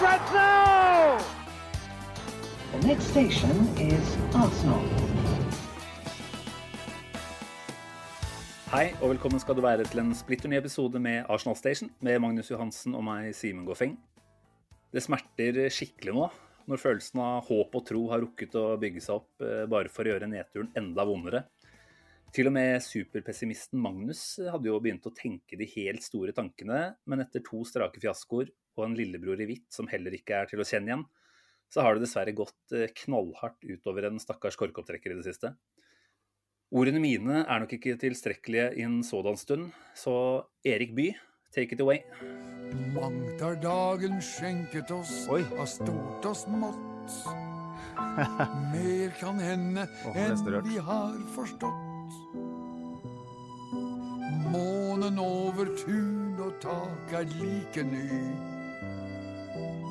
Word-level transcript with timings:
Now. 0.00 1.18
The 2.72 2.86
next 2.86 3.10
station 3.12 3.52
is 3.76 4.16
Arsenal. 4.32 4.80
Hei 8.72 8.94
og 9.02 9.10
velkommen 9.10 9.42
skal 9.42 9.58
du 9.58 9.60
være 9.60 9.84
til 9.84 10.00
en 10.00 10.14
splitter 10.16 10.48
ny 10.48 10.56
episode 10.56 11.02
med 11.04 11.28
Arsenal 11.28 11.58
Station 11.58 11.90
med 12.00 12.16
Magnus 12.24 12.48
Johansen 12.48 12.96
og 12.96 13.04
meg, 13.04 13.34
Simen 13.36 13.66
Goffeng. 13.68 13.98
Det 14.88 15.02
smerter 15.04 15.66
skikkelig 15.68 16.16
nå, 16.16 16.30
når 16.72 16.80
følelsen 16.80 17.20
av 17.20 17.44
håp 17.50 17.76
og 17.76 17.84
tro 17.90 18.06
har 18.14 18.24
rukket 18.24 18.56
å 18.56 18.64
bygge 18.80 19.04
seg 19.04 19.18
opp 19.18 19.44
eh, 19.44 19.66
bare 19.68 19.92
for 19.92 20.08
å 20.08 20.14
gjøre 20.14 20.30
nedturen 20.32 20.72
enda 20.80 21.04
vondere. 21.04 21.42
Til 22.32 22.48
og 22.48 22.56
med 22.56 22.80
superpessimisten 22.86 23.76
Magnus 23.84 24.24
hadde 24.48 24.72
jo 24.72 24.80
begynt 24.80 25.04
å 25.04 25.12
tenke 25.12 25.60
de 25.60 25.68
helt 25.76 26.00
store 26.08 26.32
tankene, 26.32 26.94
men 27.04 27.26
etter 27.26 27.44
to 27.44 27.60
strake 27.68 28.00
fiaskoer 28.00 28.48
og 28.78 28.86
en 28.86 28.98
lillebror 28.98 29.40
i 29.40 29.48
hvitt 29.48 29.68
som 29.74 29.88
heller 29.90 30.14
ikke 30.16 30.38
er 30.38 30.50
til 30.50 30.62
å 30.62 30.66
kjenne 30.66 30.92
igjen, 30.92 31.08
så 31.70 31.84
har 31.84 31.94
det 31.94 32.04
dessverre 32.04 32.34
gått 32.34 32.74
eh, 32.74 32.90
knallhardt 33.04 33.62
utover 33.66 34.08
en 34.08 34.20
stakkars 34.22 34.58
korkopptrekker 34.58 35.14
i 35.14 35.18
det 35.20 35.26
siste. 35.28 35.54
Ordene 36.70 37.02
mine 37.02 37.42
er 37.42 37.62
nok 37.62 37.72
ikke 37.74 37.96
tilstrekkelige 37.98 38.68
i 38.78 38.86
en 38.86 39.00
sådan 39.06 39.38
stund, 39.38 39.70
så 39.98 40.14
Erik 40.66 40.94
Bye, 40.94 41.16
take 41.54 41.74
it 41.74 41.82
away. 41.82 42.04
Mangt 42.94 43.42
har 43.42 43.56
dagen 43.62 44.20
skjenket 44.22 44.90
oss 44.94 45.26
Oi. 45.30 45.42
av 45.58 45.66
stort 45.70 46.30
og 46.30 46.36
smått. 46.38 47.16
Mer 48.72 49.10
kan 49.18 49.40
hende 49.42 49.86
oh, 50.06 50.18
enn 50.18 50.60
vi 50.66 50.78
har 50.78 51.18
forstått. 51.34 51.86
Månen 54.50 55.18
over 55.22 55.74
tun 55.82 56.38
og 56.38 56.54
tak 56.62 57.18
er 57.18 57.26
like 57.38 57.82
ny. 57.86 58.59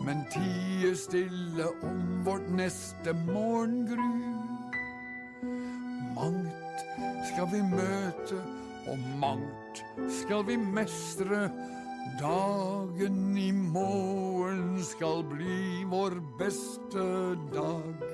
Men 0.05 0.23
tier 0.33 0.95
stille 0.97 1.65
om 1.85 2.23
vårt 2.25 2.47
neste 2.55 3.13
morgengry. 3.27 4.11
Mangt 6.15 6.83
skal 7.29 7.47
vi 7.51 7.61
møte, 7.71 8.39
og 8.89 9.03
mangt 9.21 9.83
skal 10.21 10.45
vi 10.49 10.57
mestre. 10.57 11.45
Dagen 12.19 13.37
i 13.37 13.51
morgen 13.53 14.79
skal 14.83 15.21
bli 15.29 15.83
vår 15.91 16.17
beste 16.39 17.05
dag. 17.53 18.07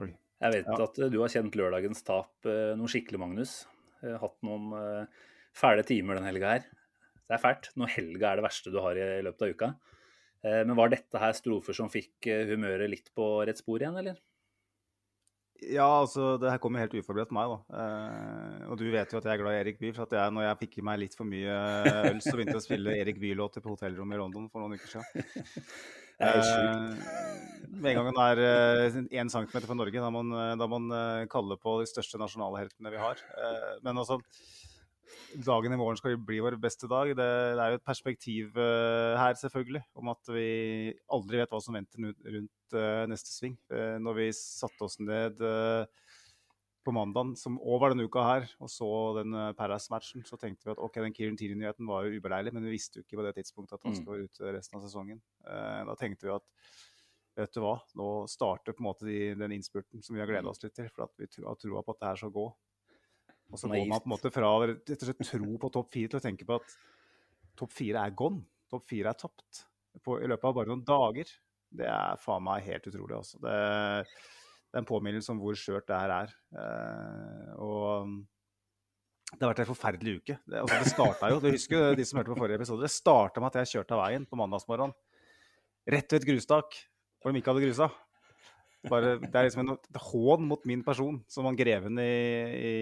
Oi. 0.00 0.08
Jeg 0.42 0.52
vet 0.56 0.66
Ja. 0.70 0.78
at 0.84 0.98
eh, 0.98 1.10
du 1.12 1.20
har 1.20 1.28
kjent 1.32 1.54
lørdagens 1.58 2.02
tap 2.06 2.48
eh, 2.48 2.72
noe 2.78 2.90
skikkelig, 2.90 3.20
Magnus. 3.22 3.52
Eh, 4.02 4.16
Hatt 4.18 4.38
noen 4.46 4.72
eh, 4.78 5.06
fæle 5.56 5.84
timer 5.86 6.18
den 6.18 6.28
helga 6.28 6.56
her. 6.56 6.68
Det 7.22 7.38
er 7.38 7.42
fælt 7.42 7.70
når 7.80 7.94
helga 7.94 8.32
er 8.32 8.40
det 8.40 8.46
verste 8.48 8.72
du 8.72 8.78
har 8.84 8.98
i 8.98 9.22
løpet 9.24 9.46
av 9.46 9.54
uka. 9.56 9.70
Eh, 10.42 10.60
Men 10.66 10.76
var 10.78 10.92
dette 10.92 11.22
her 11.22 11.32
strofer 11.38 11.76
som 11.76 11.90
fikk 11.92 12.28
eh, 12.28 12.44
humøret 12.50 12.90
litt 12.90 13.10
på 13.14 13.34
rett 13.46 13.60
spor 13.62 13.82
igjen, 13.82 13.98
eller? 14.02 14.18
Ja, 15.62 15.86
altså, 16.00 16.32
det 16.42 16.50
her 16.50 16.58
kommer 16.58 16.82
helt 16.82 16.94
uforberedt 16.98 17.30
på 17.30 17.36
meg, 17.36 17.52
da. 17.52 17.78
Eh, 17.78 18.62
og 18.66 18.80
du 18.80 18.88
vet 18.90 19.12
jo 19.14 19.20
at 19.20 19.28
jeg 19.28 19.36
er 19.36 19.42
glad 19.44 19.54
i 19.54 19.60
Erik 19.60 19.78
Bye. 19.78 19.94
For 19.94 20.08
at 20.08 20.16
jeg, 20.18 20.34
når 20.34 20.48
jeg 20.48 20.60
fikk 20.64 20.78
i 20.80 20.86
meg 20.88 21.02
litt 21.04 21.14
for 21.18 21.28
mye 21.30 21.58
øl, 22.10 22.18
så 22.24 22.34
begynte 22.34 22.56
jeg 22.56 22.62
å 22.62 22.64
spille 22.64 22.96
Erik 22.98 23.20
Bye-låter 23.22 23.62
på 23.62 23.76
hotellrommet 23.76 24.18
i 24.18 24.22
London 24.24 24.48
for 24.50 24.64
noen 24.64 24.74
uker 24.80 24.96
siden. 24.96 25.68
Det 26.22 26.28
er 26.28 26.44
sjukt. 26.46 27.06
Med 27.72 27.88
en 27.90 27.96
gang 27.96 28.08
man 28.10 28.18
er 28.22 28.40
én 29.16 29.30
centimeter 29.32 29.64
fra 29.66 29.74
Norge, 29.74 30.02
da 30.02 30.10
man, 30.12 30.34
da 30.60 30.66
man 30.70 30.90
eh, 30.94 31.22
kalle 31.30 31.56
på 31.58 31.78
de 31.80 31.88
største 31.88 32.20
nasjonale 32.20 32.60
heltene 32.60 32.92
vi 32.92 33.00
har. 33.00 33.22
Eh, 33.38 33.70
men 33.86 33.98
altså, 34.02 34.18
dagen 35.40 35.72
i 35.72 35.78
morgen 35.80 35.98
skal 35.98 36.18
bli 36.20 36.40
vår 36.44 36.56
beste 36.60 36.88
dag. 36.90 37.12
Det, 37.16 37.28
det 37.56 37.64
er 37.64 37.74
jo 37.74 37.78
et 37.80 37.86
perspektiv 37.86 38.58
uh, 38.58 39.18
her, 39.18 39.36
selvfølgelig, 39.40 39.82
om 39.98 40.10
at 40.12 40.30
vi 40.34 40.46
aldri 41.12 41.40
vet 41.40 41.52
hva 41.52 41.60
som 41.64 41.76
venter 41.76 42.04
rundt 42.06 42.76
uh, 42.76 43.04
neste 43.10 43.32
sving. 43.32 43.56
Uh, 43.72 43.96
når 44.02 44.18
vi 44.20 44.28
satte 44.36 44.86
oss 44.86 44.98
ned 45.02 45.40
på 46.82 46.90
mandag, 46.94 47.36
som 47.38 47.60
òg 47.62 47.78
var 47.78 47.92
denne 47.92 48.08
uka 48.10 48.22
her, 48.26 48.46
og 48.58 48.70
så 48.72 48.88
den 49.20 49.36
Paras-matchen, 49.54 50.24
så 50.26 50.34
tenkte 50.34 50.66
vi 50.66 50.72
at 50.74 50.80
ok, 50.82 50.96
den 51.04 51.14
Kieran 51.14 51.36
Tierney-nyheten 51.38 51.86
var 51.86 52.08
jo 52.08 52.16
ubeleilig, 52.18 52.50
men 52.56 52.66
vi 52.66 52.74
visste 52.74 52.98
jo 52.98 53.06
ikke 53.06 53.20
på 53.20 53.26
det 53.28 53.36
tidspunktet 53.36 53.76
at 53.78 53.86
han 53.86 53.94
skulle 53.94 54.26
skal 54.26 54.48
være 54.48 54.56
ute 54.56 54.56
resten 54.58 54.80
av 54.80 54.82
sesongen. 54.88 55.20
Da 55.46 55.94
tenkte 56.00 56.26
vi 56.26 56.34
at 56.34 56.48
vet 57.38 57.54
du 57.54 57.62
hva, 57.62 57.76
nå 57.98 58.08
starter 58.28 58.74
på 58.74 58.82
en 58.82 58.88
måte 58.88 59.06
de, 59.06 59.20
den 59.38 59.54
innspurten 59.54 60.02
som 60.02 60.16
vi 60.16 60.24
har 60.24 60.30
gleda 60.30 60.50
oss 60.50 60.60
litt 60.64 60.74
til, 60.76 60.90
for 60.90 61.06
at 61.06 61.14
vi 61.22 61.30
har 61.46 61.60
troa 61.62 61.84
på 61.86 61.94
at 61.94 62.02
det 62.02 62.10
her 62.10 62.20
skal 62.24 62.34
gå. 62.34 62.48
Og 63.52 63.60
så 63.60 63.68
går 63.68 63.84
man 63.84 64.00
på 64.00 64.08
en 64.08 64.14
måte 64.14 64.32
fra 64.32 64.48
å 64.48 64.66
tro 65.28 65.58
på 65.60 65.70
topp 65.74 65.92
fire 65.92 66.12
til 66.12 66.18
å 66.18 66.24
tenke 66.24 66.48
på 66.48 66.56
at 66.56 66.76
topp 67.60 67.74
fire 67.76 68.04
er 68.06 68.14
gone. 68.16 68.44
Topp 68.72 68.86
fire 68.88 69.12
er 69.12 69.18
tapt 69.20 69.64
på, 70.00 70.16
i 70.22 70.28
løpet 70.30 70.48
av 70.48 70.54
bare 70.56 70.72
noen 70.72 70.84
dager. 70.88 71.32
Det 71.72 71.88
er 71.88 72.20
faen 72.20 72.44
meg 72.44 72.64
helt 72.66 72.88
utrolig, 72.88 73.16
altså. 73.18 73.40
Det, 73.44 73.56
det 74.72 74.78
er 74.78 74.82
en 74.82 74.88
påminnelse 74.88 75.32
om 75.34 75.40
hvor 75.40 75.56
skjørt 75.58 75.88
det 75.88 75.98
her 76.00 76.14
er. 76.16 76.32
Eh, 76.56 77.50
og 77.60 78.14
det 79.32 79.44
har 79.44 79.52
vært 79.52 79.62
en 79.64 79.70
forferdelig 79.70 80.16
uke. 80.20 80.38
Det, 80.44 80.60
altså, 80.60 80.78
det 80.80 80.92
starta 80.92 81.30
jo, 81.32 81.40
du 81.40 81.50
husker 81.52 81.76
jo 81.78 81.98
de 81.98 82.06
som 82.08 82.20
hørte 82.20 82.32
på 82.32 82.40
forrige 82.40 82.60
episode, 82.60 82.84
det 82.84 82.92
starta 82.92 83.40
med 83.40 83.52
at 83.52 83.62
jeg 83.62 83.76
kjørte 83.76 83.96
av 83.96 84.02
veien 84.06 84.24
på 84.28 84.38
mandagsmorgenen. 84.40 84.96
Rett 85.92 86.12
ved 86.12 86.22
et 86.22 86.28
grustak 86.28 86.80
hvor 87.22 87.32
de 87.32 87.40
ikke 87.40 87.52
hadde 87.52 87.64
grusa. 87.64 87.88
Bare, 88.90 89.14
det 89.22 89.30
er 89.30 89.46
liksom 89.46 89.62
en 89.62 89.76
et 89.76 89.98
hån 90.08 90.46
mot 90.48 90.64
min 90.66 90.82
person, 90.82 91.20
som 91.30 91.46
han 91.46 91.58
greven 91.58 92.00
i, 92.02 92.12
i 92.58 92.72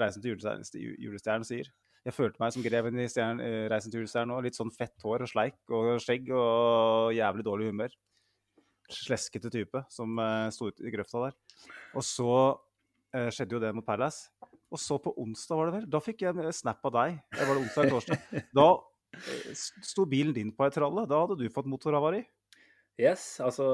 Reisen 0.00 0.24
til 0.24 0.34
julestjernen, 0.34 1.46
sier. 1.46 1.70
Jeg 2.04 2.12
følte 2.12 2.42
meg 2.42 2.52
som 2.52 2.64
greven 2.64 2.98
i 3.00 3.06
stjern, 3.08 3.38
eh, 3.40 3.64
Reisen 3.72 3.92
til 3.92 4.02
julestjernen 4.02 4.34
òg. 4.34 4.42
Litt 4.44 4.58
sånn 4.58 4.72
fett 4.74 5.06
hår 5.06 5.24
og 5.24 5.30
sleik 5.30 5.56
og 5.72 5.94
skjegg 6.04 6.28
og 6.36 7.14
jævlig 7.16 7.46
dårlig 7.46 7.70
humør. 7.70 7.94
Sleskete 8.92 9.48
type 9.52 9.80
som 9.88 10.18
uh, 10.20 10.50
sto 10.52 10.68
ute 10.68 10.84
i 10.84 10.92
grøfta 10.92 11.22
der. 11.22 11.38
Og 11.96 12.04
så 12.04 12.34
uh, 12.52 13.30
skjedde 13.32 13.56
jo 13.56 13.62
det 13.62 13.72
mot 13.72 13.86
Palace. 13.86 14.28
Og 14.74 14.82
så 14.82 14.98
på 15.00 15.14
onsdag, 15.22 15.56
var 15.56 15.70
det 15.70 15.76
vel, 15.78 15.86
da 15.94 16.02
fikk 16.02 16.26
jeg 16.26 16.34
en 16.34 16.52
snap 16.52 16.84
av 16.90 16.92
deg. 16.98 17.16
Det 17.32 17.46
var 17.46 17.56
det 17.56 17.62
onsdag 17.62 17.86
eller 17.86 17.94
torsdag. 17.94 18.44
Da 18.58 18.68
sto 19.86 20.04
bilen 20.10 20.34
din 20.34 20.52
på 20.52 20.66
ei 20.66 20.74
tralle. 20.74 21.06
Da 21.08 21.22
hadde 21.22 21.38
du 21.40 21.46
fått 21.54 21.70
motorhavari. 21.70 22.24
Yes, 22.94 23.40
altså 23.42 23.64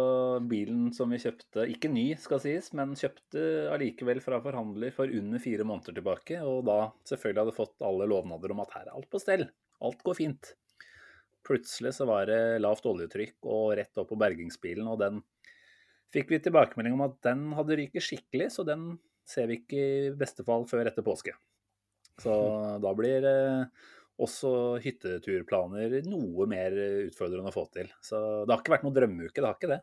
bilen 0.48 0.94
som 0.96 1.10
vi 1.12 1.18
kjøpte, 1.20 1.66
ikke 1.68 1.90
ny 1.92 2.06
skal 2.16 2.40
sies, 2.40 2.70
men 2.76 2.94
kjøpte 2.96 3.42
allikevel 3.74 4.22
fra 4.24 4.38
forhandler 4.40 4.94
for 4.96 5.12
under 5.12 5.42
fire 5.42 5.66
måneder 5.68 5.98
tilbake, 5.98 6.38
og 6.40 6.62
da 6.70 6.78
selvfølgelig 7.10 7.42
hadde 7.42 7.56
fått 7.58 7.84
alle 7.84 8.08
lovnader 8.08 8.54
om 8.54 8.62
at 8.64 8.72
her 8.78 8.86
er 8.88 8.94
alt 8.96 9.10
på 9.12 9.20
stell, 9.20 9.44
alt 9.84 10.00
går 10.06 10.16
fint. 10.16 10.54
Plutselig 11.44 11.92
så 11.98 12.08
var 12.08 12.32
det 12.32 12.62
lavt 12.64 12.88
oljetrykk 12.88 13.44
og 13.52 13.74
rett 13.76 14.00
opp 14.00 14.08
på 14.08 14.20
bergingsbilen, 14.24 14.88
og 14.88 15.02
den 15.04 15.20
fikk 16.14 16.32
vi 16.32 16.40
tilbakemelding 16.40 16.96
om 16.96 17.04
at 17.10 17.20
den 17.28 17.50
hadde 17.58 17.76
ryket 17.76 18.06
skikkelig, 18.06 18.48
så 18.56 18.64
den 18.64 18.94
ser 19.28 19.52
vi 19.52 19.60
ikke 19.60 19.84
i 19.84 20.12
beste 20.16 20.48
fall 20.48 20.64
før 20.70 20.88
etter 20.88 21.04
påske. 21.04 21.36
Så 22.24 22.32
da 22.84 22.96
blir 22.96 23.28
eh, 23.28 23.88
også 24.20 24.50
hytteturplaner 24.84 26.00
noe 26.08 26.46
mer 26.50 26.76
utfordrende 27.06 27.52
å 27.52 27.54
få 27.54 27.66
til. 27.74 27.88
Så 28.04 28.20
det 28.44 28.52
har 28.52 28.62
ikke 28.62 28.74
vært 28.76 28.86
noen 28.86 28.96
drømmeuke, 28.96 29.38
det 29.40 29.48
har 29.48 29.58
ikke 29.58 29.72
det. 29.72 29.80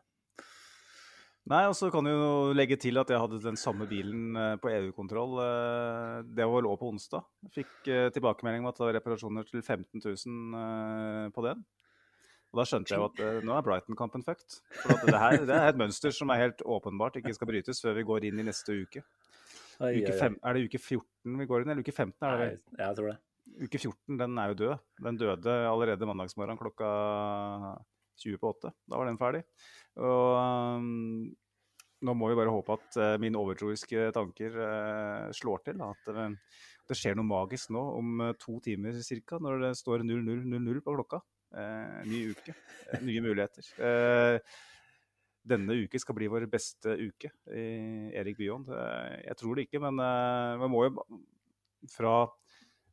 Nei, 1.48 1.62
og 1.64 1.72
så 1.78 1.88
kan 1.88 2.04
du 2.04 2.10
jo 2.12 2.32
legge 2.52 2.76
til 2.80 3.00
at 3.00 3.08
jeg 3.08 3.20
hadde 3.22 3.38
den 3.40 3.56
samme 3.56 3.86
bilen 3.88 4.36
eh, 4.36 4.56
på 4.60 4.68
EU-kontroll. 4.68 5.38
eh, 5.40 6.16
Det 6.36 6.44
var 6.44 6.64
lå 6.64 6.74
på 6.76 6.90
onsdag. 6.92 7.24
Fikk 7.54 7.88
eh, 7.88 8.08
tilbakemelding 8.12 8.66
om 8.66 8.68
at 8.68 8.76
det 8.76 8.84
var 8.84 8.96
reparasjoner 8.98 9.46
til 9.48 9.62
15 9.62 10.02
000 10.04 10.58
eh, 10.60 11.30
på 11.32 11.44
den. 11.46 11.62
Og 12.52 12.60
da 12.60 12.66
skjønte 12.68 12.92
jeg 12.92 13.00
jo 13.00 13.08
at 13.08 13.44
nå 13.44 13.54
er 13.56 13.64
Brighton-kampen 13.64 14.24
fucked. 14.24 14.58
For 14.82 14.94
at 14.96 15.08
det 15.08 15.22
her 15.22 15.38
det 15.48 15.56
er 15.56 15.70
et 15.72 15.80
mønster 15.80 16.12
som 16.16 16.32
er 16.32 16.46
helt 16.46 16.64
åpenbart 16.64 17.16
ikke 17.20 17.34
skal 17.36 17.50
brytes 17.50 17.80
før 17.84 17.96
vi 17.96 18.06
går 18.08 18.28
inn 18.28 18.40
i 18.40 18.46
neste 18.48 18.76
uke. 18.84 19.04
Uke 19.78 20.14
fem, 20.16 20.36
er 20.42 20.56
det 20.56 20.64
uke 20.66 20.80
14 20.80 21.38
vi 21.38 21.46
går 21.48 21.62
inn, 21.62 21.72
eller 21.72 21.84
uke 21.84 21.94
15? 21.94 22.16
er 22.24 22.32
det 22.32 22.44
vel? 22.44 22.56
jeg 22.80 22.96
tror 22.98 23.12
det. 23.12 23.18
Uke 23.58 23.78
14 23.80 24.18
den 24.20 24.38
er 24.38 24.52
jo 24.52 24.58
død. 24.60 24.74
Den 25.02 25.18
døde 25.18 25.54
allerede 25.66 26.06
mandagsmorgen 26.06 26.58
klokka 26.60 26.88
20 28.22 28.38
på 28.38 28.52
8. 28.54 28.72
Da 28.86 28.98
var 28.98 29.08
den 29.08 29.18
ferdig. 29.18 29.42
Og 29.98 30.36
um, 30.38 31.26
nå 32.06 32.14
må 32.14 32.30
vi 32.30 32.38
bare 32.38 32.52
håpe 32.54 32.76
at 32.78 32.98
uh, 33.00 33.14
mine 33.22 33.40
overtroiske 33.40 34.10
tanker 34.14 34.58
uh, 34.62 35.26
slår 35.34 35.64
til. 35.66 35.82
At 35.82 36.10
uh, 36.14 36.28
det 36.88 36.98
skjer 36.98 37.18
noe 37.18 37.26
magisk 37.26 37.72
nå 37.74 37.82
om 37.98 38.22
to 38.40 38.58
timer 38.64 38.96
ca. 39.02 39.42
når 39.42 39.66
det 39.66 39.74
står 39.80 40.06
00.00 40.06 40.82
på 40.84 40.96
klokka. 40.96 41.22
ny 42.04 42.18
uke, 42.28 42.52
nye 43.08 43.20
muligheter. 43.24 43.64
denne 45.48 45.76
uke 45.80 45.98
skal 46.00 46.14
bli 46.16 46.26
vår 46.28 46.44
beste 46.52 46.92
uke 46.92 47.30
i 47.56 48.12
Erik 48.12 48.36
Byon. 48.36 48.66
jeg 49.24 49.36
tror 49.36 49.56
det 49.56 49.64
ikke, 49.64 49.80
men 49.80 49.96
vi 50.60 50.68
må 50.68 50.84
jo 50.84 51.04
fra 51.88 52.26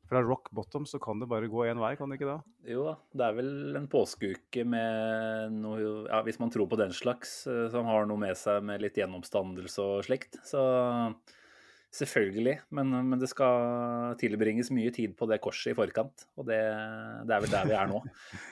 fra 0.09 0.21
rock 0.21 0.51
bottom 0.55 0.85
så 0.85 0.99
kan 1.01 1.21
det 1.21 1.29
bare 1.29 1.49
gå 1.51 1.65
én 1.65 1.79
vei, 1.81 1.95
kan 1.97 2.11
det 2.11 2.19
ikke 2.19 2.29
da? 2.29 2.37
Jo 2.69 2.83
da, 2.89 2.97
det 3.17 3.25
er 3.27 3.37
vel 3.39 3.79
en 3.79 3.87
påskeuke 3.89 4.65
med 4.67 5.55
noe 5.55 5.79
ja, 6.05 6.21
Hvis 6.25 6.41
man 6.41 6.53
tror 6.53 6.69
på 6.69 6.79
den 6.79 6.93
slags, 6.95 7.41
eh, 7.49 7.65
som 7.73 7.89
har 7.89 8.05
noe 8.09 8.21
med 8.21 8.37
seg 8.39 8.61
med 8.65 8.83
litt 8.83 8.99
gjennomstandelse 9.01 9.81
og 9.81 10.05
slikt. 10.07 10.37
Så 10.45 10.61
selvfølgelig. 11.95 12.55
Men, 12.75 12.91
men, 13.09 13.19
det 13.21 13.29
skal 13.31 14.15
tilbringes 14.19 14.71
mye 14.75 14.91
tid 14.95 15.15
på 15.17 15.27
det 15.29 15.39
korset 15.43 15.73
i 15.73 15.77
forkant. 15.77 16.27
Og 16.37 16.47
det, 16.49 16.59
det, 17.25 17.35
er 17.35 17.45
vel 17.45 17.53
der 17.53 17.69
vi 17.69 17.77
er 17.77 17.89
nå. 17.89 18.01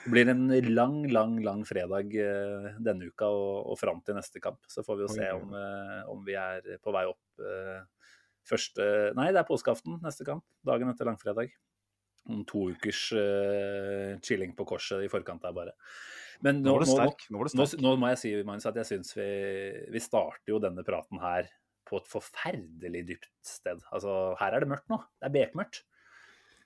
Det 0.04 0.14
blir 0.14 0.32
en 0.32 0.46
lang, 0.70 1.00
lang, 1.12 1.36
lang 1.44 1.64
fredag 1.68 2.14
eh, 2.18 2.70
denne 2.82 3.10
uka 3.12 3.28
og, 3.30 3.74
og 3.74 3.80
fram 3.80 4.00
til 4.06 4.18
neste 4.18 4.42
kamp. 4.42 4.62
Så 4.70 4.86
får 4.86 5.00
vi 5.00 5.06
jo 5.06 5.12
se 5.12 5.30
om, 5.36 5.54
eh, 5.60 6.00
om 6.10 6.24
vi 6.26 6.38
er 6.40 6.78
på 6.82 6.94
vei 6.94 7.06
opp 7.10 7.44
Første 8.48 8.86
Nei, 9.16 9.30
det 9.32 9.40
er 9.40 9.48
påskeaften 9.48 10.00
neste 10.04 10.26
kamp. 10.26 10.44
Dagen 10.66 10.90
etter 10.92 11.08
langfredag. 11.08 11.54
Om 12.28 12.44
to 12.48 12.70
ukers 12.72 13.06
uh, 13.12 14.14
chilling 14.24 14.54
på 14.56 14.66
korset 14.68 15.04
i 15.04 15.10
forkant 15.12 15.44
der, 15.44 15.52
bare. 15.56 15.74
Men 16.44 16.62
nå, 16.64 16.78
nå, 16.80 16.94
nå, 17.32 17.42
nå, 17.56 17.66
nå 17.80 17.92
må 18.00 18.12
jeg 18.12 18.20
si 18.20 18.32
Magnus, 18.44 18.66
at 18.68 18.78
jeg 18.80 18.88
syns 18.88 19.12
vi, 19.16 19.28
vi 19.92 20.02
starter 20.02 20.54
jo 20.54 20.60
denne 20.60 20.84
praten 20.86 21.20
her 21.22 21.48
på 21.84 22.00
et 22.00 22.08
forferdelig 22.08 23.02
dypt 23.10 23.30
sted. 23.44 23.82
Altså, 23.92 24.34
her 24.40 24.56
er 24.56 24.64
det 24.64 24.70
mørkt 24.72 24.88
nå. 24.92 24.98
Det 25.20 25.28
er 25.28 25.36
bekmørkt. 25.36 25.84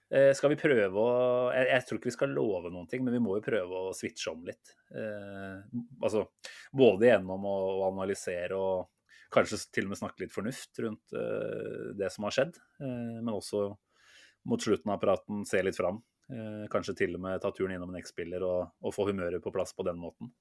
Eh, 0.08 0.30
skal 0.32 0.54
vi 0.54 0.56
prøve 0.56 1.02
å 1.02 1.08
jeg, 1.52 1.66
jeg, 1.68 1.84
tror 1.84 1.98
ikke 1.98 2.08
vi 2.08 2.14
skal 2.14 2.30
love 2.32 2.70
noen 2.72 2.86
ting, 2.88 3.02
men 3.04 3.12
vi 3.12 3.20
må 3.20 3.34
jo 3.36 3.44
prøve 3.44 3.82
å 3.88 3.96
switche 3.96 4.32
om 4.32 4.46
litt. 4.46 4.72
Eh, 4.88 5.58
altså 6.00 6.24
både 6.72 7.10
gjennom 7.10 7.44
å, 7.44 7.56
å 7.82 7.90
analysere 7.90 8.56
og 8.56 8.88
kanskje 9.32 9.60
til 9.74 9.86
og 9.86 9.92
med 9.92 10.00
snakke 10.00 10.24
litt 10.24 10.34
fornuft 10.34 10.80
rundt 10.84 11.16
uh, 11.16 11.90
det 11.98 12.10
som 12.14 12.26
har 12.26 12.34
skjedd. 12.34 12.56
Uh, 12.80 13.18
men 13.20 13.34
også 13.34 13.66
mot 14.48 14.62
slutten 14.62 14.92
av 14.94 15.00
praten 15.02 15.44
se 15.48 15.60
litt 15.64 15.76
fram. 15.76 16.00
Uh, 16.28 16.64
kanskje 16.72 16.96
til 17.02 17.16
og 17.18 17.24
med 17.24 17.42
ta 17.42 17.52
turen 17.54 17.76
innom 17.76 17.92
en 17.92 18.00
X-spiller 18.00 18.44
og, 18.46 18.74
og, 18.82 18.94
få 18.94 19.08
humøret 19.10 19.44
på 19.44 19.52
plass 19.54 19.74
på 19.76 19.86
den 19.88 20.00
måten. 20.00 20.32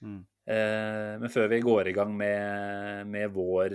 Mm. 0.00 0.22
men 0.48 1.28
før 1.28 1.50
vi 1.52 1.58
går 1.60 1.90
i 1.90 1.92
gang 1.92 2.14
med, 2.16 3.02
med 3.04 3.34
vår 3.34 3.74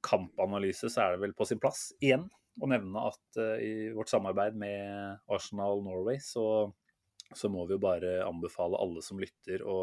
kampanalyse, 0.00 0.88
så 0.88 1.02
er 1.02 1.12
det 1.12 1.20
vel 1.20 1.34
på 1.36 1.44
sin 1.44 1.60
plass 1.60 1.90
igjen 2.00 2.24
å 2.64 2.70
nevne 2.72 3.02
at 3.10 3.40
i 3.60 3.90
vårt 3.92 4.08
samarbeid 4.08 4.56
med 4.56 5.20
Arsenal 5.28 5.84
Norway, 5.84 6.16
så, 6.24 6.72
så 7.36 7.50
må 7.52 7.66
vi 7.68 7.76
jo 7.76 7.82
bare 7.84 8.14
anbefale 8.24 8.80
alle 8.80 9.04
som 9.04 9.20
lytter 9.20 9.66
å 9.68 9.76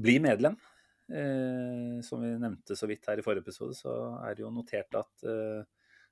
bli 0.00 0.16
medlem. 0.24 0.56
Eh, 1.08 2.00
som 2.04 2.20
vi 2.20 2.34
nevnte 2.36 2.76
så 2.76 2.88
vidt 2.88 3.06
her 3.08 3.20
i 3.20 3.24
forrige 3.24 3.46
episode, 3.46 3.76
så 3.76 3.92
er 4.26 4.36
det 4.36 4.44
jo 4.44 4.52
notert 4.52 4.92
at 4.98 5.24
eh, 5.24 5.64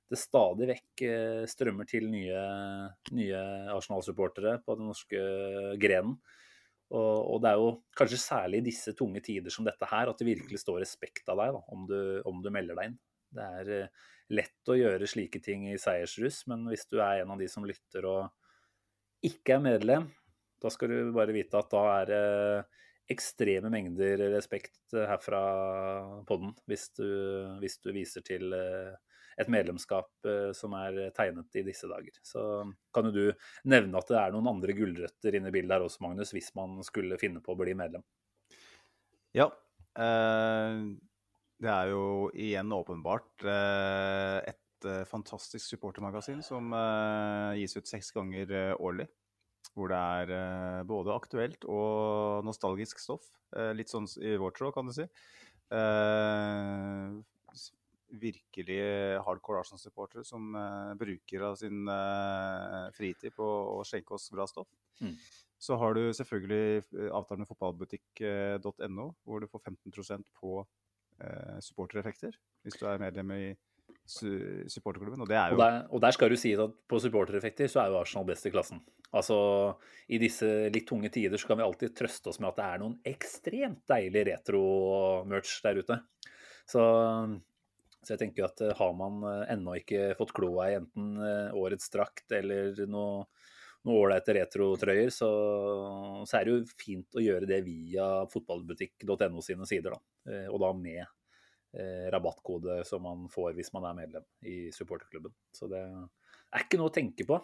det 0.09 0.17
stadig 0.17 0.69
vekk 0.71 1.03
eh, 1.05 1.43
strømmer 1.49 1.87
til 1.89 2.07
nye, 2.09 2.41
nye 3.13 3.41
Arsenal-supportere 3.75 4.57
på 4.65 4.77
den 4.79 4.89
norske 4.89 5.21
grenen. 5.81 6.17
Og, 6.87 7.15
og, 7.19 7.41
det 7.43 7.51
er 7.51 7.59
jo 7.59 7.71
kanskje 7.99 8.21
særlig 8.21 8.61
i 8.61 8.69
disse 8.69 8.93
tunge 8.95 9.19
tider 9.19 9.51
som 9.51 9.65
dette 9.67 9.89
her 9.89 10.07
at 10.07 10.21
det 10.21 10.29
virkelig 10.29 10.61
står 10.63 10.79
respekt 10.85 11.27
av 11.27 11.41
deg 11.41 11.57
da, 11.57 11.63
om 11.75 11.83
du, 11.89 11.97
om 12.29 12.39
du 12.41 12.47
melder 12.53 12.79
deg 12.79 12.93
inn. 12.93 13.01
Det 13.37 13.47
er 13.59 13.89
lett 14.31 14.71
å 14.71 14.77
gjøre 14.77 15.09
slike 15.09 15.41
ting 15.43 15.65
i 15.67 15.75
seiersruss, 15.79 16.45
men 16.47 16.63
hvis 16.71 16.87
du 16.87 17.01
er 17.03 17.21
en 17.21 17.33
av 17.35 17.43
de 17.43 17.49
som 17.51 17.67
lytter 17.67 18.07
og 18.07 19.27
ikke 19.27 19.57
er 19.57 19.65
medlem, 19.65 20.07
da 20.63 20.71
skal 20.73 20.93
du 20.93 21.11
bare 21.13 21.35
vite 21.35 21.59
at 21.59 21.69
da 21.75 21.83
er 21.99 22.09
det 22.09 22.23
ekstreme 23.11 23.69
mengder 23.71 24.19
respekt 24.33 24.75
herfra 24.91 25.09
her 25.11 25.21
fra 25.23 25.41
podden 26.27 26.53
hvis 26.67 26.89
du, 26.97 27.07
hvis 27.61 27.79
du 27.83 27.91
viser 27.95 28.25
til 28.25 28.51
eh, 28.55 28.95
et 29.37 29.49
medlemskap 29.53 30.09
eh, 30.27 30.51
som 30.57 30.73
er 30.77 31.11
tegnet 31.15 31.59
i 31.59 31.63
disse 31.65 31.89
dager. 31.89 32.15
Så 32.25 32.41
kan 32.93 33.09
jo 33.09 33.13
du 33.15 33.49
nevne 33.69 33.99
at 33.99 34.09
det 34.11 34.19
er 34.19 34.33
noen 34.35 34.49
andre 34.55 34.75
gulrøtter 34.77 35.37
inne 35.37 35.51
i 35.51 35.55
bildet 35.55 35.77
her 35.77 35.85
også, 35.85 36.03
Magnus, 36.05 36.33
hvis 36.35 36.49
man 36.57 36.79
skulle 36.85 37.19
finne 37.21 37.43
på 37.43 37.53
å 37.53 37.59
bli 37.59 37.75
medlem. 37.77 38.05
Ja. 39.37 39.51
Eh, 39.97 40.81
det 41.57 41.69
er 41.73 41.91
jo 41.93 42.27
igjen 42.37 42.73
åpenbart 42.73 43.45
eh, 43.45 44.51
et 44.53 44.89
eh, 44.89 45.05
fantastisk 45.09 45.65
supportermagasin 45.65 46.43
som 46.45 46.73
gis 47.57 47.77
ut 47.77 47.89
seks 47.89 48.11
ganger 48.13 48.53
årlig 48.77 49.07
hvor 49.77 49.93
det 49.93 49.97
er 49.97 50.33
uh, 50.33 50.83
både 50.89 51.13
aktuelt 51.13 51.65
og 51.69 52.45
nostalgisk 52.47 53.01
stoff. 53.01 53.27
Uh, 53.53 53.71
litt 53.77 53.91
sånn 53.93 54.09
i 54.25 54.35
vårt 54.41 54.57
tråd, 54.57 54.73
kan 54.75 54.89
du 54.89 54.95
si. 54.95 55.05
Uh, 55.69 57.17
virkelig 58.17 58.79
hardcore 59.25 59.61
Arsenal-supportere 59.61 60.23
som 60.23 60.55
bruker 60.95 61.41
av 61.43 61.57
sin 61.59 61.89
fritid 62.95 63.33
på 63.35 63.43
å 63.43 63.81
skjenke 63.83 64.15
oss 64.15 64.29
bra 64.31 64.45
stoff. 64.47 64.69
Mm. 65.03 65.11
Så 65.59 65.75
har 65.81 65.97
du 65.97 66.05
selvfølgelig 66.15 67.09
avtalen 67.11 67.43
med 67.43 67.49
fotballbutikk.no, 67.51 69.09
hvor 69.27 69.43
du 69.43 69.49
får 69.51 69.65
15% 69.73 70.31
på 70.39 70.53
supportereffekter 71.67 72.39
hvis 72.63 72.79
du 72.79 72.87
er 72.87 73.03
medlem 73.03 73.35
i 73.35 73.43
supporterklubben. 74.07 75.21
Og, 75.21 75.27
og, 75.27 75.59
der, 75.59 75.81
og, 75.89 76.01
der, 76.03 76.15
skal 76.15 76.31
du 76.31 76.37
si 76.39 76.53
at 76.57 76.77
på 76.89 76.99
supportereffekter 77.03 77.69
så 77.71 77.83
er 77.83 77.91
jo 77.91 77.99
Arsenal 77.99 78.27
best 78.29 78.47
i 78.47 78.53
klassen. 78.53 78.81
Altså 79.15 79.37
i 80.11 80.19
disse 80.19 80.47
litt 80.73 80.87
tunge 80.89 81.11
tider 81.13 81.39
så 81.39 81.51
kan 81.51 81.59
vi 81.59 81.67
alltid 81.67 81.95
trøste 81.95 82.31
oss 82.31 82.41
med 82.41 82.51
at 82.51 82.59
det 82.59 82.67
er 82.67 82.81
noen 82.81 82.95
ekstremt 83.07 83.83
deilig 83.89 84.25
retro-merch 84.31 85.59
der 85.63 85.83
ute. 85.83 85.99
Så, 86.67 86.81
så, 88.01 88.09
jeg 88.13 88.21
tenker 88.23 88.49
at 88.49 88.63
eh, 88.65 88.75
har 88.75 88.95
man 88.97 89.21
eh, 89.23 89.45
ennå 89.53 89.77
ikke 89.79 90.09
fått 90.19 90.33
kloa 90.35 90.71
i 90.71 90.79
enten 90.81 91.13
eh, 91.23 91.55
årets 91.55 91.93
drakt 91.93 92.35
eller 92.35 92.75
noe 92.87 93.27
noen 93.87 94.01
ålreite 94.01 94.33
retrotrøyer, 94.35 95.07
så, 95.13 95.27
så 96.27 96.35
er 96.35 96.43
det 96.43 96.55
jo 96.57 96.79
fint 96.81 97.15
å 97.15 97.21
gjøre 97.23 97.47
det 97.47 97.61
via 97.63 98.07
fotballbutikk.no 98.27 99.43
sine 99.45 99.67
sider. 99.69 99.93
Da. 99.93 100.41
Og 100.51 100.59
da 100.59 100.71
med 100.75 101.05
eh, 101.75 102.07
rabattkode 102.13 102.79
som 102.87 103.03
man 103.03 103.27
får 103.31 103.55
hvis 103.57 103.73
man 103.75 103.89
er 103.89 103.97
medlem 103.97 104.27
i 104.47 104.57
supporterklubben. 104.75 105.33
Så 105.55 105.69
det 105.71 105.83
er 105.83 106.65
ikke 106.65 106.79
noe 106.79 106.91
å 106.91 106.95
tenke 106.95 107.27
på. 107.27 107.39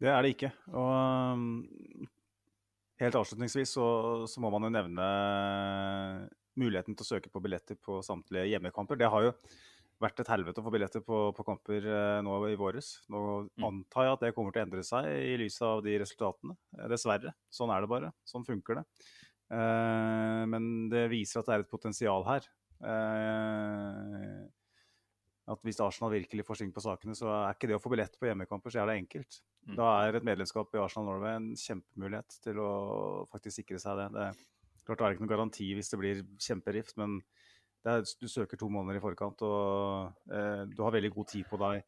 Det 0.00 0.08
er 0.08 0.22
det 0.24 0.34
ikke. 0.34 0.52
Og 0.72 0.92
um, 1.36 2.06
helt 3.02 3.18
avslutningsvis 3.20 3.74
så, 3.76 3.88
så, 4.30 4.40
må 4.40 4.52
man 4.54 4.64
jo 4.68 4.72
nevne 4.72 5.08
muligheten 6.60 6.96
til 6.96 7.04
å 7.04 7.10
søke 7.16 7.32
på 7.32 7.42
billetter 7.44 7.76
på 7.80 8.00
samtlige 8.04 8.48
hjemmekamper. 8.52 8.98
Det 9.00 9.10
har 9.12 9.28
jo 9.28 9.34
vært 10.00 10.22
et 10.22 10.30
helvete 10.32 10.62
å 10.62 10.64
få 10.64 10.72
billetter 10.72 11.02
på, 11.04 11.18
på 11.36 11.44
kamper 11.44 11.84
eh, 11.84 12.18
nå 12.24 12.38
i 12.48 12.56
våres. 12.58 12.94
Nå 13.12 13.22
mm. 13.44 13.66
antar 13.68 14.06
jeg 14.06 14.14
at 14.14 14.22
det 14.24 14.30
kommer 14.36 14.54
til 14.54 14.62
å 14.62 14.66
endre 14.66 14.84
seg 14.86 15.08
i 15.12 15.34
lys 15.40 15.58
av 15.66 15.82
de 15.84 15.98
resultatene. 16.00 16.56
Dessverre. 16.88 17.34
Sånn 17.52 17.72
er 17.74 17.84
det 17.84 17.90
bare. 17.92 18.12
Sånn 18.28 18.46
funker 18.46 18.80
det. 18.80 18.86
Eh, 19.52 20.42
men 20.48 20.88
det 20.92 21.08
viser 21.12 21.42
at 21.42 21.50
det 21.50 21.56
er 21.58 21.66
et 21.66 21.72
potensial 21.72 22.24
her. 22.28 22.48
Eh, 22.80 24.40
at 25.50 25.66
hvis 25.66 25.80
Arsenal 25.82 26.12
virkelig 26.14 26.46
får 26.46 26.60
sving 26.60 26.72
på 26.74 26.82
sakene, 26.84 27.16
så 27.18 27.28
er 27.32 27.56
ikke 27.56 27.70
det 27.70 27.76
å 27.78 27.82
få 27.82 27.90
billett 27.92 28.14
på 28.20 28.28
hjemmekamper 28.28 28.72
så 28.72 28.86
det 28.86 28.98
enkelt. 29.00 29.40
Mm. 29.66 29.76
Da 29.78 29.88
er 30.04 30.16
et 30.16 30.26
medlemskap 30.26 30.72
i 30.74 30.80
Arsenal 30.80 31.08
Norway 31.10 31.36
en 31.36 31.50
kjempemulighet 31.58 32.38
til 32.44 32.60
å 32.62 32.72
faktisk 33.32 33.62
sikre 33.62 33.80
seg 33.82 33.98
det. 33.98 34.08
Det 34.14 34.26
er 34.28 34.86
klart 34.86 35.02
det 35.02 35.06
er 35.08 35.16
ikke 35.16 35.24
noen 35.26 35.34
garanti 35.34 35.70
hvis 35.76 35.90
det 35.92 36.00
blir 36.00 36.22
kjemperift, 36.40 36.96
men 37.00 37.18
er, 37.88 38.04
du 38.20 38.28
søker 38.28 38.60
to 38.60 38.68
måneder 38.72 39.00
i 39.00 39.02
forkant, 39.02 39.42
og 39.46 40.30
eh, 40.30 40.66
du 40.70 40.84
har 40.84 40.94
veldig 40.94 41.12
god 41.16 41.32
tid 41.32 41.48
på 41.48 41.60
deg 41.60 41.82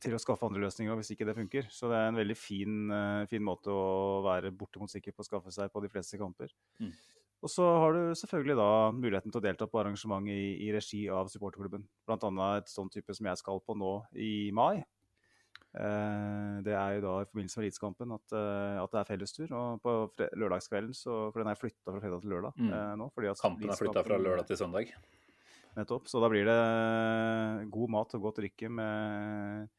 til 0.00 0.14
å 0.14 0.20
skaffe 0.20 0.46
andre 0.46 0.62
løsninger 0.64 0.98
hvis 0.98 1.14
ikke 1.14 1.26
det 1.28 1.36
funker. 1.38 1.68
Så 1.72 1.88
det 1.90 1.98
er 1.98 2.10
en 2.10 2.18
veldig 2.20 2.36
fin, 2.36 2.74
uh, 2.92 3.24
fin 3.30 3.44
måte 3.44 3.72
å 3.72 4.20
være 4.26 4.52
bortimot 4.52 4.92
sikker 4.92 5.14
på 5.16 5.24
å 5.24 5.28
skaffe 5.28 5.54
seg 5.54 5.72
på 5.72 5.82
de 5.84 5.90
fleste 5.92 6.20
kamper. 6.20 6.52
Mm. 6.82 6.92
Og 7.40 7.48
så 7.48 7.64
har 7.64 7.96
du 7.96 8.00
selvfølgelig 8.20 8.56
da 8.58 8.70
muligheten 8.92 9.32
til 9.32 9.40
å 9.40 9.44
delta 9.44 9.68
på 9.70 9.80
arrangement 9.80 10.28
i, 10.28 10.40
i 10.66 10.72
regi 10.74 11.06
av 11.08 11.30
supporterklubben. 11.32 11.86
Blant 12.08 12.26
annet 12.28 12.66
et 12.66 12.72
sånn 12.72 12.90
type 12.92 13.16
som 13.16 13.30
jeg 13.30 13.40
skal 13.40 13.62
på 13.64 13.76
nå 13.80 13.94
i 14.20 14.50
mai. 14.56 14.82
Eh, 15.70 16.56
det 16.66 16.74
er 16.74 16.96
jo 16.96 17.02
da 17.04 17.14
i 17.22 17.28
forbindelse 17.28 17.60
med 17.60 17.68
Elitekampen 17.68 18.12
at, 18.16 18.34
eh, 18.34 18.76
at, 18.82 18.92
det 18.92 19.00
er 19.00 19.08
fellestur. 19.08 19.54
Og 19.56 19.80
på 19.84 19.96
lørdagskvelden, 20.42 20.92
så, 20.96 21.22
for 21.30 21.40
den 21.42 21.52
er 21.52 21.60
flytta 21.60 21.94
fra 21.94 22.02
fredag 22.02 22.24
til 22.24 22.34
lørdag 22.34 22.60
mm. 22.60 22.70
eh, 22.76 22.92
nå. 23.00 23.10
Kampen 23.40 23.72
er 23.72 23.80
flytta 23.80 24.04
fra 24.04 24.20
lørdag 24.20 24.50
til 24.50 24.60
søndag? 24.60 24.92
Nettopp. 25.78 26.10
Så 26.10 26.20
da 26.20 26.28
blir 26.32 26.48
det 26.48 26.60
god 27.72 27.94
mat 27.96 28.16
og 28.18 28.28
godt 28.28 28.42
drikke 28.42 28.68
med 28.68 29.70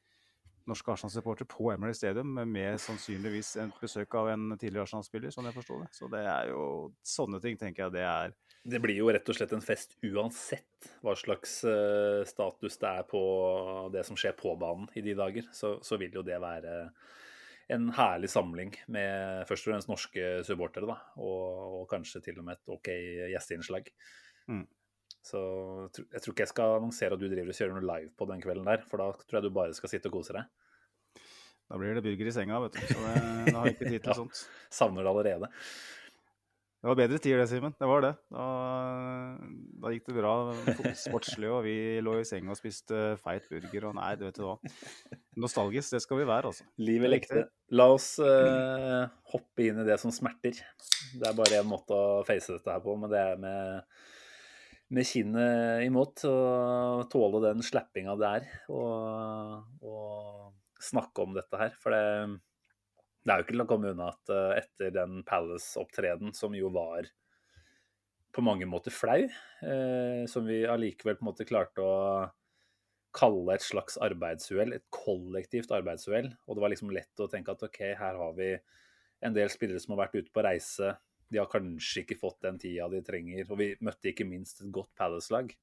norske 0.72 0.94
Arsenal-supporter 0.94 1.48
på 1.50 1.70
Emily 1.74 1.94
Stadium, 1.98 2.34
med 2.48 2.80
sannsynligvis 2.82 3.54
et 3.62 3.82
besøk 3.82 4.16
av 4.20 4.32
en 4.34 4.56
tidligere 4.56 4.88
Arsenal-spiller, 4.88 5.34
sånn 5.34 5.50
jeg 5.50 5.58
forstår 5.58 5.84
det. 5.84 5.90
Så 5.98 6.10
det 6.12 6.24
er 6.26 6.52
jo 6.52 6.64
sånne 7.08 7.42
ting, 7.44 7.60
tenker 7.60 7.86
jeg, 7.86 7.96
det 7.98 8.06
er 8.08 8.36
Det 8.62 8.82
blir 8.82 9.00
jo 9.00 9.10
rett 9.14 9.30
og 9.30 9.38
slett 9.38 9.56
en 9.58 9.64
fest 9.66 9.98
uansett 10.06 10.92
hva 11.02 11.16
slags 11.18 11.62
uh, 11.66 12.22
status 12.30 12.78
det 12.82 12.92
er 12.92 13.08
på 13.10 13.22
det 13.94 14.06
som 14.08 14.20
skjer 14.20 14.36
på 14.38 14.54
banen 14.62 14.90
i 14.96 15.06
de 15.06 15.16
dager. 15.18 15.48
Så, 15.54 15.80
så, 15.86 15.98
vil 16.02 16.14
jo 16.14 16.26
det 16.26 16.38
være 16.42 16.76
en 17.72 17.88
herlig 17.96 18.30
samling 18.30 18.76
med 18.92 19.48
først 19.50 19.66
og 19.66 19.74
fremst 19.74 19.90
norske 19.90 20.28
supportere, 20.46 20.90
da. 20.90 21.00
Og, 21.22 21.82
og 21.82 21.90
kanskje 21.90 22.22
til 22.26 22.42
og 22.42 22.48
med 22.48 22.60
et 22.60 22.76
OK 22.76 22.92
gjesteinnslag. 23.32 23.90
Mm. 24.52 24.68
Så 25.22 25.40
jeg 26.00 26.22
tror 26.22 26.34
ikke 26.34 26.46
jeg 26.46 26.52
skal 26.52 26.78
annonsere 26.80 27.16
at 27.16 27.22
du 27.22 27.28
driver 27.30 27.54
og 27.54 27.58
kjører 27.58 27.76
noe 27.78 27.86
live 27.86 28.12
på 28.18 28.28
den 28.30 28.42
kvelden 28.42 28.68
der, 28.68 28.84
for 28.90 29.02
da 29.02 29.12
tror 29.22 29.38
jeg 29.38 29.46
du 29.46 29.54
bare 29.54 29.78
skal 29.78 29.92
sitte 29.92 30.10
og 30.10 30.18
kose 30.18 30.36
deg. 30.36 30.50
Da 31.72 31.80
blir 31.80 31.96
det 31.96 32.04
burger 32.04 32.28
i 32.28 32.36
senga, 32.36 32.60
vet 32.66 32.76
du. 32.76 32.84
Så 32.84 33.00
det, 33.00 33.16
da 33.48 33.56
har 33.56 33.70
jeg 33.70 33.78
ikke 33.78 33.88
tid 33.88 34.02
til 34.04 34.10
ja, 34.12 34.18
sånt. 34.18 34.44
Savner 34.76 35.06
det 35.08 35.12
allerede. 35.14 35.50
Det 36.82 36.90
var 36.90 36.98
bedre 36.98 37.20
tider 37.22 37.40
det, 37.40 37.46
Simen. 37.48 37.76
Det 37.78 37.88
var 37.88 38.02
det. 38.04 38.10
Da, 38.34 38.46
da, 39.84 39.92
gikk 39.94 40.08
det 40.10 40.16
bra 40.18 40.34
sportslig, 40.98 41.48
og 41.48 41.62
vi 41.64 41.76
lå 42.04 42.18
i 42.18 42.26
senga 42.28 42.52
og 42.52 42.58
spiste 42.60 43.14
feit 43.22 43.46
burger 43.52 43.86
og 43.88 44.00
nei, 44.00 44.10
du 44.20 44.26
vet 44.26 44.40
du 44.40 44.48
hva. 44.48 44.58
Nostalgisk, 45.40 45.94
det 45.94 46.02
skal 46.04 46.20
vi 46.20 46.28
være, 46.28 46.52
altså. 46.52 46.66
Livet 46.82 47.14
lekte. 47.14 47.46
La 47.78 47.86
oss 47.94 48.16
uh, 48.20 49.06
hoppe 49.32 49.70
inn 49.70 49.80
i 49.80 49.86
det 49.88 50.00
som 50.02 50.12
smerter. 50.12 50.58
Det 51.14 51.30
er 51.30 51.38
bare 51.38 51.62
én 51.62 51.70
måte 51.70 51.96
å 51.96 52.24
face 52.28 52.58
dette 52.58 52.74
her 52.74 52.82
på, 52.84 52.98
men 53.00 53.14
det 53.14 53.28
er 53.30 53.46
med 53.46 53.86
med 54.92 55.08
kinnet 55.08 55.86
imot 55.86 56.26
og 56.28 57.06
tåle 57.12 57.40
den 57.46 57.62
slappinga 57.64 58.18
det 58.20 58.32
er 58.42 58.48
å 58.76 60.51
snakke 60.84 61.26
om 61.26 61.36
dette 61.38 61.60
her. 61.60 61.74
For 61.82 61.94
det, 61.94 62.04
det, 63.24 63.32
er 63.32 63.40
jo 63.40 63.46
ikke 63.46 63.56
til 63.56 63.66
å 63.66 63.70
komme 63.70 63.94
unna 63.94 64.12
at 64.14 64.34
uh, 64.34 64.54
etter 64.58 64.94
den 64.96 65.22
Palace-opptredenen, 65.28 66.36
som 66.38 66.56
jo 66.58 66.72
var 66.74 67.10
på 68.32 68.44
mange 68.46 68.64
måter 68.70 68.94
flau, 68.96 69.26
eh, 69.28 70.22
som 70.32 70.46
vi 70.48 70.62
allikevel 70.64 71.18
på 71.18 71.26
en 71.26 71.28
måte 71.28 71.44
klarte 71.44 71.84
å 71.84 71.96
kalle 73.12 73.58
et 73.58 73.66
slags 73.66 73.98
arbeidsuhell, 74.00 74.72
et 74.72 74.86
kollektivt 74.88 75.74
arbeidsuhell. 75.76 76.30
Og 76.48 76.56
det 76.56 76.64
var 76.64 76.72
liksom 76.72 76.94
lett 76.96 77.20
å 77.20 77.28
tenke 77.28 77.52
at 77.52 77.66
OK, 77.68 77.82
her 78.00 78.20
har 78.22 78.38
vi 78.38 78.54
en 79.28 79.36
del 79.36 79.52
spillere 79.52 79.84
som 79.84 79.98
har 79.98 80.06
vært 80.06 80.16
ute 80.22 80.32
på 80.32 80.46
reise 80.48 80.94
de 81.32 81.40
har 81.40 81.50
kanskje 81.52 82.04
ikke 82.04 82.20
fått 82.20 82.42
den 82.44 82.60
tida 82.60 82.90
de 82.92 83.00
trenger. 83.06 83.46
Og 83.48 83.60
vi 83.62 83.70
møtte 83.84 84.12
ikke 84.12 84.28
minst 84.28 84.62
et 84.62 84.72
godt 84.74 84.92
Palace-lag. 85.00 85.54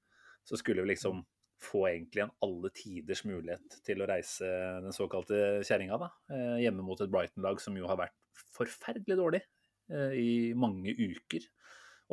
Så 0.49 0.57
skulle 0.61 0.85
vi 0.85 0.95
liksom 0.95 1.21
få 1.62 1.85
egentlig 1.88 2.23
en 2.23 2.35
alle 2.45 2.71
tiders 2.75 3.25
mulighet 3.27 3.79
til 3.87 4.03
å 4.03 4.09
reise 4.09 4.49
den 4.85 4.95
såkalte 4.95 5.61
kjerringa, 5.67 5.99
da. 6.00 6.11
Eh, 6.31 6.57
hjemme 6.65 6.85
mot 6.87 7.00
et 7.03 7.11
Brighton-lag 7.11 7.61
som 7.62 7.77
jo 7.79 7.88
har 7.91 7.99
vært 7.99 8.43
forferdelig 8.55 9.19
dårlig 9.19 9.43
eh, 9.91 10.15
i 10.19 10.31
mange 10.59 10.95
uker. 10.95 11.49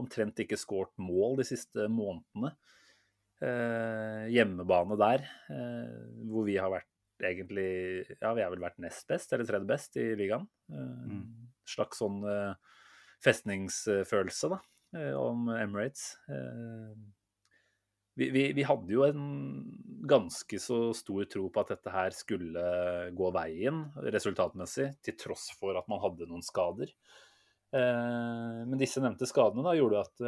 Omtrent 0.02 0.42
ikke 0.42 0.60
skåret 0.60 0.96
mål 1.00 1.38
de 1.40 1.48
siste 1.48 1.88
månedene. 1.92 2.56
Eh, 3.44 4.26
hjemmebane 4.32 4.98
der, 5.00 5.26
hvor 6.26 6.46
vi 6.48 6.56
har 6.56 6.72
vært 6.72 6.92
egentlig 7.24 8.04
Ja, 8.20 8.34
vi 8.36 8.44
har 8.44 8.50
vel 8.52 8.64
vært 8.64 8.80
nest 8.84 9.06
best, 9.08 9.32
eller 9.32 9.48
tredje 9.48 9.68
best 9.70 9.96
i 10.02 10.10
ligaen. 10.20 10.48
Mm. 10.68 11.22
Slags 11.68 12.02
sånn 12.02 12.18
festningsfølelse 13.24 14.50
da, 14.52 14.60
om 15.22 15.48
Emirates. 15.56 16.10
Eh, 18.16 18.20
vi, 18.20 18.30
vi, 18.30 18.54
vi, 18.54 18.64
hadde 18.64 18.94
jo 18.94 19.04
en 19.04 19.24
ganske 20.08 20.60
så 20.60 20.94
stor 20.94 21.26
tro 21.26 21.50
på 21.50 21.62
at 21.62 21.74
dette 21.76 21.92
her 21.92 22.16
skulle 22.16 22.66
gå 23.12 23.32
veien 23.36 23.86
resultatmessig, 24.06 24.94
til 25.04 25.18
tross 25.20 25.50
for 25.60 25.78
at 25.78 25.88
man 25.92 26.02
hadde 26.04 26.28
noen 26.30 26.46
skader. 26.46 26.94
Eh, 27.76 28.60
men 28.66 28.80
disse 28.80 29.04
nevnte 29.04 29.28
skadene 29.30 29.66
da 29.66 29.76
gjorde 29.78 30.04
at 30.06 30.28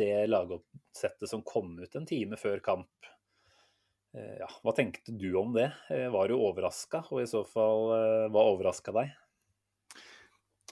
det 0.00 0.12
lagoppsettet 0.30 1.28
som 1.28 1.44
kom 1.44 1.74
ut 1.82 1.96
en 1.98 2.08
time 2.08 2.38
før 2.40 2.62
kamp 2.64 2.88
ja, 4.12 4.46
Hva 4.60 4.72
tenkte 4.76 5.12
du 5.16 5.30
om 5.40 5.54
det? 5.56 5.70
Var 5.88 6.28
du 6.28 6.34
overraska, 6.36 6.98
og 7.08 7.22
i 7.22 7.28
så 7.28 7.40
fall 7.48 7.86
hva 8.28 8.42
overraska 8.50 8.92
deg? 8.92 9.12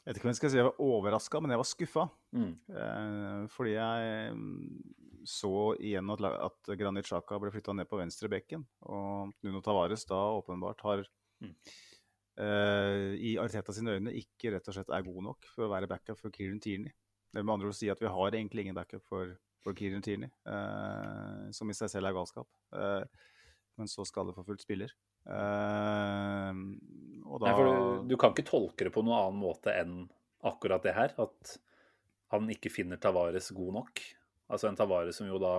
Jeg 0.00 0.08
vet 0.08 0.18
ikke 0.18 0.26
om 0.26 0.30
jeg 0.30 0.38
skal 0.38 0.52
si 0.52 0.58
jeg 0.58 0.66
var 0.66 0.80
overraska, 0.80 1.40
men 1.40 1.52
jeg 1.52 1.60
var 1.60 1.68
skuffa. 1.68 2.04
Mm. 2.36 2.52
Eh, 2.72 3.40
fordi 3.52 3.74
jeg 3.74 4.36
så 5.26 5.74
igjen 5.80 6.10
at, 6.14 6.24
at 6.24 6.72
Granit 6.78 7.08
Xhaka 7.08 7.38
ble 7.40 7.52
flytta 7.54 7.74
ned 7.76 7.88
på 7.90 7.98
venstre 8.00 8.30
bekken. 8.32 8.64
Og 8.88 9.32
Nuno 9.44 9.62
Tavares 9.64 10.06
da 10.08 10.18
åpenbart 10.38 10.84
har 10.86 11.04
mm. 11.44 11.54
uh, 12.40 13.12
i 13.16 13.36
Arteta 13.42 13.74
sine 13.76 13.98
øyne 13.98 14.14
ikke 14.16 14.54
rett 14.54 14.70
og 14.70 14.76
slett 14.76 14.92
er 14.94 15.06
god 15.06 15.26
nok 15.30 15.50
for 15.54 15.66
å 15.66 15.72
være 15.74 15.90
backup 15.90 16.20
for 16.20 16.34
Kieran 16.34 16.62
Tierney. 16.62 16.94
Det 17.30 17.44
med 17.44 17.54
andre 17.54 17.70
ord 17.70 17.76
å 17.76 17.80
si 17.80 17.90
at 17.92 18.00
vi 18.02 18.10
har 18.10 18.34
egentlig 18.34 18.66
ingen 18.66 18.78
backup 18.78 19.04
for, 19.06 19.36
for 19.62 19.76
Kieran 19.78 20.02
Tierney, 20.04 20.32
uh, 20.50 21.50
som 21.54 21.70
i 21.70 21.76
seg 21.76 21.92
selv 21.92 22.10
er 22.10 22.16
galskap. 22.16 22.48
Uh, 22.74 23.04
men 23.78 23.88
så 23.88 24.04
skal 24.08 24.28
det 24.28 24.36
få 24.36 24.44
fullt 24.48 24.64
spiller. 24.66 24.92
Uh, 25.28 26.50
da... 26.50 27.44
Nei, 27.44 27.52
du, 27.54 27.74
du, 28.10 28.16
kan 28.20 28.34
ikke 28.34 28.48
tolke 28.48 28.88
det 28.88 28.94
på 28.94 29.04
noen 29.04 29.20
annen 29.20 29.42
måte 29.42 29.74
enn 29.76 30.00
akkurat 30.46 30.82
det 30.84 30.96
her. 30.96 31.14
At 31.22 31.58
han 32.34 32.50
ikke 32.52 32.72
finner 32.72 32.98
Tavares 33.02 33.50
god 33.54 33.78
nok. 33.80 34.02
Altså 34.50 34.68
en 34.68 34.78
Tavares 34.78 35.20
som 35.20 35.28
jo 35.30 35.38
da 35.42 35.54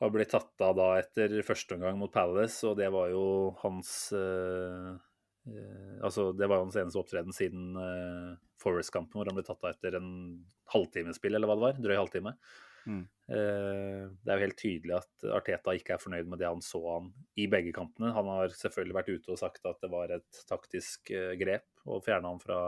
har 0.00 0.12
blitt 0.14 0.32
tatt 0.32 0.64
av 0.64 0.76
da 0.78 0.94
etter 1.00 1.34
første 1.44 1.76
omgang 1.76 1.98
mot 2.00 2.12
Palace, 2.12 2.62
og 2.68 2.78
det 2.78 2.88
var 2.94 3.10
jo 3.12 3.24
hans 3.60 3.90
eh, 4.16 4.94
uh, 4.96 5.96
Altså, 6.00 6.30
det 6.32 6.48
var 6.48 6.60
jo 6.60 6.68
hans 6.68 6.78
eneste 6.80 7.00
opptreden 7.00 7.34
siden 7.36 7.76
eh, 7.76 8.32
Forest-kampen, 8.60 9.18
hvor 9.18 9.28
han 9.28 9.36
ble 9.36 9.44
tatt 9.44 9.60
av 9.64 9.74
etter 9.74 9.98
en 9.98 10.10
halvtimespill, 10.72 11.36
eller 11.36 11.50
hva 11.50 11.56
det 11.58 11.66
var. 11.66 11.80
Drøy 11.84 11.96
halvtime. 11.98 12.32
Mm. 12.88 13.02
Eh, 13.30 14.04
det 14.08 14.32
er 14.32 14.38
jo 14.38 14.46
helt 14.46 14.58
tydelig 14.58 14.96
at 14.96 15.26
Arteta 15.36 15.74
ikke 15.76 15.94
er 15.96 16.02
fornøyd 16.02 16.30
med 16.30 16.40
det 16.40 16.48
han 16.48 16.62
så 16.64 16.80
han 16.86 17.10
i 17.40 17.46
begge 17.50 17.74
kampene. 17.76 18.12
Han 18.16 18.30
har 18.32 18.54
selvfølgelig 18.56 18.96
vært 18.96 19.12
ute 19.12 19.34
og 19.34 19.40
sagt 19.40 19.68
at 19.68 19.80
det 19.84 19.92
var 19.92 20.14
et 20.16 20.42
taktisk 20.48 21.12
eh, 21.14 21.34
grep 21.40 21.68
å 21.84 22.00
fjerne 22.04 22.32
ham 22.32 22.40
fra, 22.42 22.60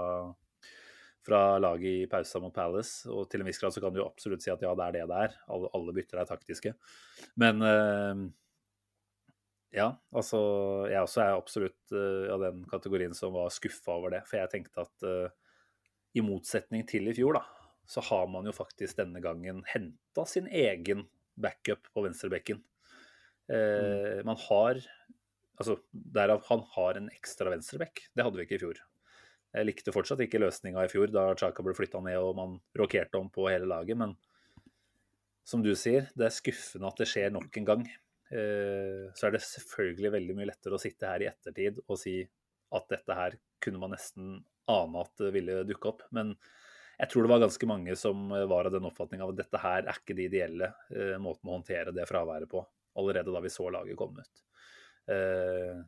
fra 1.26 1.58
laget 1.62 2.02
i 2.02 2.10
pausa 2.10 2.40
mot 2.42 2.54
Palace. 2.54 3.08
Og 3.10 3.28
til 3.30 3.42
en 3.42 3.48
viss 3.48 3.60
grad 3.62 3.74
så 3.74 3.82
kan 3.82 3.94
du 3.94 4.00
jo 4.00 4.08
absolutt 4.08 4.44
si 4.44 4.52
at 4.52 4.62
ja, 4.64 4.74
det 4.78 4.86
er 4.88 4.96
det 4.98 5.08
det 5.10 5.24
er. 5.28 5.36
Alle, 5.54 5.70
alle 5.76 5.96
bytter 5.96 6.22
er 6.22 6.30
taktiske. 6.30 6.74
Men 7.40 7.62
eh, 7.66 8.24
ja, 9.78 9.88
altså 10.12 10.42
jeg 10.90 11.00
også 11.00 11.22
er 11.22 11.36
absolutt 11.36 11.94
av 11.94 12.42
den 12.44 12.66
kategorien 12.68 13.14
som 13.16 13.32
var 13.36 13.54
skuffa 13.54 13.94
over 13.96 14.16
det. 14.16 14.24
For 14.28 14.42
jeg 14.42 14.52
tenkte 14.52 14.84
at 14.84 15.06
i 16.12 16.24
motsetning 16.24 16.84
til 16.88 17.08
i 17.08 17.14
fjor, 17.16 17.38
da, 17.38 17.44
så 17.88 18.04
har 18.08 18.28
man 18.30 18.46
jo 18.48 18.54
faktisk 18.54 18.98
denne 19.00 19.22
gangen 19.24 19.62
henta 19.72 20.26
sin 20.28 20.48
egen 20.48 21.06
backup 21.40 21.88
på 21.94 22.04
venstrebekken. 22.06 22.60
Eh, 23.48 24.20
mm. 24.20 24.26
Man 24.28 24.40
har 24.48 24.84
Altså, 25.60 25.76
derav 25.92 26.40
han 26.48 26.62
har 26.74 26.96
en 26.98 27.10
ekstra 27.12 27.50
venstrebekk. 27.52 28.00
Det 28.16 28.24
hadde 28.24 28.38
vi 28.40 28.46
ikke 28.46 28.56
i 28.56 28.60
fjor. 28.62 28.78
Jeg 29.52 29.68
likte 29.68 29.92
fortsatt 29.92 30.22
ikke 30.24 30.40
løsninga 30.40 30.86
i 30.86 30.90
fjor, 30.90 31.10
da 31.12 31.26
Chaka 31.36 31.64
ble 31.64 31.74
flytta 31.76 32.00
ned 32.04 32.16
og 32.20 32.36
man 32.38 32.54
rokerte 32.78 33.20
om 33.20 33.28
på 33.32 33.50
hele 33.52 33.68
laget. 33.68 33.98
Men 34.00 34.14
som 35.44 35.62
du 35.64 35.74
sier, 35.76 36.08
det 36.16 36.28
er 36.28 36.34
skuffende 36.34 36.88
at 36.88 37.02
det 37.02 37.08
skjer 37.10 37.34
nok 37.34 37.58
en 37.60 37.68
gang. 37.68 37.84
Eh, 38.32 39.10
så 39.12 39.28
er 39.28 39.34
det 39.34 39.42
selvfølgelig 39.44 40.14
veldig 40.14 40.36
mye 40.38 40.48
lettere 40.48 40.78
å 40.78 40.80
sitte 40.80 41.10
her 41.10 41.24
i 41.24 41.28
ettertid 41.28 41.82
og 41.84 41.98
si 42.00 42.16
at 42.72 42.86
dette 42.88 43.16
her 43.18 43.36
kunne 43.62 43.82
man 43.82 43.92
nesten 43.92 44.38
ane 44.72 45.02
at 45.02 45.12
det 45.20 45.32
ville 45.34 45.58
dukke 45.68 45.90
opp. 45.90 46.06
Men 46.16 46.32
jeg 46.96 47.10
tror 47.12 47.26
det 47.26 47.32
var 47.34 47.42
ganske 47.44 47.68
mange 47.68 47.96
som 47.98 48.30
eh, 48.32 48.46
var 48.48 48.70
av 48.70 48.76
den 48.76 48.88
oppfatning 48.88 49.24
av 49.24 49.34
at 49.34 49.42
dette 49.42 49.60
her 49.60 49.84
er 49.84 50.00
ikke 50.00 50.16
det 50.16 50.30
ideelle 50.30 50.70
uh, 50.94 51.18
måten 51.20 51.50
å 51.50 51.58
håndtere 51.58 51.92
det 51.92 52.08
fraværet 52.08 52.48
på, 52.48 52.62
allerede 53.02 53.34
da 53.34 53.42
vi 53.44 53.52
så 53.52 53.68
laget 53.74 53.98
komme 54.00 54.24
ut. 54.24 54.46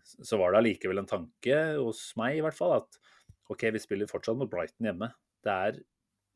Så 0.03 0.37
var 0.41 0.51
det 0.51 0.59
allikevel 0.59 0.99
en 0.99 1.07
tanke 1.07 1.59
hos 1.79 2.01
meg 2.19 2.35
i 2.35 2.41
hvert 2.43 2.57
fall 2.59 2.73
at 2.81 2.97
OK, 3.53 3.67
vi 3.75 3.83
spiller 3.83 4.11
fortsatt 4.11 4.39
mot 4.41 4.51
Brighton 4.51 4.89
hjemme. 4.89 5.11
Det 5.45 5.55
er 5.69 5.81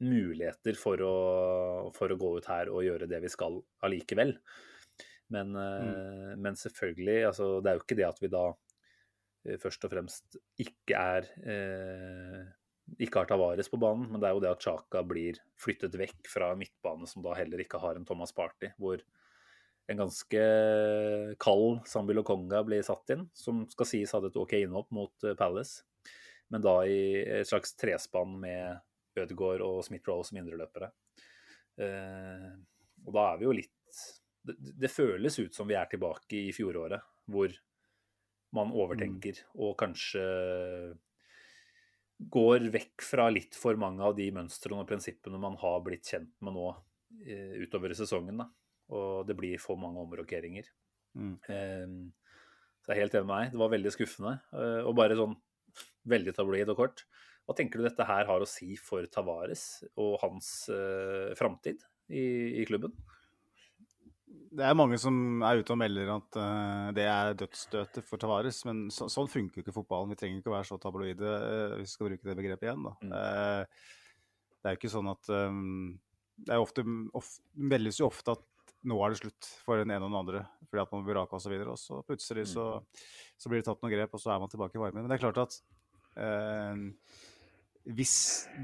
muligheter 0.05 0.77
for 0.79 1.00
å, 1.03 1.15
for 1.97 2.12
å 2.12 2.19
gå 2.21 2.35
ut 2.38 2.49
her 2.50 2.71
og 2.71 2.85
gjøre 2.87 3.09
det 3.11 3.23
vi 3.25 3.31
skal 3.33 3.59
allikevel. 3.87 4.37
Men, 5.35 5.57
uh, 5.57 5.88
mm. 5.88 6.45
men 6.45 6.57
selvfølgelig, 6.57 7.19
altså, 7.31 7.49
det 7.65 7.71
er 7.71 7.79
jo 7.79 7.85
ikke 7.85 7.99
det 7.99 8.09
at 8.09 8.23
vi 8.23 8.33
da 8.33 8.47
først 9.62 9.85
og 9.87 9.93
fremst 9.93 10.37
ikke 10.61 10.99
er 10.99 11.29
ikke 12.97 13.21
har 13.21 13.29
Tavares 13.29 13.69
på 13.69 13.79
banen, 13.81 14.07
men 14.09 14.21
det 14.21 14.29
er 14.29 14.37
jo 14.37 14.43
det 14.43 14.50
at 14.55 14.65
Chaka 14.65 15.03
blir 15.07 15.38
flyttet 15.61 15.97
vekk 15.99 16.31
fra 16.33 16.50
midtbane, 16.57 17.09
som 17.11 17.25
da 17.25 17.37
heller 17.37 17.61
ikke 17.61 17.81
har 17.83 17.99
en 17.99 18.07
Thomas 18.09 18.33
Party, 18.37 18.71
hvor 18.81 19.03
en 19.88 20.00
ganske 20.03 20.43
kald 21.41 21.83
Sambi 21.88 22.17
Lokonga 22.17 22.62
blir 22.67 22.85
satt 22.85 23.15
inn, 23.15 23.27
som 23.37 23.65
skal 23.73 23.88
sies 23.88 24.12
hadde 24.15 24.33
et 24.33 24.41
OK 24.41 24.55
innhopp 24.61 24.91
mot 24.95 25.25
eh, 25.25 25.37
Palace, 25.38 25.85
men 26.52 26.64
da 26.64 26.75
i 26.88 27.00
et 27.40 27.49
slags 27.49 27.75
trespann 27.78 28.38
med 28.40 28.78
Ødegaard 29.19 29.64
og 29.67 29.83
Smith-Roe 29.87 30.25
som 30.26 30.38
indreløpere. 30.40 30.90
Eh, 31.78 32.49
og 33.07 33.14
da 33.14 33.26
er 33.33 33.40
vi 33.40 33.47
jo 33.49 33.57
litt 33.57 33.75
det, 34.49 34.57
det, 34.59 34.90
føles 34.90 35.38
ut 35.38 35.55
som 35.55 35.69
vi 35.69 35.76
er 35.78 35.88
tilbake 35.90 36.49
i 36.49 36.55
fjoråret, 36.57 37.02
hvor 37.28 37.52
man 38.57 38.73
overtenker 38.73 39.37
mm. 39.43 39.50
og 39.61 39.75
kanskje 39.78 40.25
går 42.19 42.69
vekk 42.75 43.05
fra 43.05 43.28
litt 43.31 43.55
for 43.55 43.78
mange 43.78 44.02
av 44.02 44.17
de 44.19 44.26
mønstrene 44.35 44.83
og 44.83 44.88
prinsippene 44.88 45.38
man 45.38 45.59
har 45.61 45.83
blitt 45.87 46.09
kjent 46.09 46.33
med 46.43 46.57
nå 46.57 46.71
eh, 47.26 47.59
utover 47.62 47.95
sesongen. 47.95 48.40
Da. 48.43 48.49
Og 48.97 49.28
det 49.28 49.37
blir 49.38 49.61
for 49.62 49.78
mange 49.78 50.02
omrokeringer. 50.02 50.67
Mm. 51.14 51.37
Eh, 51.47 51.85
så 52.83 52.90
jeg 52.90 52.97
er 52.97 53.02
helt 53.05 53.19
enig 53.19 53.28
med 53.28 53.45
deg. 53.45 53.52
Det 53.52 53.62
var 53.62 53.75
veldig 53.76 53.93
skuffende. 53.95 54.35
Eh, 54.57 54.81
og 54.88 54.97
bare 54.99 55.19
sånn 55.19 55.37
veldig 56.08 56.34
tabloid 56.37 56.72
og 56.72 56.80
kort. 56.80 57.04
Hva 57.48 57.56
tenker 57.56 57.80
du 57.80 57.87
dette 57.87 58.04
her 58.04 58.26
har 58.28 58.42
å 58.44 58.48
si 58.48 58.75
for 58.76 59.06
Tavares 59.08 59.84
og 59.96 60.18
hans 60.20 60.68
eh, 60.72 61.30
framtid 61.38 61.80
i, 62.12 62.60
i 62.60 62.66
klubben? 62.68 62.92
Det 64.28 64.64
er 64.64 64.76
mange 64.76 64.98
som 65.00 65.42
er 65.44 65.60
ute 65.60 65.72
og 65.72 65.78
melder 65.80 66.10
at 66.12 66.37
uh, 66.40 66.88
det 66.96 67.04
er 67.08 67.34
dødsstøtet 67.37 68.04
for 68.08 68.20
Tavares, 68.20 68.62
men 68.68 68.87
så, 68.92 69.06
sånn 69.12 69.28
funker 69.28 69.60
jo 69.60 69.64
ikke 69.64 69.75
fotballen. 69.76 70.12
Vi 70.12 70.18
trenger 70.20 70.40
ikke 70.40 70.50
å 70.52 70.54
være 70.54 70.68
så 70.70 70.78
tabloide, 70.80 71.32
uh, 71.32 71.75
hvis 71.76 71.92
vi 71.92 71.94
skal 71.94 72.08
bruke 72.08 72.28
det 72.28 72.37
begrepet 72.38 72.68
igjen. 72.68 72.87
Mm. 73.04 73.12
Uh, 73.12 73.98
det 74.58 74.70
er 74.70 74.75
jo 74.75 74.80
ikke 74.80 74.92
sånn 74.92 75.10
at 75.12 75.30
um, 75.32 75.98
Det 76.44 76.54
er 76.54 76.62
ofte, 76.62 76.84
ofte, 77.16 77.44
meldes 77.72 78.00
jo 78.00 78.08
ofte 78.08 78.34
at 78.37 78.44
nå 78.88 78.99
er 79.04 79.14
det 79.14 79.21
slutt 79.23 79.50
for 79.64 79.80
den 79.80 79.92
ene 79.95 80.04
og 80.04 80.12
den 80.12 80.21
andre 80.23 80.45
fordi 80.68 80.83
at 80.83 80.92
man 80.92 81.04
blir 81.07 81.16
raka 81.16 81.38
osv. 81.38 81.54
Og, 81.54 81.64
så 81.64 81.73
og 81.73 81.80
så 81.80 82.04
plutselig 82.04 82.45
så, 82.50 82.64
mm. 82.83 83.02
så, 83.40 83.50
blir 83.50 83.62
det 83.62 83.68
tatt 83.71 83.80
noen 83.85 83.95
grep, 83.95 84.14
og 84.16 84.21
så 84.21 84.35
er 84.35 84.42
man 84.42 84.50
tilbake 84.52 84.76
i 84.76 84.83
varmen. 84.83 85.00
Men 85.00 85.09
det 85.09 85.16
er 85.16 85.23
klart 85.25 85.40
at 85.47 85.54
hvis 87.88 88.16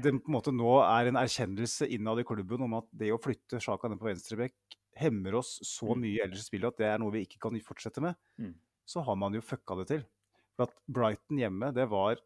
det 0.03 0.11
på 0.19 0.29
en 0.29 0.35
måte 0.35 0.53
nå 0.53 0.71
er 0.83 1.09
en 1.09 1.19
erkjennelse 1.19 1.87
innad 1.95 2.21
i 2.21 2.27
klubben 2.27 2.65
om 2.65 2.77
at 2.77 2.89
det 2.93 3.13
å 3.13 3.21
flytte 3.21 3.61
Sjaka 3.63 3.89
ned 3.89 4.01
på 4.01 4.09
venstrebekk 4.09 4.77
hemmer 4.99 5.39
oss 5.41 5.57
så 5.65 5.89
mm. 5.91 6.03
mye 6.03 6.25
ellers 6.25 6.43
i 6.43 6.49
spillet 6.49 6.71
at 6.71 6.81
det 6.81 6.89
er 6.91 7.01
noe 7.01 7.13
vi 7.15 7.25
ikke 7.25 7.41
kan 7.43 7.57
fortsette 7.63 8.03
med, 8.03 8.15
mm. 8.39 8.53
så 8.87 9.03
har 9.07 9.17
man 9.19 9.35
jo 9.35 9.43
fucka 9.43 9.79
det 9.81 9.87
til. 9.91 10.05
For 10.55 10.69
at 10.69 10.77
Brighton 10.87 11.41
hjemme, 11.41 11.71
det 11.75 11.87
var 11.91 12.21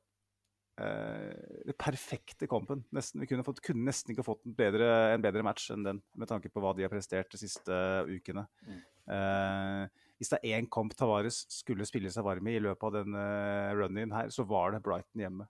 eh, 0.80 1.64
det 1.68 1.76
perfekte 1.80 2.48
kampen. 2.50 2.84
Nesten, 2.96 3.22
vi 3.24 3.30
kunne, 3.30 3.46
fått, 3.48 3.62
kunne, 3.66 3.86
nesten 3.88 4.14
ikke 4.14 4.26
fått 4.28 4.46
en 4.48 4.56
bedre, 4.58 4.90
en 5.14 5.24
bedre, 5.24 5.46
match 5.46 5.70
enn 5.76 5.86
den, 5.86 6.04
med 6.16 6.32
tanke 6.32 6.52
på 6.52 6.64
hva 6.64 6.74
de 6.78 6.86
har 6.88 6.94
prestert 6.94 7.32
de 7.34 7.42
siste 7.42 7.80
ukene. 8.10 8.48
Mm. 8.68 8.80
Eh, 9.16 10.06
hvis 10.20 10.34
det 10.34 10.42
er 10.42 10.58
én 10.60 10.68
kamp 10.72 10.92
Tavares 11.00 11.46
skulle 11.54 11.88
spille 11.88 12.12
seg 12.12 12.26
varm 12.28 12.50
i 12.52 12.58
i 12.58 12.64
løpet 12.64 12.84
av 12.90 12.98
den 12.98 13.16
uh, 13.16 13.72
run-in 13.78 14.12
her, 14.12 14.32
så 14.36 14.44
var 14.48 14.74
det 14.74 14.82
Brighton 14.84 15.24
hjemme. 15.24 15.48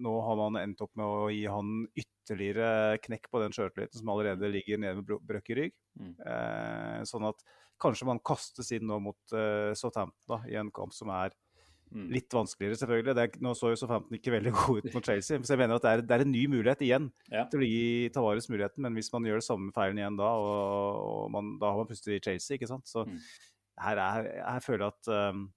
Nå 0.00 0.12
har 0.26 0.36
man 0.36 0.58
endt 0.60 0.82
opp 0.84 0.92
med 1.00 1.08
å 1.08 1.30
gi 1.32 1.46
han 1.48 1.86
ytterligere 1.98 3.00
knekk 3.02 3.30
på 3.32 3.40
den 3.42 3.56
sjøltilliten 3.56 4.02
som 4.02 4.12
allerede 4.12 4.52
ligger 4.52 4.80
nede 4.80 5.00
med 5.00 5.24
brøkk 5.26 5.50
i 5.50 5.56
rygg. 5.62 5.74
Mm. 5.98 6.12
Eh, 6.20 7.00
sånn 7.08 7.26
at 7.30 7.40
kanskje 7.80 8.08
man 8.10 8.20
kastes 8.20 8.70
inn 8.76 8.86
nå 8.88 9.00
mot 9.02 9.34
eh, 9.36 9.72
Southampton 9.78 10.36
da, 10.36 10.42
i 10.48 10.58
en 10.60 10.70
kamp 10.76 10.92
som 10.94 11.10
er 11.16 11.32
mm. 11.32 11.38
Litt 11.90 12.34
vanskeligere, 12.34 12.78
selvfølgelig. 12.78 13.14
Er, 13.18 13.36
nå 13.42 13.52
så 13.58 13.72
jo 13.72 13.78
Southampton 13.80 14.18
ikke 14.18 14.34
veldig 14.36 14.52
god 14.60 14.80
ut 14.80 14.96
mot 14.96 15.06
Chelsea, 15.10 15.40
så 15.42 15.54
jeg 15.54 15.60
mener 15.62 15.78
at 15.78 15.86
det 15.86 15.92
er, 15.92 16.02
det 16.06 16.16
er 16.16 16.24
en 16.24 16.32
ny 16.32 16.42
mulighet 16.52 16.84
igjen 16.86 17.08
ja. 17.32 17.46
til 17.50 17.64
å 17.64 17.68
gi 17.68 18.10
Tavares 18.14 18.50
muligheten. 18.52 18.84
Men 18.86 18.98
hvis 18.98 19.10
man 19.14 19.26
gjør 19.26 19.42
det 19.42 19.46
samme 19.46 19.74
feilen 19.76 20.02
igjen 20.02 20.18
da, 20.20 20.32
og, 20.38 21.00
og 21.06 21.24
man, 21.34 21.54
da 21.62 21.72
har 21.72 21.82
man 21.82 21.90
pustet 21.90 22.16
i 22.16 22.20
Chelsea, 22.22 22.58
ikke 22.58 22.70
sant. 22.70 22.86
Så 22.90 23.06
mm. 23.08 23.16
her, 23.86 24.02
er, 24.06 24.28
jeg 24.38 24.66
føler 24.66 24.86
jeg 24.86 24.94
at 24.94 25.32
um, 25.34 25.48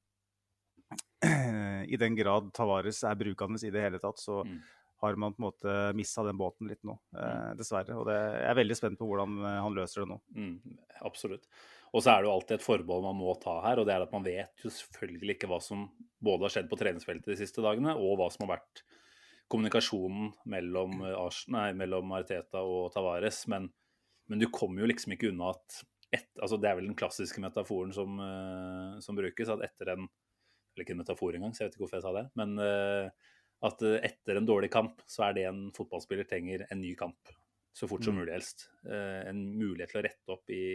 i 1.93 1.99
den 1.99 2.17
grad 2.17 2.49
Tavares 2.55 3.03
er 3.07 3.19
brukende 3.19 3.61
i 3.61 3.73
det 3.73 3.85
hele 3.85 4.01
tatt, 4.01 4.21
så 4.21 4.41
mm. 4.47 4.57
har 5.05 5.21
man 5.21 5.35
på 5.35 5.43
en 5.43 5.47
måte 5.47 5.77
mista 5.97 6.25
den 6.25 6.39
båten 6.39 6.71
litt 6.71 6.81
nå, 6.87 6.97
eh, 7.17 7.29
mm. 7.29 7.61
dessverre. 7.61 7.99
Og 7.99 8.09
det, 8.09 8.17
jeg 8.17 8.49
er 8.49 8.59
veldig 8.63 8.79
spent 8.79 8.99
på 8.99 9.07
hvordan 9.09 9.37
eh, 9.43 9.61
han 9.67 9.77
løser 9.77 10.03
det 10.03 10.09
nå. 10.15 10.19
Mm, 10.33 10.77
absolutt. 11.09 11.47
Og 11.93 12.01
så 12.01 12.09
er 12.09 12.23
det 12.23 12.29
jo 12.29 12.33
alltid 12.33 12.55
et 12.57 12.65
forbehold 12.65 13.05
man 13.05 13.19
må 13.19 13.35
ta 13.41 13.59
her, 13.67 13.79
og 13.79 13.85
det 13.85 13.93
er 13.93 14.03
at 14.05 14.13
man 14.15 14.25
vet 14.25 14.65
jo 14.65 14.71
selvfølgelig 14.73 15.35
ikke 15.35 15.49
hva 15.51 15.59
som 15.61 15.85
både 16.23 16.47
har 16.47 16.55
skjedd 16.55 16.69
på 16.71 16.79
treningsfeltet 16.79 17.29
de 17.29 17.37
siste 17.37 17.61
dagene, 17.61 17.93
og 17.93 18.17
hva 18.17 18.31
som 18.33 18.47
har 18.47 18.55
vært 18.55 18.81
kommunikasjonen 19.53 20.31
mellom, 20.49 20.95
eh, 21.05 21.39
nei, 21.53 21.67
mellom 21.77 22.15
Arteta 22.17 22.63
og 22.65 22.89
Tavares. 22.95 23.43
Men, 23.51 23.69
men, 24.31 24.41
du 24.41 24.49
kommer 24.53 24.81
jo 24.81 24.89
liksom 24.89 25.13
ikke 25.13 25.29
unna 25.29 25.53
at 25.53 25.83
et, 26.13 26.29
altså 26.37 26.59
Det 26.61 26.69
er 26.69 26.75
vel 26.77 26.91
den 26.91 26.97
klassiske 26.97 27.41
metaforen 27.41 27.89
som, 27.89 28.19
uh, 28.21 28.99
som 29.01 29.17
brukes, 29.17 29.49
at 29.49 29.63
etter 29.65 29.95
en 29.95 30.03
eller 30.03 30.83
ikke 30.83 30.93
en 30.93 30.99
metafor 30.99 31.33
engang, 31.33 31.53
så 31.53 31.63
jeg 31.63 31.71
vet 31.71 31.75
ikke 31.75 31.83
hvorfor 31.87 31.97
jeg 31.97 32.05
sa 32.05 32.11
det. 32.13 32.23
Men 32.37 32.51
uh, 32.61 33.31
at 33.65 33.81
etter 34.09 34.37
en 34.37 34.45
dårlig 34.45 34.69
kamp, 34.73 35.01
så 35.09 35.25
er 35.25 35.33
det 35.37 35.47
en 35.49 35.63
fotballspiller 35.73 36.27
trenger 36.29 36.67
en 36.67 36.81
ny 36.81 36.91
kamp. 36.99 37.33
Så 37.73 37.89
fort 37.89 38.05
som 38.05 38.13
mm. 38.13 38.19
mulig 38.21 38.33
helst. 38.35 38.67
En 38.85 39.39
mulighet 39.57 39.89
til 39.89 40.01
å 40.01 40.03
rette 40.05 40.33
opp 40.35 40.53
i 40.53 40.65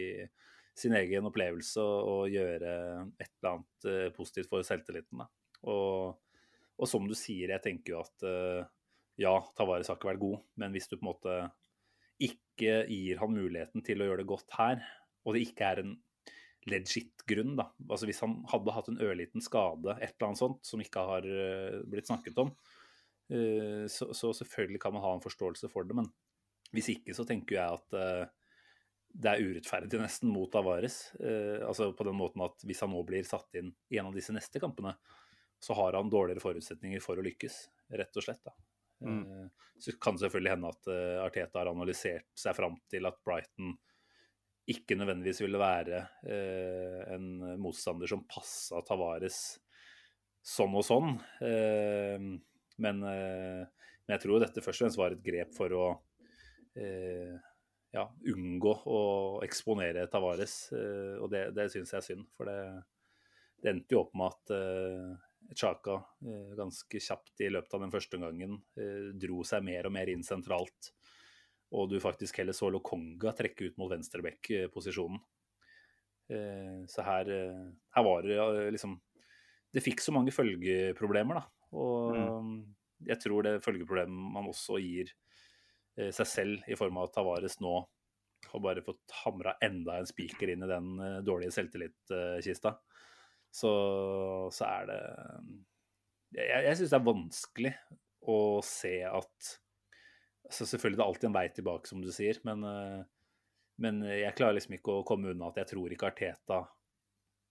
sin 0.81 0.95
egen 0.97 1.27
opplevelse 1.29 1.83
og, 1.83 2.29
gjøre 2.31 2.73
et 3.19 3.29
eller 3.29 3.51
annet 3.51 4.15
positivt 4.15 4.49
for 4.51 4.65
selvtilliten. 4.65 5.23
Og, 5.69 6.17
og, 6.77 6.85
som 6.89 7.07
du 7.07 7.15
sier, 7.17 7.51
jeg 7.53 7.63
tenker 7.65 7.95
jo 7.95 8.03
at 8.03 8.27
ja, 9.19 9.33
Tavares 9.57 9.89
har 9.91 9.99
ikke 9.99 10.13
vært 10.13 10.23
god, 10.23 10.43
men 10.61 10.75
hvis 10.75 10.87
du 10.87 10.95
på 10.95 11.03
en 11.03 11.09
måte 11.11 11.39
ikke 12.19 12.83
gir 12.91 13.19
han 13.21 13.35
muligheten 13.35 13.83
til 13.85 14.01
å 14.01 14.09
gjøre 14.09 14.23
det 14.23 14.31
godt 14.31 14.55
her, 14.55 14.83
og 15.27 15.35
det 15.35 15.43
ikke 15.47 15.67
er 15.67 15.83
en 15.83 15.93
legit 16.69 17.23
grunn. 17.27 17.55
da. 17.59 17.69
Altså 17.87 18.07
Hvis 18.07 18.21
han 18.23 18.39
hadde 18.51 18.75
hatt 18.75 18.89
en 18.91 18.99
ørliten 19.03 19.43
skade, 19.43 19.95
et 19.99 20.15
eller 20.15 20.29
annet 20.29 20.41
sånt, 20.41 20.63
som 20.67 20.83
ikke 20.83 21.05
har 21.11 21.27
uh, 21.27 21.79
blitt 21.89 22.09
snakket 22.11 22.39
om, 22.45 22.53
så, 23.29 24.07
så, 24.17 24.31
selvfølgelig 24.33 24.79
kan 24.81 24.93
man 24.95 25.03
ha 25.03 25.11
en 25.13 25.21
forståelse 25.21 25.67
for 25.69 25.85
det. 25.85 25.93
Men 25.93 26.07
hvis 26.73 26.87
ikke, 26.95 27.13
så 27.13 27.21
tenker 27.29 27.59
jeg 27.59 27.77
at 27.77 27.97
det 29.09 29.31
er 29.31 29.43
urettferdig 29.43 29.99
nesten 30.01 30.29
mot 30.31 30.53
Avares. 30.55 31.11
altså 31.65 31.89
på 31.97 32.05
den 32.05 32.17
måten 32.19 32.43
at 32.45 32.61
hvis 32.67 32.83
han 32.85 32.91
nå 32.93 33.01
blir 33.07 33.25
satt 33.27 33.57
inn 33.59 33.71
i 33.89 33.97
en 33.97 34.11
av 34.11 34.15
disse 34.15 34.35
neste 34.35 34.61
kampene, 34.61 34.93
så 35.59 35.75
har 35.75 35.97
han 35.97 36.11
dårligere 36.11 36.43
forutsetninger 36.43 37.01
for 37.03 37.19
å 37.19 37.25
lykkes, 37.25 37.57
rett 37.99 38.19
og 38.21 38.25
slett. 38.25 38.43
da. 38.45 38.53
Mm. 39.03 39.49
Så 39.81 39.95
kan 39.99 40.15
det 40.15 40.27
selvfølgelig 40.27 40.53
hende 40.53 40.71
at 40.71 40.91
Arteta 41.25 41.59
har 41.59 41.71
analysert 41.71 42.29
seg 42.37 42.55
fram 42.55 42.77
til 42.91 43.09
at 43.09 43.19
Brighton 43.25 43.73
ikke 44.69 44.97
nødvendigvis 44.99 45.41
ville 45.41 45.59
være 45.61 46.03
eh, 46.29 47.01
en 47.15 47.57
motstander 47.61 48.09
som 48.09 48.25
passa 48.29 48.83
Tavares 48.85 49.39
sånn 50.45 50.75
og 50.77 50.85
sånn. 50.85 51.15
Eh, 51.45 52.17
men, 52.19 53.01
eh, 53.09 53.63
men, 53.65 54.13
jeg 54.13 54.23
tror 54.25 54.43
dette 54.43 54.63
først 54.63 54.81
og 54.83 54.85
fremst 54.85 55.01
var 55.01 55.15
et 55.15 55.25
grep 55.25 55.55
for 55.57 55.75
å 55.75 55.87
eh, 56.77 57.33
ja, 57.95 58.05
unngå 58.33 58.75
å 58.85 58.99
eksponere 59.45 60.07
Tavares. 60.11 60.57
Eh, 60.75 61.15
og 61.19 61.31
det, 61.33 61.49
det 61.57 61.69
syns 61.73 61.95
jeg 61.95 62.01
er 62.01 62.07
synd, 62.11 62.29
for 62.37 62.49
det, 62.49 62.59
det, 63.61 63.73
endte 63.73 63.97
jo 63.97 64.03
opp 64.05 64.15
med 64.19 64.33
at 64.33 65.57
Chaka 65.57 65.95
ganske 66.57 66.99
kjapt 67.01 67.41
i 67.41 67.47
løpet 67.49 67.73
av 67.73 67.81
den 67.81 67.93
første 67.93 68.19
gangen 68.21 68.59
dro 69.17 69.39
seg 69.47 69.63
mer 69.65 69.87
og 69.87 69.93
mer 69.95 70.11
inn 70.11 70.21
sentralt 70.23 70.91
og 71.75 71.89
du 71.91 71.99
faktisk 72.01 72.39
heller 72.41 72.55
så 72.57 72.69
Lokonga 72.73 73.33
trekke 73.37 73.69
ut 73.69 73.77
mot 73.77 73.91
venstreback-posisjonen. 73.91 75.21
Eh, 76.29 76.81
så 76.89 77.05
her, 77.05 77.29
eh, 77.29 77.69
her, 77.95 78.03
var 78.05 78.21
det 78.21 78.71
liksom 78.75 78.99
Det 79.73 79.81
fikk 79.85 80.01
så 80.01 80.11
mange 80.13 80.33
følgeproblemer, 80.33 81.37
da. 81.37 81.43
Og 81.77 82.15
mm. 82.41 82.53
jeg 83.05 83.21
tror 83.21 83.45
det 83.45 83.59
følgeproblemet 83.61 84.33
man 84.33 84.47
også 84.49 84.79
gir 84.81 85.11
eh, 85.11 85.28
seg 86.15 86.27
selv, 86.29 86.67
i 86.67 86.77
form 86.79 86.99
av 87.01 87.09
Tavares 87.13 87.59
nå 87.63 87.73
har 88.49 88.61
bare 88.63 88.83
fått 88.85 89.17
hamra 89.25 89.57
enda 89.65 89.97
en 89.99 90.07
spiker 90.07 90.53
inn 90.53 90.63
i 90.63 90.69
den 90.69 90.93
dårlige 91.27 91.51
selvtillit-kista, 91.57 92.71
så, 93.51 93.71
så, 94.53 94.63
er 94.65 94.87
det 94.87 94.99
Jeg, 96.37 96.63
jeg 96.69 96.77
syns 96.79 96.93
det 96.93 96.97
er 96.99 97.09
vanskelig 97.09 97.73
å 98.29 98.37
se 98.65 98.93
at 99.09 99.49
så 100.49 100.65
selvfølgelig 100.65 100.97
det 100.97 101.03
er 101.03 101.11
alltid 101.11 101.29
en 101.29 101.37
vei 101.37 101.47
tilbake, 101.53 101.89
som 101.89 102.01
du 102.01 102.09
sier. 102.13 102.39
Men, 102.47 102.63
eh, 102.65 103.01
men, 103.83 104.01
jeg 104.09 104.35
klarer 104.37 104.57
liksom 104.57 104.75
ikke 104.79 104.99
å 104.99 105.05
komme 105.07 105.33
unna 105.33 105.51
at 105.51 105.61
jeg 105.61 105.71
tror 105.73 105.93
ikke 105.93 106.09
Arteta 106.09 106.63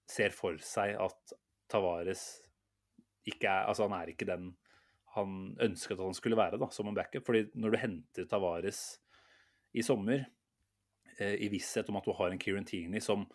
ser 0.09 0.35
for 0.35 0.59
seg 0.65 0.97
at 0.99 1.37
Tavares 1.71 2.25
ikke 3.29 3.51
er 3.51 3.69
Altså, 3.69 3.87
han 3.87 3.95
er 3.99 4.11
ikke 4.13 4.29
den 4.29 4.51
han 5.19 5.53
ønsket 5.69 5.99
at 5.99 6.07
han 6.07 6.17
skulle 6.17 6.39
være, 6.39 6.61
da, 6.61 6.71
som 6.75 6.89
en 6.91 6.97
backup. 6.97 7.27
Fordi 7.27 7.45
når 7.59 7.75
du 7.75 7.81
henter 7.83 8.29
Tavares 8.31 8.83
i 9.77 9.85
sommer, 9.85 10.25
eh, 11.19 11.37
i 11.45 11.51
visshet 11.53 11.91
om 11.93 12.01
at 12.01 12.09
du 12.09 12.15
har 12.17 12.33
en 12.33 12.41
Kieran 12.41 12.67
Tierney 12.69 13.05
som 13.05 13.27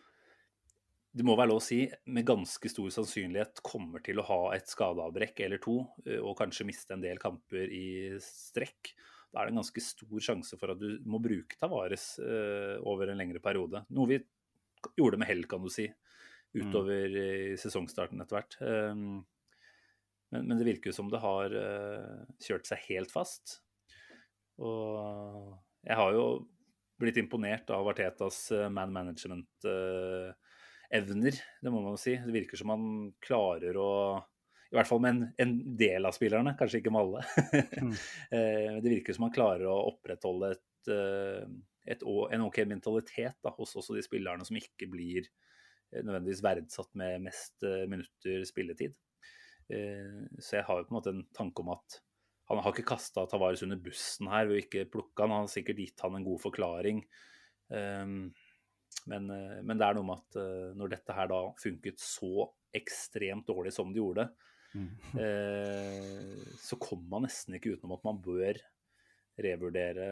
det 1.14 1.22
må 1.28 1.36
være 1.38 1.52
lov 1.52 1.60
å 1.60 1.62
si, 1.62 1.84
med 2.10 2.26
ganske 2.26 2.70
stor 2.72 2.90
sannsynlighet 2.90 3.60
kommer 3.62 4.02
til 4.02 4.18
å 4.18 4.26
ha 4.26 4.40
et 4.56 4.72
skadeavbrekk 4.72 5.44
eller 5.46 5.62
to, 5.62 5.84
eh, 6.08 6.18
og 6.18 6.40
kanskje 6.40 6.66
miste 6.66 6.96
en 6.96 7.04
del 7.04 7.22
kamper 7.22 7.70
i 7.70 8.16
strekk 8.24 8.96
da 9.34 9.42
er 9.42 9.50
det 9.50 9.56
en 9.56 9.64
ganske 9.64 9.82
stor 9.82 10.22
sjanse 10.22 10.58
for 10.62 10.76
at 10.76 10.80
du 10.82 11.02
må 11.10 11.18
bruke 11.22 11.58
Tavares 11.58 12.20
eh, 12.22 12.78
over 12.86 13.10
en 13.10 13.18
lengre 13.18 13.42
periode. 13.42 13.82
Noe 13.90 14.12
vi 14.12 14.20
gjorde 15.00 15.18
med 15.18 15.30
hell, 15.30 15.42
kan 15.50 15.64
du 15.64 15.72
si, 15.74 15.88
utover 16.54 17.10
mm. 17.10 17.58
sesongstarten 17.58 18.22
etter 18.22 18.38
hvert. 18.38 18.58
Um, 18.62 19.24
men, 20.34 20.50
men, 20.50 20.58
det 20.58 20.66
virker 20.66 20.90
jo 20.90 20.98
som 20.98 21.12
det 21.14 21.22
har 21.22 21.54
uh, 21.54 22.26
kjørt 22.42 22.66
seg 22.70 22.82
helt 22.90 23.14
fast. 23.14 23.60
Og 24.62 25.58
jeg 25.86 25.96
har 26.00 26.14
jo 26.16 26.24
blitt 27.02 27.18
imponert 27.20 27.70
av 27.74 27.88
Artetas 27.90 28.52
man 28.72 28.94
management-evner, 28.94 31.36
det 31.62 31.72
må 31.74 31.82
man 31.82 31.92
jo 31.96 32.00
si. 32.00 32.14
Det 32.22 32.34
virker 32.36 32.58
som 32.60 32.70
han 32.74 33.14
klarer 33.24 33.78
å 33.82 33.92
I 34.72 34.76
hvert 34.78 34.90
fall 34.90 35.02
med 35.04 35.12
en, 35.14 35.24
en 35.44 35.54
del 35.78 36.06
av 36.08 36.14
spillerne, 36.16 36.58
kanskje 36.60 36.80
ikke 36.82 36.94
med 36.94 37.02
alle. 37.04 37.22
Mm. 37.82 37.94
Eh, 38.34 38.76
det 38.82 38.90
virker 38.90 39.14
som 39.14 39.26
han 39.28 39.36
klarer 39.36 39.66
å 39.70 39.86
opprettholde 39.92 40.48
et, 40.56 40.84
eh, 40.94 41.44
et, 41.94 42.02
en 42.06 42.46
OK 42.48 42.58
mentalitet 42.70 43.38
da, 43.46 43.50
hos 43.58 43.72
også 43.78 43.94
de 43.98 44.04
spillerne 44.06 44.44
som 44.48 44.58
ikke 44.58 44.88
blir 44.90 45.22
eh, 45.28 46.02
nødvendigvis 46.02 46.46
verdsatt 46.46 46.92
med 46.98 47.22
mest 47.28 47.56
minutter 47.92 48.36
spilletid. 48.50 48.94
Så 49.68 50.58
jeg 50.58 50.66
har 50.68 50.80
jo 50.80 50.88
på 50.88 50.94
en 50.94 50.98
måte 50.98 51.14
en 51.14 51.22
tanke 51.36 51.64
om 51.64 51.72
at 51.74 52.00
han 52.52 52.60
har 52.60 52.74
ikke 52.74 52.90
kasta 52.92 53.24
Tavares 53.30 53.64
under 53.66 53.80
bussen 53.80 54.28
her 54.30 54.50
ved 54.50 54.66
ikke 54.66 54.88
plukke 54.92 55.24
han. 55.24 55.32
Han 55.32 55.46
har 55.48 55.54
sikkert 55.54 55.80
gitt 55.80 56.04
han 56.04 56.18
en 56.18 56.26
god 56.26 56.42
forklaring. 56.44 57.00
Men, 57.72 59.30
men 59.32 59.80
det 59.80 59.88
er 59.88 59.96
noe 59.98 60.08
med 60.10 60.20
at 60.20 60.76
når 60.78 60.92
dette 60.92 61.16
her 61.16 61.32
da 61.32 61.40
funket 61.64 62.04
så 62.04 62.50
ekstremt 62.76 63.48
dårlig 63.48 63.72
som 63.74 63.96
det 63.96 64.04
gjorde, 64.04 64.28
Mm. 64.74 64.90
Eh, 65.22 66.38
så 66.58 66.76
kommer 66.76 67.10
man 67.10 67.28
nesten 67.28 67.58
ikke 67.58 67.76
utenom 67.76 67.98
at 67.98 68.06
man 68.08 68.22
bør 68.24 68.58
revurdere 69.44 70.08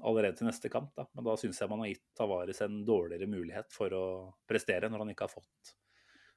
allerede 0.00 0.36
til 0.38 0.48
neste 0.48 0.70
kamp. 0.72 0.92
Da. 0.96 1.06
Men 1.14 1.26
da 1.26 1.36
syns 1.40 1.60
jeg 1.60 1.70
man 1.70 1.84
har 1.84 1.92
gitt 1.92 2.06
Tavares 2.16 2.62
en 2.64 2.82
dårligere 2.86 3.28
mulighet 3.30 3.72
for 3.74 3.96
å 3.96 4.06
prestere, 4.48 4.88
når 4.88 5.04
han 5.04 5.14
ikke 5.14 5.28
har 5.28 5.34
fått 5.34 5.74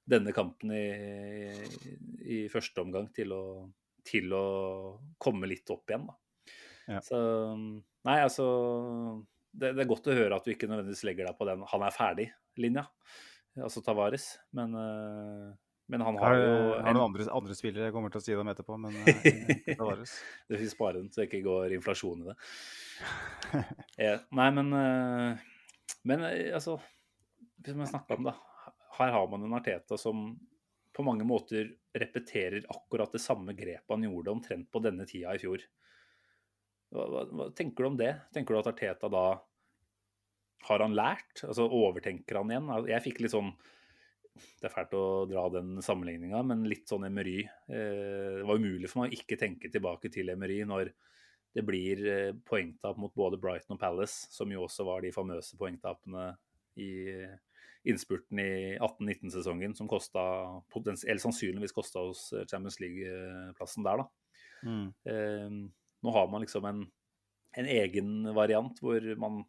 denne 0.04 0.34
kampen 0.36 0.74
i, 0.76 0.84
i 2.28 2.38
første 2.52 2.84
omgang 2.84 3.08
til 3.16 3.32
å, 3.36 3.44
til 4.06 4.36
å, 4.36 4.46
komme 5.22 5.48
litt 5.50 5.70
opp 5.74 5.90
igjen. 5.90 6.08
Da. 6.10 6.54
Ja. 6.96 7.04
Så 7.04 7.18
Nei, 8.04 8.18
altså 8.20 8.46
det, 9.48 9.70
det, 9.78 9.84
er 9.86 9.88
godt 9.88 10.10
å 10.12 10.16
høre 10.18 10.36
at 10.36 10.44
du 10.44 10.52
ikke 10.52 10.68
nødvendigvis 10.68 11.06
legger 11.08 11.30
deg 11.30 11.38
på 11.40 11.48
den 11.48 11.64
'han 11.64 11.86
er 11.88 11.96
ferdig'-linja, 11.96 12.84
altså 13.64 13.84
Tavares. 13.86 14.34
Men 14.52 14.76
uh, 14.76 15.54
men 15.92 16.00
han 16.00 16.16
har 16.16 16.36
jo 16.40 16.44
Jeg 16.48 16.84
har 16.86 16.96
noen 16.96 17.10
andre, 17.10 17.26
andre, 17.38 17.56
spillere 17.56 17.90
jeg 17.90 17.94
kommer 17.94 18.12
til 18.12 18.22
å 18.22 18.24
si 18.24 18.36
dem 18.36 18.50
etterpå, 18.52 18.78
men 18.80 18.96
uh, 19.04 20.14
Det 20.50 20.60
fins 20.60 20.78
bare 20.80 21.02
den, 21.02 21.10
så 21.12 21.22
det 21.22 21.28
ikke 21.28 21.44
går 21.44 21.76
inflasjon 21.76 22.24
i 22.24 22.30
det. 22.30 22.36
ja, 24.08 24.16
nei, 24.32 24.50
men 24.60 24.72
Men 26.08 26.24
altså 26.56 26.80
Hvis 27.64 27.76
man 27.76 27.92
snakker 27.92 28.20
om 28.20 28.32
det 28.32 28.36
Her 28.98 29.14
har 29.16 29.30
man 29.32 29.46
en 29.46 29.56
Arteta 29.58 29.98
som 29.98 30.34
på 30.94 31.06
mange 31.06 31.26
måter 31.26 31.72
repeterer 31.98 32.66
akkurat 32.70 33.12
det 33.14 33.22
samme 33.22 33.56
grepet 33.58 33.90
han 33.90 34.06
gjorde 34.06 34.34
omtrent 34.34 34.70
på 34.72 34.82
denne 34.84 35.08
tida 35.10 35.34
i 35.34 35.42
fjor. 35.42 35.64
Hva, 36.94 37.24
hva, 37.26 37.48
tenker 37.58 37.84
du 37.84 37.90
om 37.90 37.98
det? 37.98 38.12
Tenker 38.34 38.54
du 38.54 38.62
at 38.62 38.70
Arteta 38.70 39.10
da 39.10 39.26
Har 40.68 40.80
han 40.80 40.94
lært? 40.96 41.42
Altså 41.44 41.66
overtenker 41.66 42.38
han 42.40 42.52
igjen? 42.54 42.70
Jeg 42.88 43.04
fikk 43.08 43.24
litt 43.24 43.34
sånn 43.34 43.56
det 44.34 44.66
er 44.66 44.74
fælt 44.74 44.94
å 44.98 45.26
dra 45.30 45.44
den 45.54 45.76
sammenligninga, 45.86 46.40
men 46.48 46.64
litt 46.66 46.90
sånn 46.90 47.06
Emery. 47.06 47.44
Eh, 47.70 48.40
det 48.40 48.48
var 48.50 48.58
umulig 48.58 48.90
for 48.90 49.04
meg 49.04 49.12
å 49.12 49.20
ikke 49.20 49.38
tenke 49.38 49.70
tilbake 49.70 50.10
til 50.14 50.32
Emery 50.34 50.64
når 50.66 50.90
det 51.54 51.64
blir 51.68 52.02
eh, 52.10 52.32
poengtap 52.48 52.98
mot 52.98 53.14
både 53.14 53.38
Brighton 53.42 53.76
og 53.76 53.82
Palace, 53.84 54.32
som 54.34 54.50
jo 54.50 54.64
også 54.66 54.88
var 54.88 55.06
de 55.06 55.14
famøse 55.14 55.60
poengtapene 55.60 56.32
i 56.82 56.90
innspurten 57.84 58.40
i 58.40 58.78
18-19-sesongen, 58.78 59.76
som 59.76 59.90
kosta 59.92 60.22
eller 60.80 61.22
sannsynligvis 61.22 61.76
kosta 61.76 62.06
oss 62.10 62.30
Champions 62.48 62.80
League-plassen 62.80 63.84
der, 63.84 64.04
da. 64.04 64.10
Mm. 64.64 64.88
Eh, 65.10 65.50
nå 66.04 66.14
har 66.16 66.30
man 66.32 66.44
liksom 66.44 66.66
en, 66.66 66.86
en 67.60 67.68
egen 67.68 68.14
variant 68.36 68.80
hvor 68.80 69.04
man 69.20 69.44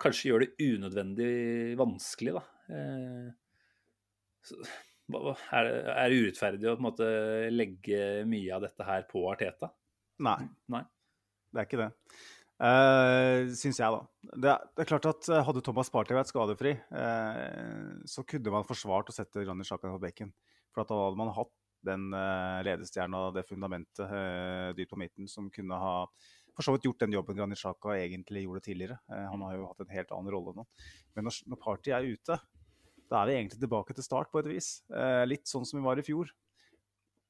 kanskje 0.00 0.30
gjør 0.30 0.44
det 0.44 0.72
unødvendig 0.72 1.32
vanskelig, 1.78 2.36
da. 2.38 2.44
Eh, 2.74 3.30
er 4.44 5.66
det, 5.68 5.76
er 5.92 6.10
det 6.10 6.20
urettferdig 6.22 6.68
å 6.68 6.76
på 6.76 6.82
en 6.82 6.88
måte 6.88 7.08
legge 7.52 8.24
mye 8.28 8.56
av 8.56 8.64
dette 8.64 8.88
her 8.88 9.04
på 9.10 9.24
Arteta? 9.30 9.70
Nei. 10.24 10.38
Nei. 10.72 10.84
Det 11.52 11.60
er 11.60 11.68
ikke 11.68 11.82
det. 11.84 11.90
Uh, 12.64 13.50
Syns 13.52 13.76
jeg, 13.76 13.92
da. 13.92 14.30
Det, 14.32 14.52
det, 14.72 14.84
er 14.84 14.88
klart 14.88 15.08
at 15.10 15.26
eh, 15.28 15.42
Hadde 15.44 15.60
Thomas 15.64 15.90
Partey 15.92 16.16
vært 16.16 16.30
skadefri, 16.30 16.72
uh, 16.96 17.90
så 18.08 18.24
kunne 18.24 18.54
man 18.54 18.64
forsvart 18.64 19.10
å 19.12 19.14
sette 19.14 19.42
Granit 19.44 19.68
Xhaka 19.68 19.90
på 19.92 20.00
bekken. 20.00 20.30
For 20.72 20.88
da 20.88 20.96
hadde 21.02 21.20
man 21.20 21.34
hatt 21.36 21.52
den 21.84 22.06
uh, 22.16 22.62
ledestjerna, 22.64 23.26
det 23.36 23.44
fundamentet 23.50 24.00
uh, 24.08 24.70
dypt 24.78 24.94
på 24.94 25.00
midten, 25.02 25.28
som 25.28 25.50
kunne 25.52 25.76
ha 25.82 25.98
for 26.54 26.64
så 26.64 26.72
vidt 26.72 26.86
gjort 26.86 27.02
den 27.02 27.16
jobben 27.18 27.36
Granit 27.36 27.60
Xhaka 27.60 27.98
egentlig 27.98 28.46
gjorde 28.46 28.62
tidligere. 28.64 28.96
han 29.10 29.42
har 29.42 29.56
jo 29.56 29.66
hatt 29.66 29.80
en 29.82 29.90
helt 29.90 30.12
annen 30.14 30.32
rolle 30.32 30.52
nå. 30.54 30.64
Men 31.18 31.26
når, 31.26 31.40
når 31.50 31.60
Party 31.60 31.92
er 31.92 32.06
ute, 32.06 32.36
da 33.10 33.20
er 33.20 33.28
vi 33.28 33.34
egentlig 33.34 33.58
tilbake 33.58 33.96
til 33.98 34.06
start 34.06 34.30
på 34.30 34.38
et 34.38 34.48
vis. 34.52 34.68
Litt 35.26 35.50
sånn 35.50 35.66
som 35.66 35.80
vi 35.80 35.82
var 35.82 35.98
i 35.98 36.04
fjor. 36.06 36.30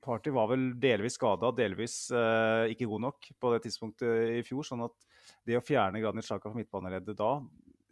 Party 0.04 0.28
var 0.36 0.50
vel 0.52 0.66
delvis 0.76 1.16
skada, 1.16 1.54
delvis 1.56 1.96
ikke 2.12 2.90
god 2.90 3.06
nok 3.06 3.30
på 3.40 3.54
det 3.54 3.62
tidspunktet 3.64 4.36
i 4.36 4.44
fjor. 4.44 4.68
sånn 4.68 4.84
at 4.84 5.08
det 5.46 5.58
å 5.58 5.64
fjerne 5.64 6.00
Granit 6.02 6.26
Xhaka 6.26 6.50
fra 6.50 6.58
midtbaneleddet 6.58 7.18
da 7.18 7.36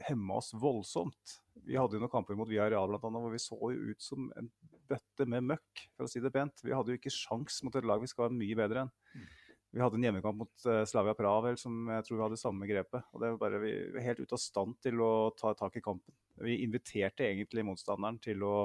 hemma 0.08 0.40
oss 0.40 0.52
voldsomt. 0.54 1.38
Vi 1.66 1.76
hadde 1.78 1.96
jo 1.96 2.02
noen 2.02 2.12
kamper 2.12 2.38
mot 2.38 2.48
Villarreal 2.50 2.90
bl.a. 2.90 3.10
hvor 3.12 3.32
vi 3.32 3.42
så 3.42 3.58
jo 3.58 3.92
ut 3.92 4.02
som 4.02 4.30
en 4.38 4.48
bøtte 4.90 5.26
med 5.30 5.46
møkk, 5.52 5.84
for 5.96 6.06
å 6.06 6.10
si 6.10 6.20
det 6.22 6.32
pent. 6.34 6.64
Vi 6.64 6.74
hadde 6.74 6.92
jo 6.92 6.98
ikke 6.98 7.12
sjans 7.12 7.60
mot 7.64 7.76
et 7.78 7.86
lag 7.86 8.02
vi 8.02 8.10
skal 8.10 8.26
være 8.26 8.38
mye 8.38 8.58
bedre 8.58 8.84
enn. 8.84 8.92
Mm. 9.14 9.30
Vi 9.72 9.80
hadde 9.80 9.96
en 9.96 10.04
hjemmekamp 10.04 10.36
mot 10.36 10.66
uh, 10.68 10.82
Slavia 10.88 11.14
Praha 11.16 11.54
som 11.56 11.86
jeg 11.94 12.04
tror 12.04 12.18
vi 12.18 12.24
hadde 12.26 12.40
samme 12.40 12.68
grepet. 12.68 13.06
og 13.12 13.22
det 13.22 13.30
var 13.32 13.38
bare 13.40 13.60
Vi 13.62 13.72
var 13.94 14.04
helt 14.04 14.20
ute 14.20 14.36
av 14.36 14.42
stand 14.42 14.76
til 14.84 15.00
å 15.00 15.12
ta 15.38 15.54
tak 15.56 15.78
i 15.80 15.84
kampen. 15.84 16.12
Vi 16.44 16.58
inviterte 16.66 17.24
egentlig 17.24 17.64
motstanderen 17.64 18.18
til 18.20 18.44
å, 18.44 18.56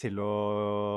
til 0.00 0.20
å 0.20 0.32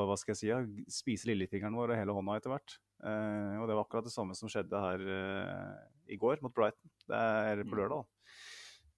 hva 0.09 0.17
skal 0.19 0.35
jeg 0.35 0.41
si, 0.41 0.87
spise 0.99 1.29
lillefingeren 1.31 1.79
vår 1.79 1.93
og 1.93 2.01
hele 2.01 2.17
hånda 2.17 2.35
etter 2.41 2.51
hvert. 2.51 2.75
Eh, 3.05 3.55
og 3.61 3.69
det 3.69 3.77
var 3.77 3.85
akkurat 3.85 4.07
det 4.07 4.13
samme 4.13 4.35
som 4.35 4.51
skjedde 4.51 4.83
her 4.83 5.07
uh, 5.07 5.94
i 6.11 6.19
går 6.19 6.43
mot 6.43 6.53
Brighton. 6.55 6.91
Det 7.05 7.21
er 7.21 7.63
på 7.63 7.73
mm. 7.73 7.79
lørdag. 7.81 8.11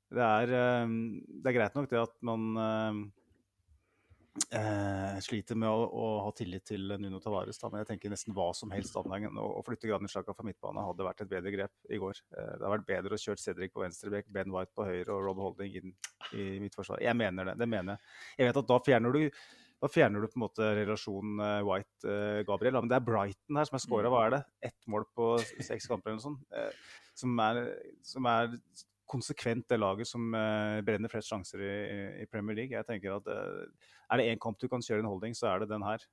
Det 0.08 0.24
er, 0.24 0.52
det 0.88 1.50
er 1.50 1.56
greit 1.58 1.74
nok 1.76 1.90
det 1.92 2.00
at 2.00 2.14
man 2.24 2.44
eh, 4.54 5.18
sliter 5.24 5.58
med 5.60 5.70
å, 5.70 5.84
å, 5.88 6.06
ha 6.26 6.32
tillit 6.36 6.66
til 6.68 6.94
Nuno 7.02 7.20
Tavares. 7.24 7.60
Da. 7.62 7.70
Men 7.72 7.84
jeg 7.84 7.92
tenker 7.92 8.14
nesten 8.14 8.36
hva 8.38 8.50
som 8.58 8.72
helst 8.76 8.96
annet 9.00 9.30
å, 9.42 9.62
flytte 9.66 9.90
Granitjaka 9.90 10.36
fra 10.36 10.48
midtbane 10.48 10.86
hadde 10.86 11.08
vært 11.08 11.24
et 11.26 11.32
bedre 11.32 11.54
grep 11.54 11.92
i 11.92 12.00
går. 12.02 12.24
Eh, 12.32 12.52
det 12.54 12.60
hadde 12.62 12.74
vært 12.78 12.90
bedre 12.90 13.18
å 13.18 13.24
kjøre 13.24 13.44
Cedric 13.44 13.76
på 13.76 13.84
venstrebekk, 13.84 14.32
Ben 14.34 14.54
White 14.54 14.74
på 14.76 14.88
høyre 14.88 15.16
og 15.16 15.24
Rob 15.28 15.44
Holding 15.44 15.80
inn 15.82 15.96
i 16.34 16.50
midtforsvaret. 16.64 17.06
Jeg 17.08 17.18
mener 17.18 17.52
det. 17.52 17.58
Det 17.62 17.70
mener 17.70 17.98
jeg. 17.98 18.18
Jeg 18.42 18.52
vet 18.52 18.62
at 18.64 18.72
da 18.74 18.82
fjerner 18.88 19.18
du 19.18 19.24
da 19.82 19.90
fjerner 19.92 20.24
du 20.24 20.30
på 20.30 20.40
en 20.40 20.46
måte 20.48 20.68
relasjonen 20.80 21.42
uh, 21.42 21.62
White-Gabriel. 21.68 22.78
Uh, 22.78 22.84
men 22.84 22.92
det 22.92 22.98
er 22.98 23.06
Brighton 23.06 23.60
her 23.60 23.70
som 23.70 23.78
er 23.78 23.84
scora, 23.84 24.12
hva 24.14 24.26
er 24.26 24.36
det? 24.38 24.44
Ett 24.72 24.90
mål 24.90 25.06
på 25.18 25.36
seks 25.42 25.90
kamper 25.90 26.12
eller 26.12 26.22
noe 26.22 26.26
sånt. 26.26 26.46
Uh, 26.50 27.04
som, 27.18 27.36
er, 27.46 27.62
som 28.06 28.30
er 28.30 28.56
konsekvent 29.08 29.68
det 29.72 29.78
laget 29.80 30.10
som 30.10 30.34
brenner 30.84 31.08
flest 31.08 31.30
sjanser 31.32 31.62
i, 31.64 31.76
i, 32.24 32.26
Premier 32.28 32.58
League. 32.58 32.76
Jeg 32.76 32.84
tenker 32.90 33.14
at 33.16 33.30
Er 33.32 34.20
det 34.20 34.26
én 34.28 34.42
kamp 34.44 34.60
du 34.60 34.68
kan 34.68 34.84
kjøre 34.84 35.00
en 35.00 35.08
holding, 35.08 35.32
så 35.38 35.48
er 35.48 35.64
det 35.64 35.70
den 35.72 35.86
her. 35.88 36.04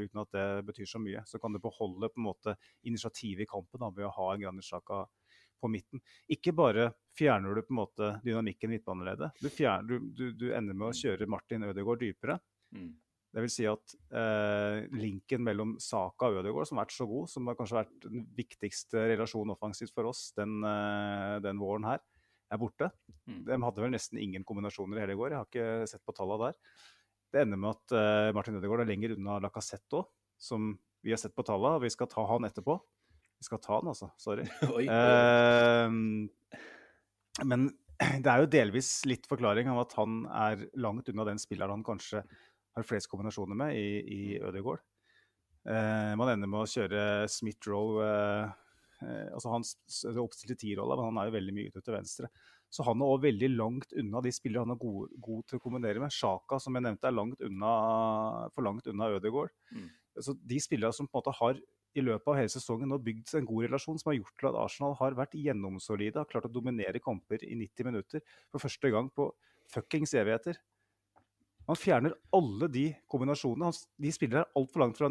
Uten 0.00 0.22
at 0.22 0.30
det 0.32 0.46
betyr 0.70 0.88
så 0.88 1.02
mye. 1.04 1.20
Så 1.28 1.36
kan 1.38 1.52
du 1.52 1.60
beholde 1.60 2.08
på 2.08 2.16
en 2.16 2.30
måte 2.30 2.54
initiativet 2.88 3.44
i 3.44 3.50
kampen 3.50 3.84
da, 3.84 3.92
ved 3.92 4.08
å 4.08 4.14
ha 4.16 4.30
en 4.32 4.40
Granitjaka 4.40 5.02
på 5.60 5.68
midten. 5.68 6.00
Ikke 6.32 6.54
bare 6.56 6.90
fjerner 7.18 7.54
du 7.54 7.62
på 7.66 7.74
en 7.74 7.80
måte 7.82 8.10
dynamikken 8.24 8.70
i 8.70 8.78
midtbaneleddet. 8.78 9.36
Du, 9.40 9.50
du, 9.50 9.94
du, 10.16 10.24
du, 10.32 10.46
ender 10.56 10.76
med 10.76 10.90
å 10.90 10.96
kjøre 10.96 11.28
Martin 11.30 11.68
Ødegaard 11.68 12.00
dypere. 12.02 12.38
Mm. 12.76 12.90
Det 13.30 13.44
vil 13.44 13.52
si 13.52 13.66
at 13.70 13.92
eh, 14.18 14.88
linken 14.98 15.42
mellom 15.46 15.76
Saka 15.82 16.26
og 16.32 16.40
Ødegaard, 16.40 16.66
som 16.66 16.80
har 16.80 16.88
vært 16.88 16.96
så 16.96 17.06
god, 17.06 17.28
som 17.30 17.46
har 17.46 17.58
kanskje 17.58 17.78
vært 17.78 18.06
den 18.08 18.24
viktigste 18.34 19.04
relasjonen 19.12 19.54
offensivt 19.54 19.94
for 19.94 20.10
oss 20.10 20.32
den, 20.38 20.56
eh, 20.66 21.36
den 21.44 21.60
våren 21.62 21.86
her, 21.86 22.02
er 22.50 22.58
borte. 22.58 22.90
Mm. 23.30 23.44
De 23.46 23.60
hadde 23.62 23.84
vel 23.84 23.94
nesten 23.94 24.18
ingen 24.18 24.46
kombinasjoner 24.46 24.98
i 24.98 25.04
hele 25.04 25.14
går. 25.18 25.30
Jeg 25.30 25.38
har 25.38 25.46
ikke 25.46 25.90
sett 25.92 26.02
på 26.02 26.16
tallene 26.16 26.48
der. 26.48 26.58
Det 27.30 27.44
ender 27.44 27.62
med 27.62 27.76
at 27.76 27.94
eh, 27.94 28.32
Martin 28.34 28.58
Ødegaard 28.58 28.82
er 28.82 28.90
lenger 28.90 29.14
unna 29.14 29.38
Lacassette 29.44 30.00
òg, 30.00 30.10
som 30.34 30.72
vi 31.06 31.14
har 31.14 31.22
sett 31.22 31.36
på 31.36 31.46
tallene. 31.46 31.78
Og 31.78 31.86
vi 31.86 31.94
skal 31.94 32.10
ta 32.10 32.26
han 32.26 32.50
etterpå. 32.50 32.80
Vi 33.38 33.46
skal 33.46 33.62
ta 33.62 33.78
han, 33.78 33.94
altså. 33.94 34.10
Sorry. 34.18 34.48
Uh, 37.40 37.46
men 37.46 37.70
det 38.24 38.26
er 38.26 38.42
jo 38.42 38.50
delvis 38.50 38.88
litt 39.06 39.28
forklaring 39.30 39.70
av 39.70 39.84
at 39.84 39.94
han 40.00 40.24
er 40.26 40.66
langt 40.82 41.08
unna 41.12 41.28
den 41.28 41.38
spilleren 41.40 41.78
han 41.78 41.86
kanskje 41.86 42.24
har 42.82 42.88
flest 42.88 43.10
kombinasjoner 43.12 43.58
med 43.58 43.76
i, 43.78 43.88
i 44.00 44.22
Ødegaard. 44.40 44.82
Eh, 45.68 46.12
man 46.16 46.32
ender 46.32 46.50
med 46.50 46.64
å 46.64 46.70
kjøre 46.70 47.04
Smith-Roe 47.30 48.10
Eh, 49.00 49.28
altså 49.32 49.52
Han 49.54 49.64
oppstilte 50.20 50.58
tierrolla, 50.60 50.96
men 50.98 51.10
han 51.10 51.20
er 51.20 51.30
jo 51.30 51.36
veldig 51.38 51.56
mye 51.56 51.72
ute 51.72 51.82
til 51.84 51.96
venstre. 51.96 52.30
Så 52.70 52.84
han 52.86 53.02
er 53.02 53.10
òg 53.10 53.24
veldig 53.24 53.50
langt 53.56 53.94
unna 53.98 54.22
de 54.22 54.32
spillere 54.34 54.62
han 54.62 54.76
er 54.76 54.80
god, 54.80 55.14
god, 55.18 55.42
til 55.48 55.58
å 55.58 55.64
kombinere 55.64 56.02
med. 56.02 56.14
Sjaka, 56.14 56.60
som 56.62 56.76
jeg 56.76 56.86
nevnte, 56.86 57.08
er 57.08 57.16
langt 57.16 57.42
unna, 57.46 57.74
for 58.54 58.66
langt 58.66 58.86
unna 58.90 59.10
Ødegaard. 59.16 59.54
Mm. 59.74 59.88
Så 60.20 60.36
de 60.36 60.58
spillere 60.62 60.94
som 60.94 61.08
på 61.08 61.16
en 61.16 61.22
måte 61.22 61.36
har 61.40 61.60
i 61.98 62.02
løpet 62.04 62.28
av 62.30 62.36
hele 62.38 62.52
sesongen 62.52 62.92
nå 62.92 63.00
bygd 63.02 63.32
en 63.34 63.48
god 63.48 63.64
relasjon, 63.66 63.98
som 63.98 64.12
har 64.12 64.20
gjort 64.20 64.36
til 64.38 64.48
at 64.52 64.58
Arsenal 64.60 64.92
har 65.00 65.16
vært 65.18 65.34
gjennomsolide, 65.34 66.20
har 66.20 66.28
klart 66.30 66.46
å 66.46 66.52
dominere 66.52 67.02
kamper 67.02 67.42
i 67.42 67.56
90 67.58 67.88
minutter 67.88 68.22
for 68.52 68.62
første 68.62 68.92
gang 68.94 69.08
på 69.10 69.26
fuckings 69.72 70.14
evigheter. 70.14 70.60
Han 71.68 71.78
fjerner 71.78 72.14
alle 72.34 72.68
de 72.72 72.84
kombinasjonene. 73.10 73.70
Han, 73.70 73.90
de 74.04 74.12
spiller 74.14 74.46
altfor 74.58 74.84
langt 74.84 75.00
fra, 75.00 75.10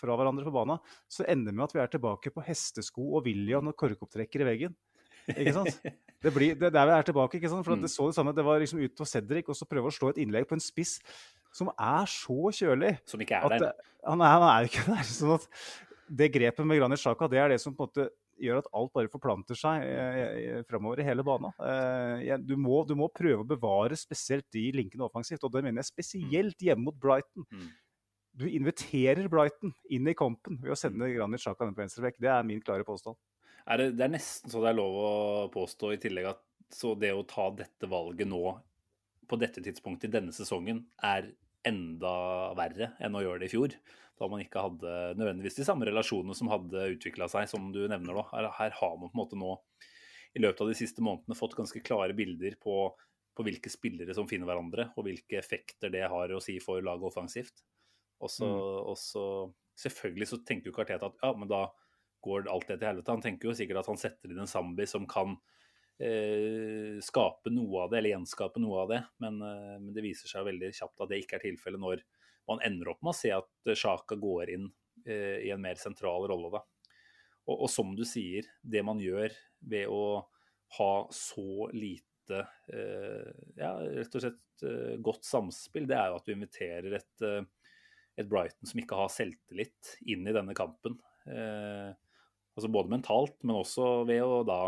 fra, 0.00 0.16
hverandre 0.18 0.46
på 0.46 0.54
banen. 0.54 0.80
Så 1.10 1.26
ender 1.28 1.54
med 1.54 1.68
at 1.68 1.74
vi 1.76 1.82
er 1.82 1.92
tilbake 1.92 2.32
på 2.34 2.44
hestesko 2.46 3.04
og 3.18 3.28
William 3.28 3.70
og 3.70 3.76
korkopptrekker 3.78 4.44
i 4.44 4.48
veggen. 4.48 4.78
Ikke 5.30 5.56
sant? 5.56 5.82
Det 6.20 6.28
blir 6.34 6.52
det 6.52 6.68
der 6.74 6.84
vi 6.84 6.92
er 6.92 7.06
tilbake. 7.08 7.38
ikke 7.38 7.48
sant? 7.48 7.64
For 7.64 7.80
det 7.80 7.88
så 7.88 8.10
det 8.10 8.16
samme, 8.18 8.34
det 8.36 8.44
var 8.44 8.58
liksom 8.60 8.82
ut 8.82 8.92
på 8.92 9.06
Cedric 9.08 9.46
og 9.48 9.56
så 9.56 9.64
prøve 9.64 9.88
å 9.88 9.94
slå 9.94 10.10
et 10.12 10.18
innlegg 10.20 10.44
på 10.50 10.52
en 10.52 10.60
spiss 10.60 10.98
som 11.56 11.70
er 11.72 12.10
så 12.12 12.50
kjølig. 12.58 12.90
Som 13.08 13.22
ikke 13.24 13.38
er 13.38 13.54
der. 13.54 13.86
Han 14.04 14.20
er, 14.20 14.34
han 14.34 14.44
er 14.50 14.68
ikke 14.68 14.84
der. 14.90 15.06
sånn 15.16 15.38
at 15.38 15.46
det 16.20 16.28
grepet 16.34 16.68
med 16.68 16.80
Granit 16.80 17.00
Sjaka, 17.00 17.28
det 17.30 17.40
er 17.40 17.54
det 17.54 17.60
som 17.62 17.72
på 17.72 17.86
en 17.86 17.88
måte 17.88 18.10
gjør 18.40 18.62
at 18.62 18.70
alt 18.76 18.92
bare 18.96 19.10
forplanter 19.12 19.58
seg 19.58 19.84
eh, 19.84 20.60
framover 20.68 21.02
i 21.02 21.06
hele 21.06 21.24
banen. 21.26 21.52
Eh, 21.60 22.32
du, 22.42 22.56
må, 22.60 22.82
du, 22.88 22.96
må, 22.98 23.10
prøve 23.14 23.44
å 23.44 23.48
bevare 23.48 23.98
spesielt 23.98 24.48
de 24.54 24.66
linkene 24.76 25.06
offensivt, 25.06 25.44
og 25.46 25.54
det 25.54 25.64
mener 25.66 25.82
jeg 25.82 25.90
spesielt 25.92 26.64
hjemme 26.64 26.88
mot 26.88 26.98
Brighton. 27.00 27.46
Mm. 27.50 27.68
Du 28.40 28.46
inviterer 28.48 29.28
Brighton 29.30 29.74
inn 29.92 30.08
i 30.08 30.16
kampen 30.16 30.60
ved 30.62 30.72
å 30.74 30.78
sende 30.78 31.04
mm. 31.04 31.14
Granit 31.16 31.42
Xhaka 31.42 31.66
ned 31.66 31.76
på 31.76 31.84
venstrebekk. 31.84 32.20
Det 32.22 32.32
er 32.32 32.46
min 32.46 32.62
klare 32.64 32.86
påstand. 32.86 33.18
Er 33.66 33.82
det, 33.82 33.90
det, 33.98 34.06
er 34.06 34.14
nesten 34.14 34.52
så 34.52 34.62
det 34.62 34.72
er 34.72 34.78
lov 34.78 34.96
å 34.96 35.10
påstå 35.52 35.92
i 35.94 36.00
tillegg 36.00 36.30
at 36.32 36.42
så 36.74 36.94
det 36.98 37.10
å 37.14 37.26
ta 37.28 37.48
dette 37.54 37.88
valget 37.90 38.30
nå, 38.30 38.42
på 39.30 39.38
dette 39.38 39.62
tidspunktet 39.62 40.08
i 40.08 40.14
denne 40.16 40.34
sesongen, 40.34 40.84
er 41.02 41.32
enda 41.66 42.12
verre 42.56 42.94
enn 43.02 43.16
å 43.18 43.22
gjøre 43.22 43.42
det 43.42 43.50
i 43.50 43.52
fjor 43.52 43.74
da 44.20 44.28
man 44.28 44.42
ikke 44.44 44.62
hadde 44.62 44.94
nødvendigvis 45.16 45.56
de 45.56 45.64
samme 45.64 45.86
relasjonene 45.88 46.36
som 46.36 46.50
hadde 46.52 46.88
utvikla 46.94 47.28
seg, 47.32 47.48
som 47.48 47.70
du 47.72 47.80
nevner 47.88 48.12
nå. 48.12 48.24
Her, 48.34 48.50
her, 48.58 48.74
har 48.76 48.98
man 49.00 49.08
på 49.08 49.16
en 49.16 49.22
måte 49.22 49.38
nå 49.40 49.54
i 50.36 50.42
løpet 50.44 50.60
av 50.62 50.70
de 50.70 50.76
siste 50.78 51.02
månedene 51.02 51.38
fått 51.38 51.56
ganske 51.58 51.80
klare 51.82 52.14
bilder 52.14 52.58
på, 52.60 52.74
på 53.34 53.46
hvilke 53.46 53.72
spillere 53.72 54.14
som 54.14 54.28
finner 54.30 54.50
hverandre, 54.50 54.90
og 54.94 55.08
hvilke 55.08 55.40
effekter 55.40 55.92
det 55.92 56.04
har 56.12 56.34
å 56.36 56.42
si 56.44 56.58
for 56.62 56.84
laget 56.84 57.08
offensivt. 57.08 57.64
Og 58.20 58.30
så, 58.30 58.50
mm. 58.84 59.56
Selvfølgelig 59.80 60.28
så 60.28 60.38
tenker 60.44 60.68
jo 60.68 60.76
Kartet 60.76 61.06
at 61.06 61.22
ja, 61.22 61.30
men 61.32 61.48
da 61.48 61.64
går 62.20 62.50
alt 62.52 62.68
det 62.68 62.80
til 62.80 62.90
helvete. 62.90 63.14
Han 63.14 63.24
tenker 63.24 63.48
jo 63.48 63.56
sikkert 63.56 63.80
at 63.80 63.88
han 63.88 64.00
setter 64.00 64.28
inn 64.28 64.42
en 64.42 64.50
Zambi 64.50 64.84
som 64.88 65.06
kan 65.08 65.38
eh, 65.96 66.98
skape 67.04 67.52
noe 67.54 67.86
av 67.86 67.92
det, 67.92 68.00
eller 68.00 68.14
gjenskape 68.14 68.60
noe 68.60 68.82
av 68.84 68.90
det. 68.92 69.00
Men, 69.24 69.40
eh, 69.46 69.76
men, 69.78 69.92
det 69.96 70.04
viser 70.04 70.28
seg 70.28 70.44
veldig 70.48 70.72
kjapt 70.76 71.00
at 71.00 71.12
det 71.12 71.22
ikke 71.22 71.38
er 71.38 71.46
tilfellet 71.46 71.80
når 71.80 72.04
man 72.50 72.62
ender 72.66 72.92
opp 72.92 73.00
med 73.04 73.14
å 73.14 73.18
se 73.20 73.32
at 73.34 73.72
Sjaka 73.78 74.18
går 74.20 74.52
inn 74.56 74.68
eh, 75.06 75.46
i 75.46 75.54
en 75.54 75.62
mer 75.62 75.78
sentral 75.80 76.26
rolle. 76.30 76.50
da. 76.58 76.64
Og, 77.50 77.56
og, 77.56 77.70
som 77.72 77.94
du 77.96 78.04
sier, 78.08 78.46
det 78.62 78.82
man 78.86 79.00
gjør 79.02 79.32
ved 79.70 79.90
å 79.90 80.22
ha 80.78 80.92
så 81.14 81.70
lite 81.74 82.42
eh, 82.70 83.30
ja, 83.58 83.72
rett 83.80 84.14
og 84.14 84.22
slett 84.24 84.66
eh, 84.66 84.98
godt 85.02 85.26
samspill, 85.26 85.88
det 85.90 85.98
er 85.98 86.10
jo 86.10 86.20
at 86.20 86.28
du 86.28 86.34
inviterer 86.34 86.98
et, 87.00 87.24
eh, 87.26 87.42
et, 88.16 88.28
Brighton 88.30 88.70
som 88.70 88.82
ikke 88.82 89.00
har 89.00 89.10
selvtillit, 89.12 89.96
inn 90.06 90.28
i 90.28 90.36
denne 90.36 90.54
kampen. 90.58 91.00
Eh, 91.26 91.90
altså 92.54 92.70
både 92.70 92.94
mentalt, 92.94 93.38
men 93.42 93.58
også 93.58 94.04
ved 94.08 94.22
å 94.24 94.44
da 94.46 94.62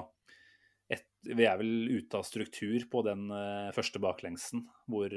et, 0.92 1.07
Vi 1.25 1.47
er 1.47 1.57
vel 1.61 1.87
ute 1.88 2.18
av 2.18 2.27
struktur 2.27 2.83
på 2.90 3.05
den 3.07 3.29
eh, 3.33 3.71
første 3.77 4.03
baklengsen, 4.03 4.66
hvor 4.90 5.14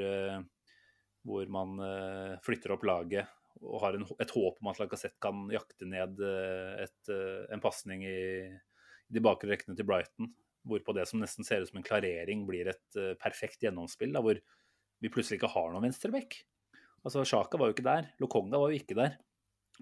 hvor 1.25 1.49
man 1.51 1.79
eh, 1.81 2.37
flytter 2.45 2.75
opp 2.75 2.85
laget 2.87 3.31
og 3.63 3.79
har 3.81 3.97
en, 3.97 4.05
et 4.21 4.33
håp 4.35 4.59
om 4.61 4.69
at 4.69 4.79
Lacassette 4.81 5.17
kan 5.23 5.45
jakte 5.53 5.87
ned 5.89 6.19
eh, 6.21 6.85
et, 6.85 7.11
eh, 7.11 7.45
en 7.55 7.63
pasning 7.63 8.03
i, 8.05 8.17
i, 8.45 9.13
de 9.15 9.23
bakre 9.23 9.49
rekkene 9.53 9.77
til 9.77 9.87
Brighton. 9.89 10.29
Hvorpå 10.65 10.95
det 10.97 11.05
som 11.09 11.21
nesten 11.21 11.45
ser 11.45 11.63
ut 11.63 11.69
som 11.69 11.79
en 11.81 11.85
klarering, 11.85 12.45
blir 12.47 12.71
et 12.71 12.97
perfekt 13.21 13.61
gjennomspill. 13.61 14.15
Da, 14.15 14.21
hvor 14.25 14.39
vi 15.01 15.11
plutselig 15.13 15.37
ikke 15.37 15.51
har 15.53 15.69
noen 15.69 15.85
venstreback. 15.85 16.39
Altså, 17.05 17.21
Sjaka 17.21 17.59
var 17.61 17.69
jo 17.69 17.75
ikke 17.75 17.85
der. 17.85 18.07
Lokonga 18.17 18.57
var 18.57 18.73
jo 18.73 18.79
ikke 18.79 18.97
der. 18.97 19.13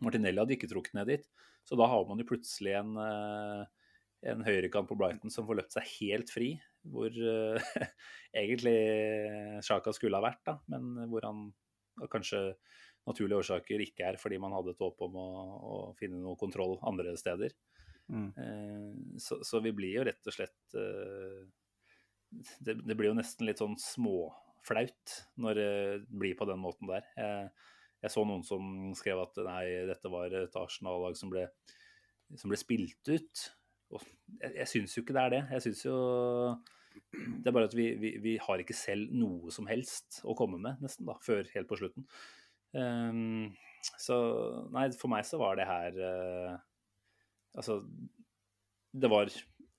Martinelli 0.03 0.43
hadde 0.43 0.57
ikke 0.57 0.67
trukket 0.67 0.97
ned 0.97 1.07
dit. 1.07 1.23
Så 1.63 1.79
da 1.79 1.87
har 1.87 2.03
man 2.09 2.19
jo 2.19 2.27
plutselig 2.27 2.75
en, 2.81 2.99
en 4.27 4.43
høyrekant 4.43 4.91
på 4.91 4.99
Brighton 4.99 5.31
som 5.31 5.47
får 5.47 5.61
løpt 5.61 5.77
seg 5.77 5.87
helt 6.01 6.35
fri 6.35 6.49
hvor 6.91 7.13
uh, 7.13 7.73
egentlig 8.41 8.77
Sjaka 9.65 9.93
skulle 9.95 10.19
ha 10.19 10.25
vært, 10.25 10.41
da, 10.47 10.57
men 10.73 11.09
hvor 11.11 11.27
han 11.27 11.45
kanskje 12.11 12.53
naturlige 13.07 13.43
årsaker 13.43 13.83
ikke 13.83 14.07
er 14.07 14.17
fordi 14.19 14.39
man 14.41 14.55
hadde 14.55 14.73
et 14.73 14.81
håp 14.81 15.01
om 15.05 15.17
å, 15.19 15.27
å 15.63 15.75
finne 15.99 16.21
noe 16.21 16.39
kontroll 16.39 16.77
andre 16.87 17.15
steder. 17.19 17.55
Mm. 18.11 18.29
Uh, 18.37 19.19
så, 19.21 19.39
så, 19.45 19.61
vi 19.63 19.73
blir 19.75 19.99
jo 19.99 20.07
rett 20.07 20.27
og 20.27 20.35
slett 20.35 20.75
uh, 20.75 21.43
det, 22.59 22.75
det, 22.81 22.95
blir 22.95 23.11
jo 23.11 23.19
nesten 23.19 23.47
litt 23.47 23.61
sånn 23.61 23.77
småflaut 23.79 25.17
når 25.43 25.59
det 25.59 25.71
blir 26.09 26.35
på 26.39 26.47
den 26.49 26.61
måten 26.63 26.89
der. 26.89 27.07
Jeg, 27.17 27.51
jeg 28.03 28.13
så 28.13 28.25
noen 28.27 28.43
som 28.47 28.91
skrev 28.99 29.21
at 29.23 29.39
nei, 29.45 29.65
dette 29.87 30.11
var 30.11 30.33
et 30.35 30.57
Arsenal-lag 30.59 31.15
som, 31.19 31.31
som 32.35 32.51
ble 32.51 32.59
spilt 32.59 33.13
ut. 33.13 33.43
Jeg, 34.39 34.53
jeg 34.57 34.69
syns 34.71 34.95
jo 34.95 35.03
ikke 35.03 35.15
det 35.15 35.23
er 35.23 35.33
det. 35.33 35.41
Jeg 35.55 35.65
syns 35.67 35.83
jo 35.85 35.97
Det 37.13 37.49
er 37.49 37.55
bare 37.55 37.69
at 37.69 37.75
vi, 37.77 37.87
vi, 38.01 38.15
vi, 38.21 38.35
har 38.41 38.61
ikke 38.61 38.77
selv 38.77 39.13
noe 39.17 39.53
som 39.53 39.67
helst 39.69 40.21
å 40.25 40.35
komme 40.37 40.59
med, 40.61 40.81
nesten, 40.83 41.07
da, 41.09 41.17
før 41.25 41.47
helt 41.55 41.69
på 41.69 41.79
slutten. 41.81 42.05
Um, 42.73 43.49
så 44.01 44.15
nei, 44.73 44.87
for 44.97 45.11
meg 45.11 45.25
så 45.27 45.37
var 45.41 45.59
det 45.59 45.67
her 45.69 45.97
uh, 46.01 46.53
Altså, 47.53 47.83
det 48.93 49.09
var 49.13 49.29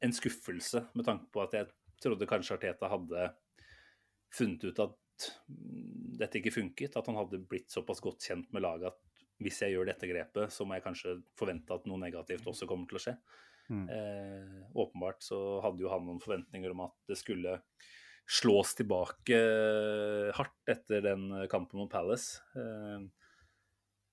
en 0.05 0.13
skuffelse 0.15 0.85
med 0.95 1.07
tanke 1.09 1.27
på 1.35 1.43
at 1.43 1.57
jeg 1.59 1.71
trodde 2.03 2.29
kanskje 2.31 2.55
Arteta 2.59 2.91
hadde 2.93 3.25
funnet 4.35 4.67
ut 4.69 4.83
at 4.85 5.27
dette 6.21 6.39
ikke 6.39 6.55
funket. 6.55 6.95
At 6.99 7.09
han 7.11 7.19
hadde 7.19 7.43
blitt 7.49 7.73
såpass 7.73 8.03
godt 8.05 8.27
kjent 8.29 8.53
med 8.55 8.63
laget 8.63 8.93
at 8.93 9.01
hvis 9.43 9.61
jeg 9.65 9.75
gjør 9.75 9.89
dette 9.91 10.09
grepet, 10.09 10.53
så 10.55 10.67
må 10.67 10.77
jeg 10.77 10.85
kanskje 10.85 11.17
forvente 11.39 11.75
at 11.75 11.87
noe 11.91 11.99
negativt 12.01 12.47
også 12.51 12.69
kommer 12.71 12.87
til 12.91 13.01
å 13.01 13.03
skje. 13.03 13.17
Mm. 13.73 13.85
Eh, 13.89 14.71
åpenbart 14.77 15.23
så 15.25 15.39
hadde 15.65 15.85
jo 15.85 15.93
han 15.93 16.05
noen 16.07 16.23
forventninger 16.23 16.75
om 16.75 16.85
at 16.87 16.97
det 17.09 17.17
skulle 17.21 17.59
slås 18.27 18.75
tilbake 18.79 19.37
eh, 19.37 20.31
hardt 20.37 20.71
etter 20.71 21.05
den 21.05 21.29
kampen 21.53 21.81
mot 21.83 21.93
Palace. 21.93 22.41
Eh, 22.57 23.05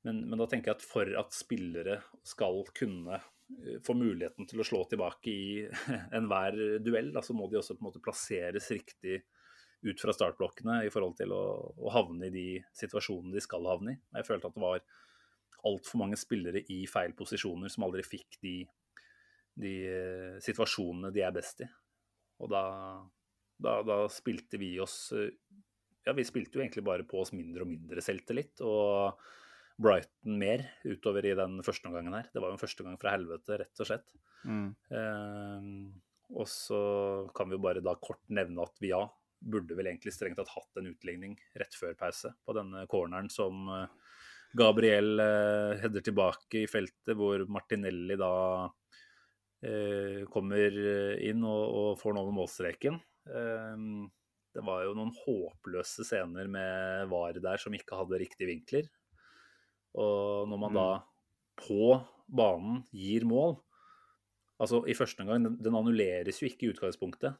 men, 0.01 0.23
men, 0.25 0.39
da 0.39 0.47
tenker 0.49 0.71
jeg 0.71 0.79
at 0.79 0.87
for 0.87 1.11
at 1.19 1.35
spillere 1.35 1.99
skal 2.27 2.63
kunne 2.77 3.19
eh, 3.19 3.77
få 3.85 3.95
muligheten 3.97 4.49
til 4.49 4.63
å 4.63 4.67
slå 4.67 4.83
tilbake 4.91 5.31
i 5.31 5.45
enhver 6.17 6.57
duell, 6.83 7.13
da, 7.15 7.23
så 7.23 7.35
må 7.37 7.49
de 7.51 7.59
også 7.61 7.77
på 7.77 7.85
en 7.85 7.91
måte 7.91 8.03
plasseres 8.03 8.71
riktig 8.73 9.21
ut 9.81 10.01
fra 10.01 10.13
startblokkene 10.13 10.83
i 10.85 10.91
forhold 10.93 11.15
til 11.17 11.31
å, 11.33 11.43
å 11.81 11.93
havne 11.93 12.27
i 12.27 12.33
de 12.33 12.47
situasjonene 12.77 13.33
de 13.33 13.41
skal 13.41 13.65
havne 13.65 13.95
i. 13.95 14.01
Jeg 14.19 14.27
følte 14.27 14.51
at 14.51 14.57
det 14.57 14.63
var 14.63 14.83
altfor 15.67 16.01
mange 16.01 16.17
spillere 16.17 16.61
i 16.73 16.83
feil 16.89 17.13
posisjoner 17.17 17.69
som 17.69 17.85
aldri 17.85 18.03
fikk 18.05 18.37
de 18.45 18.55
de 19.59 19.73
situasjonene 20.43 21.11
de 21.13 21.23
er 21.25 21.33
best 21.35 21.63
i. 21.65 21.67
Og 22.41 22.49
da, 22.51 22.63
da, 23.61 23.79
da, 23.85 24.03
spilte 24.11 24.59
vi 24.61 24.73
oss 24.81 25.11
eh, 25.17 25.33
Ja, 26.07 26.15
vi 26.17 26.25
spilte 26.25 26.57
jo 26.57 26.63
egentlig 26.63 26.85
bare 26.87 27.05
på 27.05 27.21
oss 27.21 27.33
mindre 27.35 27.65
og 27.65 27.69
mindre 27.69 28.01
selvtillit. 28.01 28.63
Og 28.65 29.19
Brighton 29.81 30.37
mer 30.41 30.63
utover 30.85 31.25
i 31.29 31.35
den 31.37 31.59
første 31.65 31.89
omgangen 31.89 32.15
her. 32.17 32.29
Det 32.33 32.41
var 32.41 32.51
jo 32.51 32.57
en 32.57 32.63
første 32.63 32.85
gang 32.85 32.97
fra 33.01 33.13
helvete, 33.15 33.59
rett 33.61 33.83
og 33.83 33.89
slett. 33.89 34.15
Mm. 34.49 34.71
Eh, 34.97 35.67
og 36.31 36.47
så 36.49 36.81
kan 37.37 37.49
vi 37.49 37.57
jo 37.57 37.65
bare 37.65 37.83
da 37.85 37.97
kort 38.01 38.23
nevne 38.33 38.65
at 38.65 38.81
vi 38.81 38.93
ja, 38.93 39.03
burde 39.41 39.77
vel 39.77 39.91
egentlig 39.91 40.13
strengt 40.15 40.39
tatt 40.39 40.53
hatt 40.53 40.79
en 40.79 40.89
utligning 40.91 41.35
rett 41.59 41.75
før 41.77 41.95
pause 41.97 42.33
på 42.45 42.55
denne 42.57 42.85
corneren 42.89 43.29
som 43.33 43.67
eh, 43.73 43.87
Gabriel 44.57 45.21
eh, 45.21 45.81
header 45.81 46.03
tilbake 46.05 46.63
i 46.63 46.69
feltet, 46.69 47.13
hvor 47.17 47.45
Martinelli 47.51 48.17
da 48.19 48.33
kommer 50.33 50.77
inn 51.21 51.43
og, 51.45 51.63
og 51.69 51.99
får 52.01 52.15
med 52.17 52.33
målstreken. 52.33 52.95
Eh, 53.29 53.83
det 54.51 54.63
var 54.67 54.83
jo 54.83 54.95
noen 54.97 55.13
håpløse 55.15 56.05
scener 56.07 56.49
med 56.51 57.07
VAR 57.11 57.39
der 57.43 57.61
som 57.61 57.75
ikke 57.75 57.99
hadde 57.99 58.19
riktige 58.19 58.49
vinkler. 58.49 58.89
Og 60.01 60.49
når 60.49 60.59
man 60.59 60.75
da 60.75 60.87
mm. 60.97 61.05
på 61.61 61.83
banen 62.31 62.81
gir 62.95 63.27
mål 63.27 63.57
Altså 64.61 64.83
i 64.85 64.93
første 64.93 65.23
omgang, 65.23 65.41
den, 65.41 65.55
den 65.57 65.73
annulleres 65.73 66.37
jo 66.37 66.45
ikke 66.45 66.67
i 66.67 66.69
utgangspunktet. 66.69 67.33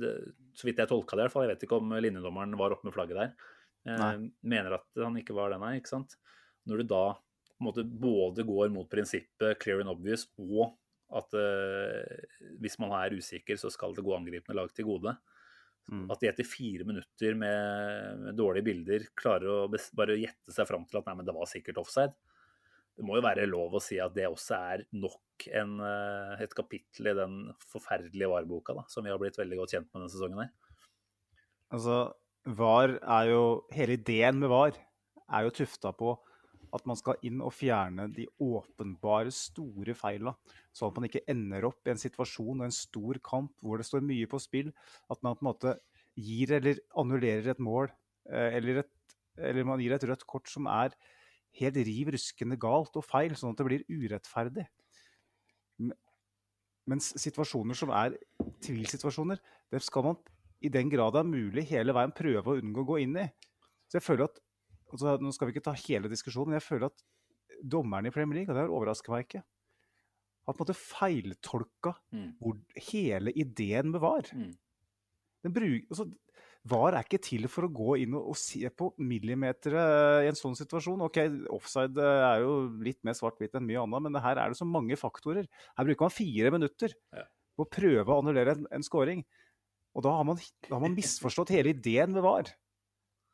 Det, 0.00 0.12
så 0.56 0.64
vidt 0.64 0.78
jeg 0.80 0.88
tolka 0.88 1.18
det, 1.18 1.20
i 1.20 1.26
hvert 1.26 1.34
fall. 1.34 1.44
Jeg 1.44 1.50
vet 1.50 1.66
ikke 1.66 1.76
om 1.82 1.92
linjedommeren 1.92 2.56
var 2.56 2.72
oppe 2.72 2.88
med 2.88 2.94
flagget 2.96 3.18
der. 3.18 3.34
Eh, 3.92 4.22
mener 4.40 4.78
at 4.78 5.02
han 5.02 5.18
ikke 5.20 5.36
var 5.36 5.52
det, 5.52 5.58
nei. 5.60 5.74
ikke 5.82 5.92
sant? 5.92 6.16
Når 6.64 6.80
du 6.80 6.86
da 6.94 7.02
på 7.12 7.58
en 7.60 7.68
måte 7.68 7.84
både 7.84 8.46
går 8.48 8.72
mot 8.72 8.88
prinsippet 8.88 9.60
clear 9.60 9.84
and 9.84 9.92
obvious 9.92 10.24
og 10.40 10.72
at 11.18 11.36
uh, 11.36 12.48
hvis 12.62 12.78
man 12.82 12.94
er 12.96 13.16
usikker, 13.18 13.58
så 13.60 13.70
skal 13.72 13.94
det 13.96 14.04
gå 14.06 14.14
angripende 14.16 14.58
lag 14.58 14.72
til 14.74 14.88
gode. 14.88 15.14
Mm. 15.90 16.06
At 16.14 16.22
de 16.22 16.28
etter 16.30 16.46
fire 16.46 16.86
minutter 16.86 17.34
med, 17.38 18.20
med 18.22 18.36
dårlige 18.38 18.68
bilder 18.68 19.06
klarer 19.18 19.50
å 19.50 19.56
bare 19.98 20.20
gjette 20.20 20.54
seg 20.54 20.68
fram 20.68 20.86
til 20.86 21.00
at 21.00 21.08
nei, 21.10 21.16
men 21.18 21.26
det 21.26 21.34
var 21.36 21.50
sikkert 21.50 21.80
offside. 21.82 22.14
Det 22.92 23.06
må 23.08 23.16
jo 23.16 23.24
være 23.24 23.48
lov 23.48 23.78
å 23.78 23.82
si 23.82 23.96
at 24.02 24.12
det 24.14 24.28
også 24.28 24.58
er 24.58 24.84
nok 24.94 25.46
en, 25.58 25.78
uh, 25.80 26.34
et 26.42 26.52
kapittel 26.54 27.10
i 27.10 27.16
den 27.18 27.38
forferdelige 27.72 28.30
VAR-boka 28.30 28.76
som 28.92 29.04
vi 29.04 29.12
har 29.12 29.20
blitt 29.20 29.40
veldig 29.40 29.62
godt 29.62 29.76
kjent 29.76 29.88
med 29.88 30.02
denne 30.02 30.12
sesongen. 30.12 30.44
her. 30.44 30.52
Altså, 31.72 31.96
VAR 32.44 32.98
er 33.00 33.30
jo 33.30 33.42
Hele 33.72 33.96
ideen 33.96 34.38
med 34.42 34.52
VAR 34.52 34.76
er 35.32 35.46
jo 35.46 35.56
tufta 35.62 35.92
på 35.96 36.14
at 36.72 36.86
man 36.88 36.96
skal 36.96 37.20
inn 37.26 37.42
og 37.44 37.52
fjerne 37.54 38.08
de 38.14 38.26
åpenbare, 38.40 39.32
store 39.34 39.94
feila. 39.96 40.32
Sånn 40.72 40.90
at 40.90 40.98
man 40.98 41.08
ikke 41.08 41.24
ender 41.30 41.66
opp 41.68 41.86
i 41.86 41.92
en 41.92 42.00
situasjon 42.00 42.62
og 42.62 42.66
en 42.66 42.74
stor 42.74 43.20
kamp 43.24 43.52
hvor 43.60 43.80
det 43.80 43.88
står 43.88 44.04
mye 44.08 44.28
på 44.30 44.40
spill. 44.40 44.70
At 45.12 45.20
man 45.24 45.36
på 45.36 45.44
en 45.44 45.50
måte 45.50 45.74
gir 46.18 46.54
eller 46.58 46.80
annullerer 46.98 47.52
et 47.52 47.62
mål, 47.62 47.92
eh, 48.30 48.56
eller, 48.58 48.82
et, 48.84 49.18
eller 49.40 49.68
man 49.68 49.82
gir 49.82 49.94
et 49.96 50.06
rødt 50.08 50.24
kort 50.28 50.48
som 50.52 50.68
er 50.70 50.96
helt 51.60 51.76
riv 51.84 52.12
ruskende 52.14 52.56
galt 52.60 52.96
og 52.96 53.04
feil, 53.04 53.34
sånn 53.36 53.52
at 53.52 53.60
det 53.60 53.68
blir 53.68 53.84
urettferdig. 53.90 54.64
Mens 56.88 57.12
situasjoner 57.20 57.78
som 57.78 57.92
er 57.94 58.16
tvilsituasjoner, 58.64 59.40
det 59.70 59.82
skal 59.84 60.08
man 60.08 60.22
i 60.62 60.70
den 60.72 60.90
grad 60.90 61.14
det 61.14 61.22
er 61.22 61.28
mulig 61.28 61.66
hele 61.68 61.94
veien 61.94 62.14
prøve 62.14 62.54
å 62.54 62.58
unngå 62.60 62.84
å 62.84 62.88
gå 62.92 62.98
inn 63.02 63.18
i. 63.18 63.26
Så 63.90 63.98
jeg 63.98 64.06
føler 64.06 64.28
at, 64.28 64.40
altså, 64.92 65.16
Nå 65.22 65.32
skal 65.34 65.48
vi 65.48 65.56
ikke 65.56 65.64
ta 65.70 65.74
hele 65.86 66.10
diskusjonen, 66.12 66.52
men 66.52 66.60
jeg 66.60 66.68
føler 66.68 66.90
at 66.90 67.02
dommerne 67.62 68.10
i 68.10 68.14
Premier 68.14 68.40
League, 68.42 68.52
og 68.52 68.58
det 68.58 68.68
overrasker 68.70 69.12
meg 69.14 69.26
ikke, 69.26 69.42
har 70.42 70.56
på 70.56 70.58
en 70.58 70.64
måte 70.66 70.74
feiltolka 70.78 71.92
Mm. 72.12 72.32
hvor 72.40 72.56
hele 72.90 73.30
ideen 73.38 73.92
med 73.92 74.00
VAR. 74.02 74.26
Mm. 74.34 74.52
Den 75.44 75.52
bruk, 75.54 75.84
altså, 75.90 76.08
VAR 76.70 76.94
er 76.94 77.02
ikke 77.06 77.18
til 77.22 77.46
for 77.50 77.66
å 77.66 77.70
gå 77.74 77.96
inn 78.04 78.14
og, 78.14 78.28
og 78.32 78.36
se 78.38 78.62
på 78.70 78.92
millimeter 79.02 79.74
eh, 79.74 80.24
i 80.26 80.30
en 80.30 80.38
sånn 80.38 80.54
situasjon. 80.58 81.00
Ok, 81.02 81.18
Offside 81.50 81.98
eh, 81.98 82.24
er 82.28 82.42
jo 82.44 82.52
litt 82.82 83.00
mer 83.06 83.16
svart-hvitt 83.18 83.54
enn 83.58 83.66
mye 83.66 83.82
annet, 83.82 84.04
men 84.06 84.18
her 84.22 84.38
er 84.38 84.50
det 84.52 84.58
så 84.60 84.66
mange 84.68 84.94
faktorer. 84.98 85.48
Her 85.78 85.88
bruker 85.88 86.06
man 86.06 86.14
fire 86.14 86.52
minutter 86.54 86.94
Ja. 87.14 87.24
på 87.58 87.66
å 87.66 87.70
prøve 87.70 88.06
å 88.06 88.20
annullere 88.22 88.54
en, 88.58 88.66
en 88.78 88.82
scoring. 88.86 89.24
Og 89.94 90.02
da 90.06 90.14
har, 90.16 90.24
man, 90.24 90.38
da 90.68 90.74
har 90.78 90.80
man 90.86 90.94
misforstått 90.96 91.50
hele 91.54 91.74
ideen 91.74 92.14
med 92.14 92.22
VAR. 92.24 92.52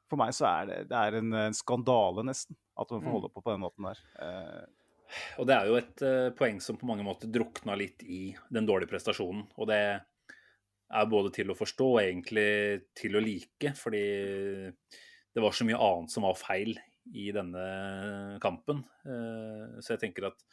For 0.08 0.16
meg 0.20 0.32
så 0.36 0.46
er 0.48 0.68
det, 0.70 0.76
det 0.88 0.96
er 0.98 1.18
en, 1.18 1.32
en 1.36 1.56
skandale, 1.56 2.24
nesten, 2.24 2.56
at 2.80 2.90
man 2.94 3.02
får 3.02 3.08
Mm. 3.08 3.14
holde 3.18 3.30
på 3.34 3.42
på 3.44 3.52
den 3.52 3.60
måten 3.60 3.88
der. 3.90 3.98
Eh, 4.24 4.66
Og 5.40 5.46
det 5.48 5.54
er 5.56 5.66
jo 5.68 5.76
et 5.80 6.02
uh, 6.04 6.30
poeng 6.36 6.60
som 6.60 6.76
på 6.76 6.88
mange 6.88 7.04
måter 7.04 7.30
drukna 7.32 7.76
litt 7.76 8.02
i 8.04 8.34
den 8.52 8.66
dårlige 8.68 8.90
prestasjonen. 8.90 9.46
Og 9.56 9.68
det 9.70 9.80
er 10.88 11.06
både 11.08 11.32
til 11.32 11.50
å 11.52 11.56
forstå 11.56 11.86
og 11.94 12.00
egentlig 12.02 12.84
til 12.96 13.16
å 13.16 13.22
like, 13.24 13.72
fordi 13.76 14.02
det 15.32 15.44
var 15.44 15.52
så 15.56 15.64
mye 15.68 15.80
annet 15.80 16.12
som 16.12 16.24
var 16.24 16.36
feil 16.40 16.74
i 17.12 17.30
denne 17.32 18.38
kampen. 18.40 18.84
Uh, 19.04 19.80
Så 19.80 19.94
jeg 19.94 20.02
tenker 20.06 20.28
at 20.28 20.44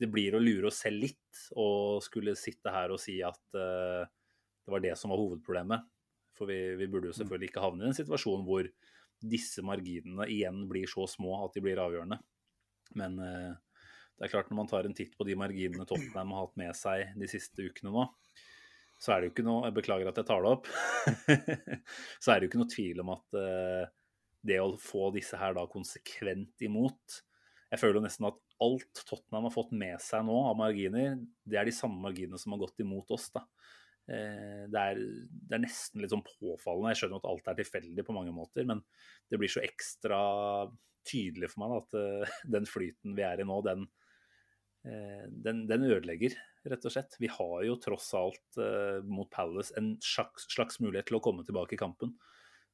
det 0.00 0.10
blir 0.10 0.34
å 0.34 0.40
lure 0.42 0.68
oss 0.68 0.80
selv 0.82 1.04
litt 1.04 1.44
å 1.56 2.00
skulle 2.02 2.34
sitte 2.36 2.72
her 2.72 2.90
og 2.92 3.00
si 3.00 3.20
at 3.24 3.40
uh, 3.56 4.04
det 4.64 4.72
var 4.72 4.80
det 4.84 4.96
som 4.98 5.12
var 5.12 5.20
hovedproblemet. 5.20 5.84
For 6.36 6.48
vi, 6.48 6.74
vi 6.80 6.88
burde 6.88 7.10
jo 7.10 7.16
selvfølgelig 7.16 7.50
ikke 7.50 7.64
havne 7.64 7.84
i 7.84 7.90
en 7.92 7.96
situasjon 7.96 8.44
hvor 8.46 8.68
disse 9.22 9.62
marginene 9.64 10.26
igjen 10.30 10.64
blir 10.70 10.88
så 10.90 11.06
små 11.10 11.38
at 11.44 11.56
de 11.56 11.62
blir 11.64 11.80
avgjørende. 11.82 12.18
Men 12.98 13.18
eh, 13.22 13.52
det 14.18 14.26
er 14.26 14.32
klart 14.34 14.50
når 14.52 14.60
man 14.60 14.70
tar 14.70 14.88
en 14.88 14.96
titt 14.96 15.16
på 15.18 15.26
de 15.26 15.36
marginene 15.38 15.86
Tottenham 15.88 16.34
har 16.34 16.46
hatt 16.46 16.58
med 16.60 16.76
seg 16.78 17.14
de 17.18 17.28
siste 17.30 17.64
ukene 17.64 17.94
nå, 17.94 18.06
så 19.02 19.14
er 19.14 19.20
det 19.20 19.28
jo 19.28 19.32
ikke 19.32 19.46
noe 19.46 19.66
Jeg 19.66 19.74
beklager 19.80 20.08
at 20.12 20.18
jeg 20.20 20.28
tar 20.28 20.44
det 20.44 20.52
opp. 20.52 20.68
så 22.22 22.30
er 22.32 22.38
det 22.38 22.46
jo 22.46 22.50
ikke 22.52 22.60
noe 22.60 22.70
tvil 22.70 23.02
om 23.02 23.12
at 23.16 23.38
eh, 23.40 23.84
det 24.46 24.58
å 24.62 24.72
få 24.78 25.10
disse 25.14 25.38
her 25.38 25.54
da 25.54 25.64
konsekvent 25.70 26.64
imot 26.66 27.18
Jeg 27.70 27.80
føler 27.80 28.00
jo 28.00 28.04
nesten 28.06 28.28
at 28.30 28.40
alt 28.62 29.02
Tottenham 29.08 29.48
har 29.48 29.54
fått 29.54 29.74
med 29.74 29.98
seg 30.02 30.22
nå 30.26 30.36
av 30.46 30.58
marginer, 30.58 31.16
det 31.42 31.58
er 31.58 31.66
de 31.66 31.74
samme 31.74 31.98
marginene 32.04 32.38
som 32.38 32.54
har 32.54 32.62
gått 32.62 32.82
imot 32.84 33.10
oss. 33.14 33.26
da. 33.34 33.42
Eh, 34.10 34.64
Det 34.72 34.80
er, 34.80 35.00
det 35.30 35.56
er 35.56 35.62
nesten 35.62 36.02
litt 36.02 36.12
sånn 36.12 36.24
påfallende. 36.26 36.92
Jeg 36.92 37.02
skjønner 37.02 37.22
at 37.22 37.28
alt 37.30 37.50
er 37.50 37.58
tilfeldig 37.60 38.06
på 38.06 38.16
mange 38.16 38.34
måter, 38.34 38.66
men 38.68 38.82
det 39.30 39.40
blir 39.40 39.52
så 39.52 39.62
ekstra 39.64 40.22
tydelig 41.08 41.50
for 41.50 41.62
meg 41.62 41.72
da, 41.72 41.82
at 41.82 41.98
eh, 42.00 42.38
den 42.56 42.68
flyten 42.68 43.16
vi 43.18 43.26
er 43.26 43.42
i 43.42 43.46
nå, 43.46 43.58
den, 43.66 43.86
eh, 44.86 45.26
den, 45.46 45.64
den 45.70 45.86
ødelegger, 45.88 46.36
rett 46.70 46.86
og 46.86 46.94
slett. 46.94 47.18
Vi 47.22 47.30
har 47.30 47.56
jo 47.66 47.78
tross 47.82 48.12
alt 48.14 48.62
mot 49.02 49.26
Palace 49.34 49.74
en 49.80 49.96
slags, 49.98 50.46
slags 50.52 50.78
mulighet 50.78 51.08
til 51.10 51.18
å 51.18 51.24
komme 51.24 51.42
tilbake 51.42 51.74
i 51.74 51.80
kampen. 51.80 52.14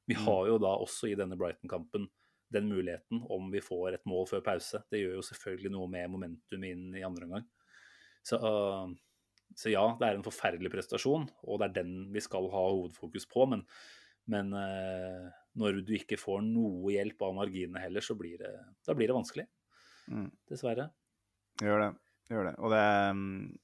Vi 0.09 0.17
har 0.17 0.43
jo 0.45 0.59
da 0.61 0.75
også 0.77 1.09
i 1.09 1.17
denne 1.17 1.37
Brighton-kampen 1.37 2.05
den 2.53 2.69
muligheten 2.69 3.23
om 3.29 3.51
vi 3.53 3.61
får 3.61 3.97
et 3.97 4.05
mål 4.09 4.27
før 4.29 4.41
pause. 4.45 4.81
Det 4.89 5.01
gjør 5.01 5.19
jo 5.19 5.25
selvfølgelig 5.25 5.71
noe 5.73 5.89
med 5.91 6.09
momentum 6.13 6.65
inn 6.65 6.87
i 6.97 7.05
andre 7.05 7.27
omgang. 7.27 7.45
Så, 8.25 8.39
uh, 8.41 8.89
så 9.57 9.71
ja, 9.71 9.85
det 9.99 10.07
er 10.07 10.17
en 10.17 10.25
forferdelig 10.25 10.71
prestasjon, 10.73 11.25
og 11.45 11.61
det 11.61 11.69
er 11.69 11.77
den 11.81 11.93
vi 12.13 12.21
skal 12.23 12.49
ha 12.53 12.65
hovedfokus 12.69 13.25
på. 13.29 13.47
Men, 13.49 13.63
men 14.29 14.53
uh, 14.53 15.29
når 15.59 15.81
du 15.87 15.95
ikke 15.97 16.19
får 16.19 16.43
noe 16.45 16.93
hjelp 16.93 17.25
av 17.25 17.33
marginene 17.41 17.81
heller, 17.83 18.05
så 18.05 18.15
blir 18.19 18.37
det, 18.41 18.53
da 18.85 18.95
blir 18.97 19.09
det 19.09 19.17
vanskelig. 19.17 19.47
Mm. 20.09 20.29
Dessverre. 20.49 20.89
Gjør 21.61 21.83
det. 21.83 21.89
Gjør 22.29 22.47
det. 22.49 22.53
Og 22.61 22.71
det 22.73 22.85
mm, 23.17 23.57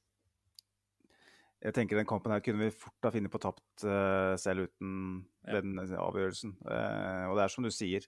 Jeg 1.66 1.74
tenker 1.78 1.98
den 1.98 2.10
kampen 2.10 2.34
her 2.34 2.44
kunne 2.46 2.68
vi 2.68 2.76
fort 2.76 3.08
ha 3.08 3.14
funnet 3.14 3.34
på 3.34 3.42
tapt 3.42 3.86
eh, 3.86 4.34
selv 4.42 4.68
uten 4.68 5.24
Ja. 5.46 5.60
den 5.60 5.78
avgjørelsen. 5.78 6.56
Eh, 6.66 7.26
og 7.30 7.38
det 7.38 7.46
er 7.46 7.54
som 7.54 7.66
du 7.66 7.72
sier, 7.74 8.06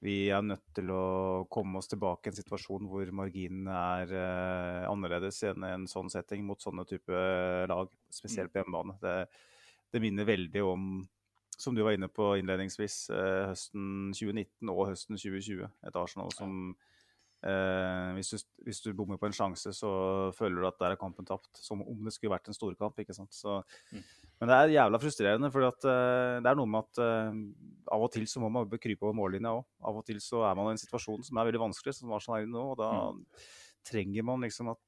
vi 0.00 0.30
er 0.32 0.40
nødt 0.40 0.64
til 0.76 0.88
å 0.94 1.04
komme 1.52 1.80
oss 1.80 1.90
tilbake 1.90 2.28
i 2.28 2.32
en 2.32 2.38
situasjon 2.38 2.88
hvor 2.88 3.10
marginene 3.12 3.80
er 4.00 4.12
eh, 4.16 4.88
annerledes 4.88 5.42
i 5.44 5.50
en, 5.52 5.86
sånn 5.90 6.08
setting 6.12 6.46
mot 6.48 6.60
sånne 6.60 6.86
type 6.88 7.24
lag, 7.68 7.90
spesielt 8.08 8.52
på 8.52 8.62
hjemmebane. 8.62 8.96
Det, 9.02 9.16
det 9.92 10.00
minner 10.00 10.28
veldig 10.28 10.62
om, 10.64 10.86
som 11.52 11.76
du 11.76 11.84
var 11.84 11.98
inne 11.98 12.08
på 12.08 12.32
innledningsvis, 12.40 12.96
eh, 13.12 13.50
høsten 13.52 14.14
2019 14.16 14.72
og 14.72 14.86
høsten 14.88 15.20
2020. 15.20 15.68
Et 15.68 16.00
Arsenal 16.00 16.32
som 16.32 16.72
Eh, 17.40 18.10
hvis, 18.18 18.32
du, 18.34 18.64
hvis 18.66 18.82
du 18.84 18.90
bommer 18.96 19.16
på 19.20 19.28
en 19.30 19.36
sjanse, 19.36 19.72
så 19.76 19.90
føler 20.36 20.60
du 20.60 20.68
at 20.68 20.80
der 20.82 20.94
er 20.94 21.00
kampen 21.00 21.28
tapt. 21.28 21.48
Som 21.56 21.84
om 21.84 22.02
det 22.04 22.12
skulle 22.16 22.34
vært 22.34 22.50
en 22.50 22.56
storkamp. 22.56 22.98
ikke 23.00 23.16
sant? 23.16 23.32
Så, 23.34 23.62
Mm. 23.90 24.04
Men 24.40 24.48
det 24.48 24.56
er 24.56 24.70
jævla 24.72 24.98
frustrerende, 25.02 25.50
for 25.52 25.60
eh, 25.68 26.38
det 26.40 26.48
er 26.48 26.56
noe 26.56 26.68
med 26.72 26.86
at 26.86 27.00
eh, 27.04 27.40
av 27.92 28.04
og 28.06 28.08
til 28.14 28.24
så 28.24 28.40
må 28.40 28.48
man 28.48 28.70
krype 28.80 29.04
over 29.04 29.12
mållinja 29.18 29.52
òg. 29.52 29.66
Av 29.84 29.98
og 30.00 30.06
til 30.08 30.16
så 30.24 30.46
er 30.48 30.54
man 30.56 30.70
i 30.70 30.76
en 30.78 30.80
situasjon 30.80 31.26
som 31.26 31.36
er 31.36 31.50
veldig 31.50 31.60
vanskelig, 31.60 31.92
som 31.98 32.14
Arsenal 32.16 32.38
er 32.38 32.46
i 32.46 32.48
nå. 32.48 32.62
Og 32.72 32.78
da 32.80 32.88
trenger 33.84 34.24
man 34.24 34.40
liksom 34.40 34.72
at, 34.72 34.80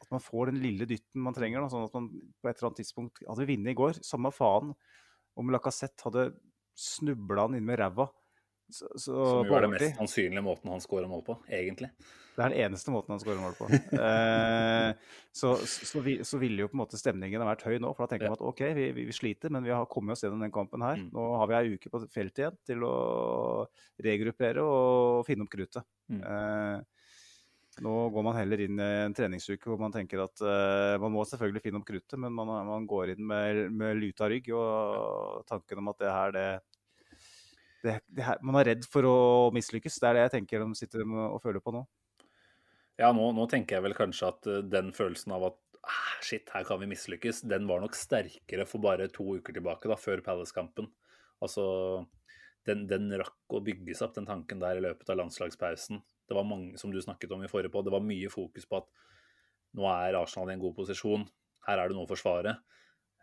at 0.00 0.08
man 0.14 0.24
får 0.24 0.48
den 0.48 0.62
lille 0.64 0.88
dytten 0.88 1.20
man 1.26 1.36
trenger. 1.36 1.60
Da, 1.60 1.68
sånn 1.74 1.84
at 1.90 1.98
man 1.98 2.08
på 2.08 2.48
et 2.48 2.56
eller 2.56 2.70
annet 2.70 2.80
tidspunkt 2.80 3.20
Hadde 3.26 3.44
vi 3.44 3.52
vunnet 3.52 3.74
i 3.74 3.78
går, 3.82 4.00
samme 4.06 4.32
faen 4.32 4.72
om 5.40 5.52
Lacassette 5.52 6.08
hadde 6.08 6.30
snubla 6.80 7.50
han 7.50 7.58
inn 7.58 7.68
med 7.68 7.82
ræva. 7.82 8.08
Så, 8.70 8.88
så, 8.94 9.12
Som 9.12 9.46
jo 9.48 9.54
er 9.58 9.66
den 9.66 9.74
mest 9.74 9.98
sannsynlige 9.98 10.42
måten 10.46 10.70
han 10.72 10.82
scorer 10.82 11.10
mål 11.10 11.22
på, 11.26 11.38
egentlig. 11.50 11.90
Det 12.30 12.44
er 12.46 12.52
den 12.54 12.62
eneste 12.64 12.92
måten 12.94 13.12
han 13.12 13.20
skårer 13.20 13.40
mål 13.42 13.56
på. 13.58 13.66
Eh, 14.00 14.92
så, 15.34 15.50
så, 15.66 16.00
vi, 16.00 16.14
så 16.24 16.38
ville 16.40 16.62
jo 16.62 16.68
på 16.70 16.76
en 16.78 16.80
måte 16.84 16.98
stemningen 16.98 17.42
ha 17.42 17.48
vært 17.50 17.66
høy 17.66 17.76
nå. 17.82 17.90
For 17.96 18.06
da 18.06 18.14
tenker 18.14 18.28
Ja. 18.28 18.30
man 18.32 18.38
at 18.38 18.46
OK, 18.48 18.62
vi, 18.78 18.86
vi, 18.96 19.04
vi 19.10 19.16
sliter, 19.16 19.52
men 19.52 19.66
vi 19.66 19.74
har 19.74 19.84
kommet 19.90 20.14
oss 20.14 20.24
gjennom 20.24 20.40
den 20.42 20.54
kampen 20.54 20.82
her. 20.86 20.96
Mm. 21.02 21.10
Nå 21.12 21.26
har 21.36 21.50
vi 21.50 21.58
ei 21.58 21.74
uke 21.76 21.92
på 21.92 22.00
feltet 22.06 22.44
igjen 22.44 22.56
til 22.70 22.86
å 22.86 22.94
regruppere 24.06 24.64
og 24.64 25.26
finne 25.28 25.44
opp 25.44 25.52
kruttet. 25.52 25.84
Mm. 26.10 26.22
Eh, 26.22 27.04
nå 27.84 27.94
går 28.14 28.24
man 28.26 28.36
heller 28.36 28.60
inn 28.64 28.80
i 28.82 28.88
en 29.06 29.14
treningsuke 29.16 29.68
hvor 29.70 29.78
man 29.80 29.92
tenker 29.94 30.24
at 30.24 30.40
eh, 30.42 30.96
man 31.02 31.12
må 31.14 31.26
selvfølgelig 31.28 31.62
finne 31.66 31.80
opp 31.82 31.86
kruttet, 31.88 32.18
men 32.20 32.34
man, 32.34 32.50
man 32.66 32.88
går 32.88 33.14
inn 33.14 33.22
med, 33.26 33.66
med 33.72 34.00
luta 34.00 34.30
rygg 34.30 34.50
og 34.56 35.44
tanken 35.50 35.82
om 35.82 35.92
at 35.92 36.02
det 36.02 36.10
her, 36.16 36.34
det 36.36 36.48
det, 37.84 37.96
det 38.12 38.26
her, 38.26 38.40
man 38.44 38.60
er 38.60 38.72
redd 38.72 38.86
for 38.88 39.06
å 39.08 39.16
mislykkes. 39.56 39.98
Det 40.00 40.08
er 40.08 40.18
det 40.18 40.26
jeg 40.26 40.34
tenker 40.38 40.62
de 40.64 40.78
sitter 40.78 41.04
og 41.06 41.40
føler 41.42 41.62
på 41.64 41.74
nå. 41.74 41.84
Ja, 43.00 43.10
nå, 43.16 43.30
nå 43.32 43.46
tenker 43.48 43.78
jeg 43.78 43.86
vel 43.86 43.96
kanskje 43.96 44.28
at 44.28 44.48
eh, 44.50 44.62
den 44.68 44.92
følelsen 44.96 45.32
av 45.32 45.46
at 45.48 45.58
ah, 45.88 46.14
shit, 46.24 46.50
her 46.52 46.66
kan 46.68 46.80
vi 46.82 46.90
mislykkes, 46.90 47.44
den 47.48 47.68
var 47.70 47.80
nok 47.80 47.96
sterkere 47.96 48.66
for 48.68 48.84
bare 48.84 49.08
to 49.12 49.24
uker 49.38 49.56
tilbake, 49.56 49.88
da, 49.88 49.96
før 49.96 50.20
Palace-kampen. 50.26 50.90
Altså, 51.40 51.64
den, 52.68 52.84
den 52.90 53.08
rakk 53.16 53.56
å 53.56 53.62
bygge 53.64 53.94
seg 53.94 54.10
opp, 54.10 54.16
den 54.18 54.28
tanken 54.28 54.60
der, 54.60 54.76
i 54.76 54.84
løpet 54.84 55.08
av 55.12 55.22
landslagspausen. 55.22 56.02
Det 56.28 56.36
var 56.36 56.46
mange, 56.46 56.76
som 56.80 56.92
du 56.92 57.00
snakket 57.00 57.32
om 57.34 57.44
i 57.44 57.50
forrige 57.50 57.72
på, 57.72 57.82
det 57.86 57.94
var 57.94 58.04
mye 58.04 58.28
fokus 58.32 58.68
på 58.68 58.82
at 58.82 58.90
nå 59.78 59.86
er 59.88 60.18
Arsenal 60.18 60.50
i 60.50 60.58
en 60.58 60.62
god 60.62 60.76
posisjon, 60.76 61.24
her 61.68 61.80
er 61.80 61.88
det 61.88 61.96
noe 61.96 62.08
å 62.08 62.10
forsvare. 62.10 62.58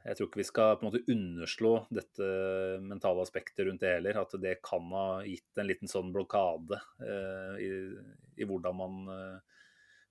Jeg 0.07 0.15
tror 0.15 0.29
ikke 0.29 0.39
vi 0.39 0.47
skal 0.47 0.77
på 0.77 0.85
en 0.85 0.87
måte 0.87 1.11
underslå 1.11 1.71
dette 1.91 2.27
mentale 2.79 3.25
aspektet 3.25 3.65
rundt 3.67 3.81
det 3.83 3.97
heller. 3.97 4.21
At 4.21 4.35
det 4.39 4.53
kan 4.63 4.85
ha 4.95 5.07
gitt 5.27 5.59
en 5.59 5.67
liten 5.67 5.91
sånn 5.91 6.13
blokade 6.15 6.79
eh, 7.03 7.57
i, 7.65 7.71
i 8.39 8.47
hvordan 8.47 8.77
man 8.79 9.01
eh, 9.11 9.57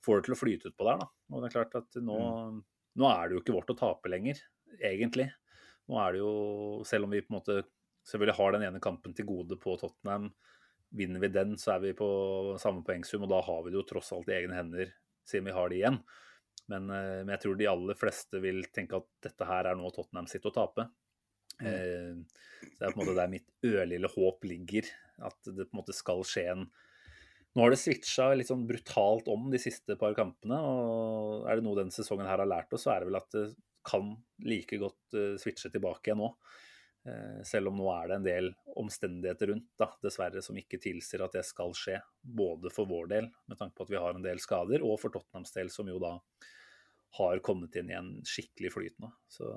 får 0.05 0.20
det 0.20 0.26
til 0.26 0.36
å 0.36 0.40
flyte 0.42 0.72
utpå 0.72 0.88
der. 0.90 1.01
Da. 1.01 1.09
Og 1.32 1.40
det 1.40 1.49
er 1.49 1.55
klart 1.57 1.78
at 1.80 1.99
nå, 2.05 2.18
nå 3.01 3.09
er 3.09 3.24
det 3.24 3.38
jo 3.38 3.42
ikke 3.42 3.57
vårt 3.57 3.72
å 3.72 3.78
tape 3.78 4.12
lenger, 4.12 4.42
egentlig. 4.76 5.30
Nå 5.88 5.99
er 6.03 6.12
det 6.12 6.20
jo, 6.20 6.34
selv 6.88 7.09
om 7.09 7.16
vi 7.16 7.22
på 7.24 7.32
en 7.32 7.38
måte 7.38 7.59
selvfølgelig 8.07 8.36
har 8.38 8.55
den 8.55 8.68
ene 8.68 8.82
kampen 8.82 9.16
til 9.16 9.28
gode 9.28 9.59
på 9.62 9.78
Tottenham, 9.80 10.28
vinner 10.97 11.22
vi 11.22 11.32
den, 11.32 11.57
så 11.59 11.76
er 11.76 11.82
vi 11.82 11.97
på 11.99 12.09
samme 12.62 12.84
poengsum, 12.86 13.24
og 13.26 13.32
da 13.32 13.40
har 13.49 13.64
vi 13.64 13.72
det 13.72 13.80
jo 13.80 13.88
tross 13.88 14.12
alt 14.14 14.28
i 14.30 14.36
egne 14.36 14.59
hender, 14.59 14.92
siden 15.26 15.49
vi 15.49 15.57
har 15.57 15.72
det 15.72 15.80
igjen. 15.80 15.99
Men, 16.73 16.89
eh, 16.91 17.23
men 17.23 17.35
jeg 17.37 17.45
tror 17.45 17.59
de 17.59 17.69
aller 17.71 17.99
fleste 17.99 18.41
vil 18.43 18.64
tenke 18.75 18.99
at 18.99 19.09
dette 19.29 19.49
her 19.49 19.71
er 19.71 19.79
noe 19.79 19.93
Tottenham 19.95 20.29
sitt 20.31 20.47
å 20.49 20.55
tape. 20.55 20.89
Eh, 21.62 22.17
så 22.61 22.81
det 22.81 22.89
er 22.89 22.93
på 22.93 23.01
en 23.01 23.05
måte 23.05 23.17
der 23.17 23.31
mitt 23.33 23.49
ørlille 23.64 24.11
håp 24.12 24.45
ligger. 24.49 24.89
At 25.25 25.39
det 25.47 25.69
på 25.69 25.77
en 25.77 25.81
måte 25.83 25.97
skal 25.97 26.27
skje 26.27 26.51
en 26.57 26.69
Nå 27.57 27.64
har 27.64 27.73
det 27.73 27.79
switcha 27.81 28.35
litt 28.37 28.51
sånn 28.51 28.67
brutalt 28.69 29.31
om 29.33 29.47
de 29.49 29.57
siste 29.57 29.95
par 29.97 30.12
kampene. 30.12 30.59
Og 30.61 31.47
er 31.49 31.57
det 31.57 31.64
noe 31.64 31.79
denne 31.79 31.95
sesongen 31.95 32.29
her 32.29 32.43
har 32.43 32.51
lært 32.51 32.75
oss, 32.77 32.83
så 32.85 32.93
er 32.93 33.01
det 33.01 33.09
vel 33.09 33.17
at 33.17 33.31
det 33.33 33.45
kan 33.87 34.11
like 34.45 34.77
godt 34.77 35.17
uh, 35.17 35.39
switche 35.41 35.71
tilbake 35.73 36.11
igjen 36.11 36.21
nå. 36.21 36.29
Uh, 37.07 37.42
selv 37.46 37.70
om 37.70 37.78
nå 37.78 37.86
er 37.92 38.09
det 38.11 38.16
en 38.16 38.26
del 38.26 38.48
omstendigheter 38.76 39.52
rundt, 39.52 39.68
da, 39.78 39.90
dessverre, 40.02 40.42
som 40.42 40.59
ikke 40.59 40.80
tilsier 40.82 41.22
at 41.24 41.36
det 41.38 41.44
skal 41.46 41.74
skje. 41.76 42.00
Både 42.20 42.72
for 42.74 42.90
vår 42.90 43.12
del, 43.14 43.30
med 43.46 43.61
tanke 43.61 43.78
på 43.78 43.86
at 43.86 43.94
vi 43.94 44.00
har 44.02 44.18
en 44.18 44.26
del 44.26 44.42
skader, 44.42 44.82
og 44.82 44.98
for 45.02 45.14
Tottenhams 45.14 45.54
del, 45.54 45.70
som 45.72 45.88
jo 45.90 46.00
da 46.02 46.16
har 47.16 47.44
kommet 47.44 47.76
inn 47.78 47.92
i 47.92 47.96
en 47.96 48.11
skikkelig 48.26 48.74
flyt 48.74 48.98
nå. 49.02 49.12
Så 49.30 49.52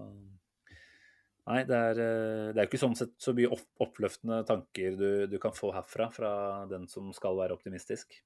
Nei, 1.49 1.63
det 1.65 1.77
er, 1.77 1.99
eh, 2.03 2.47
det 2.53 2.61
er 2.61 2.67
ikke 2.67 2.77
sånn 2.81 2.97
sett 2.97 3.15
så 3.17 3.33
mye 3.33 3.49
oppløftende 3.81 4.43
tanker 4.45 4.97
du, 4.99 5.09
du, 5.31 5.37
kan 5.41 5.55
få 5.55 5.71
herfra, 5.73 6.09
fra 6.13 6.31
den 6.69 6.85
som 6.91 7.09
skal 7.15 7.39
være 7.39 7.55
optimistisk. 7.57 8.19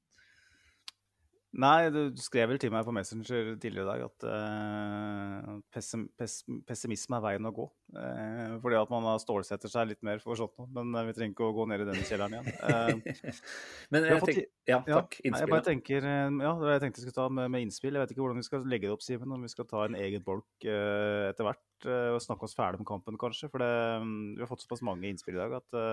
Nei, 1.53 1.91
du 1.93 2.15
skrev 2.17 2.47
vel 2.49 2.57
til 2.57 2.71
meg 2.73 2.81
på 2.87 2.93
Messenger 2.95 3.51
tidligere 3.61 3.83
i 3.83 3.89
dag 3.91 4.03
at 4.07 4.23
uh, 4.25 5.51
pessim, 5.73 6.07
pess, 6.17 6.39
pessimisme 6.65 7.19
er 7.19 7.21
veien 7.27 7.45
å 7.45 7.51
gå. 7.53 7.67
Uh, 7.93 8.55
fordi 8.63 8.79
at 8.79 8.89
man 8.89 9.05
stålsetter 9.21 9.69
seg 9.69 9.91
litt 9.91 10.01
mer 10.07 10.23
for 10.23 10.39
sånt 10.39 10.55
noe. 10.57 10.71
Men 10.73 10.89
uh, 10.97 11.03
vi 11.05 11.13
trenger 11.13 11.35
ikke 11.35 11.51
å 11.51 11.53
gå 11.53 11.67
ned 11.69 11.83
i 11.83 11.87
den 11.91 12.01
kjelleren 12.09 12.39
igjen. 12.39 13.03
men 13.93 14.09
jeg 14.09 14.25
tenker, 14.25 14.49
ja, 14.71 14.81
takk. 14.87 15.19
Ja, 15.21 15.35
jeg 15.43 15.51
bare 15.53 15.67
tenker, 15.69 16.09
ja, 16.09 16.25
det 16.33 16.65
var 16.65 16.73
jeg 16.73 16.85
tenkte 16.87 17.03
jeg 17.03 17.05
skulle 17.05 17.19
ta 17.21 17.29
med, 17.29 17.53
med, 17.53 17.67
innspill. 17.67 17.93
Jeg 17.93 18.07
vet 18.07 18.15
ikke 18.15 18.25
hvordan 18.25 18.41
vi 18.41 18.49
skal 18.49 18.65
legge 18.73 18.89
det 18.89 18.97
opp, 18.97 19.05
Simen. 19.05 19.37
Om 19.37 19.45
vi 19.45 19.53
skal 19.53 19.69
ta 19.69 19.85
en 19.85 20.01
egen 20.01 20.25
bolk 20.25 20.69
etter 20.73 21.45
hvert 21.45 21.89
og 22.15 22.21
snakke 22.23 22.47
oss 22.47 22.57
ferdig 22.57 22.81
om 22.81 22.89
kampen, 22.95 23.19
kanskje. 23.21 23.53
For 23.53 23.61
det, 23.61 23.73
um, 24.01 24.31
vi 24.39 24.41
har 24.41 24.49
fått 24.49 24.65
såpass 24.65 24.81
mange 24.87 25.05
innspill 25.11 25.37
i 25.37 25.43
dag 25.43 25.59
at 25.61 25.83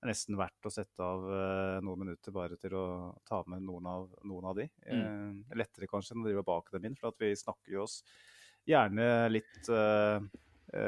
det 0.00 0.06
er 0.06 0.14
nesten 0.14 0.36
verdt 0.40 0.64
å 0.64 0.70
sette 0.72 1.04
av 1.04 1.24
uh, 1.28 1.78
noen 1.84 2.06
minutter 2.06 2.32
bare 2.32 2.56
til 2.56 2.72
å 2.72 2.84
ta 3.28 3.42
med 3.52 3.60
noen 3.66 3.84
av, 3.84 4.06
noen 4.24 4.46
av 4.48 4.56
de. 4.56 4.64
Mm. 4.88 5.02
Uh, 5.04 5.58
lettere 5.60 5.88
kanskje 5.90 6.14
enn 6.14 6.22
å 6.22 6.24
drive 6.24 6.44
bak 6.46 6.70
dem 6.72 6.86
inn, 6.88 6.96
for 6.96 7.12
vi 7.20 7.34
snakker 7.36 7.74
jo 7.74 7.82
oss 7.84 7.98
gjerne 8.64 9.28
litt 9.28 9.68
uh, 9.68 10.16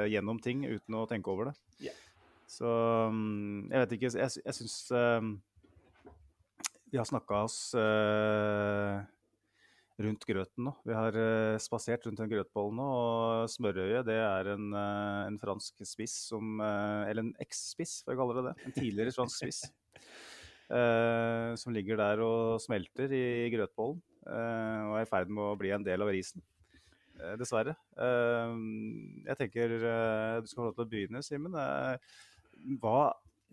gjennom 0.09 0.41
ting 0.41 0.65
uten 0.65 0.97
å 0.97 1.05
tenke 1.11 1.29
over 1.29 1.51
det. 1.51 1.55
Yeah. 1.91 1.99
Så 2.49 2.73
um, 3.13 3.69
jeg 3.69 3.85
vet 3.85 3.93
ikke 3.97 4.11
Jeg, 4.17 4.33
jeg 4.47 4.57
syns 4.57 4.79
vi 6.93 7.01
har 7.01 7.09
snakka 7.09 7.45
oss 7.45 7.59
rundt 10.05 10.27
grøten 10.29 10.67
nå. 10.67 10.73
Vi 10.87 10.95
har 10.97 11.17
uh, 11.17 11.61
spasert 11.63 12.07
rundt 12.07 12.21
den 12.21 12.31
grøtbollen 12.31 12.79
nå. 12.81 12.89
Og 12.93 13.53
smørøye 13.53 14.03
det 14.07 14.19
er 14.19 14.53
en, 14.55 14.69
uh, 14.75 15.25
en 15.29 15.39
fransk 15.43 15.83
spiss 15.89 16.17
som 16.31 16.61
uh, 16.63 17.09
Eller 17.09 17.27
en 17.27 17.35
eks-spiss, 17.43 18.01
får 18.05 18.15
jeg 18.15 18.21
kalle 18.21 18.37
det 18.39 18.47
det. 18.51 18.55
En 18.67 18.77
tidligere 18.79 19.17
fransk 19.17 19.45
spiss. 19.45 19.65
som 21.61 21.75
ligger 21.75 21.99
der 22.01 22.21
og 22.25 22.61
smelter 22.65 23.11
i, 23.13 23.21
i 23.45 23.49
grøtbollen. 23.53 23.99
og 24.25 24.95
er 24.97 25.03
i 25.05 25.11
ferd 25.11 25.29
med 25.29 25.45
å 25.45 25.59
bli 25.61 25.69
en 25.75 25.85
del 25.85 26.01
av 26.01 26.09
risen. 26.15 26.41
dessverre. 27.37 27.75
jeg 27.99 29.37
tenker 29.37 29.75
du 29.75 30.47
skal 30.49 30.57
få 30.57 30.71
lov 30.71 30.79
til 30.79 30.87
å 30.87 30.89
begynne, 30.95 31.21
Simen. 31.27 31.59
hva 32.81 33.03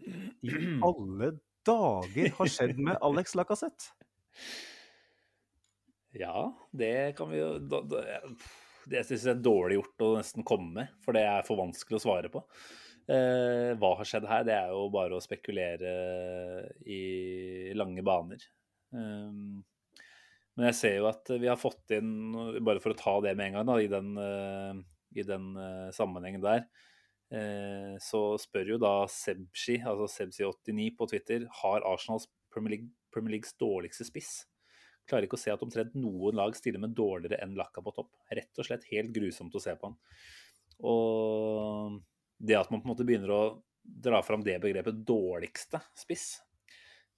i 0.07 0.55
alle 0.87 1.33
dager 1.67 2.35
har 2.39 2.53
skjedd 2.55 2.79
med 2.79 3.03
Alex 3.03 3.35
Lacassette? 3.35 3.91
Ja, 6.19 6.49
det 6.75 7.15
kan 7.15 7.29
vi 7.31 7.39
jo 7.39 7.53
Det 8.89 9.05
syns 9.07 9.23
jeg 9.23 9.31
er 9.37 9.41
dårlig 9.43 9.77
gjort 9.79 10.03
å 10.03 10.13
nesten 10.17 10.45
komme 10.47 10.71
med, 10.75 10.93
for 11.05 11.15
det 11.15 11.23
er 11.29 11.45
for 11.47 11.61
vanskelig 11.61 11.99
å 11.99 12.03
svare 12.03 12.31
på. 12.33 12.43
Eh, 13.09 13.71
hva 13.79 13.95
har 13.97 14.07
skjedd 14.07 14.27
her? 14.29 14.45
Det 14.45 14.55
er 14.55 14.73
jo 14.73 14.83
bare 14.93 15.17
å 15.17 15.23
spekulere 15.23 15.93
i 16.85 17.71
lange 17.77 18.03
baner. 18.05 18.43
Um, 18.91 19.61
men 20.57 20.69
jeg 20.69 20.77
ser 20.79 20.95
jo 20.99 21.07
at 21.09 21.29
vi 21.39 21.47
har 21.47 21.59
fått 21.59 21.95
inn, 21.95 22.11
bare 22.65 22.81
for 22.83 22.93
å 22.93 22.99
ta 22.99 23.15
det 23.23 23.35
med 23.37 23.49
en 23.49 23.59
gang, 23.59 23.67
da, 23.69 23.77
i 23.79 23.89
den, 23.89 24.11
uh, 24.19 24.75
i 25.15 25.25
den 25.25 25.53
uh, 25.55 25.89
sammenhengen 25.95 26.43
der, 26.43 26.65
uh, 27.33 27.95
så 28.03 28.23
spør 28.41 28.75
jo 28.75 28.79
da 28.81 28.93
Sebshi, 29.09 29.79
altså 29.87 30.09
Sebsi89 30.17 30.89
på 30.99 31.09
Twitter, 31.13 31.47
har 31.61 31.85
Arsenals 31.87 32.27
Premier, 32.51 32.75
League, 32.75 32.91
Premier 33.13 33.37
Leagues 33.37 33.55
dårligste 33.61 34.09
spiss? 34.09 34.33
Klarer 35.09 35.25
ikke 35.25 35.39
å 35.39 35.41
se 35.41 35.53
at 35.53 35.63
omtrent 35.65 35.95
noen 35.97 36.37
lag 36.37 36.53
stiller 36.57 36.81
med 36.83 36.93
dårligere 36.97 37.41
enn 37.43 37.57
Lakka 37.57 37.81
på 37.85 37.95
topp. 37.95 38.11
Rett 38.29 38.61
og 38.61 38.67
slett 38.67 38.85
helt 38.91 39.11
grusomt 39.15 39.55
å 39.57 39.63
se 39.63 39.73
på 39.75 39.89
han. 39.89 39.97
Og 40.89 41.97
det 42.39 42.55
at 42.59 42.69
man 42.71 42.83
på 42.83 42.87
en 42.87 42.93
måte 42.93 43.07
begynner 43.07 43.33
å 43.33 43.41
dra 43.83 44.21
fram 44.23 44.43
det 44.45 44.59
begrepet 44.61 45.01
'dårligste 45.07 45.81
spiss', 45.97 46.37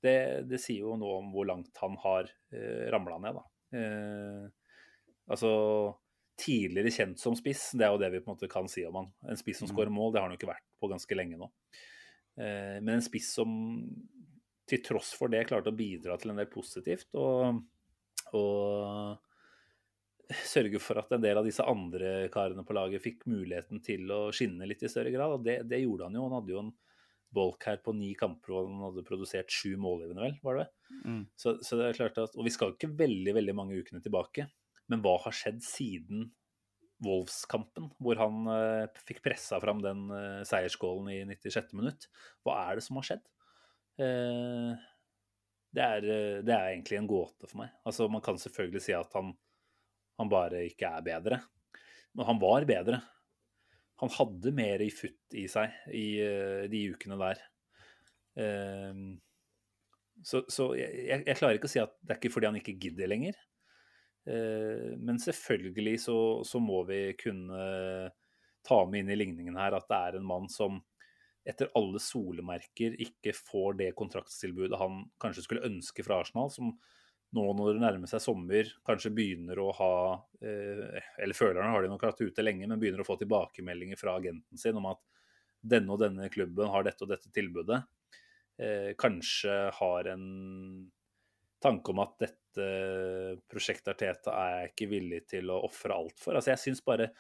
det, 0.02 0.48
det 0.50 0.58
sier 0.62 0.88
jo 0.88 0.96
noe 0.98 1.20
om 1.20 1.34
hvor 1.34 1.46
langt 1.46 1.78
han 1.82 1.98
har 2.02 2.30
eh, 2.56 2.88
ramla 2.94 3.20
ned, 3.22 3.38
da. 3.38 3.44
Eh, 3.78 4.46
altså 5.30 5.52
tidligere 6.42 6.94
kjent 6.94 7.22
som 7.22 7.36
spiss, 7.38 7.68
det 7.78 7.86
er 7.86 7.94
jo 7.94 8.02
det 8.02 8.10
vi 8.16 8.22
på 8.24 8.32
en 8.32 8.38
måte 8.38 8.50
kan 8.50 8.70
si 8.72 8.82
om 8.88 8.98
han. 8.98 9.12
En 9.30 9.38
spiss 9.38 9.62
som 9.62 9.70
mm. 9.70 9.74
skårer 9.76 9.94
mål, 9.94 10.14
det 10.14 10.22
har 10.22 10.26
han 10.26 10.34
jo 10.34 10.40
ikke 10.40 10.50
vært 10.50 10.66
på 10.82 10.90
ganske 10.90 11.18
lenge 11.18 11.38
nå. 11.38 11.52
Eh, 12.42 12.80
men 12.80 12.96
en 12.96 13.06
spiss 13.06 13.30
som 13.38 13.52
til 14.72 14.82
tross 14.86 15.12
for 15.18 15.32
det 15.32 15.46
klarte 15.50 15.70
å 15.70 15.78
bidra 15.78 16.18
til 16.18 16.34
en 16.34 16.42
del 16.42 16.50
positivt. 16.50 17.10
og 17.20 17.62
og 18.38 19.20
sørge 20.48 20.80
for 20.80 21.02
at 21.02 21.12
en 21.12 21.24
del 21.24 21.40
av 21.40 21.48
disse 21.48 21.64
andre 21.68 22.30
karene 22.32 22.64
på 22.68 22.76
laget 22.76 23.04
fikk 23.04 23.26
muligheten 23.30 23.82
til 23.84 24.08
å 24.14 24.22
skinne 24.36 24.68
litt 24.70 24.84
i 24.86 24.92
større 24.92 25.12
grad. 25.14 25.36
Og 25.36 25.46
det, 25.46 25.62
det 25.70 25.82
gjorde 25.84 26.08
han 26.08 26.18
jo. 26.18 26.26
Han 26.28 26.38
hadde 26.40 26.54
jo 26.56 26.64
en 26.64 26.74
bolk 27.32 27.64
her 27.68 27.80
på 27.84 27.94
ni 27.96 28.12
kamper 28.20 28.54
og 28.54 28.68
han 28.68 28.84
hadde 28.90 29.06
produsert 29.08 29.52
sju 29.54 29.78
målgivende, 29.80 30.24
vel, 30.26 30.38
var 30.44 30.62
det? 30.62 30.68
Mm. 31.06 31.24
Så, 31.40 31.56
så, 31.64 31.78
det 31.80 31.88
er 31.88 32.00
klart 32.02 32.20
at, 32.20 32.36
Og 32.36 32.48
vi 32.48 32.54
skal 32.54 32.74
ikke 32.76 32.92
veldig 33.00 33.36
veldig 33.38 33.56
mange 33.56 33.80
ukene 33.80 34.04
tilbake. 34.04 34.50
Men 34.92 35.04
hva 35.04 35.16
har 35.24 35.36
skjedd 35.36 35.62
siden 35.64 36.30
Wolves-kampen, 37.02 37.88
hvor 38.04 38.20
han 38.20 38.44
uh, 38.46 39.02
fikk 39.08 39.24
pressa 39.26 39.58
fram 39.64 39.80
den 39.82 40.06
uh, 40.14 40.44
seierskålen 40.46 41.08
i 41.10 41.22
96. 41.32 41.72
minutt? 41.78 42.10
Hva 42.46 42.60
er 42.68 42.78
det 42.78 42.86
som 42.86 43.00
har 43.00 43.08
skjedd? 43.08 43.24
Uh, 44.02 44.76
det 45.72 45.84
er, 45.84 46.04
eh, 46.04 46.42
det 46.44 46.54
er, 46.54 46.68
egentlig 46.74 47.00
en 47.00 47.10
gåte 47.10 47.48
for 47.48 47.64
meg. 47.64 47.72
Altså, 47.88 48.08
man 48.12 48.24
kan 48.24 48.40
selvfølgelig 48.40 48.84
si 48.84 48.96
at 48.96 49.18
han, 49.18 49.32
han, 50.20 50.32
bare 50.32 50.66
ikke 50.68 50.90
er 50.90 51.06
bedre. 51.06 51.40
Men 52.18 52.28
han 52.28 52.42
var 52.42 52.68
bedre. 52.68 53.00
Han 54.04 54.12
hadde 54.12 54.56
mer 54.58 54.84
i 54.84 54.90
futt 54.92 55.38
i 55.38 55.46
seg 55.52 55.72
i 55.94 56.06
uh, 56.26 56.64
de 56.68 56.80
ukene 56.92 57.20
der. 57.22 57.44
Uh, 58.34 59.14
så, 60.26 60.42
så 60.50 60.72
jeg, 60.76 61.22
jeg, 61.22 61.38
klarer 61.38 61.60
ikke 61.60 61.70
å 61.70 61.72
si 61.72 61.82
at 61.82 61.94
det 62.02 62.16
er 62.16 62.20
ikke 62.20 62.34
fordi 62.34 62.50
han 62.50 62.58
ikke 62.60 62.80
gidder 62.82 63.12
lenger. 63.12 63.38
Uh, 64.26 64.98
men 64.98 65.22
selvfølgelig 65.22 66.00
så, 66.02 66.18
så, 66.50 66.60
må 66.60 66.82
vi 66.90 67.04
kunne 67.22 67.62
ta 68.66 68.80
med 68.90 69.06
inn 69.06 69.14
i 69.14 69.20
ligningen 69.22 69.56
her 69.62 69.78
at 69.78 69.88
det 69.90 70.02
er 70.10 70.18
en 70.18 70.28
mann 70.28 70.50
som 70.52 70.82
etter 71.48 71.72
alle 71.78 72.00
solemerker 72.02 72.98
ikke 73.02 73.34
får 73.36 73.78
det 73.80 73.92
kontraktstilbudet 73.98 74.78
han 74.78 75.04
kanskje 75.22 75.46
skulle 75.46 75.66
ønske 75.66 76.06
fra 76.06 76.20
Arsenal, 76.22 76.52
som 76.54 76.76
nå 77.32 77.46
når 77.56 77.78
det 77.78 77.84
nærmer 77.84 78.12
seg 78.12 78.22
sommer, 78.24 78.68
kanskje 78.88 79.14
begynner 79.16 79.60
å 79.64 79.70
ha 79.78 79.94
eller 80.42 81.06
Eller 81.22 81.38
følerne 81.38 81.72
har 81.72 81.84
de 81.84 81.90
nok 81.92 82.04
hatt 82.04 82.22
ute 82.22 82.44
lenge, 82.44 82.68
men 82.68 82.80
begynner 82.80 83.04
å 83.04 83.08
få 83.08 83.16
tilbakemeldinger 83.22 84.00
fra 84.00 84.18
agenten 84.18 84.60
sin 84.60 84.78
om 84.78 84.90
at 84.92 85.02
denne 85.62 85.94
og 85.94 86.02
denne 86.02 86.30
klubben 86.34 86.72
har 86.74 86.84
dette 86.84 87.06
og 87.06 87.12
dette 87.12 87.30
tilbudet. 87.34 87.84
Eh, 88.58 88.92
kanskje 88.98 89.54
har 89.78 90.10
en 90.10 90.26
tanke 91.62 91.94
om 91.94 92.02
at 92.02 92.16
dette 92.20 92.68
prosjektet 93.50 93.94
Arteta 93.94 94.34
er 94.34 94.56
jeg 94.56 94.72
ikke 94.72 94.90
villig 94.92 95.22
til 95.30 95.54
å 95.54 95.62
ofre 95.68 95.96
alt 95.96 96.18
for. 96.20 96.36
Altså, 96.36 96.52
jeg 96.56 96.64
syns 96.66 96.82
bare 96.86 97.12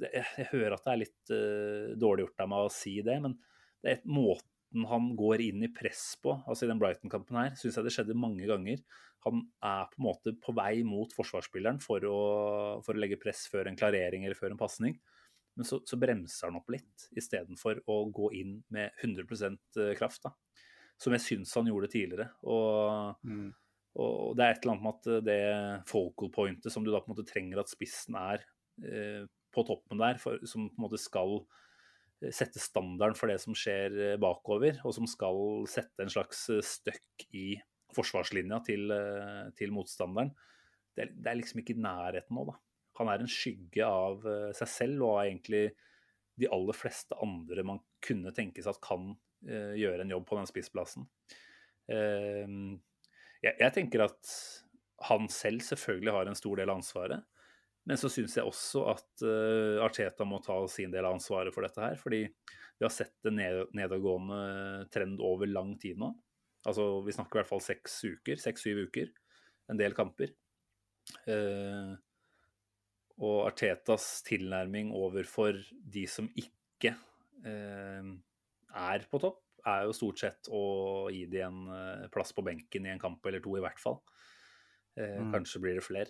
det, 0.00 0.10
jeg 0.14 0.48
hører 0.52 0.76
at 0.76 0.86
det 0.86 0.92
er 0.92 1.02
litt 1.04 1.32
uh, 1.34 1.92
dårlig 2.00 2.26
gjort 2.26 2.44
av 2.44 2.50
meg 2.52 2.66
å 2.66 2.72
si 2.74 2.96
det, 3.06 3.18
men 3.24 3.36
det 3.80 3.94
er 3.94 4.02
måten 4.08 4.86
han 4.86 5.12
går 5.18 5.42
inn 5.48 5.64
i 5.66 5.72
press 5.74 6.12
på, 6.22 6.36
altså 6.46 6.66
i 6.66 6.70
den 6.70 6.80
Brighton-kampen 6.80 7.38
her, 7.40 7.54
syns 7.58 7.78
jeg 7.78 7.86
det 7.86 7.94
skjedde 7.94 8.18
mange 8.18 8.46
ganger. 8.46 8.82
Han 9.26 9.42
er 9.66 9.88
på 9.90 9.98
en 9.98 10.06
måte 10.06 10.34
på 10.40 10.54
vei 10.56 10.82
mot 10.86 11.10
forsvarsspilleren 11.12 11.80
for 11.82 12.04
å, 12.08 12.20
for 12.84 12.96
å 12.96 13.02
legge 13.02 13.18
press 13.20 13.44
før 13.50 13.68
en 13.68 13.78
klarering 13.78 14.24
eller 14.24 14.38
før 14.38 14.54
en 14.54 14.60
pasning. 14.60 14.94
Men 15.58 15.66
så, 15.68 15.80
så, 15.84 15.98
bremser 16.00 16.48
han 16.48 16.60
opp 16.60 16.70
litt, 16.72 17.08
istedenfor 17.18 17.82
å 17.90 17.96
gå 18.14 18.30
inn 18.38 18.54
med 18.72 18.94
100 19.02 19.26
eh, 19.50 19.90
kraft. 19.98 20.22
da. 20.24 20.32
Som 21.00 21.16
jeg 21.16 21.24
syns 21.24 21.52
han 21.58 21.68
gjorde 21.68 21.90
tidligere. 21.92 22.30
Og, 22.48 23.18
mm. 23.26 23.50
og, 23.98 24.38
det 24.38 24.46
er 24.46 24.54
et 24.54 24.62
eller 24.62 24.76
annet 24.76 24.86
med 24.86 24.94
at 24.94 25.26
det 25.26 25.42
focal 25.90 26.32
pointet 26.32 26.72
som 26.72 26.86
du 26.86 26.92
da 26.92 27.02
på 27.02 27.10
en 27.10 27.16
måte 27.16 27.28
trenger 27.28 27.60
at 27.60 27.72
spissen 27.72 28.16
er 28.20 28.46
eh, 28.86 29.26
på 29.54 29.64
toppen 29.66 30.00
der, 30.00 30.20
for, 30.22 30.38
som 30.48 30.68
på 30.68 30.78
en 30.78 30.84
måte 30.86 31.00
skal 31.00 31.40
eh, 32.22 32.30
sette 32.34 32.62
standarden 32.62 33.18
for 33.18 33.30
det 33.30 33.40
som 33.42 33.56
skjer 33.56 33.98
eh, 34.12 34.16
bakover, 34.20 34.80
og 34.84 34.94
som 34.96 35.08
skal 35.10 35.66
sette 35.70 36.04
en 36.04 36.12
slags 36.12 36.46
eh, 36.52 36.62
støkk 36.64 37.26
i 37.36 37.48
forsvarslinja 37.90 38.60
til, 38.62 38.92
til 39.58 39.72
motstanderen. 39.74 40.28
Det 40.94 41.02
er, 41.02 41.08
det 41.10 41.30
er, 41.30 41.38
liksom 41.40 41.62
ikke 41.62 41.74
nærheten 41.82 42.36
nå, 42.38 42.44
da. 42.52 42.54
Han 43.00 43.10
er 43.10 43.22
en 43.22 43.30
skygge 43.30 43.82
av 43.82 44.22
seg 44.54 44.68
selv 44.70 45.02
og 45.06 45.16
av 45.16 45.24
egentlig 45.24 45.62
de 46.40 46.48
aller 46.52 46.76
fleste 46.76 47.16
andre 47.22 47.64
man 47.66 47.80
kunne 48.04 48.32
tenke 48.36 48.62
seg 48.62 48.76
at 48.76 48.82
kan 48.84 49.10
uh, 49.12 49.74
gjøre 49.76 50.04
en 50.04 50.14
jobb 50.14 50.26
på 50.28 50.38
den 50.38 50.48
spissplassen. 50.48 51.06
Uh, 51.90 52.78
jeg, 53.42 53.54
jeg, 53.54 53.72
tenker 53.76 54.06
at 54.06 54.34
han 55.10 55.28
selv 55.32 55.64
selvfølgelig 55.64 56.14
har 56.16 56.30
en 56.30 56.38
stor 56.38 56.60
del 56.60 56.72
av 56.72 56.80
ansvaret. 56.80 57.24
Men 57.88 57.98
så 58.00 58.10
syns 58.12 58.36
jeg 58.36 58.46
også 58.46 58.82
at 58.92 59.24
uh, 59.24 59.80
Arteta 59.84 60.26
må 60.28 60.40
ta 60.44 60.58
sin 60.70 60.92
del 60.92 61.06
av 61.06 61.16
ansvaret 61.16 61.54
for 61.54 61.64
dette 61.64 61.80
her. 61.82 61.96
Fordi 62.00 62.22
vi 62.26 62.84
har 62.84 62.92
sett 62.92 63.28
en 63.28 63.38
ned, 63.40 63.72
nedadgående 63.76 64.90
trend 64.92 65.22
over 65.24 65.48
lang 65.50 65.74
tid 65.80 66.00
nå. 66.00 66.12
Altså 66.68 66.86
vi 67.06 67.14
snakker 67.16 67.38
i 67.38 67.40
hvert 67.40 67.50
fall 67.54 67.64
seks 67.64 67.96
uker, 68.04 68.40
seks-syv 68.40 68.84
uker. 68.90 69.12
En 69.72 69.80
del 69.80 69.96
kamper. 69.96 70.34
Uh, 71.24 71.96
og 73.20 73.46
Artetas 73.48 74.20
tilnærming 74.28 74.92
overfor 74.96 75.56
de 75.70 76.06
som 76.08 76.28
ikke 76.40 76.94
uh, 77.44 78.12
er 78.80 79.08
på 79.10 79.20
topp, 79.24 79.42
er 79.68 79.84
jo 79.84 79.96
stort 79.96 80.20
sett 80.22 80.48
å 80.56 80.62
gi 81.12 81.26
de 81.28 81.42
en 81.44 81.66
plass 82.12 82.30
på 82.32 82.40
benken 82.46 82.86
i 82.86 82.94
en 82.94 83.00
kamp 83.00 83.26
eller 83.28 83.42
to, 83.44 83.52
i 83.58 83.60
hvert 83.60 83.76
fall. 83.76 83.98
Mm. 84.96 85.34
Kanskje 85.34 85.60
blir 85.60 85.76
det 85.76 85.84
flere. 85.84 86.08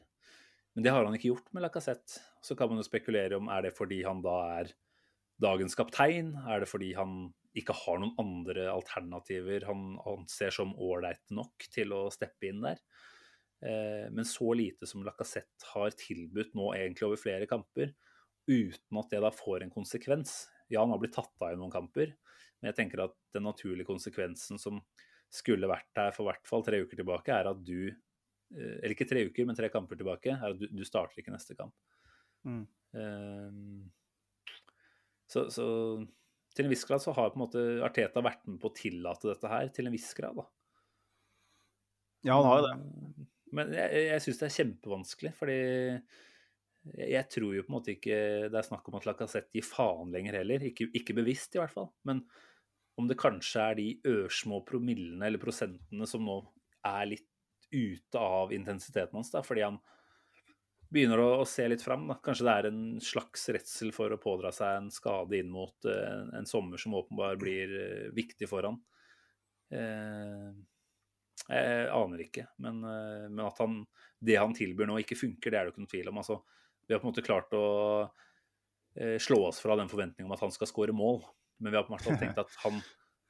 Men 0.74 0.86
det 0.86 0.92
har 0.94 1.04
han 1.04 1.16
ikke 1.16 1.32
gjort 1.32 1.50
med 1.54 1.64
Lacassette. 1.64 2.20
Så 2.44 2.54
kan 2.56 2.70
man 2.70 2.80
jo 2.80 2.86
spekulere 2.86 3.38
om 3.40 3.50
er 3.50 3.66
det 3.66 3.74
fordi 3.76 4.02
han 4.06 4.22
da 4.24 4.36
er 4.60 4.72
dagens 5.42 5.76
kaptein? 5.78 6.34
Er 6.46 6.62
det 6.62 6.70
fordi 6.70 6.92
han 6.98 7.30
ikke 7.58 7.74
har 7.74 7.98
noen 7.98 8.14
andre 8.22 8.68
alternativer 8.70 9.66
han 9.66 9.96
anser 10.06 10.54
som 10.54 10.76
ålreite 10.78 11.34
nok 11.34 11.66
til 11.74 11.94
å 11.96 12.04
steppe 12.14 12.50
inn 12.50 12.62
der? 12.62 12.78
Eh, 13.66 14.06
men 14.14 14.24
så 14.24 14.54
lite 14.56 14.86
som 14.88 15.02
Lacassette 15.04 15.72
har 15.74 15.92
tilbudt 15.98 16.54
nå 16.56 16.70
egentlig 16.76 17.08
over 17.08 17.20
flere 17.20 17.48
kamper, 17.50 17.92
uten 18.48 19.00
at 19.02 19.12
det 19.12 19.20
da 19.24 19.32
får 19.34 19.66
en 19.66 19.74
konsekvens. 19.74 20.44
Ja, 20.70 20.84
han 20.84 20.94
har 20.94 21.02
blitt 21.02 21.16
tatt 21.18 21.34
av 21.42 21.52
i 21.52 21.58
noen 21.58 21.74
kamper, 21.74 22.14
men 22.60 22.70
jeg 22.70 22.78
tenker 22.78 23.04
at 23.04 23.16
den 23.34 23.44
naturlige 23.48 23.88
konsekvensen 23.90 24.60
som 24.60 24.80
skulle 25.30 25.68
vært 25.70 25.90
der 25.94 26.14
for 26.14 26.26
hvert 26.26 26.46
fall 26.48 26.64
tre 26.66 26.80
uker 26.82 27.02
tilbake, 27.02 27.34
er 27.34 27.50
at 27.50 27.60
du 27.66 27.90
eller 28.50 28.94
ikke 28.94 29.08
tre 29.08 29.24
uker, 29.28 29.46
men 29.46 29.58
tre 29.58 29.70
kamper 29.72 29.98
tilbake, 30.00 30.34
er 30.34 30.54
at 30.54 30.60
du, 30.60 30.66
du 30.70 30.84
starter 30.86 31.22
ikke 31.22 31.34
neste 31.34 31.56
kamp. 31.58 31.74
Mm. 32.46 32.64
Um, 32.96 33.90
så, 35.30 35.44
så, 35.54 35.66
til 36.56 36.66
en 36.66 36.72
viss 36.72 36.86
grad 36.88 37.02
så 37.04 37.14
har 37.14 37.30
på 37.30 37.38
en 37.38 37.44
måte 37.44 37.62
Arteta 37.86 38.22
vært 38.24 38.42
med 38.48 38.58
på 38.62 38.70
å 38.70 38.74
tillate 38.74 39.30
dette 39.30 39.52
her, 39.52 39.70
til 39.74 39.86
en 39.86 39.94
viss 39.94 40.10
grad, 40.18 40.40
da. 40.40 40.48
Ja, 42.26 42.36
han 42.36 42.48
har 42.48 42.58
jo 42.58 42.66
det. 42.66 42.74
Ehm, 42.74 43.28
men 43.56 43.72
jeg, 43.74 44.02
jeg 44.10 44.24
syns 44.24 44.40
det 44.40 44.46
er 44.48 44.56
kjempevanskelig, 44.58 45.32
fordi 45.38 45.56
jeg, 45.56 47.08
jeg, 47.14 47.24
tror 47.32 47.54
jo 47.54 47.64
på 47.64 47.72
en 47.72 47.76
måte 47.78 47.94
ikke 47.94 48.18
det 48.50 48.58
er 48.60 48.66
snakk 48.66 48.90
om 48.90 48.98
at 48.98 49.08
Lacassette 49.08 49.56
gir 49.56 49.66
faen 49.66 50.12
lenger 50.14 50.40
heller. 50.40 50.66
Ikke, 50.70 50.90
ikke 50.96 51.16
bevisst, 51.18 51.56
i 51.56 51.62
hvert 51.62 51.74
fall. 51.74 51.90
Men 52.08 52.22
om 53.00 53.08
det 53.08 53.18
kanskje 53.20 53.64
er 53.64 53.78
de 53.78 53.88
ørsmå 54.10 54.60
promillene 54.68 55.26
eller 55.26 55.42
prosentene 55.42 56.08
som 56.08 56.26
nå 56.26 56.40
er 56.86 57.08
litt 57.14 57.29
ute 57.70 58.18
av 58.18 58.52
intensiteten 58.52 59.18
hans, 59.18 59.30
da, 59.32 59.42
fordi 59.46 59.64
han 59.66 59.78
begynner 60.90 61.22
å, 61.22 61.28
å 61.42 61.46
se 61.46 61.66
litt 61.70 61.84
fram. 61.84 62.08
Da. 62.10 62.18
Kanskje 62.24 62.46
det 62.46 62.54
er 62.54 62.68
en 62.70 62.82
slags 63.04 63.46
redsel 63.54 63.92
for 63.94 64.12
å 64.12 64.20
pådra 64.20 64.50
seg 64.54 64.76
en 64.76 64.90
skade 64.94 65.38
inn 65.38 65.52
mot 65.52 65.86
uh, 65.86 66.26
en 66.38 66.48
sommer 66.48 66.82
som 66.82 66.96
åpenbart 66.98 67.38
blir 67.40 67.74
uh, 67.76 68.08
viktig 68.16 68.48
for 68.50 68.66
han. 68.66 68.80
Uh, 69.70 70.50
jeg 71.50 71.86
aner 71.90 72.20
ikke, 72.22 72.44
men, 72.62 72.82
men, 72.84 73.38
at 73.42 73.56
han, 73.58 73.78
det 74.22 74.36
han 74.38 74.52
tilbyr 74.54 74.86
nå, 74.86 74.98
ikke 75.00 75.16
funker, 75.18 75.50
det 75.50 75.58
er 75.58 75.66
det 75.66 75.72
ikke 75.72 75.82
noen 75.82 75.90
tvil 75.90 76.10
om. 76.12 76.20
Altså, 76.20 76.36
vi 76.84 76.94
har 76.94 77.00
på 77.00 77.08
en 77.08 77.10
måte 77.10 77.24
klart 77.26 77.56
å 77.56 77.64
slå 79.24 79.38
oss 79.48 79.58
fra 79.62 79.74
den 79.80 79.88
forventningen 79.90 80.28
om 80.28 80.34
at 80.36 80.44
han 80.44 80.52
skal 80.54 80.68
skåre 80.68 80.94
mål, 80.94 81.24
men 81.58 81.72
vi 81.72 81.78
har 81.80 81.88
på 81.88 81.90
en 81.90 81.96
måte 81.96 82.18
tenkt 82.20 82.38
at 82.38 82.54
han 82.62 82.78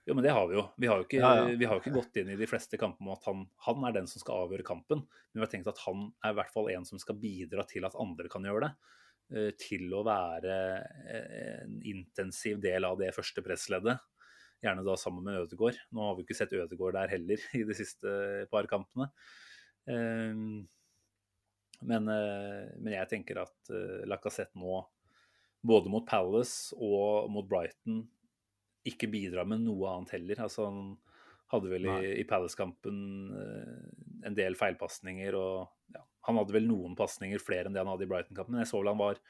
jo, 0.08 0.14
men 0.14 0.24
det 0.24 0.32
har 0.32 0.46
vi 0.48 0.56
jo. 0.56 0.62
Vi 0.80 0.88
har 0.88 1.00
jo 1.00 1.04
ikke, 1.06 1.18
ja, 1.20 1.32
ja. 1.42 1.56
Vi 1.60 1.66
har 1.68 1.76
jo 1.76 1.82
ikke 1.82 1.98
gått 1.98 2.16
inn 2.22 2.30
i 2.32 2.38
de 2.40 2.48
fleste 2.48 2.78
kampene 2.80 3.10
om 3.10 3.18
at 3.18 3.26
han, 3.28 3.42
han, 3.66 3.82
er 3.86 3.98
den 3.98 4.08
som 4.10 4.22
skal 4.22 4.46
avgjøre 4.46 4.64
kampen. 4.66 5.04
Men 5.30 5.42
vi 5.42 5.44
har 5.44 5.50
tenkt 5.52 5.68
at 5.70 5.82
han 5.84 6.08
er 6.24 6.32
i 6.32 6.38
hvert 6.38 6.54
fall 6.54 6.70
en 6.72 6.86
som 6.88 7.02
skal 7.02 7.18
bidra 7.20 7.66
til 7.68 7.84
at 7.86 7.98
andre 8.00 8.30
kan 8.32 8.48
gjøre 8.48 8.68
det. 8.68 8.72
Eh, 9.30 9.52
til 9.62 9.92
å 9.94 10.02
være 10.02 10.54
eh, 11.06 11.60
en 11.62 11.76
intensiv 11.86 12.58
del 12.62 12.86
av 12.88 12.96
det 12.98 13.12
første 13.14 13.44
pressleddet. 13.46 14.00
Gjerne 14.60 14.82
da 14.84 14.96
sammen 14.98 15.22
med 15.24 15.44
Ødegaard. 15.44 15.78
Nå 15.94 16.08
har 16.08 16.16
vi 16.18 16.24
ikke 16.26 16.36
sett 16.40 16.56
Ødegaard 16.56 16.98
der 16.98 17.12
heller 17.14 17.44
i 17.60 17.62
de 17.68 17.76
siste 17.78 18.10
par 18.50 18.66
kampene. 18.70 19.06
Eh, 19.86 20.34
men, 21.80 22.10
men 22.10 22.92
jeg 22.92 23.08
tenker 23.08 23.38
at 23.40 23.70
Lacassette 24.04 24.58
nå, 24.60 24.82
både 25.64 25.88
mot 25.88 26.04
Palace 26.04 26.76
og 26.76 27.30
mot 27.32 27.46
Brighton, 27.48 28.02
ikke 28.88 29.10
bidra 29.12 29.44
med 29.48 29.64
noe 29.64 29.90
annet 29.92 30.14
heller. 30.16 30.44
Altså, 30.46 30.68
han 30.70 30.94
hadde 31.50 31.72
vel 31.72 31.88
i, 31.90 31.98
i 32.20 32.24
Palace-kampen 32.28 33.00
uh, 33.34 34.26
en 34.26 34.36
del 34.36 34.56
feilpasninger. 34.58 35.36
og 35.36 35.94
ja, 35.94 36.04
Han 36.28 36.40
hadde 36.40 36.56
vel 36.56 36.68
noen 36.68 36.96
pasninger 36.98 37.42
flere 37.42 37.68
enn 37.68 37.76
det 37.76 37.82
han 37.82 37.90
hadde 37.90 38.06
i 38.06 38.10
Brighton-kampen. 38.10 38.54
Men 38.54 38.64
jeg 38.64 38.72
så 38.72 38.82
vel 38.82 38.92
han 38.92 39.02
var 39.02 39.22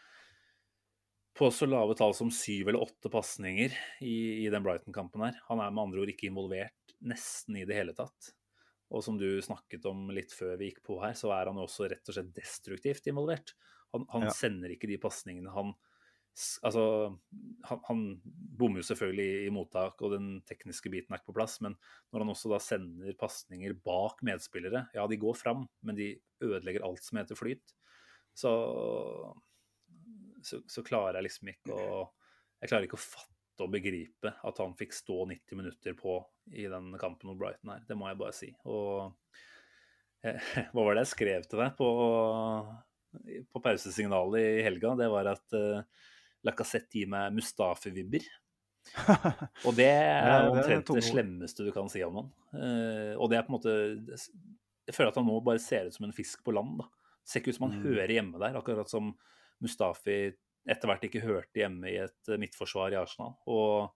på 1.41 1.49
så 1.55 1.69
lave 1.69 1.95
tall 1.97 2.13
som 2.17 2.29
syv 2.35 2.69
eller 2.69 2.83
åtte 2.85 3.09
pasninger 3.13 3.73
i, 4.05 4.45
i, 4.45 4.49
den 4.53 4.65
Brighton-kampen 4.67 5.25
her. 5.25 5.41
Han 5.49 5.63
er 5.63 5.73
med 5.73 5.87
andre 5.87 6.05
ord 6.05 6.13
ikke 6.13 6.29
involvert 6.29 6.95
nesten 7.01 7.57
i 7.57 7.65
det 7.69 7.79
hele 7.79 7.95
tatt. 7.97 8.35
Og 8.91 9.05
som 9.07 9.17
du 9.17 9.39
snakket 9.43 9.87
om 9.87 10.09
litt 10.13 10.35
før 10.35 10.57
vi 10.61 10.73
gikk 10.73 10.83
på 10.85 10.99
her, 11.01 11.15
så 11.17 11.31
er 11.33 11.49
han 11.49 11.61
jo 11.61 11.65
også 11.69 11.87
rett 11.89 12.11
og 12.11 12.17
slett 12.17 12.33
destruktivt 12.37 13.07
involvert. 13.09 13.55
Han, 13.95 14.05
han 14.11 14.27
ja. 14.27 14.35
sender 14.35 14.75
ikke 14.75 14.91
de 14.91 14.99
pasningene 15.03 15.55
han 15.55 15.73
Altså, 16.67 16.83
han, 17.69 17.81
han 17.87 18.05
bommer 18.61 18.81
jo 18.81 18.89
selvfølgelig 18.91 19.47
i, 19.47 19.51
mottak, 19.55 20.01
og 20.05 20.15
den 20.15 20.29
tekniske 20.49 20.93
biten 20.93 21.15
er 21.15 21.21
ikke 21.21 21.33
på 21.33 21.37
plass. 21.41 21.59
Men 21.65 21.77
når 22.11 22.25
han 22.25 22.33
også 22.35 22.53
da 22.53 22.61
sender 22.63 23.17
pasninger 23.21 23.75
bak 23.85 24.23
medspillere, 24.27 24.87
ja, 24.97 25.07
de 25.11 25.21
går 25.21 25.39
fram, 25.39 25.67
men 25.87 25.99
de 25.99 26.13
ødelegger 26.45 26.87
alt 26.87 27.05
som 27.05 27.21
heter 27.21 27.39
flyt. 27.39 27.75
Så, 28.37 28.53
så, 30.47 30.63
så 30.71 30.85
klarer 30.87 31.19
jeg 31.19 31.29
liksom 31.29 31.51
ikke 31.53 31.75
å 31.75 32.05
Jeg 32.61 32.71
klarer 32.71 32.87
ikke 32.87 32.99
å 32.99 33.03
fatte 33.03 33.65
og 33.65 33.73
begripe 33.73 34.33
at 34.47 34.61
han 34.61 34.77
fikk 34.77 34.95
stå 34.97 35.25
90 35.29 35.59
minutter 35.59 35.97
på 35.97 36.19
i 36.57 36.67
den 36.71 36.93
kampen 37.01 37.31
mot 37.31 37.39
Brighton 37.41 37.73
her. 37.75 37.83
Det 37.89 37.97
må 37.99 38.09
jeg 38.09 38.21
bare 38.21 38.37
si. 38.37 38.51
Og 38.69 39.11
eh, 40.25 40.53
hva 40.73 40.85
var 40.85 40.97
det 40.97 41.05
jeg 41.07 41.13
skrev 41.15 41.49
til 41.49 41.63
deg 41.63 41.75
på, 41.79 41.91
på 43.53 43.63
pausesignalet 43.65 44.61
i 44.61 44.65
helga? 44.67 44.95
Det 45.01 45.11
var 45.13 45.33
at 45.33 45.57
uh, 45.57 46.07
Lacassette 46.47 47.01
gir 47.01 47.11
meg 47.13 47.35
Mustafi-vibber. 47.37 48.27
og 49.69 49.75
det 49.77 49.91
er 49.91 50.49
omtrent 50.49 50.89
det, 50.89 50.97
det, 50.97 51.05
slemmeste 51.05 51.67
du 51.67 51.73
kan 51.75 51.91
si 51.93 52.03
om 52.07 52.17
han. 52.21 52.31
Uh, 52.55 53.15
og 53.21 53.29
det 53.31 53.39
er 53.39 53.45
på 53.45 53.53
en 53.53 53.57
måte 53.59 53.75
Jeg 54.89 54.97
føler 54.97 55.13
at 55.13 55.19
han 55.21 55.29
nå 55.29 55.37
bare 55.45 55.61
ser 55.63 55.91
ut 55.91 55.97
som 55.97 56.09
en 56.09 56.17
fisk 56.17 56.43
på 56.47 56.55
land. 56.57 56.81
da. 56.81 56.89
Ser 57.29 57.43
ikke 57.43 57.55
ut 57.55 57.61
som 57.61 57.69
han 57.69 57.77
mm. 57.79 57.85
hører 57.85 58.15
hjemme 58.17 58.41
der, 58.43 58.57
akkurat 58.59 58.91
som 58.91 59.13
Mustafi 59.61 60.23
etter 60.69 60.91
hvert 60.91 61.07
ikke 61.07 61.23
hørte 61.25 61.63
hjemme 61.63 61.89
i 61.89 61.97
et 62.03 62.29
eh, 62.29 62.41
midtforsvar 62.41 62.93
i 62.93 62.99
Arsenal. 63.01 63.37
Og 63.49 63.91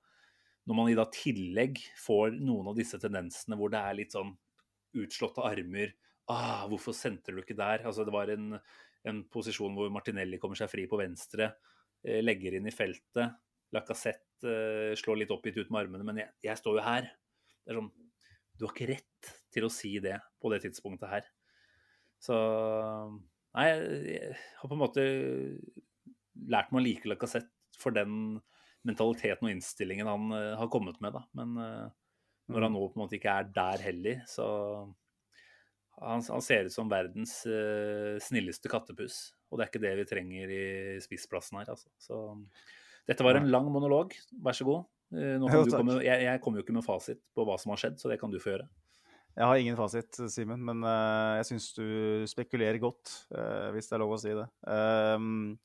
når 0.68 0.78
man 0.78 0.90
i 0.90 0.96
da 0.96 1.04
tillegg 1.12 1.80
får 2.00 2.38
noen 2.38 2.70
av 2.72 2.78
disse 2.78 2.98
tendensene 3.00 3.58
hvor 3.60 3.72
det 3.72 3.82
er 3.82 3.98
litt 3.98 4.16
sånn 4.16 4.32
utslåtte 4.94 5.44
armer 5.44 5.92
ah, 6.30 6.64
'Hvorfor 6.68 6.96
sentrer 6.96 7.36
du 7.36 7.42
ikke 7.42 7.58
der?' 7.58 7.84
Altså, 7.84 8.04
det 8.06 8.14
var 8.14 8.30
en, 8.32 8.54
en 9.04 9.22
posisjon 9.28 9.74
hvor 9.76 9.90
Martinelli 9.92 10.38
kommer 10.40 10.56
seg 10.56 10.70
fri 10.72 10.86
på 10.88 11.00
venstre. 11.00 11.52
Eh, 12.04 12.20
legger 12.20 12.58
inn 12.58 12.68
i 12.68 12.74
feltet. 12.74 13.36
Lacassette 13.74 14.46
uh, 14.46 14.92
slår 14.98 15.22
litt 15.22 15.32
oppgitt 15.34 15.56
ut 15.58 15.70
med 15.72 15.86
armene, 15.86 16.04
men 16.06 16.20
jeg, 16.20 16.30
jeg, 16.44 16.60
står 16.60 16.76
jo 16.78 16.84
her. 16.84 17.08
Det 17.64 17.72
er 17.72 17.78
sånn 17.80 17.88
Du 18.54 18.66
har 18.66 18.74
ikke 18.74 18.90
rett 18.92 19.30
til 19.54 19.66
å 19.66 19.72
si 19.72 19.96
det 20.04 20.18
på 20.42 20.52
det 20.52 20.60
tidspunktet 20.66 21.10
her. 21.10 21.30
Så 22.22 22.36
Nei, 23.54 23.68
jeg 24.10 24.34
har 24.58 24.66
på 24.66 24.74
en 24.74 24.80
måte 24.80 25.02
lært 26.50 26.72
meg 26.74 26.80
å 26.80 26.82
like 26.82 27.06
Lacassette 27.06 27.78
for 27.78 27.94
den 27.94 28.40
mentaliteten 28.84 29.46
og 29.46 29.52
innstillingen 29.54 30.10
han 30.10 30.34
uh, 30.34 30.54
har 30.60 30.70
kommet 30.70 30.98
med, 31.02 31.14
da. 31.14 31.24
Men 31.38 31.54
når 31.56 32.66
han 32.66 32.74
mm. 32.74 32.76
nå 32.76 32.84
på 32.84 32.98
en 32.98 33.04
måte 33.06 33.16
ikke 33.16 33.38
er 33.40 33.50
der 33.54 33.84
heller, 33.86 34.22
så 34.28 34.46
han, 36.02 36.20
han, 36.26 36.42
ser 36.44 36.66
ut 36.66 36.74
som 36.74 36.90
verdens 36.90 37.38
snilleste 38.26 38.68
kattepus. 38.68 39.28
Og 39.54 39.60
det 39.60 39.64
er 39.64 39.70
ikke 39.70 39.84
det 39.84 39.92
vi 40.00 40.06
trenger 40.10 40.50
i 40.50 40.64
spissplassen 41.02 41.60
her, 41.60 41.68
altså. 41.76 41.86
Så 42.02 42.20
dette 43.06 43.22
var 43.22 43.38
en 43.38 43.46
lang 43.52 43.68
monolog. 43.70 44.16
Vær 44.42 44.56
så 44.58 44.66
god. 44.66 44.88
Uh, 45.14 45.38
komme, 45.76 46.00
jeg, 46.02 46.24
jeg, 46.26 46.40
kommer 46.42 46.58
jo 46.58 46.66
ikke 46.66 46.74
med 46.74 46.86
fasit 46.86 47.22
på 47.36 47.46
hva 47.46 47.54
som 47.62 47.70
har 47.70 47.84
skjedd, 47.84 48.00
så 48.02 48.10
det 48.10 48.18
kan 48.18 48.34
du 48.34 48.40
få 48.42 48.56
gjøre. 48.56 48.66
Jeg 49.34 49.50
har 49.50 49.62
ingen 49.62 49.78
fasit, 49.78 50.18
Simen, 50.30 50.60
men 50.66 50.82
uh, 50.86 51.38
jeg 51.38 51.48
syns 51.52 51.70
du 51.78 51.86
spekulerer 52.30 52.78
godt, 52.82 53.14
hvis 53.74 53.90
det 53.90 53.96
er 53.96 54.02
lov 54.02 54.14
å 54.14 54.20
si 54.22 54.34
det. 54.34 54.46
Uh, 54.66 55.56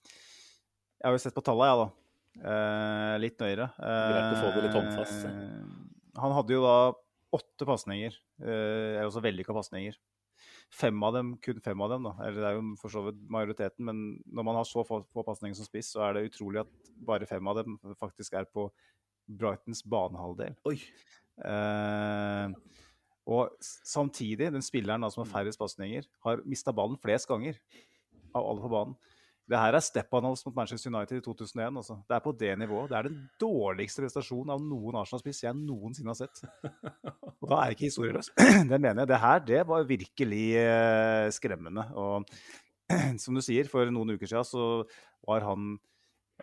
jeg 0.99 1.09
har 1.09 1.17
jo 1.17 1.25
sett 1.25 1.37
på 1.37 1.45
tallene, 1.45 1.69
jeg, 1.69 1.83
da. 1.83 3.19
litt 3.23 3.37
nøyere. 3.41 3.69
Greit 3.79 4.33
å 4.33 4.39
få 4.41 4.49
det 4.55 4.63
litt 4.65 4.75
håndfast. 4.75 5.29
Han 6.19 6.33
hadde 6.35 6.57
jo 6.57 6.65
da 6.65 6.79
åtte 7.35 7.67
pasninger, 7.67 8.15
eh, 8.41 9.05
også 9.05 9.21
vellykka 9.23 9.53
pasninger. 9.53 9.97
Fem 10.74 11.03
av 11.03 11.15
dem, 11.15 11.32
kun 11.41 11.59
fem 11.65 11.82
av 11.82 11.93
dem, 11.93 12.05
da. 12.05 12.13
Eller 12.26 12.41
det 12.41 12.49
er 12.49 12.57
jo 12.57 12.65
for 12.82 12.93
så 12.93 13.03
vidt 13.07 13.22
majoriteten, 13.32 13.86
men 13.88 14.01
når 14.26 14.47
man 14.47 14.59
har 14.59 14.67
så 14.70 14.84
få, 14.88 15.01
få 15.13 15.26
pasninger 15.26 15.57
som 15.57 15.67
spiss, 15.67 15.93
så 15.95 16.03
er 16.05 16.17
det 16.17 16.28
utrolig 16.30 16.61
at 16.63 16.91
bare 17.07 17.30
fem 17.30 17.49
av 17.49 17.61
dem 17.61 17.80
faktisk 17.99 18.38
er 18.38 18.49
på 18.53 18.67
Brightons 19.30 19.82
banehalvdel. 19.86 20.57
Oi. 20.70 20.78
Eh, 21.45 22.53
og 23.30 23.53
samtidig, 23.61 24.49
den 24.53 24.65
spilleren 24.65 25.05
da, 25.05 25.11
som 25.13 25.24
har 25.24 25.32
færrest 25.32 25.61
pasninger, 25.61 26.07
har 26.26 26.45
mista 26.49 26.74
ballen 26.76 26.97
flest 27.01 27.30
ganger 27.30 27.59
av 28.34 28.45
alle 28.45 28.63
på 28.63 28.72
banen. 28.74 28.97
Det 29.50 29.58
her 29.58 29.74
er 29.74 29.82
Stepanovs 29.82 30.43
mot 30.45 30.54
Manchester 30.54 30.91
United 30.93 31.18
i 31.18 31.24
2001. 31.26 31.78
Altså. 31.82 31.95
Det 32.06 32.16
er 32.16 32.22
på 32.22 32.34
det 32.38 32.52
nivået. 32.62 32.91
Det 32.91 32.97
er 33.00 33.08
den 33.08 33.18
dårligste 33.41 34.04
prestasjonen 34.04 34.54
av 34.54 34.62
noen 34.62 35.00
Arsenal-spiss 35.02 35.41
jeg 35.47 35.58
noensinne 35.58 36.14
har 36.14 36.20
sett. 36.20 36.43
Og 37.39 37.47
da 37.50 37.58
er 37.58 37.72
jeg 37.72 37.78
ikke 37.78 37.88
historieløs. 37.88 38.30
Det 38.70 38.78
mener 38.78 39.02
jeg. 39.02 39.10
Det 39.10 39.22
her 39.24 39.43
det 39.47 39.62
var 39.72 39.89
virkelig 39.89 40.45
eh, 40.62 41.30
skremmende. 41.34 41.88
Og 41.97 42.30
som 43.24 43.38
du 43.38 43.41
sier, 43.45 43.70
for 43.72 43.89
noen 43.89 44.14
uker 44.14 44.30
siden 44.30 44.45
så 44.45 44.68
var 45.26 45.47
han 45.47 45.72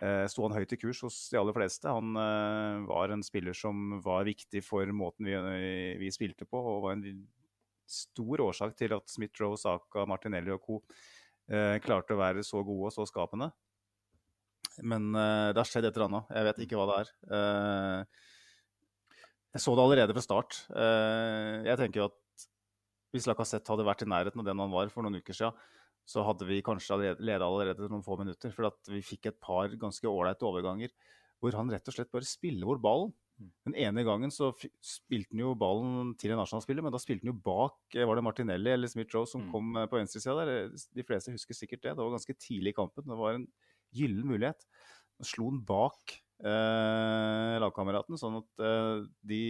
eh, 0.03 0.25
sto 0.27 0.43
han 0.43 0.57
høyt 0.57 0.75
i 0.75 0.81
kurs 0.83 1.05
hos 1.07 1.23
de 1.31 1.39
aller 1.39 1.55
fleste. 1.55 1.87
Han 1.87 2.11
eh, 2.19 2.85
var 2.91 3.15
en 3.15 3.23
spiller 3.23 3.55
som 3.55 4.01
var 4.03 4.27
viktig 4.27 4.65
for 4.67 4.91
måten 4.91 5.31
vi, 5.31 5.37
vi 6.03 6.11
spilte 6.11 6.49
på, 6.49 6.59
og 6.59 6.89
var 6.89 6.99
en 6.99 7.23
stor 7.87 8.43
årsak 8.49 8.75
til 8.75 8.97
at 8.97 9.07
Smith-Roe, 9.07 9.55
Saka, 9.55 10.03
Martinelli 10.11 10.51
og 10.51 10.65
co 10.65 10.81
eh, 11.51 11.77
klarte 11.83 12.15
å 12.15 12.21
være 12.21 12.43
så 12.45 12.61
gode 12.65 12.89
og 12.89 12.95
så 12.95 13.07
skapende. 13.09 13.49
Men 14.85 15.09
eh, 15.15 15.49
det 15.53 15.61
har 15.61 15.69
skjedd 15.69 15.87
et 15.89 15.97
eller 15.97 16.09
annet. 16.09 16.33
Jeg 16.37 16.47
vet 16.49 16.63
ikke 16.65 16.79
hva 16.79 16.87
det 16.89 16.97
er. 17.01 17.11
Eh, 17.37 18.25
jeg 19.57 19.63
så 19.63 19.73
det 19.73 19.85
allerede 19.87 20.15
fra 20.17 20.25
start. 20.25 20.61
Eh, 20.75 21.65
jeg 21.65 21.81
tenker 21.81 22.01
jo 22.01 22.09
at 22.11 22.47
hvis 23.15 23.27
Lacassette 23.29 23.71
hadde 23.71 23.87
vært 23.87 24.03
i 24.03 24.09
nærheten 24.11 24.43
av 24.43 24.47
den 24.49 24.61
han 24.61 24.73
var 24.73 24.91
for 24.93 25.05
noen 25.05 25.21
uker 25.21 25.33
siden, 25.33 25.55
så 26.07 26.23
hadde 26.23 26.45
vi 26.47 26.61
kanskje 26.63 27.15
leda 27.19 27.47
allerede 27.47 27.89
noen 27.91 28.03
få 28.05 28.15
minutter. 28.19 28.53
For 28.53 28.69
vi 28.91 29.03
fikk 29.03 29.31
et 29.31 29.39
par 29.43 29.71
ganske 29.79 30.07
ålreite 30.07 30.45
overganger 30.47 30.93
hvor 31.41 31.53
han 31.57 31.69
rett 31.69 31.89
og 31.89 31.93
slett 31.95 32.13
bare 32.13 32.27
spiller 32.27 32.69
bort 32.69 32.83
ballen. 32.83 33.11
Mm. 33.37 33.49
Den 33.67 33.75
ene 33.85 34.03
gangen 34.07 34.31
så 34.33 34.49
spilte 34.81 35.35
han 35.35 35.43
jo 35.43 35.53
ballen 35.59 36.13
til 36.17 36.33
en 36.33 36.41
Arsenal-spiller, 36.41 36.85
men 36.85 36.93
da 36.93 37.01
spilte 37.01 37.21
han 37.21 37.33
jo 37.35 37.41
bak 37.45 37.97
eh, 37.97 38.05
Var 38.07 38.17
det 38.17 38.25
Martinelli 38.25 38.71
eller 38.73 38.89
Smith-Joe 38.89 39.29
som 39.29 39.45
mm. 39.45 39.49
kom 39.53 39.75
eh, 39.77 39.89
på 39.91 39.99
venstresida 39.99 40.37
der? 40.41 40.71
De 40.73 41.05
fleste 41.05 41.33
husker 41.35 41.57
sikkert 41.57 41.83
det. 41.83 41.97
Det 41.97 42.05
var 42.05 42.15
ganske 42.15 42.37
tidlig 42.41 42.73
i 42.73 42.79
kampen. 42.79 43.05
Det 43.05 43.19
var 43.19 43.37
en 43.37 43.45
gyllen 43.95 44.25
mulighet. 44.31 44.65
Så 45.19 45.31
slo 45.33 45.51
han 45.51 45.61
bak 45.67 46.15
eh, 46.45 47.57
lagkameraten, 47.61 48.17
sånn 48.19 48.39
at 48.41 48.65
eh, 48.65 49.05
de, 49.29 49.43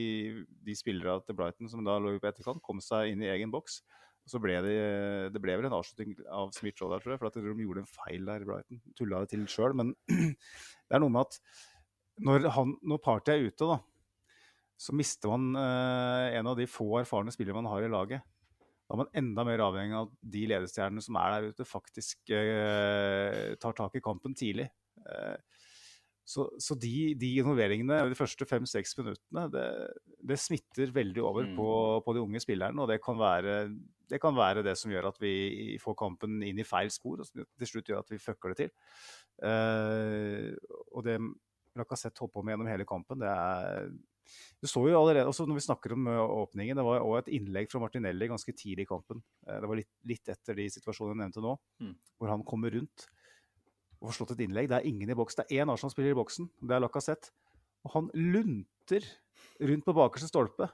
de 0.67 0.75
spillerne 0.77 1.23
til 1.23 1.39
Brighton 1.39 1.71
som 1.71 1.88
da 1.88 1.97
lå 2.01 2.17
på 2.19 2.29
etterkant, 2.29 2.63
kom 2.63 2.83
seg 2.83 3.13
inn 3.13 3.23
i 3.23 3.31
egen 3.31 3.53
boks. 3.53 3.81
Og 4.27 4.33
så 4.33 4.43
ble 4.43 4.57
det, 4.59 4.75
det 5.31 5.39
ble 5.39 5.55
vel 5.55 5.69
en 5.69 5.77
avslutning 5.77 6.17
av 6.35 6.51
Smith-Joe 6.55 6.91
der, 6.91 6.99
tror 6.99 7.13
jeg, 7.13 7.21
for 7.21 7.29
at 7.29 7.39
de 7.39 7.63
gjorde 7.63 7.85
en 7.85 7.88
feil 7.88 8.27
der, 8.27 8.43
Brighton. 8.47 8.83
Tulla 8.99 9.23
det 9.23 9.31
til 9.31 9.47
sjøl. 9.47 9.75
Men 9.79 9.93
det 10.11 10.97
er 10.97 11.03
noe 11.03 11.13
med 11.15 11.23
at 11.23 11.39
når, 12.26 12.47
han, 12.55 12.74
når 12.88 13.03
Party 13.03 13.34
er 13.34 13.45
ute, 13.47 13.68
da, 13.68 13.78
så 14.78 14.93
mister 14.93 15.34
man 15.34 15.57
eh, 15.57 16.38
en 16.38 16.49
av 16.51 16.57
de 16.57 16.68
få 16.70 16.99
erfarne 17.01 17.34
spillerne 17.34 17.63
man 17.63 17.72
har 17.72 17.86
i 17.86 17.91
laget. 17.91 18.26
Da 18.88 18.95
er 18.95 19.01
man 19.01 19.15
enda 19.20 19.43
mer 19.47 19.63
avhengig 19.65 19.97
av 19.97 20.07
at 20.07 20.20
de 20.38 20.43
ledestjernene 20.53 21.03
som 21.03 21.18
er 21.20 21.34
der 21.34 21.51
ute, 21.51 21.68
faktisk 21.68 22.32
eh, 22.32 23.55
tar 23.59 23.78
tak 23.78 23.97
i 23.97 24.03
kampen 24.03 24.38
tidlig. 24.38 24.70
Eh, 25.01 25.63
så, 26.28 26.43
så 26.59 26.76
de, 26.76 27.13
de, 27.15 27.30
involveringene 27.39 28.01
de 28.11 28.18
første 28.20 28.45
fem-seks 28.47 28.97
minuttene, 28.99 29.45
det, 29.51 29.68
det, 30.28 30.38
smitter 30.43 30.91
veldig 30.91 31.24
over 31.24 31.47
mm. 31.47 31.53
på, 31.55 31.70
på, 32.03 32.15
de 32.15 32.24
unge 32.24 32.41
spillerne. 32.43 32.84
Og 32.84 32.91
det 32.91 32.99
kan, 33.03 33.15
være, 33.20 33.61
det 34.11 34.20
kan, 34.24 34.36
være, 34.36 34.65
det 34.68 34.76
som 34.80 34.91
gjør 34.91 35.07
at 35.13 35.22
vi 35.24 35.78
får 35.80 35.95
kampen 35.99 36.41
inn 36.43 36.59
i 36.59 36.68
feil 36.68 36.91
spor, 36.91 37.24
og 37.24 37.32
til 37.32 37.72
slutt 37.72 37.91
gjør 37.91 38.03
at 38.03 38.11
vi 38.11 38.20
fucker 38.20 38.53
det 38.53 38.59
til. 38.65 38.74
Eh, 39.47 40.51
og 40.91 41.07
det 41.07 41.15
Lacassette 41.80 42.23
holdt 42.23 42.36
på 42.36 42.43
med 42.45 42.55
gjennom 42.55 42.69
hele 42.71 42.88
kampen. 42.88 43.21
Det 43.21 43.32
er 43.32 43.91
du 44.61 44.67
så 44.67 44.82
jo 44.89 44.97
allerede, 44.97 45.30
også 45.30 45.45
Når 45.47 45.59
vi 45.59 45.65
snakker 45.65 45.93
om 45.95 46.07
eh, 46.11 46.32
åpningen, 46.43 46.78
det 46.78 46.86
var 46.86 47.03
også 47.03 47.21
et 47.23 47.34
innlegg 47.38 47.69
fra 47.71 47.82
Martinelli 47.84 48.30
ganske 48.30 48.53
tidlig 48.53 48.88
i 48.88 48.89
kampen. 48.89 49.21
Eh, 49.47 49.59
det 49.61 49.69
var 49.69 49.80
litt, 49.80 49.91
litt 50.09 50.34
etter 50.34 50.57
de 50.57 50.67
situasjonene 50.73 51.15
jeg 51.15 51.21
nevnte 51.23 51.45
nå, 51.45 51.53
mm. 51.84 51.93
hvor 52.17 52.34
han 52.34 52.43
kommer 52.47 52.73
rundt 52.75 53.07
og 53.97 54.09
får 54.09 54.17
slått 54.19 54.36
et 54.36 54.43
innlegg. 54.45 54.69
Det 54.69 54.80
er 54.80 54.89
ingen 54.89 55.09
i 55.09 55.17
boks. 55.17 55.39
Det 55.39 55.47
er 55.47 55.63
én 55.63 55.71
Arsenal-spiller 55.73 56.13
i 56.13 56.17
boksen, 56.17 56.49
det 56.61 56.75
er 56.75 56.84
Lacassette. 56.84 57.32
Og 57.88 57.93
han 57.93 58.11
lunter 58.13 59.05
rundt 59.69 59.86
på 59.88 59.95
bakerste 59.95 60.30
stolpe. 60.30 60.67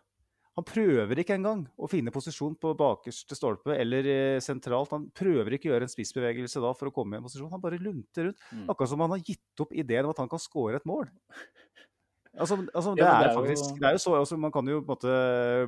Han 0.53 0.65
prøver 0.69 1.17
ikke 1.23 1.33
engang 1.33 1.63
å 1.81 1.87
finne 1.89 2.13
posisjon 2.13 2.53
på 2.61 2.75
bakerste 2.77 3.37
stolpe 3.37 3.73
eller 3.73 4.05
eh, 4.09 4.41
sentralt. 4.43 4.91
Han 4.93 5.07
prøver 5.15 5.55
ikke 5.55 5.71
å 5.71 5.73
gjøre 5.73 5.87
en 5.87 5.93
spissbevegelse 5.93 6.61
da 6.61 6.73
for 6.77 6.91
å 6.91 6.93
komme 6.93 7.17
i 7.17 7.21
en 7.21 7.25
posisjon. 7.25 7.49
Han 7.53 7.63
bare 7.63 7.81
lunter 7.81 8.29
rundt. 8.29 8.43
Mm. 8.51 8.67
Akkurat 8.69 8.91
som 8.91 9.01
han 9.01 9.15
har 9.15 9.23
gitt 9.25 9.63
opp 9.65 9.73
ideen 9.73 10.05
om 10.05 10.13
at 10.13 10.21
han 10.21 10.29
kan 10.29 10.41
skåre 10.41 10.77
et 10.77 10.85
mål. 10.89 11.09
Altså, 12.33 12.57
altså, 12.73 12.95
det, 12.97 13.05
er 13.05 13.27
faktisk 13.35 13.75
det 13.77 13.85
er 13.85 13.93
jo 13.93 13.99
så, 14.01 14.15
altså, 14.17 14.37
Man 14.41 14.49
kan 14.53 14.65
jo 14.65 14.79
på 14.81 14.87
en 14.87 14.95
måte 14.95 15.17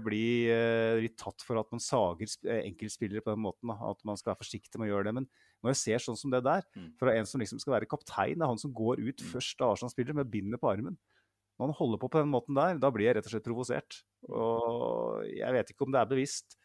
bli 0.02 0.24
uh, 0.50 0.98
litt 0.98 1.14
tatt 1.22 1.44
for 1.46 1.62
at 1.62 1.70
man 1.70 1.84
sager 1.84 2.26
eh, 2.50 2.64
enkeltspillere 2.72 3.22
på 3.26 3.34
den 3.34 3.44
måten. 3.44 3.70
Da, 3.70 3.92
at 3.92 4.02
man 4.06 4.18
skal 4.22 4.34
være 4.34 4.42
forsiktig 4.42 4.82
med 4.82 4.90
å 4.90 4.94
gjøre 4.94 5.10
det. 5.10 5.16
Men 5.18 5.30
når 5.66 5.74
jeg 5.74 5.82
ser 5.82 6.06
sånn 6.06 6.18
som 6.18 6.34
det 6.34 6.42
der, 6.46 6.66
mm. 6.78 6.88
fra 7.02 7.14
en 7.18 7.30
som 7.30 7.42
liksom 7.42 7.62
skal 7.62 7.80
være 7.80 7.90
kaptein, 7.90 8.38
det 8.38 8.46
er 8.46 8.54
han 8.54 8.62
som 8.62 8.74
går 8.74 9.02
ut 9.02 9.22
mm. 9.22 9.30
først 9.34 9.62
av 9.66 9.76
Arsenal-spillere 9.76 10.22
med 10.22 10.30
bindet 10.34 10.62
på 10.62 10.70
armen 10.74 10.98
når 11.56 11.70
han 11.70 11.78
holder 11.80 12.02
på 12.02 12.12
på 12.12 12.22
den 12.22 12.32
måten 12.32 12.58
der, 12.58 12.78
da 12.82 12.92
blir 12.92 13.08
jeg 13.08 13.18
rett 13.18 13.28
og 13.30 13.34
slett 13.34 13.48
provosert. 13.48 13.98
Og 14.28 15.26
jeg 15.30 15.56
vet 15.56 15.72
ikke 15.72 15.88
om 15.88 15.94
det 15.94 16.02
er 16.02 16.10
bevisst, 16.10 16.58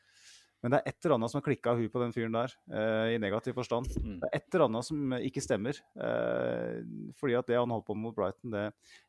men 0.61 0.74
det 0.74 0.80
er 0.80 0.91
et 0.91 1.07
eller 1.07 1.16
annet 1.16 1.32
som 1.32 1.38
har 1.38 1.45
klikka 1.47 1.72
huet 1.78 1.93
på 1.93 2.03
den 2.03 2.12
fyren 2.12 2.34
der, 2.36 2.53
eh, 2.68 3.14
i 3.14 3.20
negativ 3.22 3.55
forstand. 3.57 3.88
Mm. 3.97 4.18
Det 4.20 4.28
er 4.28 4.34
et 4.36 4.55
eller 4.55 4.66
annet 4.66 4.84
som 4.84 5.14
ikke 5.16 5.45
stemmer. 5.45 5.78
Eh, 5.97 6.82
fordi 7.16 7.36
at 7.38 7.49
det 7.49 7.57
han 7.57 7.72
holdt 7.72 7.86
på 7.86 7.97
med 7.97 8.11
mot 8.11 8.16
Brighton, 8.16 8.53
det 8.53 8.66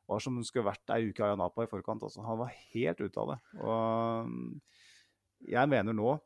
var 0.07 0.23
som 0.23 0.38
om 0.38 0.39
det 0.39 0.47
skulle 0.47 0.69
vært 0.69 0.93
ei 0.95 1.09
uke 1.09 1.25
Ayanapa 1.27 1.65
i 1.65 1.71
forkant. 1.71 2.05
Altså. 2.07 2.23
Han 2.23 2.39
var 2.39 2.55
helt 2.71 3.03
ute 3.03 3.19
av 3.19 3.34
det. 3.34 3.39
Og 3.59 5.51
jeg 5.51 5.71
mener 5.71 5.97
nå 5.97 6.19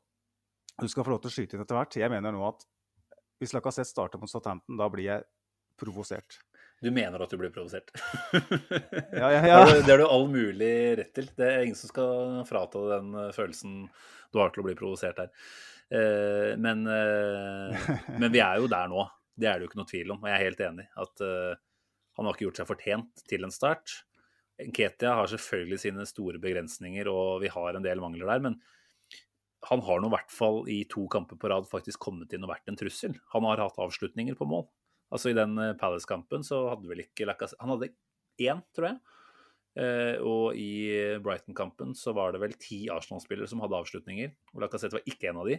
Du 0.76 0.90
skal 0.92 1.06
få 1.08 1.14
lov 1.14 1.22
til 1.24 1.32
å 1.32 1.32
skyte 1.32 1.56
inn 1.56 1.62
etter 1.64 1.78
hvert. 1.78 1.96
Jeg 1.96 2.12
mener 2.12 2.34
nå 2.36 2.42
at 2.50 2.66
hvis 3.40 3.54
Lacassette 3.56 3.88
starter 3.88 4.20
mot 4.20 4.28
Southampton, 4.28 4.76
da 4.76 4.90
blir 4.92 5.06
jeg 5.08 5.24
provosert. 5.80 6.36
Du 6.84 6.92
mener 6.92 7.22
at 7.24 7.32
du 7.32 7.38
blir 7.40 7.54
provosert? 7.56 7.92
ja, 9.16 9.30
ja, 9.32 9.42
ja. 9.48 9.60
Det 9.80 9.88
har 9.88 10.02
du 10.02 10.08
all 10.08 10.28
mulig 10.32 10.74
rett 11.00 11.14
til. 11.16 11.30
Det 11.38 11.48
er 11.48 11.64
ingen 11.64 11.80
som 11.80 11.92
skal 11.92 12.42
frata 12.50 12.82
den 12.98 13.14
eh, 13.16 13.32
følelsen 13.36 13.86
du 14.34 14.42
har 14.42 14.52
til 14.52 14.64
å 14.64 14.68
bli 14.68 14.76
provosert 14.78 15.22
her. 15.24 15.32
Eh, 15.96 16.52
men, 16.60 16.84
eh, 16.92 17.88
men, 18.18 18.28
vi 18.34 18.44
er 18.44 18.60
jo 18.60 18.70
der 18.72 18.92
nå. 18.92 19.08
Det 19.36 19.50
er 19.50 19.58
det 19.58 19.66
jo 19.66 19.72
ikke 19.72 19.82
noe 19.82 19.92
tvil 19.92 20.14
om. 20.16 20.20
Og 20.22 20.30
jeg 20.30 20.36
er 20.36 20.46
helt 20.50 20.66
enig 20.68 20.88
at 21.06 21.24
han 22.16 22.28
har 22.28 22.36
ikke 22.36 22.46
gjort 22.46 22.60
seg 22.62 22.70
fortjent 22.70 23.26
til 23.28 23.48
en 23.48 23.52
start. 23.52 23.98
Ketia 24.56 25.18
har 25.20 25.28
selvfølgelig 25.28 25.82
sine 25.82 26.06
store 26.08 26.40
begrensninger, 26.40 27.10
og 27.12 27.42
vi 27.44 27.52
har 27.52 27.76
en 27.76 27.84
del 27.84 28.00
mangler 28.04 28.32
der. 28.32 28.44
Men 28.46 28.56
han 29.68 29.84
har 29.84 30.00
nå 30.00 30.08
i 30.08 30.14
hvert 30.14 30.32
fall 30.32 30.62
i 30.72 30.80
to 30.92 31.04
kamper 31.12 31.40
på 31.40 31.52
rad 31.52 31.68
faktisk 31.68 32.04
kommet 32.08 32.32
inn 32.36 32.46
og 32.46 32.54
vært 32.54 32.72
en 32.72 32.80
trussel. 32.80 33.18
Han 33.34 33.48
har 33.50 33.64
hatt 33.64 33.82
avslutninger 33.82 34.38
på 34.40 34.48
mål. 34.48 34.68
Altså 35.14 35.32
I 35.32 35.38
den 35.38 35.58
eh, 35.62 35.76
Palace-kampen 35.80 36.46
så 36.46 36.66
hadde 36.72 36.90
vel 36.90 37.04
ikke 37.06 37.28
Lacassette 37.30 37.62
Han 37.64 37.76
hadde 37.76 37.92
én, 38.42 38.64
tror 38.76 38.92
jeg. 38.92 39.02
Uh, 39.76 40.16
og 40.24 40.56
i 40.56 40.88
Brighton-kampen 41.20 41.90
så 42.00 42.14
var 42.16 42.32
det 42.32 42.40
vel 42.40 42.54
ti 42.56 42.86
Arsenal-spillere 42.92 43.50
som 43.52 43.60
hadde 43.60 43.76
avslutninger. 43.76 44.32
og 44.54 44.64
Lacassette 44.64 44.96
var 44.96 45.10
ikke 45.12 45.30
en 45.32 45.42
av 45.42 45.50
de. 45.50 45.58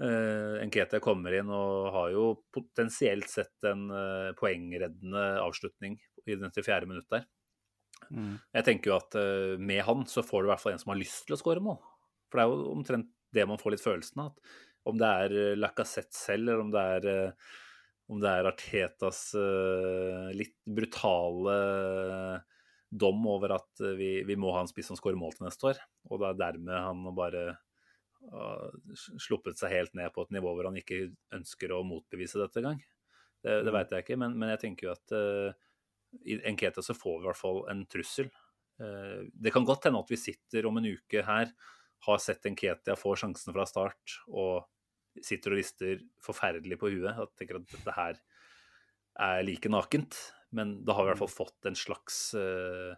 Uh, 0.00 0.60
Nkete 0.68 1.00
kommer 1.04 1.32
inn 1.36 1.48
og 1.52 1.88
har 1.94 2.10
jo 2.12 2.24
potensielt 2.52 3.28
sett 3.32 3.68
en 3.68 3.86
poengreddende 4.36 5.24
avslutning 5.40 5.96
i 6.26 6.36
det 6.36 6.52
94. 6.52 6.88
minutt 6.88 7.08
der. 7.12 7.24
Mm. 8.12 8.36
Jeg 8.56 8.66
tenker 8.66 8.92
jo 8.92 8.98
at 8.98 9.16
med 9.60 9.82
han 9.86 10.04
så 10.08 10.24
får 10.24 10.42
du 10.42 10.48
i 10.48 10.52
hvert 10.52 10.62
fall 10.62 10.74
en 10.74 10.80
som 10.82 10.92
har 10.92 11.00
lyst 11.00 11.24
til 11.24 11.36
å 11.36 11.40
skåre 11.40 11.64
mål. 11.64 11.80
For 12.28 12.40
det 12.40 12.44
er 12.44 12.52
jo 12.52 12.74
omtrent 12.74 13.10
det 13.36 13.48
man 13.48 13.60
får 13.60 13.76
litt 13.76 13.84
følelsen 13.84 14.24
av. 14.24 14.36
At 14.36 14.92
om 14.92 15.00
det 15.00 15.10
er 15.24 15.56
Lacassette 15.60 16.16
selv, 16.16 16.48
eller 16.48 16.64
om 16.64 16.72
det 16.72 16.86
er 16.98 17.10
om 18.10 18.18
det 18.22 18.30
er 18.30 18.48
Artetas 18.50 19.20
uh, 19.38 20.30
litt 20.34 20.56
brutale 20.66 21.56
dom 22.90 23.22
over 23.30 23.54
at 23.54 23.82
vi, 23.96 24.24
vi 24.26 24.34
må 24.34 24.50
ha 24.50 24.64
en 24.64 24.70
spiss 24.70 24.90
som 24.90 24.98
skårer 24.98 25.18
mål 25.18 25.36
til 25.36 25.46
neste 25.46 25.68
år. 25.70 25.82
Og 26.10 26.18
det 26.18 26.30
er 26.30 26.40
dermed 26.40 26.74
han 26.74 27.04
bare 27.14 27.44
uh, 28.34 28.68
sluppet 29.20 29.60
seg 29.60 29.74
helt 29.76 29.94
ned 29.98 30.10
på 30.14 30.26
et 30.26 30.34
nivå 30.34 30.54
hvor 30.56 30.68
han 30.68 30.78
ikke 30.80 31.04
ønsker 31.36 31.74
å 31.74 31.84
motbevise 31.86 32.40
dette 32.42 32.64
gang. 32.64 32.80
Det, 33.40 33.62
det 33.64 33.70
mm. 33.70 33.76
veit 33.76 33.94
jeg 33.94 34.04
ikke, 34.04 34.20
men, 34.20 34.36
men, 34.36 34.52
jeg 34.54 34.62
tenker 34.66 34.88
jo 34.88 34.94
at 34.96 35.16
uh, 35.16 35.68
i 36.26 36.40
Enketa 36.50 36.82
så 36.84 36.96
får 36.96 37.20
vi 37.20 37.24
i 37.24 37.30
hvert 37.30 37.40
fall 37.40 37.62
en 37.72 37.84
trussel. 37.90 38.30
Uh, 38.80 39.28
det 39.32 39.54
kan 39.54 39.66
godt 39.68 39.86
hende 39.88 40.02
at 40.02 40.10
vi 40.12 40.20
sitter 40.20 40.68
om 40.68 40.80
en 40.80 40.90
uke 40.90 41.24
her, 41.26 41.54
har 42.06 42.20
sett 42.22 42.46
Enketia 42.48 42.96
få 42.98 43.14
sjansen 43.20 43.54
fra 43.54 43.66
start 43.68 44.20
og 44.28 44.66
sitter 45.26 45.54
og 45.54 45.60
rister 45.60 46.04
forferdelig 46.24 46.78
på 46.80 46.92
huet. 46.92 47.12
At 47.14 47.34
tenker 47.38 47.60
at 47.60 47.68
dette 47.72 47.96
her 47.96 48.20
er 49.20 49.44
like 49.46 49.72
nakent. 49.72 50.18
Men 50.56 50.80
da 50.86 50.96
har 50.96 51.04
vi 51.04 51.10
i 51.10 51.12
hvert 51.12 51.22
fall 51.22 51.32
fått 51.46 51.68
en 51.70 51.78
slags 51.78 52.22
uh, 52.38 52.94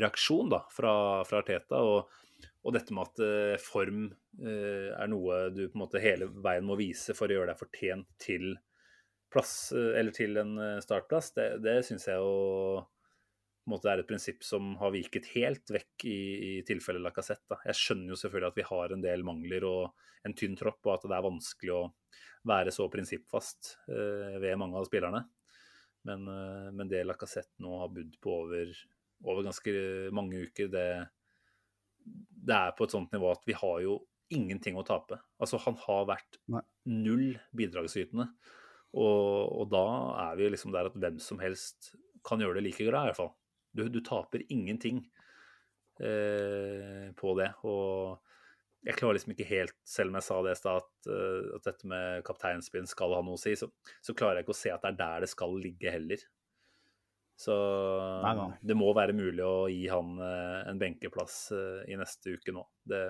reaksjon 0.00 0.50
da, 0.52 0.64
fra, 0.72 0.92
fra 1.28 1.44
Arteta. 1.44 1.80
Og 1.84 2.10
og 2.60 2.74
dette 2.76 2.92
med 2.92 3.08
at 3.08 3.20
uh, 3.24 3.60
form 3.60 4.02
uh, 4.42 4.88
er 4.92 5.08
noe 5.08 5.46
du 5.52 5.62
på 5.66 5.78
en 5.78 5.82
måte 5.82 6.02
hele 6.02 6.28
veien 6.44 6.66
må 6.68 6.76
vise 6.76 7.16
for 7.16 7.28
å 7.28 7.38
gjøre 7.38 7.54
deg 7.54 7.60
fortjent 7.60 8.08
til 8.20 8.52
plass, 9.32 9.70
eller 9.72 10.10
til 10.10 10.40
en 10.40 10.56
startplass, 10.82 11.28
det, 11.36 11.44
det 11.62 11.76
syns 11.86 12.08
jeg 12.08 12.18
jo 12.18 12.80
måte 13.68 13.90
er 13.92 14.00
et 14.00 14.08
prinsipp 14.08 14.44
som 14.46 14.72
har 14.80 14.92
viket 14.94 15.28
helt 15.34 15.72
vekk 15.72 16.06
i, 16.08 16.20
i 16.48 16.52
tilfellet 16.66 17.04
Lacassette. 17.04 17.60
Jeg 17.68 17.78
skjønner 17.78 18.14
jo 18.14 18.20
selvfølgelig 18.20 18.52
at 18.52 18.60
vi 18.60 18.68
har 18.70 18.94
en 18.94 19.04
del 19.04 19.26
mangler 19.26 19.66
og 19.68 20.06
en 20.26 20.36
tynn 20.36 20.56
tropp, 20.58 20.80
og 20.86 20.94
at 20.94 21.06
det 21.08 21.16
er 21.16 21.26
vanskelig 21.26 21.74
å 21.76 21.82
være 22.48 22.72
så 22.72 22.86
prinsippfast 22.92 23.74
ved 24.40 24.56
mange 24.60 24.80
av 24.80 24.88
spillerne. 24.88 25.22
Men, 26.08 26.24
men 26.76 26.88
det 26.88 27.02
Lacassette 27.04 27.60
nå 27.60 27.74
har 27.82 27.92
budd 27.92 28.14
på 28.24 28.34
over, 28.46 28.72
over 29.28 29.44
ganske 29.44 29.74
mange 30.16 30.46
uker, 30.48 30.70
det, 30.72 30.86
det 32.04 32.56
er 32.56 32.76
på 32.76 32.88
et 32.88 32.96
sånt 32.96 33.12
nivå 33.12 33.32
at 33.32 33.44
vi 33.48 33.56
har 33.56 33.82
jo 33.84 33.98
ingenting 34.30 34.78
å 34.78 34.86
tape. 34.86 35.18
Altså, 35.42 35.58
han 35.64 35.76
har 35.84 36.06
vært 36.08 36.38
null 36.88 37.34
bidragsytende. 37.56 38.30
Og, 38.90 39.50
og, 39.54 39.66
da 39.70 39.84
er 40.26 40.38
vi 40.38 40.50
liksom 40.50 40.72
der 40.74 40.88
at 40.90 40.96
hvem 40.98 41.20
som 41.22 41.38
helst 41.42 41.92
kan 42.26 42.42
gjøre 42.42 42.58
det 42.58 42.68
like 42.68 42.86
bra, 42.88 43.04
i 43.04 43.10
hvert 43.10 43.20
fall. 43.20 43.32
Du, 43.76 43.86
du 43.92 44.00
taper 44.04 44.42
ingenting 44.52 45.04
eh, 46.00 47.08
på 47.16 47.36
det. 47.38 47.52
Og 47.68 48.18
jeg 48.86 48.96
klarer 48.96 49.18
liksom 49.18 49.34
ikke 49.34 49.48
helt, 49.50 49.76
selv 49.84 50.12
om 50.12 50.18
jeg 50.18 50.26
sa 50.26 50.42
det 50.44 50.52
i 50.54 50.58
stad, 50.58 50.84
at, 50.84 51.08
uh, 51.12 51.56
at, 51.58 51.64
dette 51.66 51.88
med 51.90 52.22
kapteinspinn 52.24 52.88
skal 52.88 53.12
ha 53.12 53.22
noe 53.24 53.36
å 53.36 53.40
si, 53.40 53.52
så, 53.58 53.68
så, 54.00 54.14
klarer 54.16 54.40
jeg 54.40 54.46
ikke 54.46 54.56
å 54.56 54.60
se 54.62 54.72
at 54.72 54.86
det 54.86 54.94
er 54.94 55.00
der 55.02 55.26
det 55.26 55.32
skal 55.32 55.58
ligge 55.60 55.92
heller. 55.92 56.22
Så 57.40 57.56
nei, 58.20 58.32
nei. 58.36 58.48
det 58.68 58.76
må 58.76 58.90
være 58.96 59.16
mulig 59.16 59.44
å 59.44 59.68
gi 59.72 59.86
han 59.88 60.16
eh, 60.20 60.56
en 60.68 60.80
benkeplass 60.80 61.36
eh, 61.56 61.92
i 61.92 61.96
neste 61.96 62.34
uke 62.36 62.52
nå. 62.52 62.66
Det, 62.84 63.04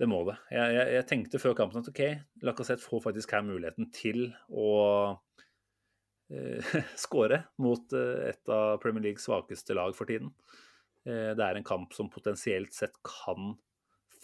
det 0.00 0.08
må 0.10 0.24
det. 0.26 0.34
Jeg, 0.50 0.74
jeg, 0.74 0.86
jeg, 0.96 1.06
tenkte 1.06 1.42
før 1.42 1.54
kampen 1.58 1.82
at 1.82 1.90
OK, 1.92 2.02
Lacassette 2.46 2.82
får 2.82 3.04
faktisk 3.04 3.36
her 3.36 3.46
muligheten 3.46 3.92
til 3.94 4.32
å 4.50 4.72
eh, 5.12 5.46
skåre 7.04 7.42
mot 7.62 7.96
eh, 7.96 8.28
et 8.30 8.52
av 8.52 8.78
Premier 8.82 9.08
Leagues 9.08 9.26
svakeste 9.26 9.74
lag 9.76 9.94
for 9.96 10.10
tiden. 10.10 10.30
Eh, 11.06 11.32
det 11.36 11.44
er 11.44 11.58
en 11.58 11.66
kamp 11.66 11.94
som 11.96 12.10
potensielt 12.12 12.74
sett 12.76 12.96
kan 13.06 13.54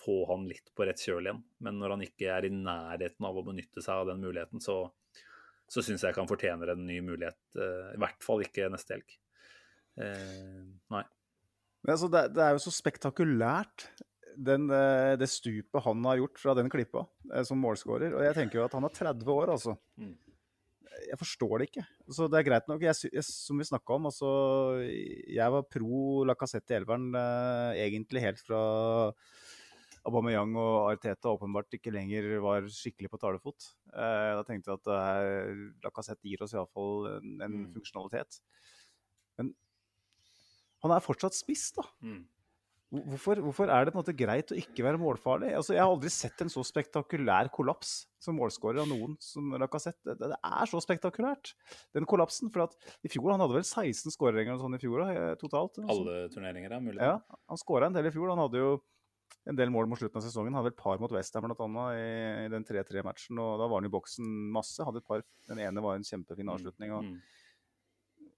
få 0.05 0.21
han 0.31 0.47
litt 0.47 0.71
på 0.77 0.87
rett 0.87 1.03
kjøl 1.03 1.27
igjen. 1.27 1.43
Men 1.67 1.81
når 1.81 1.97
han 1.97 2.07
ikke 2.07 2.31
er 2.31 2.47
i 2.47 2.55
nærheten 2.55 3.27
av 3.27 3.39
å 3.39 3.45
benytte 3.47 3.83
seg 3.83 4.05
av 4.05 4.13
den 4.13 4.23
muligheten, 4.23 4.63
så, 4.63 4.85
så 5.67 5.83
syns 5.83 6.05
jeg 6.07 6.15
han 6.15 6.31
fortjener 6.31 6.73
en 6.73 6.85
ny 6.87 7.01
mulighet. 7.03 7.41
I 7.59 7.99
hvert 7.99 8.23
fall 8.23 8.45
ikke 8.47 8.69
neste 8.71 8.95
helg. 8.95 9.17
Nei. 9.97 11.03
Men 11.83 11.95
altså, 11.95 12.11
det, 12.13 12.23
det, 12.37 12.45
er 12.45 12.55
jo 12.55 12.63
så 12.63 12.73
spektakulært, 12.75 13.89
den, 14.37 14.69
eh, 14.71 15.17
det 15.19 15.29
stupet 15.33 15.83
han 15.85 16.05
har 16.07 16.21
gjort 16.21 16.41
fra 16.43 16.55
den 16.59 16.71
klippa 16.71 17.07
som 17.49 17.61
målskårer. 17.63 18.15
Og 18.15 18.25
jeg 18.27 18.37
tenker 18.37 18.61
jo 18.61 18.67
at 18.67 18.75
han 18.77 18.87
er 18.87 18.95
30 18.95 19.33
år, 19.33 19.53
altså. 19.57 19.77
Mm. 19.99 20.15
Jeg 21.07 21.19
forstår 21.21 21.59
det 21.59 21.69
ikke. 21.71 21.85
Så 22.13 22.29
det 22.31 22.39
er 22.39 22.47
greit 22.49 22.71
nok. 22.71 22.85
Jeg, 22.85 23.11
jeg, 23.13 23.25
som 23.27 23.59
vi 23.61 23.67
snakka 23.69 23.97
om, 23.99 24.09
altså 24.11 24.31
Jeg 24.83 25.53
var 25.53 25.67
pro 25.69 26.25
Lacassette 26.29 26.75
i 26.75 26.79
elveren 26.79 27.11
eh, 27.19 27.83
egentlig 27.87 28.25
helt 28.25 28.41
fra 28.45 28.63
Aubameyang 30.07 30.55
og 30.55 30.93
Arteta 30.93 31.33
åpenbart 31.35 31.75
ikke 31.75 31.91
lenger 31.95 32.29
var 32.45 32.69
skikkelig 32.71 33.11
på 33.11 33.21
talefot. 33.23 33.69
Eh, 33.91 34.33
da 34.39 34.45
tenkte 34.47 34.71
jeg 34.71 34.81
at 34.81 34.91
uh, 34.93 35.65
Lacassette 35.83 36.31
gir 36.31 36.45
oss 36.47 36.55
iallfall 36.55 37.09
en, 37.17 37.33
en 37.43 37.57
mm. 37.57 37.67
funksjonalitet. 37.75 38.39
Men 39.41 39.51
han 40.85 40.95
er 40.95 41.05
fortsatt 41.05 41.35
spiss, 41.35 41.73
da. 41.75 41.85
Mm. 42.07 42.23
Hvorfor, 42.87 43.41
hvorfor, 43.43 43.71
er 43.73 43.83
det 43.83 43.91
på 43.91 43.99
en 43.99 44.05
måte 44.05 44.15
greit 44.15 44.53
å 44.55 44.57
ikke 44.61 44.85
være 44.87 44.99
målfarlig? 45.03 45.49
Altså, 45.59 45.75
jeg 45.75 45.83
har 45.83 45.91
aldri 45.91 46.11
sett 46.15 46.43
en 46.45 46.53
så 46.53 46.63
spektakulær 46.63 47.51
kollaps 47.55 48.05
som 48.23 48.37
målskårer 48.39 48.85
av 48.85 48.91
noen 48.91 49.17
som 49.23 49.57
Lacassette. 49.59 50.15
Det, 50.15 50.31
det 50.31 50.39
er 50.39 50.71
så 50.71 50.79
spektakulært, 50.85 51.57
den 51.97 52.07
kollapsen. 52.07 52.53
For 52.55 52.69
at 52.69 52.77
i 53.03 53.11
fjor, 53.11 53.33
han 53.33 53.43
hadde 53.43 53.59
vel 53.59 53.67
16 53.67 54.15
skåringer 54.15 54.61
sånn 54.61 54.79
i 54.79 54.81
fjor 54.83 55.03
eh, 55.09 55.33
totalt? 55.41 55.81
Alle 55.83 56.29
turneringer, 56.31 56.77
er 56.77 56.85
mulig. 56.85 57.01
Ja, 57.03 57.17
han 57.51 57.61
skåra 57.61 57.91
en 57.91 57.97
del 57.97 58.07
i 58.07 58.15
fjor. 58.15 58.31
Han 58.31 58.45
hadde 58.45 58.63
jo 58.63 58.77
en 59.51 59.59
del 59.59 59.73
mål 59.75 59.89
mot 59.91 59.99
slutten 59.99 60.21
av 60.21 60.27
sesongen. 60.27 60.55
Han 60.55 60.63
Hadde 60.63 60.75
et 60.75 60.79
par 60.79 61.03
mot 61.03 61.13
Westham 61.15 61.47
bl.a. 61.47 61.87
I, 61.95 62.07
i 62.47 62.53
den 62.53 62.67
3-3-matchen. 62.67 63.39
og 63.43 63.59
Da 63.63 63.67
var 63.67 63.81
han 63.81 63.89
i 63.91 63.93
boksen 63.93 64.31
masse. 64.55 64.87
Hadde 64.87 65.03
et 65.03 65.09
par, 65.11 65.27
Den 65.51 65.63
ene 65.63 65.83
var 65.83 65.99
en 65.99 66.07
kjempefin 66.07 66.55
avslutning. 66.55 66.95
og 66.95 67.07
mm. 67.07 67.19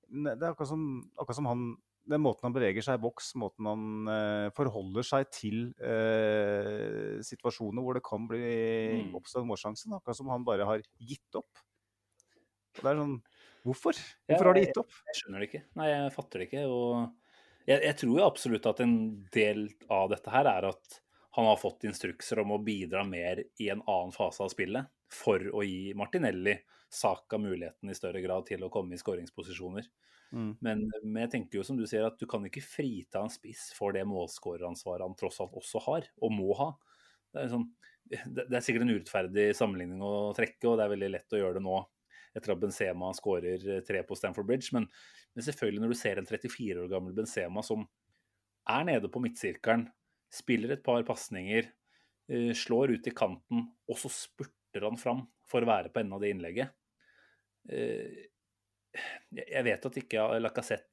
Det 0.08 0.40
er 0.40 0.50
akkurat 0.50 0.72
som, 0.72 0.84
akkurat 1.20 1.36
som, 1.36 1.48
han 1.48 1.64
Den 2.08 2.22
måten 2.24 2.46
han 2.48 2.54
beveger 2.56 2.84
seg 2.84 2.98
i 2.98 3.02
boks, 3.02 3.34
måten 3.40 3.68
han 3.68 4.10
eh, 4.12 4.48
forholder 4.56 5.04
seg 5.04 5.28
til 5.34 5.58
eh, 5.76 7.18
situasjoner 7.26 7.84
hvor 7.84 7.98
det 7.98 8.04
kan 8.06 8.28
bli 8.30 8.44
mm. 9.04 9.16
oppstå 9.18 9.42
en 9.42 9.50
målsjanse. 9.50 9.90
Akkurat 9.92 10.16
som 10.16 10.30
han 10.32 10.46
bare 10.46 10.68
har 10.68 10.84
gitt 10.98 11.40
opp. 11.40 11.60
Og 12.78 12.84
det 12.84 12.92
er 12.94 13.02
sånn 13.02 13.18
Hvorfor? 13.66 13.96
Hvorfor 14.24 14.46
ja, 14.46 14.48
har 14.48 14.56
de 14.56 14.60
gitt 14.62 14.78
opp? 14.80 14.92
Jeg, 14.94 15.04
jeg 15.10 15.18
skjønner 15.18 15.42
det 15.42 15.48
ikke. 15.50 15.60
Nei, 15.76 15.88
jeg 15.90 16.12
fatter 16.14 16.40
det 16.40 16.46
ikke. 16.48 16.62
og 16.72 17.66
jeg, 17.68 17.82
jeg, 17.82 17.96
tror 18.00 18.14
jo 18.14 18.24
absolutt 18.24 18.66
at 18.70 18.80
en 18.80 18.96
del 19.34 19.66
av 19.92 20.08
dette 20.14 20.32
her 20.32 20.48
er 20.48 20.68
at 20.70 21.00
han 21.36 21.48
har 21.50 21.58
fått 21.60 21.84
instrukser 21.84 22.40
om 22.40 22.54
å 22.54 22.62
bidra 22.64 23.02
mer 23.04 23.42
i 23.60 23.68
en 23.68 23.82
annen 23.84 24.14
fase 24.14 24.46
av 24.46 24.52
spillet 24.54 24.88
for 25.12 25.42
å 25.52 25.64
gi 25.66 25.92
Martinelli 25.98 26.56
Saka 26.88 27.36
muligheten 27.40 27.90
i 27.92 27.96
større 27.96 28.22
grad 28.24 28.46
til 28.48 28.64
å 28.64 28.70
komme 28.72 28.96
i 28.96 29.00
skåringsposisjoner. 29.00 29.84
Mm. 30.32 30.50
Men, 30.60 30.84
men, 31.02 31.20
jeg 31.24 31.32
tenker 31.32 31.60
jo 31.60 31.64
som 31.64 31.78
du 31.78 31.86
sier 31.88 32.04
at 32.04 32.18
du 32.20 32.26
kan 32.28 32.44
ikke 32.44 32.64
frita 32.64 33.22
en 33.24 33.32
spiss 33.32 33.70
for 33.76 33.96
det 33.96 34.04
målskåreransvaret 34.08 35.06
han 35.06 35.16
tross 35.16 35.40
alt 35.40 35.56
også 35.56 35.82
har, 35.86 36.08
og 36.20 36.34
må 36.34 36.52
ha. 36.58 36.72
Det 37.32 37.44
er, 37.44 37.52
sånn, 37.52 37.68
det 38.08 38.48
er 38.48 38.64
sikkert 38.64 38.84
en 38.84 38.94
urettferdig 38.96 39.46
sammenligning 39.56 40.02
å 40.04 40.32
trekke, 40.36 40.66
og 40.68 40.78
det 40.78 40.84
er 40.84 40.92
veldig 40.94 41.10
lett 41.14 41.36
å 41.36 41.40
gjøre 41.40 41.58
det 41.58 41.64
nå 41.64 41.78
etter 42.36 42.52
at 42.52 42.60
Benzema 42.60 43.10
skårer 43.16 43.64
eh, 43.64 43.84
tre 43.86 44.02
på 44.06 44.16
Stamford 44.18 44.48
Bridge. 44.48 44.72
Men, 44.76 44.86
men, 45.34 45.44
selvfølgelig, 45.44 45.82
når 45.84 45.94
du 45.94 45.98
ser 46.00 46.20
en 46.20 46.28
34 46.28 46.84
år 46.84 46.92
gammel 46.92 47.16
Benzema 47.16 47.64
som 47.66 47.86
er 48.68 48.88
nede 48.88 49.10
på 49.12 49.22
midtsirkelen, 49.24 49.86
spiller 50.32 50.74
et 50.74 50.84
par 50.84 51.04
pasninger, 51.08 51.70
eh, 52.28 52.50
slår 52.56 52.96
ut 52.96 53.08
i 53.08 53.14
kanten, 53.16 53.68
og 53.88 54.00
så 54.00 54.12
spurter 54.12 54.84
han 54.84 55.00
fram 55.00 55.24
for 55.48 55.64
å 55.64 55.70
være 55.70 55.92
på 55.92 56.02
enden 56.02 56.18
av 56.18 56.24
det 56.24 56.34
innlegget. 56.34 56.74
Eh, 59.34 59.44
jeg 59.54 59.66
vet 59.68 59.90
at 59.90 60.00
ikke 60.02 60.26
Lacassette 60.42 60.90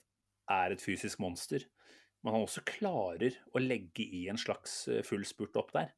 er 0.51 0.75
et 0.75 0.83
fysisk 0.83 1.21
monster, 1.23 1.63
men 2.21 2.35
han 2.35 2.45
også 2.45 2.65
klarer 2.67 3.37
å 3.53 3.61
legge 3.61 4.05
i 4.05 4.25
en 4.29 4.39
slags 4.39 4.83
full 5.05 5.25
spurt 5.25 5.57
opp 5.61 5.71
der. 5.73 5.91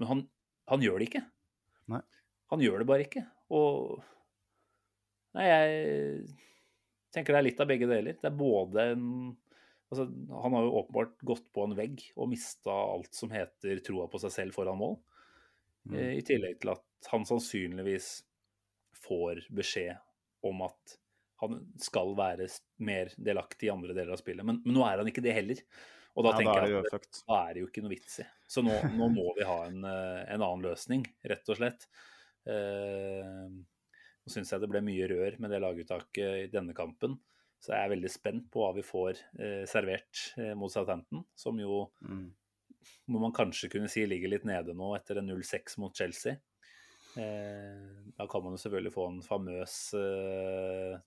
Men 0.00 0.08
han, 0.08 0.22
han 0.72 0.84
gjør 0.84 1.00
det 1.00 1.10
ikke. 1.10 1.22
Nei. 1.92 2.00
Han 2.52 2.64
gjør 2.64 2.82
det 2.82 2.88
bare 2.88 3.06
ikke. 3.06 3.24
Og 3.52 4.00
Nei, 5.32 5.46
jeg 5.48 6.26
tenker 7.14 7.34
det 7.34 7.40
er 7.40 7.46
litt 7.46 7.62
av 7.64 7.70
begge 7.70 7.88
deler. 7.88 8.18
Det 8.20 8.28
er 8.28 8.36
både 8.36 8.84
en 8.92 9.06
altså, 9.92 10.06
Han 10.42 10.56
har 10.56 10.66
jo 10.66 10.74
åpenbart 10.82 11.14
gått 11.28 11.46
på 11.54 11.64
en 11.66 11.76
vegg 11.78 12.04
og 12.16 12.30
mista 12.32 12.74
alt 12.74 13.16
som 13.16 13.32
heter 13.32 13.80
troa 13.84 14.08
på 14.12 14.20
seg 14.22 14.34
selv 14.34 14.56
foran 14.56 14.80
mål. 14.80 14.98
Mm. 15.88 15.96
Eh, 15.96 16.12
I 16.20 16.26
tillegg 16.26 16.60
til 16.62 16.74
at 16.74 17.12
han 17.12 17.24
sannsynligvis 17.28 18.10
får 19.02 19.46
beskjed 19.54 19.96
om 20.46 20.62
at 20.66 20.98
han 21.42 21.58
skal 21.82 22.14
være 22.18 22.46
mer 22.86 23.10
delaktig 23.18 23.68
i 23.68 23.72
andre 23.72 23.96
deler 23.96 24.14
av 24.14 24.20
spillet. 24.20 24.46
Men, 24.46 24.60
men 24.64 24.76
nå 24.76 24.84
er 24.86 25.02
han 25.02 25.10
ikke 25.10 25.24
det 25.24 25.34
heller. 25.34 25.64
Og 26.12 26.26
da 26.26 26.34
ja, 26.34 26.38
tenker 26.38 26.68
jeg 26.68 26.78
at 26.84 26.92
det, 26.92 27.20
da 27.24 27.40
er 27.40 27.54
det 27.54 27.62
jo 27.62 27.68
ikke 27.70 27.82
noe 27.84 27.92
vits 27.94 28.20
i. 28.22 28.26
Så 28.54 28.64
nå, 28.64 28.72
nå 28.98 29.08
må 29.14 29.26
vi 29.38 29.46
ha 29.48 29.58
en, 29.66 29.82
eh, 29.88 30.22
en, 30.26 30.44
annen 30.44 30.64
løsning, 30.66 31.06
rett 31.32 31.52
og 31.52 31.58
slett. 31.58 31.88
Eh, 32.46 33.48
nå 34.22 34.32
syns 34.34 34.52
jeg 34.52 34.62
det 34.62 34.70
ble 34.70 34.82
mye 34.84 35.08
rør 35.10 35.38
med 35.42 35.54
det 35.54 35.62
laguttaket 35.64 36.44
i 36.44 36.50
denne 36.52 36.76
kampen. 36.76 37.18
Så 37.62 37.74
jeg 37.74 37.86
er 37.86 37.92
veldig 37.94 38.10
spent 38.10 38.46
på 38.52 38.62
hva 38.62 38.72
vi 38.76 38.84
får 38.86 39.18
eh, 39.38 39.62
servert 39.70 40.22
eh, 40.38 40.52
mot 40.58 40.72
Southampton, 40.72 41.22
som 41.38 41.58
jo 41.62 41.84
mm. 42.02 42.24
må 43.14 43.22
man 43.22 43.34
kanskje 43.34 43.70
kunne 43.72 43.90
si 43.90 44.02
ligger 44.06 44.34
litt 44.34 44.46
nede 44.48 44.74
nå 44.74 44.92
etter 44.98 45.20
en 45.20 45.30
0-6 45.30 45.78
mot 45.82 45.94
Chelsea. 45.96 46.34
Eh, 47.16 47.86
da 48.18 48.26
kan 48.30 48.44
man 48.44 48.56
jo 48.56 48.62
selvfølgelig 48.64 48.94
få 48.94 49.06
en 49.10 49.22
famøs 49.24 49.76
eh, 49.98 50.98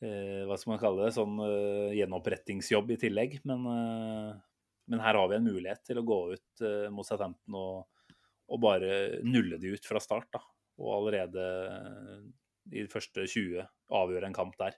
Hva 0.00 0.56
skal 0.56 0.72
man 0.72 0.80
kalle 0.80 1.04
det? 1.04 1.12
Sånn 1.12 1.34
eh, 1.44 1.96
gjenopprettingsjobb 1.98 2.94
i 2.94 3.00
tillegg. 3.02 3.34
Men, 3.48 3.66
men, 3.68 5.02
her 5.02 5.18
har 5.18 5.28
vi 5.28 5.36
en 5.36 5.44
mulighet 5.44 5.82
til 5.84 6.00
å 6.00 6.06
gå 6.08 6.20
ut 6.32 6.64
mot 6.94 7.04
Southampton 7.04 7.58
og, 7.60 8.14
og 8.48 8.62
bare 8.64 9.20
nulle 9.26 9.60
de 9.60 9.74
ut 9.76 9.86
fra 9.86 10.00
start. 10.02 10.30
da 10.32 10.40
og 10.80 10.96
allerede 10.96 11.44
i 12.70 12.82
de 12.84 12.88
første 12.90 13.26
20 13.28 13.66
avgjøre 14.00 14.30
en 14.30 14.36
kamp 14.36 14.56
der. 14.60 14.76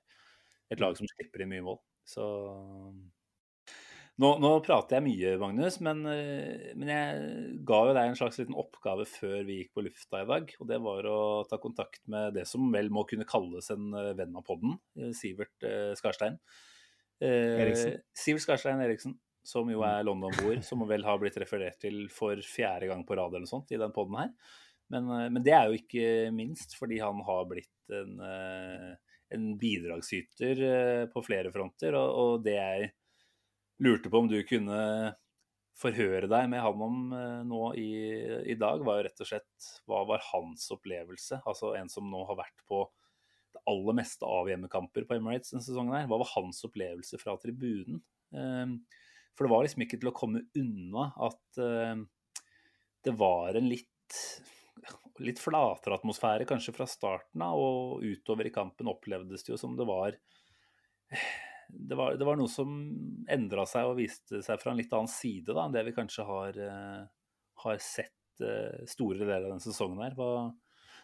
Et 0.72 0.80
lag 0.80 0.96
som 0.98 1.08
slipper 1.08 1.44
inn 1.44 1.52
mye 1.52 1.64
mål. 1.66 1.78
Så 2.08 2.24
nå, 4.20 4.30
nå, 4.42 4.50
prater 4.66 4.98
jeg 4.98 5.04
mye, 5.06 5.32
Magnus, 5.40 5.78
men, 5.84 6.02
men, 6.04 6.90
jeg 6.90 7.56
ga 7.68 7.78
jo 7.88 7.94
deg 7.96 8.10
en 8.10 8.18
slags 8.18 8.40
liten 8.42 8.58
oppgave 8.58 9.06
før 9.08 9.38
vi 9.48 9.60
gikk 9.60 9.72
på 9.76 9.84
lufta 9.86 10.22
i 10.24 10.28
dag. 10.28 10.52
Og 10.60 10.68
det 10.68 10.80
var 10.84 11.08
å 11.08 11.18
ta 11.48 11.60
kontakt 11.62 12.02
med 12.12 12.36
det 12.36 12.46
som 12.50 12.66
vel 12.74 12.92
må 12.92 13.06
kunne 13.08 13.28
kalles 13.28 13.70
en 13.74 13.90
venn 14.18 14.38
av 14.38 14.46
podden, 14.46 14.76
Sivert 15.16 15.68
eh, 15.68 15.92
Skarstein. 15.98 16.40
Eriksen. 17.22 18.00
Sivert 18.18 18.44
Skarstein 18.44 18.82
Eriksen. 18.82 19.16
som 19.46 19.70
jo 19.70 19.80
er 19.86 20.04
London-boer, 20.06 20.60
som 20.66 20.84
vel 20.86 21.02
har 21.06 21.18
blitt 21.18 21.38
referert 21.42 21.80
til 21.82 22.04
for 22.14 22.38
fjerde 22.46 22.90
gang 22.90 23.06
på 23.06 23.16
rad 23.18 23.32
eller 23.32 23.46
noe 23.46 23.50
sånt 23.50 23.72
i 23.74 23.80
den 23.80 23.94
poden 23.94 24.20
her. 24.20 24.36
Men, 24.92 25.08
eh, 25.10 25.30
men, 25.30 25.42
det 25.44 25.54
er 25.56 25.70
jo 25.70 25.80
ikke 25.80 26.06
minst 26.36 26.76
fordi 26.78 27.00
han 27.02 27.22
har 27.26 27.46
blitt 27.50 27.94
en, 27.96 28.18
eh, 28.26 28.90
en 29.32 29.46
bidragsyter 29.60 30.64
eh, 30.68 31.04
på 31.12 31.24
flere 31.24 31.52
fronter. 31.54 31.96
Og, 31.98 32.18
og, 32.22 32.44
det 32.44 32.58
jeg 32.58 32.90
lurte 33.82 34.10
på 34.10 34.22
om 34.22 34.30
du 34.30 34.38
kunne 34.46 34.78
forhøre 35.82 36.28
deg 36.30 36.48
med 36.52 36.62
han 36.62 36.82
om 36.84 36.98
nå 37.48 37.60
i, 37.80 37.90
i 38.52 38.56
dag, 38.60 38.84
var 38.86 39.00
jo 39.00 39.06
rett 39.08 39.22
og 39.24 39.28
slett 39.28 39.68
hva 39.88 40.02
var 40.06 40.22
hans 40.28 40.68
opplevelse? 40.74 41.40
Altså 41.48 41.72
en 41.78 41.90
som 41.90 42.06
nå 42.10 42.20
har 42.28 42.38
vært 42.38 42.64
på 42.68 42.84
det 43.52 43.62
aller 43.68 43.96
meste 43.98 44.28
av 44.28 44.48
hjemmekamper 44.48 45.06
på 45.08 45.16
Emirates 45.16 45.52
denne 45.52 45.64
sesongen 45.64 45.96
her. 45.96 46.06
Hva 46.10 46.20
var 46.22 46.30
hans 46.36 46.62
opplevelse 46.68 47.18
fra 47.20 47.34
tribunen? 47.40 48.02
For 48.32 49.46
det 49.46 49.52
var 49.52 49.64
liksom 49.64 49.84
ikke 49.84 49.98
til 50.00 50.12
å 50.12 50.16
komme 50.16 50.44
unna 50.58 51.08
at 51.24 51.60
uh, 51.60 52.00
det 53.02 53.14
var 53.18 53.56
en 53.58 53.68
litt, 53.68 54.18
litt 55.24 55.40
flatere 55.40 55.96
atmosfære 55.98 56.46
kanskje 56.48 56.74
fra 56.76 56.86
starten 56.88 57.44
av, 57.44 57.58
og 57.58 58.04
utover 58.04 58.48
i 58.48 58.54
kampen 58.54 58.90
opplevdes 58.92 59.44
det 59.44 59.54
jo 59.54 59.60
som 59.60 59.76
det 59.78 59.88
var 59.88 60.16
det 61.68 61.98
var, 61.98 62.16
det 62.18 62.26
var 62.26 62.38
noe 62.38 62.50
som 62.50 62.72
endra 63.30 63.66
seg 63.68 63.90
og 63.90 63.98
viste 64.00 64.42
seg 64.44 64.60
fra 64.60 64.72
en 64.72 64.80
litt 64.80 64.92
annen 64.92 65.10
side 65.10 65.52
da, 65.52 65.66
enn 65.66 65.76
det 65.76 65.84
vi 65.88 65.94
kanskje 65.96 66.26
har, 66.28 66.58
uh, 66.58 67.06
har 67.64 67.80
sett 67.82 68.44
uh, 68.44 68.82
store 68.90 69.22
deler 69.22 69.46
av 69.46 69.50
denne 69.52 69.64
sesongen 69.64 70.02
her. 70.04 70.16
Hva, 70.18 70.50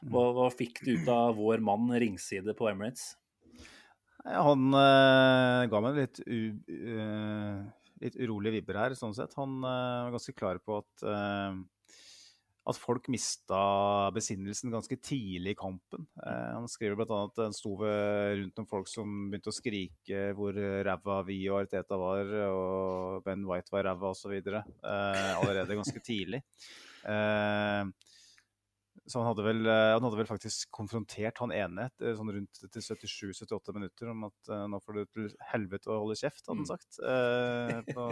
hva, 0.08 0.26
hva, 0.36 0.50
fikk 0.54 0.82
du 0.84 0.94
ut 0.96 1.08
av 1.12 1.38
vår 1.38 1.64
mann 1.64 1.90
ringside 2.00 2.54
på 2.58 2.68
Emirates? 2.70 3.12
Han 4.28 4.74
uh, 4.74 5.64
ga 5.70 5.82
meg 5.84 5.98
litt 6.02 6.20
u, 6.26 6.40
uh, 6.68 7.64
litt 8.02 8.18
urolige 8.18 8.58
vibber 8.58 8.80
her, 8.82 8.96
sånn 8.98 9.16
sett. 9.16 9.34
Han 9.38 9.60
uh, 9.62 10.08
var 10.08 10.16
ganske 10.16 10.34
klar 10.36 10.60
på 10.62 10.80
at, 10.82 11.06
uh, 11.06 11.58
at 12.68 12.78
folk 12.80 13.08
mista 13.12 13.58
besinnelsen 14.14 14.72
ganske 14.74 14.98
tidlig 15.00 15.54
i 15.54 15.58
kampen. 15.58 16.04
Eh, 16.20 16.50
han 16.54 16.68
skriver 16.70 16.98
bl.a. 16.98 17.20
at 17.28 17.40
han 17.46 17.56
sto 17.56 17.76
rundt 17.80 18.60
noen 18.60 18.68
folk 18.68 18.90
som 18.90 19.30
begynte 19.30 19.52
å 19.52 19.56
skrike 19.56 20.26
hvor 20.36 20.58
ræva 20.86 21.22
vi 21.28 21.40
og 21.48 21.62
Arteta 21.62 21.98
var, 22.00 22.34
og 22.52 23.24
Ben 23.24 23.46
White 23.48 23.72
var 23.74 23.88
ræva 23.88 24.12
osv. 24.12 24.36
Eh, 24.36 25.32
allerede 25.38 25.80
ganske 25.80 26.04
tidlig. 26.04 26.42
Eh, 27.08 27.88
så 29.08 29.22
han 29.22 29.30
hadde, 29.30 29.44
vel, 29.46 29.62
eh, 29.64 29.94
han 29.94 30.04
hadde 30.04 30.20
vel 30.20 30.28
faktisk 30.28 30.70
konfrontert 30.74 31.40
han 31.40 31.54
ene 31.54 31.88
eh, 32.02 32.14
sånn 32.16 32.32
rundt 32.34 32.60
til 32.74 32.84
77-78 32.84 33.74
minutter 33.76 34.12
om 34.12 34.26
at 34.28 34.52
uh, 34.52 34.66
nå 34.68 34.80
får 34.84 34.98
du 34.98 35.02
til 35.14 35.30
helvete 35.52 35.88
å 35.92 36.02
holde 36.02 36.18
kjeft, 36.20 36.44
hadde 36.44 36.58
han 36.58 36.66
mm. 36.66 36.72
sagt. 36.74 37.00
Uh, 37.00 37.78
på 37.88 38.08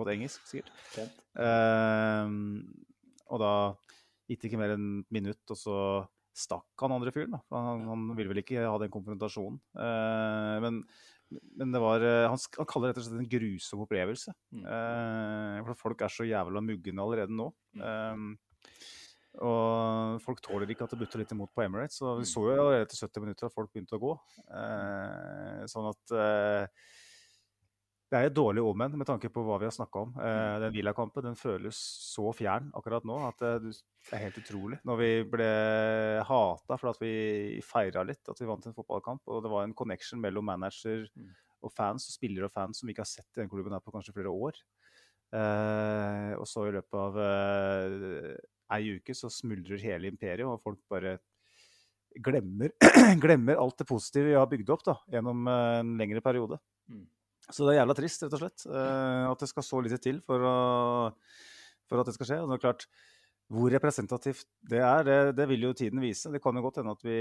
godt 0.00 0.12
engelsk, 0.12 0.44
sikkert. 0.50 0.72
Uh, 1.38 2.28
og 3.30 3.42
da 3.42 3.52
gikk 4.30 4.42
det 4.42 4.50
ikke 4.50 4.60
mer 4.60 4.74
enn 4.76 4.88
et 5.00 5.14
minutt, 5.14 5.42
og 5.50 5.58
så 5.58 5.76
stakk 6.36 6.84
han 6.84 6.94
andre 6.94 7.12
fyren. 7.14 7.38
Han, 7.50 7.86
han 7.88 8.04
ville 8.18 8.30
vel 8.30 8.42
ikke 8.42 8.62
ha 8.62 8.76
den 8.80 8.92
konfrontasjonen. 8.92 9.58
men, 10.62 10.78
men 11.58 11.74
det 11.74 11.80
var 11.82 12.04
han, 12.04 12.38
han, 12.38 12.68
kaller 12.70 12.90
det 12.90 12.92
rett 12.92 13.00
og 13.02 13.08
slett 13.08 13.24
en 13.24 13.32
grusom 13.34 13.82
opplevelse. 13.86 14.34
Mm. 14.54 14.62
for 15.66 15.82
folk 15.82 16.06
er 16.06 16.14
så 16.14 16.28
jævla 16.28 16.62
mugne 16.62 17.02
allerede 17.02 17.34
nå. 17.34 17.50
Mm. 17.74 18.30
Og 19.38 20.18
folk 20.24 20.40
tåler 20.42 20.72
ikke 20.72 20.86
at 20.86 20.94
det 20.94 20.98
butter 21.04 21.22
litt 21.22 21.32
imot 21.34 21.52
på 21.54 21.62
Emirates. 21.62 22.00
Så 22.00 22.16
vi 22.18 22.26
mm. 22.26 22.30
så 22.32 22.42
jo 22.48 22.54
allerede 22.56 22.86
etter 22.88 22.98
70 22.98 23.24
minutter 23.24 23.46
at 23.46 23.54
folk 23.54 23.70
begynte 23.70 23.96
å 23.96 24.02
gå. 24.02 24.14
Eh, 24.58 25.60
sånn 25.70 25.86
at 25.92 26.14
eh, 26.16 26.88
det 28.10 28.18
er 28.18 28.26
et 28.26 28.34
dårlig 28.34 28.62
omen 28.66 28.96
med 28.98 29.06
tanke 29.06 29.28
på 29.30 29.42
hva 29.46 29.60
vi 29.62 29.68
har 29.68 29.74
snakka 29.74 30.00
om. 30.02 30.16
Eh, 30.18 30.36
mm. 30.36 30.62
den 30.64 30.72
Villa-kampen 30.74 31.26
den 31.28 31.38
føles 31.38 31.78
så 32.10 32.32
fjern 32.34 32.72
akkurat 32.74 33.06
nå 33.06 33.18
at 33.28 33.44
det, 33.62 33.76
er 34.10 34.24
helt 34.24 34.40
utrolig. 34.40 34.80
Når 34.88 34.98
vi 34.98 35.10
ble 35.30 35.50
hata 36.26 36.78
for 36.80 36.90
at 36.90 36.98
vi 37.02 37.12
feira 37.62 38.02
litt, 38.06 38.22
at 38.26 38.42
vi 38.42 38.48
vant 38.50 38.66
en 38.66 38.74
fotballkamp, 38.74 39.22
og 39.30 39.44
det 39.44 39.52
var 39.52 39.66
en 39.66 39.76
connection 39.78 40.22
mellom 40.22 40.48
manager 40.50 41.06
mm. 41.14 41.30
og 41.62 41.74
fans, 41.76 42.08
og 42.10 42.16
spillere 42.18 42.50
og 42.50 42.54
fans 42.54 42.82
som 42.82 42.90
vi 42.90 42.96
ikke 42.96 43.06
har 43.06 43.12
sett 43.12 43.30
i 43.36 43.44
den 43.44 43.52
klubben 43.52 43.76
her 43.76 43.84
på 43.84 43.94
kanskje 43.94 44.16
flere 44.16 44.34
år. 44.34 44.58
Eh, 45.30 46.32
og 46.34 46.48
så 46.50 46.66
i 46.66 46.74
løpet 46.74 46.98
av 46.98 47.18
eh, 47.22 48.32
ei 48.74 48.96
uke 48.98 49.14
så 49.14 49.30
smuldrer 49.30 49.78
hele 49.84 50.10
imperiet, 50.10 50.48
og 50.48 50.62
folk 50.64 50.82
bare 50.90 51.20
glemmer, 52.18 52.74
glemmer, 53.22 53.62
alt 53.62 53.78
det 53.78 53.86
positive 53.86 54.32
vi 54.32 54.38
har 54.38 54.50
bygd 54.50 54.74
opp 54.74 54.84
da, 54.88 54.98
gjennom 55.14 55.46
eh, 55.46 55.78
en 55.84 55.96
lengre 56.00 56.22
periode. 56.24 56.58
Mm. 56.90 57.06
Så 57.54 57.66
det 57.66 57.74
er 57.74 57.80
jævla 57.80 57.96
trist, 57.98 58.24
rett 58.24 58.36
og 58.36 58.42
slett, 58.42 58.66
uh, 58.70 59.30
at 59.30 59.44
det 59.44 59.50
skal 59.50 59.66
så 59.66 59.80
lite 59.84 60.00
til 60.02 60.20
for, 60.26 60.44
å, 60.46 60.56
for, 61.88 62.02
at 62.02 62.10
det 62.10 62.16
skal 62.16 62.30
skje. 62.30 62.42
Og 62.42 62.50
det 62.50 62.58
er 62.58 62.66
klart, 62.66 62.86
Hvor 63.50 63.72
representativt 63.74 64.46
det 64.70 64.78
er, 64.78 65.00
det, 65.06 65.18
det, 65.38 65.48
vil 65.50 65.66
jo 65.66 65.72
tiden 65.74 66.02
vise. 66.02 66.30
Det 66.30 66.42
kan 66.42 66.54
jo 66.54 66.62
godt 66.62 66.78
hende 66.82 66.94
at 66.94 67.02
vi 67.06 67.18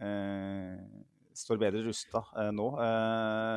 uh, 0.00 0.78
står 1.36 1.60
bedre 1.60 1.84
rusta 1.84 2.24
uh, 2.32 2.48
nå, 2.54 2.70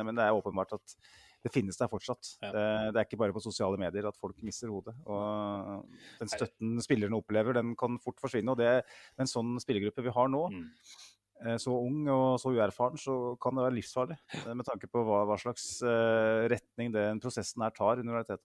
men 0.04 0.18
det 0.18 0.26
er 0.26 0.36
åpenbart 0.36 0.76
at 0.76 0.98
det 1.44 1.52
finnes 1.54 1.78
der 1.78 1.90
fortsatt. 1.90 2.32
Ja. 2.42 2.50
Det, 2.50 2.64
det, 2.92 2.98
er 2.98 3.06
ikke 3.06 3.20
bare 3.20 3.34
på 3.34 3.42
sosiale 3.42 3.78
medier 3.80 4.08
at 4.08 4.18
folk 4.18 4.40
mister 4.42 4.72
hodet. 4.72 4.94
Og 5.06 5.86
den 6.18 6.32
støtten 6.32 6.80
spillerne 6.82 7.18
opplever, 7.18 7.54
den 7.56 7.76
kan 7.78 7.98
fort 8.02 8.18
forsvinne. 8.20 8.52
Og 8.52 8.58
det, 8.58 8.72
med 9.14 9.26
en 9.26 9.30
sånn 9.30 9.54
spillergruppe 9.62 10.02
vi 10.04 10.14
har 10.16 10.32
nå, 10.32 10.42
mm. 10.50 10.64
Eh, 11.46 11.56
så 11.62 11.74
ung 11.74 12.02
og 12.10 12.38
så 12.42 12.50
uerfaren, 12.54 12.98
så 12.98 13.14
kan 13.42 13.54
det 13.54 13.66
være 13.66 13.76
livsfarlig. 13.78 14.18
Eh, 14.40 14.54
med 14.58 14.66
tanke 14.66 14.90
på 14.90 15.02
hva, 15.06 15.22
hva 15.28 15.38
slags 15.38 15.78
uh, 15.86 16.46
retning 16.50 16.90
den 16.94 17.20
prosessen 17.22 17.62
her 17.62 17.74
tar 17.76 18.02
under 18.02 18.18
realiteten. 18.18 18.44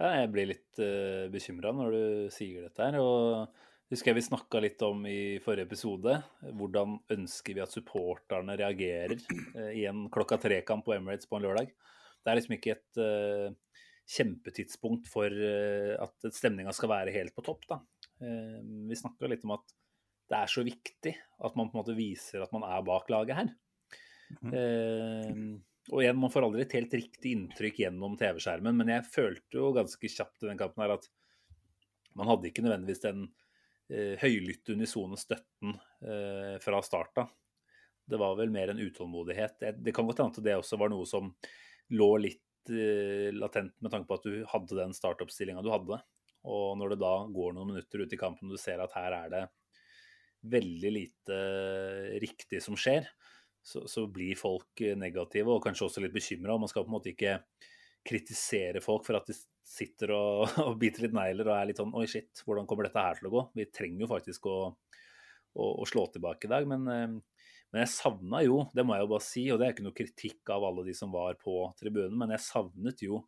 Ja, 0.00 0.14
jeg 0.18 0.30
blir 0.34 0.50
litt 0.50 0.80
uh, 0.80 1.30
bekymra 1.30 1.74
når 1.76 1.94
du 1.94 2.04
sier 2.34 2.66
dette 2.66 2.88
her. 2.88 2.98
og 3.02 3.60
husker 3.92 4.10
jeg 4.10 4.18
vi 4.18 4.26
snakka 4.26 4.62
litt 4.64 4.80
om 4.86 5.04
i 5.06 5.36
forrige 5.44 5.68
episode. 5.68 6.16
Hvordan 6.56 6.96
ønsker 7.14 7.58
vi 7.58 7.62
at 7.62 7.74
supporterne 7.74 8.56
reagerer 8.58 9.20
uh, 9.20 9.70
i 9.70 9.84
en 9.90 10.08
klokka 10.14 10.40
tre-kamp 10.40 10.86
på 10.88 10.96
Emirates 10.96 11.28
på 11.28 11.38
en 11.38 11.46
lørdag. 11.46 11.70
Det 12.24 12.32
er 12.32 12.40
liksom 12.40 12.56
ikke 12.56 12.78
et 12.78 13.04
uh, 13.04 13.78
kjempetidspunkt 14.08 15.08
for 15.12 15.28
uh, 15.28 15.94
at 16.00 16.32
stemninga 16.32 16.72
skal 16.72 16.94
være 16.96 17.14
helt 17.14 17.36
på 17.36 17.44
topp. 17.44 17.68
da. 17.68 17.82
Vi 18.24 18.96
snakka 18.96 19.28
litt 19.28 19.42
om 19.44 19.56
at 19.56 19.72
det 20.30 20.38
er 20.38 20.50
så 20.50 20.64
viktig 20.66 21.12
at 21.14 21.56
man 21.58 21.68
på 21.68 21.76
en 21.76 21.82
måte 21.82 21.96
viser 21.98 22.44
at 22.44 22.52
man 22.54 22.64
er 22.66 22.84
bak 22.86 23.10
laget 23.12 23.38
her. 23.40 23.52
Mm. 24.40 25.60
og 25.92 26.00
igjen, 26.00 26.16
man 26.18 26.32
får 26.32 26.46
aldri 26.46 26.62
et 26.64 26.74
helt 26.74 26.94
riktig 26.96 27.34
inntrykk 27.36 27.82
gjennom 27.84 28.16
TV-skjermen, 28.18 28.74
men 28.80 28.90
jeg 28.90 29.06
følte 29.12 29.58
jo 29.60 29.74
ganske 29.76 30.10
kjapt 30.10 30.42
i 30.42 30.48
den 30.48 30.58
kampen 30.58 30.82
her 30.82 30.94
at 30.96 31.06
man 32.18 32.30
hadde 32.30 32.48
ikke 32.48 32.64
nødvendigvis 32.64 33.02
den 33.04 33.26
eh, 33.92 34.14
høylytte, 34.22 34.74
unisone 34.78 35.18
støtten 35.20 35.76
eh, 36.06 36.56
fra 36.62 36.80
starta. 36.86 37.26
Det 38.04 38.20
var 38.20 38.36
vel 38.38 38.52
mer 38.54 38.72
en 38.72 38.80
utålmodighet. 38.80 39.62
Det 39.80 39.94
kan 39.94 40.06
godt 40.08 40.22
hende 40.22 40.38
at 40.38 40.46
det 40.46 40.56
også 40.60 40.78
var 40.80 40.92
noe 40.92 41.08
som 41.08 41.32
lå 41.94 42.10
litt 42.22 42.72
eh, 42.72 43.30
latent 43.34 43.74
med 43.82 43.92
tanke 43.92 44.08
på 44.08 44.18
at 44.18 44.28
du 44.28 44.44
hadde 44.50 44.78
den 44.78 44.94
startoppstillinga 44.96 45.64
du 45.64 45.72
hadde. 45.72 46.00
Og 46.44 46.78
når 46.78 46.94
det 46.94 47.02
da 47.02 47.14
går 47.32 47.54
noen 47.56 47.72
minutter 47.72 48.04
ut 48.04 48.12
i 48.12 48.20
kampen 48.20 48.50
og 48.50 48.56
du 48.56 48.60
ser 48.60 48.82
at 48.84 48.94
her 48.96 49.16
er 49.16 49.30
det 49.32 49.44
veldig 50.50 50.90
lite 50.92 51.38
riktig 52.22 52.60
som 52.62 52.76
skjer, 52.78 53.06
så, 53.64 53.86
så 53.88 54.04
blir 54.12 54.36
folk 54.36 54.82
negative 55.00 55.54
og 55.54 55.62
kanskje 55.64 55.86
også 55.88 56.04
litt 56.04 56.14
bekymra. 56.14 56.58
Man 56.60 56.70
skal 56.70 56.84
på 56.84 56.92
en 56.92 56.96
måte 56.98 57.12
ikke 57.14 57.38
kritisere 58.04 58.82
folk 58.84 59.06
for 59.06 59.18
at 59.18 59.30
de 59.30 59.36
sitter 59.64 60.12
og, 60.14 60.44
og, 60.66 60.76
biter 60.80 61.06
litt 61.06 61.16
negler 61.16 61.48
og 61.48 61.56
er 61.56 61.70
litt 61.70 61.80
sånn 61.80 61.94
Oi, 61.96 62.06
shit, 62.10 62.44
hvordan 62.44 62.68
kommer 62.68 62.88
dette 62.88 63.04
her 63.06 63.20
til 63.20 63.30
å 63.30 63.34
gå? 63.34 63.44
Vi 63.56 63.70
trenger 63.72 64.04
jo 64.04 64.10
faktisk 64.10 64.48
å, 64.50 64.58
å, 64.68 65.70
å 65.70 65.86
slå 65.88 66.06
tilbake 66.12 66.48
i 66.48 66.52
dag. 66.52 66.68
Men, 66.68 66.84
eh, 66.92 67.06
men 67.72 67.82
jeg 67.82 67.94
savna 67.94 68.42
jo, 68.44 68.66
det 68.76 68.84
må 68.86 68.96
jeg 68.96 69.06
jo 69.06 69.12
bare 69.14 69.26
si, 69.26 69.46
og 69.50 69.60
det 69.60 69.66
er 69.66 69.76
ikke 69.76 69.86
noe 69.88 69.98
kritikk 70.02 70.52
av 70.54 70.68
alle 70.68 70.84
de 70.86 70.96
som 70.96 71.14
var 71.14 71.38
på 71.40 71.56
tribunen, 71.80 72.18
men 72.20 72.36
jeg 72.36 72.46
savnet 72.46 73.06
jo 73.06 73.24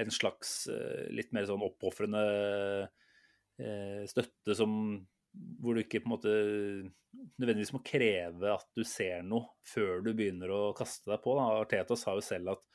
en 0.00 0.12
slags 0.12 0.66
eh, 0.72 1.06
litt 1.12 1.32
mer 1.36 1.46
sånn 1.48 1.62
oppofrende 1.64 2.22
eh, 3.60 4.02
støtte 4.08 4.56
som 4.56 4.74
hvor 5.32 5.76
du 5.76 5.82
ikke 5.82 6.02
på 6.02 6.08
en 6.08 6.14
måte 6.14 6.32
nødvendigvis 7.40 7.72
må 7.74 7.82
kreve 7.84 8.50
at 8.52 8.66
du 8.76 8.82
ser 8.88 9.22
noe 9.24 9.52
før 9.68 10.02
du 10.04 10.12
begynner 10.16 10.52
å 10.52 10.62
kaste 10.76 11.10
deg 11.10 11.22
på. 11.24 11.36
Da. 11.38 11.46
Arteta 11.62 11.96
sa 11.98 12.16
jo 12.16 12.24
selv 12.24 12.54
at 12.56 12.66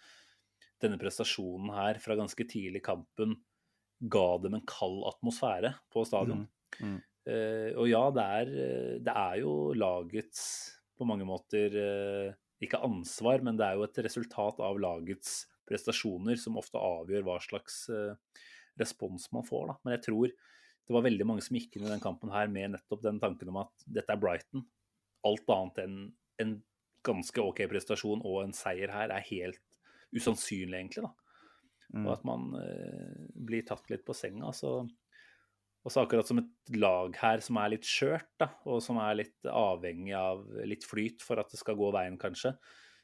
denne 0.83 0.99
prestasjonen 1.01 1.73
her 1.73 1.99
fra 2.01 2.17
ganske 2.17 2.45
tidlig 2.49 2.83
i 2.83 2.85
kampen 2.85 3.35
ga 4.13 4.27
dem 4.43 4.57
en 4.57 4.65
kald 4.69 5.01
atmosfære 5.09 5.73
på 5.93 6.05
stadion. 6.05 6.45
Mm. 6.77 6.97
Mm. 6.97 6.97
Uh, 7.27 7.71
og 7.81 7.87
ja, 7.89 8.03
det 8.13 8.25
er, 8.39 8.51
det 9.03 9.13
er, 9.13 9.39
jo 9.41 9.53
lagets 9.75 10.43
på 10.97 11.07
mange 11.09 11.25
måter 11.27 11.73
uh, 11.75 12.35
ikke 12.63 12.81
ansvar, 12.85 13.41
men 13.45 13.57
det 13.57 13.65
er 13.65 13.77
jo 13.77 13.87
et 13.87 13.99
resultat 14.05 14.61
av 14.63 14.79
lagets 14.81 15.41
prestasjoner 15.67 16.39
som 16.39 16.59
ofte 16.61 16.79
avgjør 16.79 17.25
hva 17.27 17.39
slags 17.43 17.83
uh, 17.91 18.13
respons 18.79 19.27
man 19.35 19.45
får. 19.45 19.65
Da. 19.71 19.77
Men 19.83 19.97
jeg 19.97 20.05
tror 20.07 20.37
det 20.87 20.95
var 20.95 21.03
veldig 21.03 21.27
mange 21.27 21.43
som 21.43 21.57
gikk 21.57 21.75
inn 21.75 21.85
i 21.87 21.91
den 21.91 22.03
kampen 22.03 22.31
her 22.31 22.47
med 22.51 22.71
nettopp 22.73 23.03
den 23.03 23.19
tanken 23.19 23.51
om 23.51 23.59
at 23.65 23.87
dette 23.91 24.13
er 24.13 24.19
Brighton. 24.21 24.63
Alt 25.27 25.49
annet 25.51 25.81
enn 25.83 25.97
en 26.39 26.53
ganske 27.07 27.43
OK 27.43 27.63
prestasjon 27.71 28.23
og 28.25 28.43
en 28.45 28.55
seier 28.55 28.91
her 28.93 29.11
er 29.13 29.25
helt 29.29 29.63
usannsynlig, 30.15 30.79
egentlig. 30.79 31.03
da. 31.03 31.11
Mm. 31.95 32.05
Og 32.05 32.13
at 32.15 32.23
man 32.27 32.47
eh, 32.61 33.19
blir 33.47 33.67
tatt 33.67 33.91
litt 33.91 34.05
på 34.07 34.15
senga. 34.15 34.51
Så, 34.55 34.71
og 34.87 35.93
så 35.93 36.03
akkurat 36.03 36.27
som 36.29 36.41
et 36.41 36.73
lag 36.75 37.15
her 37.21 37.43
som 37.43 37.59
er 37.61 37.75
litt 37.75 37.87
skjørt, 37.87 38.29
da, 38.39 38.51
og 38.67 38.81
som 38.83 38.99
er 39.03 39.21
litt 39.21 39.51
avhengig 39.51 40.15
av 40.17 40.43
litt 40.67 40.87
flyt 40.87 41.23
for 41.25 41.43
at 41.43 41.51
det 41.51 41.59
skal 41.61 41.79
gå 41.79 41.91
veien, 41.95 42.19
kanskje, 42.21 42.55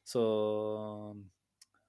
så, 0.03 0.23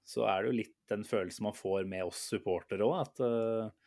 så 0.06 0.26
er 0.30 0.42
det 0.42 0.50
jo 0.50 0.58
litt 0.60 0.76
den 0.90 1.06
følelsen 1.06 1.48
man 1.48 1.56
får 1.58 1.88
med 1.90 2.06
oss 2.06 2.20
supportere 2.30 2.86
òg, 2.86 3.00
at 3.00 3.24
uh, 3.26 3.83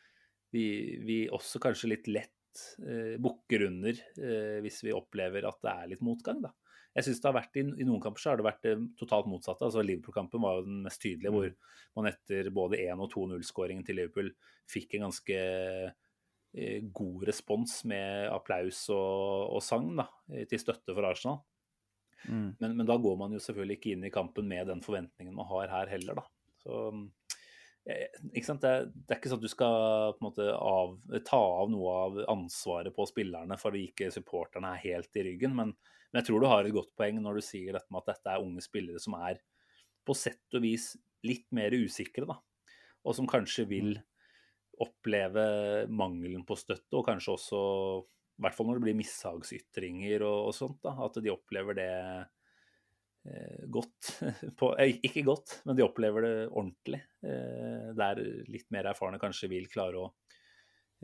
vi, 0.54 0.66
vi, 1.04 1.18
også 1.34 1.60
kanskje 1.62 1.92
litt 1.92 2.08
lett 2.10 2.62
eh, 2.84 3.16
bukker 3.20 3.66
under 3.68 3.92
eh, 3.92 4.58
hvis 4.64 4.80
vi 4.86 4.96
opplever 4.96 5.46
at 5.48 5.60
det 5.64 5.74
er 5.74 5.92
litt 5.92 6.04
motgang, 6.04 6.42
da. 6.44 6.54
Jeg 6.96 7.04
synes 7.04 7.20
det 7.22 7.28
har 7.28 7.36
vært 7.36 7.58
i, 7.60 7.62
i, 7.62 7.86
noen 7.86 8.00
kamper 8.02 8.22
så 8.22 8.32
har 8.32 8.40
det 8.40 8.46
vært 8.48 8.64
det 8.64 8.72
totalt 8.98 9.28
motsatte. 9.30 9.66
altså 9.66 9.84
Liverpool-kampen 9.84 10.42
var 10.42 10.56
jo 10.58 10.64
den 10.66 10.80
mest 10.86 11.02
tydelige, 11.04 11.30
hvor 11.30 11.52
man 12.00 12.08
etter 12.10 12.48
både 12.54 12.80
1- 12.80 13.04
og 13.04 13.12
2-0-skåringen 13.12 13.84
til 13.86 14.00
Liverpool 14.00 14.32
fikk 14.68 14.96
en 14.96 15.06
ganske 15.06 15.36
eh, 15.38 16.80
god 16.96 17.28
respons 17.28 17.76
med 17.92 18.32
applaus 18.32 18.80
og, 18.90 19.52
og, 19.52 19.62
sang 19.62 19.92
da, 20.00 20.08
til 20.50 20.64
støtte 20.64 20.96
for 20.96 21.06
Arsenal. 21.06 21.38
Mm. 22.26 22.56
Men, 22.58 22.74
men, 22.74 22.86
da 22.88 22.96
går 22.98 23.16
man 23.20 23.36
jo 23.36 23.40
selvfølgelig 23.42 23.78
ikke 23.78 23.94
inn 23.94 24.08
i 24.08 24.12
kampen 24.14 24.48
med 24.50 24.66
den 24.72 24.82
forventningen 24.82 25.36
man 25.36 25.48
har 25.52 25.70
her 25.70 25.92
heller, 25.92 26.18
da. 26.18 26.26
Så 26.64 26.80
eh, 26.88 27.04
ikke 27.88 28.44
sant? 28.44 28.64
Det, 28.64 28.90
det, 28.92 29.12
er 29.14 29.18
ikke 29.18 29.30
sånn 29.32 29.40
at 29.40 29.46
du 29.46 29.52
skal 29.52 30.14
på 30.16 30.20
en 30.20 30.26
måte 30.28 30.48
av, 30.52 30.96
ta 31.24 31.40
av 31.40 31.70
noe 31.72 31.94
av 32.04 32.18
ansvaret 32.34 32.94
på 32.94 33.06
spillerne 33.08 33.56
for 33.60 33.72
at 33.72 33.80
ikke 33.80 34.10
supporterne 34.12 34.74
er 34.74 34.82
helt 34.84 35.16
i 35.16 35.24
ryggen. 35.30 35.54
Men, 35.56 35.72
men, 35.72 36.20
jeg 36.20 36.28
tror 36.28 36.44
du 36.44 36.48
har 36.50 36.68
et 36.68 36.76
godt 36.76 36.92
poeng 36.98 37.22
når 37.24 37.40
du 37.40 37.46
sier 37.46 37.76
dette 37.76 37.88
med 37.94 38.02
at 38.02 38.12
dette 38.12 38.34
er 38.34 38.44
unge 38.44 38.64
spillere 38.64 39.00
som 39.02 39.16
er 39.20 39.40
på 40.08 40.16
sett 40.16 40.58
og 40.58 40.64
vis 40.64 40.92
litt 41.26 41.48
mer 41.56 41.74
usikre, 41.74 42.28
da. 42.28 42.38
Og 43.08 43.16
som 43.16 43.28
kanskje 43.30 43.64
vil 43.70 43.90
mm. 43.96 44.06
oppleve 44.84 45.44
mangelen 45.88 46.44
på 46.48 46.56
støtte, 46.60 46.92
og 46.96 47.06
kanskje 47.08 47.34
også, 47.34 47.60
i 48.38 48.44
hvert 48.44 48.56
fall 48.56 48.68
når 48.68 48.78
det 48.78 48.86
blir 48.86 48.98
mishagsytringer 49.00 50.24
og, 50.26 50.50
og 50.50 50.56
sånt, 50.56 50.80
da, 50.84 50.94
at 51.08 51.18
de 51.24 51.32
opplever 51.32 51.78
det 51.78 51.88
eh, 51.88 52.26
godt. 53.66 54.20
På, 54.58 54.72
eh, 54.78 54.98
ikke 55.02 55.24
godt, 55.26 55.60
men 55.64 55.76
de 55.76 55.84
opplever 55.86 56.24
det 56.26 56.34
ordentlig. 56.48 57.00
Eh, 57.24 57.90
der 57.98 58.22
litt 58.48 58.68
mer 58.74 58.90
erfarne 58.92 59.20
kanskje 59.22 59.50
vil 59.52 59.68
klare 59.72 60.02
å 60.02 60.08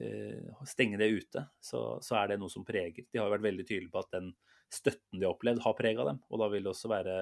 eh, 0.00 0.64
stenge 0.68 1.00
det 1.00 1.10
ute, 1.12 1.46
så, 1.60 1.84
så, 2.04 2.18
er 2.20 2.32
det 2.32 2.40
noe 2.42 2.52
som 2.52 2.66
preger. 2.66 3.08
De 3.10 3.22
har 3.22 3.32
vært 3.32 3.46
veldig 3.46 3.66
tydelige 3.68 3.94
på 3.94 4.04
at 4.04 4.16
den 4.16 4.32
støtten 4.72 5.20
de 5.20 5.26
har 5.26 5.36
opplevd, 5.36 5.62
har 5.64 5.78
prega 5.78 6.08
dem. 6.10 6.22
Og 6.30 6.42
da 6.42 6.50
vil 6.52 6.66
det 6.66 6.72
også 6.74 6.90
være 6.92 7.18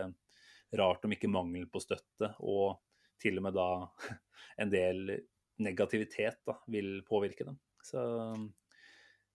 rart 0.81 1.05
om 1.05 1.13
ikke 1.13 1.31
mangel 1.31 1.69
på 1.69 1.83
støtte 1.85 2.33
og 2.41 2.81
til 3.23 3.37
og 3.39 3.47
med 3.47 3.57
da 3.59 3.69
en 4.63 4.73
del 4.73 5.19
negativitet 5.63 6.41
da, 6.49 6.57
vil 6.73 7.01
påvirke 7.07 7.47
dem. 7.47 7.59
Så 7.83 8.01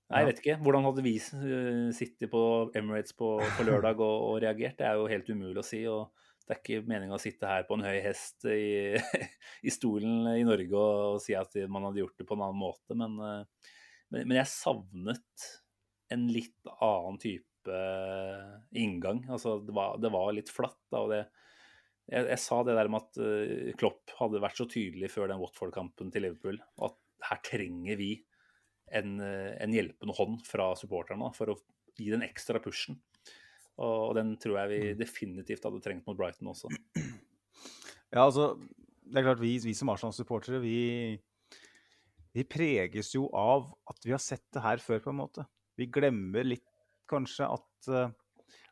Nei, 0.08 0.22
jeg 0.22 0.28
vet 0.30 0.38
ikke. 0.42 0.56
Hvordan 0.64 0.86
hadde 0.88 1.04
vi 1.04 1.14
eh, 1.20 1.88
sittet 1.96 2.32
på 2.32 2.42
Emirates 2.78 3.16
på, 3.18 3.34
på 3.58 3.66
lørdag 3.68 4.00
og, 4.00 4.16
og, 4.30 4.38
reagert? 4.44 4.78
Det 4.80 4.88
er 4.88 4.96
jo 4.96 5.10
helt 5.12 5.32
umulig 5.34 5.60
å 5.60 5.66
si. 5.68 5.82
og 5.92 6.14
Det 6.46 6.54
er 6.54 6.62
ikke 6.62 6.88
meninga 6.88 7.18
å 7.18 7.22
sitte 7.22 7.50
her 7.50 7.66
på 7.68 7.76
en 7.76 7.84
høy 7.84 7.98
hest 8.06 8.48
i, 8.48 8.96
i 9.68 9.74
stolen 9.74 10.30
i 10.32 10.46
Norge 10.48 10.72
og, 10.80 11.18
og, 11.18 11.20
si 11.24 11.36
at 11.36 11.58
man 11.68 11.90
hadde 11.90 12.06
gjort 12.06 12.24
det 12.24 12.28
på 12.30 12.38
en 12.38 12.46
annen 12.46 12.62
måte, 12.62 12.96
men, 12.96 13.18
eh, 13.20 13.74
men, 14.14 14.30
men 14.30 14.40
jeg 14.40 14.54
savnet 14.54 15.50
en 16.16 16.24
litt 16.32 16.72
annen 16.78 17.20
type 17.20 17.82
inngang. 18.80 19.26
Altså, 19.28 19.58
det 19.60 19.76
var, 19.76 20.00
det 20.00 20.14
var 20.14 20.32
litt 20.32 20.48
flatt. 20.48 20.80
Da, 20.88 21.02
og 21.04 21.12
det, 21.12 21.26
jeg, 22.08 22.30
jeg, 22.30 22.40
sa 22.40 22.62
det 22.64 22.78
der 22.78 22.88
med 22.94 23.04
at 23.04 23.76
Klopp 23.76 24.16
hadde 24.22 24.40
vært 24.40 24.62
så 24.62 24.70
tydelig 24.72 25.12
før 25.12 25.28
den 25.34 25.42
Watford-kampen 25.44 26.16
til 26.16 26.24
Liverpool 26.24 26.62
at 26.88 26.96
her 27.28 27.42
trenger 27.44 28.00
vi 28.00 28.14
en, 28.96 29.20
eh, 29.24 29.54
en, 29.64 29.76
hjelpende 29.76 30.16
hånd 30.18 30.42
fra 30.48 30.72
supporterne 30.80 31.30
for 31.36 31.54
å 31.54 31.58
gi 31.98 32.10
den 32.14 32.26
ekstra 32.26 32.62
pushen. 32.64 33.00
Og, 33.78 34.10
og 34.10 34.14
den 34.18 34.36
tror 34.42 34.62
jeg 34.62 34.72
vi 34.72 34.82
mm. 34.92 35.00
definitivt 35.00 35.66
hadde 35.68 35.82
trengt 35.84 36.08
mot 36.10 36.18
Brighton 36.20 36.54
også. 36.54 36.72
Ja, 38.08 38.22
altså, 38.24 38.54
det 39.04 39.20
er 39.20 39.26
klart 39.26 39.42
vi, 39.42 39.58
vi 39.60 39.74
som 39.76 39.90
Arsenal-supportere, 39.92 40.62
vi, 40.64 41.18
vi 42.32 42.46
preges 42.48 43.10
jo 43.12 43.26
av 43.36 43.66
at 43.92 44.00
vi 44.06 44.14
har 44.14 44.22
sett 44.24 44.46
det 44.56 44.64
her 44.64 44.80
før, 44.80 45.02
på 45.04 45.12
en 45.12 45.20
måte. 45.20 45.44
Vi 45.76 45.90
glemmer 45.92 46.48
litt 46.48 46.64
kanskje 47.12 47.50
at, 47.52 47.90
eh, 47.92 48.14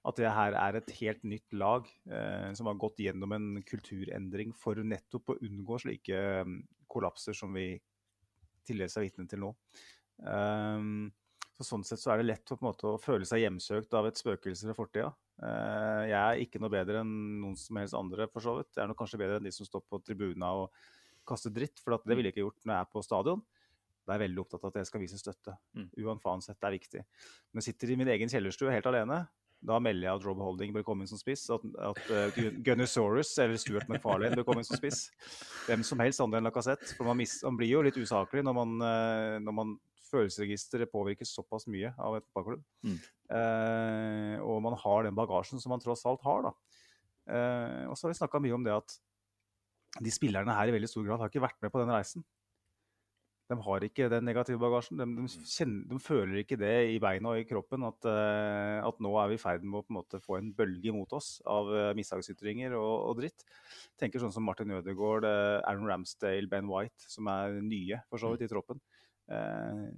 at 0.08 0.22
det 0.22 0.32
her 0.38 0.56
er 0.60 0.80
et 0.80 0.94
helt 1.02 1.28
nytt 1.28 1.58
lag 1.58 1.90
eh, 2.08 2.48
som 2.56 2.72
har 2.72 2.80
gått 2.80 3.04
gjennom 3.04 3.36
en 3.36 3.50
kulturendring 3.68 4.56
for 4.56 4.80
nettopp 4.80 5.36
å 5.36 5.38
unngå 5.44 5.82
slike 5.84 6.22
mm, 6.48 6.58
kollapser 6.92 7.36
som 7.36 7.52
vi 7.56 7.74
dels 8.66 8.98
er 8.98 9.06
vitne 9.06 9.28
til 9.30 9.44
nå. 9.44 9.52
Um, 10.24 11.12
så 11.56 11.64
Sånn 11.70 11.86
sett 11.88 12.02
så 12.02 12.12
er 12.12 12.20
det 12.20 12.28
lett 12.28 12.52
å, 12.52 12.58
måte, 12.64 12.90
å 12.90 13.00
føle 13.00 13.28
seg 13.28 13.46
hjemsøkt 13.46 13.94
av 13.96 14.10
et 14.10 14.20
spøkelse 14.20 14.68
fra 14.68 14.76
fortida. 14.76 15.12
Uh, 15.40 16.04
jeg 16.08 16.20
er 16.20 16.44
ikke 16.44 16.60
noe 16.64 16.72
bedre 16.72 17.02
enn 17.04 17.16
noen 17.42 17.56
som 17.60 17.80
helst 17.80 17.96
andre, 17.98 18.28
for 18.32 18.44
så 18.44 18.58
vidt. 18.60 18.74
Jeg 18.76 18.84
er 18.84 18.92
nok 18.92 19.00
kanskje 19.00 19.22
bedre 19.22 19.40
enn 19.40 19.48
de 19.48 19.56
som 19.56 19.68
står 19.68 19.86
på 19.88 20.02
tribuna 20.04 20.52
og 20.62 20.84
kaster 21.28 21.54
dritt, 21.54 21.80
for 21.82 21.98
det 22.04 22.18
ville 22.18 22.30
jeg 22.30 22.36
ikke 22.36 22.46
gjort 22.46 22.68
når 22.68 22.76
jeg 22.76 22.88
er 22.88 22.92
på 22.92 23.06
stadion. 23.06 23.46
Da 24.06 24.14
er 24.14 24.20
jeg 24.20 24.28
veldig 24.28 24.44
opptatt 24.44 24.66
av 24.66 24.70
at 24.70 24.82
jeg 24.82 24.90
skal 24.92 25.02
vise 25.02 25.18
støtte. 25.18 25.56
Mm. 25.74 25.88
Uansett, 26.06 26.60
det 26.60 26.68
er 26.68 26.76
viktig. 26.76 27.02
Men 27.50 27.64
jeg 27.64 27.72
sitter 27.72 27.92
i 27.92 27.98
min 27.98 28.12
egen 28.14 28.30
kjellerstue 28.30 28.76
helt 28.76 28.92
alene, 28.92 29.24
da 29.66 29.80
melder 29.82 30.08
jeg 30.08 30.20
at 30.20 30.26
Rob 30.28 30.42
Holding 30.44 30.76
bør 30.76 30.86
komme 30.86 31.06
inn 31.06 31.10
som 31.10 31.20
spiss. 31.20 31.48
At, 31.54 31.64
at 31.88 32.12
uh, 32.12 32.52
Gunnosaurus 32.66 33.32
eller 33.42 33.58
Stuart 33.58 33.90
McFarlane 33.90 34.38
bør 34.38 34.46
komme 34.50 34.62
inn 34.62 34.68
som 34.68 34.78
spiss. 34.78 35.08
Hvem 35.66 35.86
som 35.88 36.04
helst 36.04 36.22
andre 36.22 36.42
enn 36.42 36.50
Lacassette. 36.50 36.92
For 36.98 37.08
man, 37.08 37.18
mis, 37.22 37.40
man, 37.46 37.58
blir 37.58 37.72
jo 37.72 37.82
litt 37.86 37.98
usaklig 37.98 38.46
når 38.46 38.58
man, 38.60 38.76
uh, 38.84 39.38
når 39.42 39.58
man 39.58 39.74
følelsesregisteret 40.16 40.92
påvirkes 40.92 41.36
såpass 41.38 41.68
mye 41.72 41.92
av 42.02 42.18
et 42.18 42.26
fotballklubb. 42.28 42.64
Mm. 42.88 43.00
Eh, 43.38 44.36
og 44.44 44.62
man 44.66 44.78
har 44.82 45.06
den 45.06 45.18
bagasjen 45.18 45.62
som 45.62 45.76
man 45.76 45.84
tross 45.84 46.06
alt 46.10 46.24
har, 46.26 46.50
da. 46.50 46.56
og 47.90 47.98
så 47.98 48.06
har 48.06 48.12
vi 48.14 48.18
snakka 48.20 48.42
mye 48.42 48.54
om 48.54 48.66
det 48.66 48.74
at 48.76 48.98
de 50.04 50.12
spillerne 50.14 50.54
her 50.54 50.70
i 50.70 50.76
veldig 50.76 50.90
stor 50.92 51.06
grad 51.08 51.22
har 51.24 51.32
ikke 51.32 51.44
vært 51.46 51.62
med 51.64 51.72
på 51.74 51.82
den 51.82 51.94
reisen 51.94 52.26
de 53.46 53.58
har 53.62 53.84
ikke 53.86 54.08
den 54.10 54.26
negative 54.26 54.58
bagasjen. 54.62 54.98
De, 54.98 55.06
de, 55.20 55.26
kjenner, 55.46 55.84
de, 55.92 56.00
føler 56.02 56.42
ikke 56.42 56.58
det 56.58 56.74
i 56.96 56.98
beina 57.02 57.34
og 57.34 57.42
i 57.42 57.46
kroppen 57.48 57.86
at, 57.86 58.08
uh, 58.10 58.82
at 58.88 59.02
nå 59.04 59.12
er 59.22 59.30
vi 59.32 59.38
i 59.38 59.42
ferd 59.42 59.66
med 59.66 59.84
å 59.84 59.86
på 59.86 60.02
en 60.02 60.24
få 60.24 60.40
en 60.40 60.52
bølge 60.58 60.94
mot 60.96 61.14
oss 61.18 61.36
av 61.50 61.70
uh, 61.70 61.92
mishagsytringer 61.98 62.74
og, 62.80 62.94
og, 63.12 63.20
dritt. 63.22 63.46
Tenker 64.02 64.24
sånn 64.24 64.34
som 64.34 64.46
Martin 64.48 64.74
Ødegaard, 64.80 65.28
uh, 65.30 65.62
Aaron 65.62 65.90
Ramsdale, 65.92 66.50
Ben 66.50 66.70
White, 66.72 67.06
som 67.12 67.30
er 67.32 67.60
nye 67.62 68.02
for 68.10 68.22
så 68.22 68.34
vidt 68.34 68.48
i 68.48 68.52
troppen. 68.52 68.82
Uh, 69.32 69.90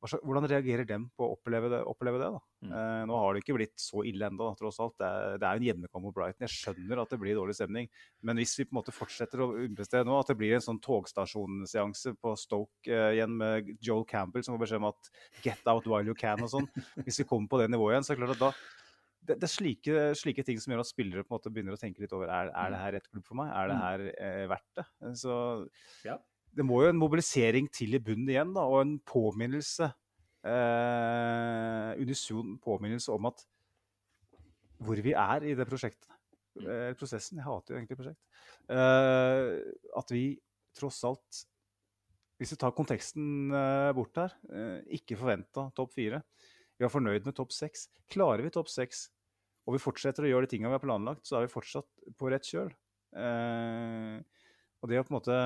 hvordan 0.00 0.46
reagerer 0.48 0.86
dem 0.88 1.04
på 1.16 1.26
å 1.26 1.34
oppleve 1.34 1.68
det? 1.72 1.80
Oppleve 1.88 2.20
det 2.22 2.28
mm. 2.32 2.70
eh, 2.72 3.02
nå 3.08 3.18
har 3.20 3.34
det 3.34 3.42
ikke 3.42 3.56
blitt 3.58 3.74
så 3.80 4.00
ille 4.08 4.30
ennå, 4.30 4.48
tross 4.56 4.80
alt. 4.80 4.94
Det 5.00 5.06
er, 5.06 5.36
det 5.42 5.48
er 5.48 5.60
en 5.60 5.66
hjemmekamp 5.66 6.06
mot 6.06 6.14
Brighton. 6.16 6.46
Jeg 6.46 6.54
skjønner 6.54 7.02
at 7.02 7.12
det 7.12 7.18
blir 7.20 7.36
dårlig 7.36 7.56
stemning. 7.58 7.90
Men 8.24 8.40
hvis 8.40 8.56
vi 8.56 8.64
på 8.64 8.72
en 8.72 8.80
måte 8.80 8.96
fortsetter 8.96 9.44
å 9.44 9.50
underprestere 9.52 10.08
nå, 10.08 10.16
at 10.16 10.32
det 10.32 10.38
blir 10.40 10.56
en 10.56 10.64
sånn 10.64 10.80
togstasjonsseanse 10.84 12.14
på 12.16 12.34
Stoke 12.40 12.88
eh, 12.88 13.18
igjen 13.18 13.36
med 13.42 13.74
Joel 13.84 14.06
Campbell 14.08 14.46
som 14.46 14.56
får 14.56 14.64
beskjed 14.64 14.82
om 14.82 14.90
at 14.90 15.12
'get 15.44 15.68
out 15.68 15.90
while 15.90 16.08
you 16.08 16.16
can' 16.16 16.46
og 16.48 16.52
sånn. 16.54 16.70
Hvis 17.04 17.20
vi 17.20 17.28
kommer 17.28 17.52
på 17.52 17.60
det 17.60 17.68
nivået 17.68 17.98
igjen, 17.98 18.08
så 18.08 18.14
er 18.14 18.20
det 18.20 18.24
klart 18.24 18.38
at 18.38 18.46
da 18.48 18.52
det, 19.20 19.34
det 19.36 19.44
er 19.44 19.52
slike, 19.52 20.02
slike, 20.16 20.42
ting 20.48 20.56
som 20.62 20.72
gjør 20.72 20.80
at 20.80 20.88
spillere 20.88 21.26
på 21.26 21.34
en 21.34 21.36
måte 21.36 21.50
begynner 21.52 21.76
å 21.76 21.78
tenke 21.80 22.00
litt 22.00 22.14
over 22.16 22.30
er, 22.32 22.48
er 22.48 22.72
det 22.72 22.78
mm. 22.78 22.82
her 22.86 22.94
rett 22.96 23.10
klubb 23.12 23.26
for 23.28 23.36
meg. 23.36 23.52
Er 23.52 23.68
det 23.68 23.76
mm. 23.76 23.82
her 23.84 24.04
eh, 24.16 24.44
verdt 24.48 24.80
det? 24.80 24.86
Så 25.20 25.34
ja 26.08 26.16
det 26.56 26.66
må 26.66 26.82
jo 26.84 26.90
en 26.90 26.98
mobilisering 27.00 27.68
til 27.72 27.94
i 27.94 28.02
bunnen 28.02 28.30
igjen, 28.30 28.54
da, 28.56 28.64
og 28.66 28.82
en 28.82 28.96
påminnelse. 29.06 29.90
Eh, 30.40 32.00
unison 32.00 32.54
påminnelse 32.64 33.12
om 33.12 33.28
at 33.28 33.42
hvor 34.80 35.00
vi 35.04 35.12
er 35.12 35.44
i 35.44 35.54
det 35.56 35.66
prosjektet. 35.68 36.08
Mm. 36.56 36.66
Eh, 36.66 36.92
prosessen. 36.98 37.38
Jeg 37.38 37.46
hater 37.46 37.74
jo 37.74 37.78
egentlig 37.78 37.98
prosjekt. 38.00 38.20
Eh, 38.72 39.50
at 40.00 40.12
vi 40.14 40.24
tross 40.76 41.02
alt, 41.06 41.42
hvis 42.40 42.54
vi 42.54 42.60
tar 42.60 42.74
konteksten 42.74 43.52
eh, 43.52 43.92
bort 43.96 44.16
her, 44.18 44.34
eh, 44.48 44.80
ikke 44.96 45.18
forventa 45.20 45.68
topp 45.76 45.94
fire. 45.94 46.22
Vi 46.78 46.86
er 46.86 46.92
fornøyd 46.92 47.28
med 47.28 47.36
topp 47.36 47.52
seks. 47.52 47.88
Klarer 48.10 48.42
vi 48.46 48.52
topp 48.54 48.70
seks, 48.72 49.10
og 49.68 49.76
vi 49.76 49.82
fortsetter 49.82 50.24
å 50.24 50.30
gjøre 50.32 50.48
de 50.48 50.54
tingene 50.54 50.72
vi 50.72 50.78
har 50.78 50.86
planlagt, 50.86 51.26
så 51.28 51.38
er 51.38 51.46
vi 51.46 51.52
fortsatt 51.52 51.90
på 52.18 52.30
rett 52.32 52.48
kjøl. 52.48 52.72
Eh, 53.20 54.16
og 54.80 54.88
det 54.88 55.02
å 55.02 55.04
på 55.04 55.12
en 55.12 55.18
måte 55.18 55.36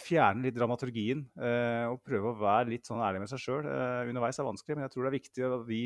fjerne 0.00 0.44
litt 0.46 0.56
dramaturgien 0.56 1.24
eh, 1.40 1.86
og 1.90 2.00
prøve 2.06 2.30
å 2.30 2.38
være 2.38 2.72
litt 2.72 2.88
sånn 2.88 3.02
ærlig 3.04 3.24
med 3.24 3.30
seg 3.30 3.42
sjøl 3.42 3.66
eh, 3.68 4.08
underveis 4.10 4.38
er 4.38 4.48
vanskelig. 4.48 4.76
Men 4.76 4.86
jeg 4.86 4.94
tror 4.94 5.04
det 5.04 5.10
er 5.10 5.16
viktig 5.16 5.46
at 5.48 5.64
vi, 5.68 5.82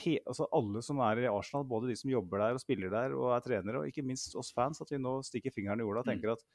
he, 0.00 0.16
altså 0.24 0.48
alle 0.56 0.82
som 0.84 1.02
er 1.06 1.22
i 1.24 1.30
Arsenal, 1.30 1.66
både 1.68 1.90
de 1.90 1.96
som 1.98 2.12
jobber 2.12 2.42
der 2.42 2.58
og 2.58 2.62
spiller 2.62 2.92
der 2.92 3.16
og 3.16 3.32
er 3.36 3.44
trenere, 3.44 3.82
og 3.82 3.90
ikke 3.90 4.06
minst 4.06 4.36
oss 4.38 4.52
fans, 4.54 4.82
at 4.84 4.92
vi 4.92 5.00
nå 5.02 5.18
stikker 5.26 5.54
fingeren 5.54 5.82
i 5.82 5.86
jorda 5.86 6.02
og 6.02 6.08
mm. 6.08 6.12
tenker 6.12 6.34
at 6.34 6.46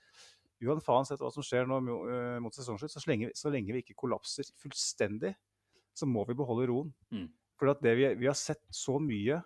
uansett 0.59 1.21
hva 1.23 1.31
som 1.31 1.45
skjer 1.45 1.69
nå 1.69 1.77
uh, 1.79 2.37
mot 2.43 2.55
sesongslutt, 2.55 2.91
så, 2.91 2.99
så, 2.99 3.51
lenge 3.53 3.75
vi 3.75 3.79
ikke 3.79 3.95
kollapser 4.01 4.49
fullstendig, 4.59 5.31
så 5.95 6.07
må 6.09 6.25
vi 6.27 6.35
beholde 6.35 6.67
roen. 6.67 6.91
Mm. 7.15 7.29
For 7.59 7.71
det 7.83 7.95
vi, 7.95 8.09
vi 8.19 8.27
har 8.27 8.35
sett 8.35 8.65
så 8.75 8.97
mye 9.03 9.39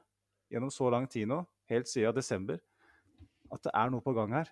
gjennom 0.53 0.73
så 0.73 0.89
lang 0.93 1.05
tid 1.09 1.29
nå, 1.29 1.43
helt 1.69 1.89
siden 1.89 2.17
desember, 2.17 2.57
at 3.53 3.61
det 3.65 3.73
er 3.77 3.93
noe 3.93 4.01
på 4.05 4.13
gang 4.17 4.33
her. 4.33 4.49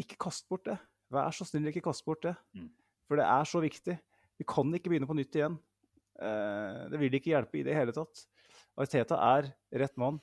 Ikke 0.00 0.18
kast 0.26 0.48
bort 0.50 0.66
det. 0.66 0.78
Vær 1.10 1.30
så 1.34 1.44
snill, 1.48 1.66
ikke 1.72 1.82
kast 1.82 2.04
bort 2.06 2.22
det. 2.22 2.36
Mm. 2.54 2.68
For 3.08 3.18
det 3.18 3.24
er 3.26 3.44
så 3.50 3.60
viktig. 3.62 3.96
Vi 4.38 4.44
kan 4.48 4.70
ikke 4.76 4.90
begynne 4.92 5.08
på 5.10 5.16
nytt 5.18 5.34
igjen. 5.34 5.56
Eh, 6.20 6.88
det 6.92 7.00
vil 7.00 7.16
ikke 7.18 7.32
hjelpe 7.32 7.58
i 7.60 7.64
det 7.66 7.74
hele 7.74 7.92
tatt. 7.96 8.26
Arteta 8.78 9.18
er 9.36 9.50
rett 9.82 9.96
mann. 9.98 10.20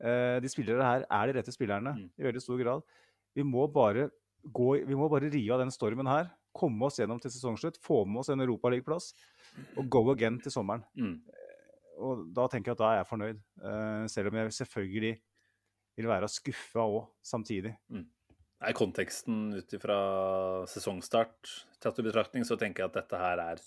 Eh, 0.00 0.38
de 0.40 0.48
spillere 0.52 0.84
her 0.86 1.04
er 1.10 1.26
de 1.32 1.38
rette 1.40 1.52
spillerne 1.52 1.94
Mm. 1.96 2.10
i 2.18 2.22
veldig 2.22 2.40
stor 2.42 2.58
grad. 2.62 2.82
Vi 3.34 3.42
må 3.42 3.66
bare 3.72 4.10
gå, 4.46 4.86
vi 4.86 4.94
må 4.94 5.08
bare 5.10 5.28
rive 5.30 5.52
av 5.54 5.60
den 5.60 5.70
stormen 5.74 6.06
her. 6.06 6.30
Komme 6.54 6.86
oss 6.86 6.98
gjennom 6.98 7.20
til 7.20 7.30
sesongslutt. 7.30 7.78
Få 7.82 8.04
med 8.06 8.20
oss 8.20 8.28
en 8.30 8.40
europaligaplass. 8.40 9.12
Og 9.76 9.88
go 9.90 10.10
again 10.12 10.38
til 10.40 10.52
sommeren. 10.52 10.84
Mm. 10.96 11.20
Og 11.98 12.32
da 12.32 12.46
tenker 12.46 12.70
jeg 12.70 12.76
at 12.78 12.78
da 12.78 12.92
er 12.92 12.96
jeg 13.02 13.08
fornøyd. 13.10 13.40
Eh, 13.64 14.06
selv 14.06 14.28
om 14.30 14.34
jeg 14.38 14.54
selvfølgelig 14.54 15.20
vil 15.98 16.06
være 16.06 16.28
skuffa 16.30 16.78
òg, 16.86 17.08
samtidig. 17.22 17.74
Nei, 18.58 18.72
konteksten 18.74 19.52
ut 19.54 19.72
ifra 19.76 19.98
sesongstart 20.66 21.50
tatt 21.78 21.98
i 21.98 22.02
betraktning, 22.02 22.42
så 22.44 22.56
tenker 22.58 22.82
jeg 22.82 22.90
at 22.90 22.96
dette 22.96 23.20
her 23.20 23.42
er 23.42 23.60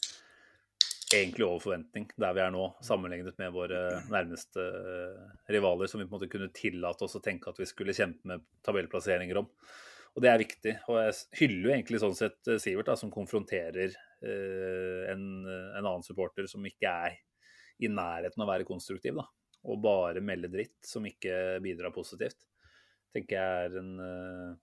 egentlig 1.15 1.45
over 1.45 1.61
forventning 1.63 2.09
der 2.19 2.33
vi 2.35 2.41
er 2.43 2.51
nå, 2.51 2.65
sammenlignet 2.83 3.37
med 3.39 3.53
våre 3.55 3.79
nærmeste 4.11 4.63
eh, 4.63 5.29
rivaler, 5.51 5.87
som 5.87 6.01
vi 6.01 6.07
på 6.07 6.11
en 6.11 6.17
måte 6.17 6.29
kunne 6.31 6.51
tillate 6.55 7.05
oss 7.07 7.15
å 7.15 7.23
tenke 7.23 7.51
at 7.51 7.59
vi 7.59 7.67
skulle 7.69 7.95
kjempe 7.95 8.27
med 8.27 8.43
tabellplasseringer 8.67 9.39
om. 9.39 9.47
Og 10.11 10.23
det 10.23 10.31
er 10.31 10.41
viktig. 10.41 10.73
Og 10.91 10.97
jeg 10.99 11.13
hyller 11.39 11.67
jo 11.69 11.73
egentlig 11.75 12.01
sånn 12.03 12.17
sett 12.17 12.51
eh, 12.51 12.59
Sivert, 12.59 12.89
da, 12.91 12.97
som 12.99 13.13
konfronterer 13.13 13.95
eh, 13.95 15.11
en, 15.11 15.23
en 15.47 15.85
annen 15.85 16.03
supporter 16.03 16.49
som 16.51 16.67
ikke 16.67 16.91
er 17.07 17.15
i 17.79 17.91
nærheten 17.91 18.43
av 18.43 18.49
å 18.49 18.51
være 18.51 18.67
konstruktiv, 18.67 19.15
da. 19.19 19.27
Og 19.71 19.79
bare 19.83 20.23
melde 20.25 20.51
dritt 20.51 20.79
som 20.83 21.07
ikke 21.07 21.61
bidrar 21.63 21.95
positivt. 21.95 22.43
Tenker 23.15 23.37
jeg 23.37 23.69
er 23.69 23.79
en 23.79 24.59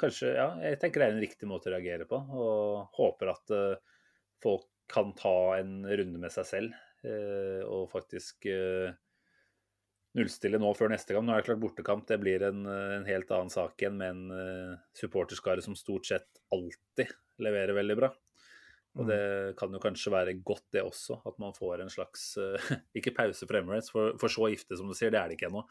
Kanskje, 0.00 0.32
ja, 0.36 0.48
jeg 0.62 0.78
tenker 0.80 1.02
det 1.02 1.08
er 1.08 1.16
en 1.16 1.24
riktig 1.24 1.48
måte 1.50 1.70
å 1.70 1.74
reagere 1.74 2.06
på. 2.08 2.18
Og 2.18 2.96
håper 2.98 3.32
at 3.32 3.54
eh, 3.56 4.00
folk 4.42 4.68
kan 4.90 5.12
ta 5.18 5.58
en 5.58 5.80
runde 5.86 6.18
med 6.18 6.32
seg 6.34 6.46
selv 6.48 6.76
eh, 7.06 7.60
og 7.66 7.90
faktisk 7.92 8.48
eh, 8.50 8.90
nullstille 10.18 10.58
nå 10.62 10.72
før 10.78 10.94
neste 10.94 11.14
gang. 11.14 11.26
Nå 11.26 11.34
er 11.34 11.42
det 11.42 11.48
klart 11.50 11.62
bortekamp, 11.62 12.06
det 12.08 12.18
blir 12.22 12.46
en, 12.48 12.64
eh, 12.66 12.96
en 13.00 13.06
helt 13.10 13.30
annen 13.34 13.52
sak 13.52 13.82
igjen 13.82 13.98
med 14.00 14.16
en 14.16 14.80
supporterskare 14.98 15.62
som 15.66 15.78
stort 15.78 16.10
sett 16.10 16.42
alltid 16.54 17.14
leverer 17.42 17.76
veldig 17.76 17.98
bra. 17.98 18.10
Og 18.98 19.06
det 19.06 19.54
kan 19.58 19.70
jo 19.70 19.80
kanskje 19.82 20.10
være 20.10 20.34
godt, 20.42 20.66
det 20.74 20.82
også, 20.82 21.20
at 21.28 21.36
man 21.42 21.54
får 21.54 21.84
en 21.84 21.92
slags 21.92 22.32
eh, 22.42 22.70
Ikke 22.98 23.14
pause 23.14 23.46
for 23.46 23.60
Emirates, 23.60 23.92
for, 23.94 24.16
for 24.20 24.32
så 24.32 24.50
gifte 24.50 24.78
som 24.78 24.90
du 24.90 24.96
sier, 24.98 25.12
det 25.14 25.20
er 25.20 25.30
det 25.30 25.38
ikke 25.38 25.50
ennå. 25.50 25.62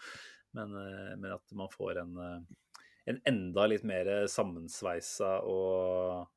Men, 0.55 0.75
eh, 0.79 1.15
men 1.17 1.33
at 1.35 1.55
man 1.57 1.71
får 1.73 1.99
en, 2.05 2.15
eh, 2.23 2.68
en 3.09 3.21
enda 3.27 3.65
litt 3.71 3.85
mer 3.87 4.09
sammensveisa 4.29 5.39
og 5.49 6.27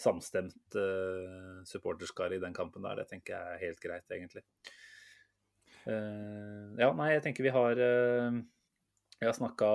samstemt 0.00 0.76
uh, 0.80 1.60
supporterskare 1.68 2.38
i 2.38 2.42
den 2.42 2.54
kampen 2.56 2.86
der. 2.86 3.02
Det 3.02 3.10
tenker 3.10 3.34
jeg 3.34 3.56
er 3.56 3.64
helt 3.66 3.82
greit, 3.82 4.06
egentlig. 4.14 4.44
Uh, 5.84 6.72
ja, 6.80 6.90
nei, 6.96 7.10
jeg 7.14 7.22
tenker 7.24 7.44
vi 7.46 7.52
har 7.54 7.78
uh, 7.80 8.34
Vi 9.20 9.28
har 9.28 9.36
snakka 9.36 9.68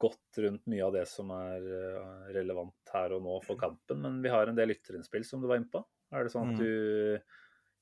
godt 0.00 0.40
rundt 0.44 0.64
mye 0.68 0.84
av 0.84 0.94
det 0.96 1.06
som 1.08 1.30
er 1.32 1.64
uh, 1.64 2.26
relevant 2.36 2.92
her 2.92 3.14
og 3.16 3.22
nå 3.24 3.38
for 3.46 3.56
kampen, 3.60 4.02
men 4.04 4.18
vi 4.24 4.32
har 4.32 4.48
en 4.48 4.56
del 4.58 4.68
lytterinnspill 4.74 5.24
som 5.28 5.40
du 5.40 5.48
var 5.48 5.60
inne 5.60 5.72
på. 5.72 5.80
Er 6.12 6.24
det 6.26 6.32
sånn 6.34 6.52
at 6.52 6.60
Mm. 6.60 6.60
du 6.60 7.18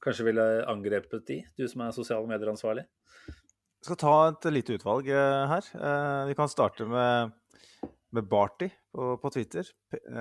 kanskje 0.04 0.26
ville 0.28 0.44
angrepet 0.70 1.26
de, 1.26 1.40
du 1.58 1.66
som 1.68 1.82
er 1.82 1.96
sosiale 1.96 2.28
medier-ansvarlig? 2.30 2.84
Jeg 3.26 3.88
skal 3.88 3.98
ta 4.00 4.14
et 4.28 4.46
lite 4.52 4.78
utvalg 4.78 5.10
her. 5.10 5.66
Vi 6.28 6.36
kan 6.38 6.48
starte 6.48 6.86
med, 6.88 7.34
med 8.14 8.28
Barty 8.30 8.68
på, 8.94 9.14
på 9.20 9.30
Twitter. 9.34 9.68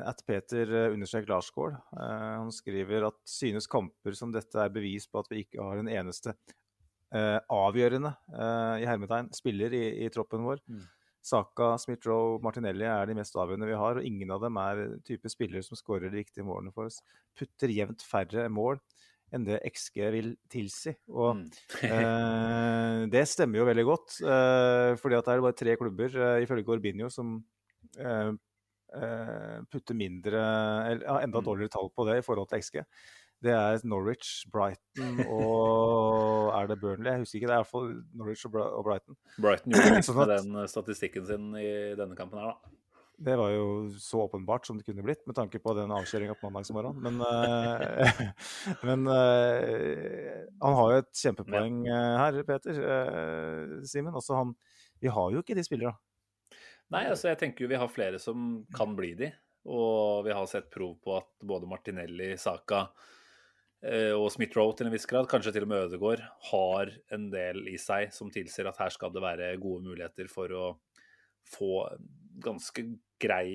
At 0.04 0.24
Peter 0.28 0.70
eh, 0.70 0.89
understrek 0.94 1.30
Larsgaard. 1.30 1.78
Eh, 1.96 2.34
han 2.39 2.52
skriver 2.54 3.08
at 3.10 3.20
synes 3.30 3.70
kamper 3.72 4.18
som 4.18 4.34
dette 4.34 4.60
er 4.60 4.74
bevis 4.74 5.08
på 5.10 5.22
at 5.22 5.32
vi 5.32 5.44
ikke 5.46 5.64
har 5.64 5.80
en 5.82 5.91
eneste 5.91 6.34
eh, 7.14 7.39
avgjørende 7.54 8.16
eh, 8.34 8.84
i 8.84 8.89
hermetegn 8.89 9.32
spiller 9.38 9.76
i, 9.78 9.86
i 10.06 10.12
troppen 10.14 10.46
vår. 10.48 10.64
Mm. 10.68 10.84
Saka, 11.24 11.78
Smith-Roe, 11.80 12.41
Martinelli 12.44 12.84
er 12.89 13.08
de 13.08 13.16
mest 13.16 13.38
avgjørende 13.39 13.70
vi 13.70 13.80
har, 13.80 14.00
og 14.00 14.08
ingen 14.08 14.34
av 14.36 14.41
dem 14.44 14.58
er 14.60 14.82
type 15.08 15.32
spillere 15.32 15.64
som 15.64 15.80
skårer 15.80 16.12
de 16.12 16.20
viktige 16.20 16.44
målene 16.44 16.74
for 16.76 16.89
oss. 16.89 17.00
Putter 17.39 17.72
jevnt 17.72 18.04
færre 18.04 18.50
mål 18.52 18.82
enn 19.34 19.48
det 19.48 19.62
XG 19.66 20.04
vil 20.14 20.34
tilsi. 20.52 20.94
Og 21.10 21.39
Mm. 21.39 21.48
Eh, 21.89 23.06
det 23.10 23.24
stemmer 23.28 23.60
jo 23.60 23.66
veldig 23.66 23.86
godt, 23.88 24.20
eh, 24.22 24.96
fordi 25.00 25.18
at 25.18 25.26
det 25.26 25.34
er 25.34 25.41
bare 25.41 25.58
tre 25.58 25.76
klubber, 25.76 26.10
eh, 26.14 26.44
ifølge 26.44 26.70
Orbinio, 26.70 27.10
som 27.10 27.44
eh, 28.00 28.32
eh, 28.96 29.94
mindre 29.94 30.41
eller 30.91 31.06
ja, 31.06 31.20
enda 31.22 31.39
Mm. 31.39 31.46
dårligere 31.46 31.70
tall 31.70 31.89
på 31.96 32.06
det 32.10 32.18
i 32.20 32.26
forhold 32.26 32.50
til 32.50 32.60
XG. 32.62 32.84
Det 33.44 33.52
er 33.52 33.82
Norwich, 33.84 34.46
Brighton 34.52 35.18
og 35.28 36.54
Er 36.56 36.68
det 36.68 36.80
Burnley? 36.80 37.12
Jeg 37.12 37.20
husker 37.20 37.38
ikke. 37.39 37.48
Det 37.50 37.54
er 37.54 37.60
iallfall 37.60 37.89
Norwich 38.16 38.46
og 38.46 38.52
Bri- 38.54 38.72
og 38.78 38.86
Brighton. 38.86 39.18
Brighton 39.41 39.74
gjorde 39.74 39.89
litt 39.98 40.06
Sånn 40.08 40.16
med 40.22 40.32
den 40.32 40.68
statistikken 40.72 41.26
sin 41.28 41.50
i 41.60 41.96
denne 42.00 42.16
kampen 42.16 42.39
her, 42.39 42.54
da. 42.54 42.78
Det 43.24 43.36
var 43.38 43.52
jo 43.54 43.66
så 44.02 44.24
åpenbart 44.26 44.66
som 44.66 44.78
det 44.80 44.86
kunne 44.88 45.04
blitt, 45.06 45.22
med 45.28 45.36
tanke 45.36 45.60
på 45.62 45.76
den 45.78 45.91
avkjøringa 45.94 46.34
på 46.39 46.50
mandagsmorgen. 46.50 46.96
Men, 47.04 47.20
eh, 47.22 48.32
men 48.88 49.06
han 49.12 50.78
har 50.80 50.94
jo 50.96 51.04
et 51.04 51.12
kjempepoeng 51.22 51.84
her, 51.91 52.39
Peter. 52.48 52.80
Simen. 53.86 54.14
Altså, 54.16 54.39
han 54.39 54.56
Vi 55.04 55.12
har 55.12 55.32
jo 55.36 55.44
ikke 55.44 55.56
de 55.56 55.64
spillerne. 55.68 56.00
Nei, 56.92 57.06
altså 57.10 57.32
jeg 57.32 57.40
tenker 57.42 57.66
jo 57.66 57.72
vi 57.72 57.80
har 57.80 57.92
flere 57.92 58.20
som 58.22 58.64
kan 58.76 58.96
bli 58.98 59.14
de. 59.20 59.32
Og 59.72 60.26
vi 60.26 60.34
har 60.36 60.48
sett 60.52 60.72
prov 60.74 60.98
på 61.04 61.16
at 61.16 61.30
både 61.48 61.70
Martinelli, 61.72 62.34
Saka 62.38 62.82
eh, 63.80 64.12
og 64.12 64.28
Smith-Roe 64.34 64.76
til 64.76 64.90
en 64.90 64.94
viss 64.94 65.08
grad, 65.08 65.30
kanskje 65.32 65.54
til 65.56 65.68
og 65.68 65.72
med 65.72 65.86
Ødegaard, 65.86 66.26
har 66.50 66.92
en 67.16 67.30
del 67.32 67.64
i 67.72 67.78
seg 67.80 68.12
som 68.16 68.32
tilsier 68.34 68.68
at 68.68 68.82
her 68.84 68.92
skal 68.94 69.14
det 69.16 69.24
være 69.24 69.54
gode 69.64 69.88
muligheter 69.88 70.28
for 70.32 70.52
å 70.52 70.66
få 71.48 71.86
ganske 72.44 72.86
grei 73.24 73.48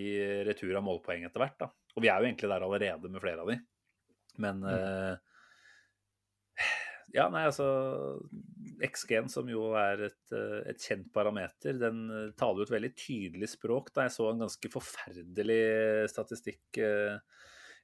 retur 0.49 0.73
av 0.79 0.87
målpoeng 0.87 1.27
etter 1.29 1.45
hvert. 1.45 1.59
Da. 1.61 1.69
Og 1.97 2.05
vi 2.05 2.09
er 2.09 2.23
jo 2.23 2.31
egentlig 2.31 2.53
der 2.55 2.65
allerede 2.65 3.13
med 3.13 3.23
flere 3.23 3.45
av 3.45 3.53
de. 3.53 3.59
Men 4.41 4.65
eh, 4.71 5.28
ja, 7.15 7.29
nei, 7.33 7.47
altså 7.49 7.67
XG-en, 8.85 9.31
som 9.33 9.49
jo 9.49 9.71
er 9.79 10.09
et, 10.11 10.33
eh, 10.37 10.61
et 10.69 10.83
kjent 10.83 11.09
parameter, 11.15 11.79
den 11.81 12.03
eh, 12.13 12.35
taler 12.39 12.63
jo 12.63 12.69
et 12.69 12.75
veldig 12.75 12.91
tydelig 12.99 13.49
språk. 13.55 13.93
Da 13.95 14.05
jeg 14.07 14.17
så 14.19 14.29
en 14.29 14.45
ganske 14.45 14.71
forferdelig 14.73 15.63
statistikk 16.13 16.81
eh, 16.85 17.17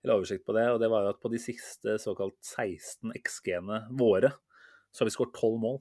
eller 0.05 0.18
oversikt 0.18 0.45
på 0.45 0.57
det, 0.57 0.66
og 0.75 0.83
det 0.83 0.93
var 0.93 1.07
jo 1.07 1.14
at 1.14 1.22
på 1.22 1.33
de 1.33 1.41
siste 1.41 1.97
såkalt 2.03 2.37
16 2.45 3.14
XG-ene 3.16 3.87
våre, 3.97 4.35
så 4.93 5.03
har 5.03 5.09
vi 5.09 5.16
skåret 5.16 5.41
12 5.41 5.59
mål. 5.62 5.81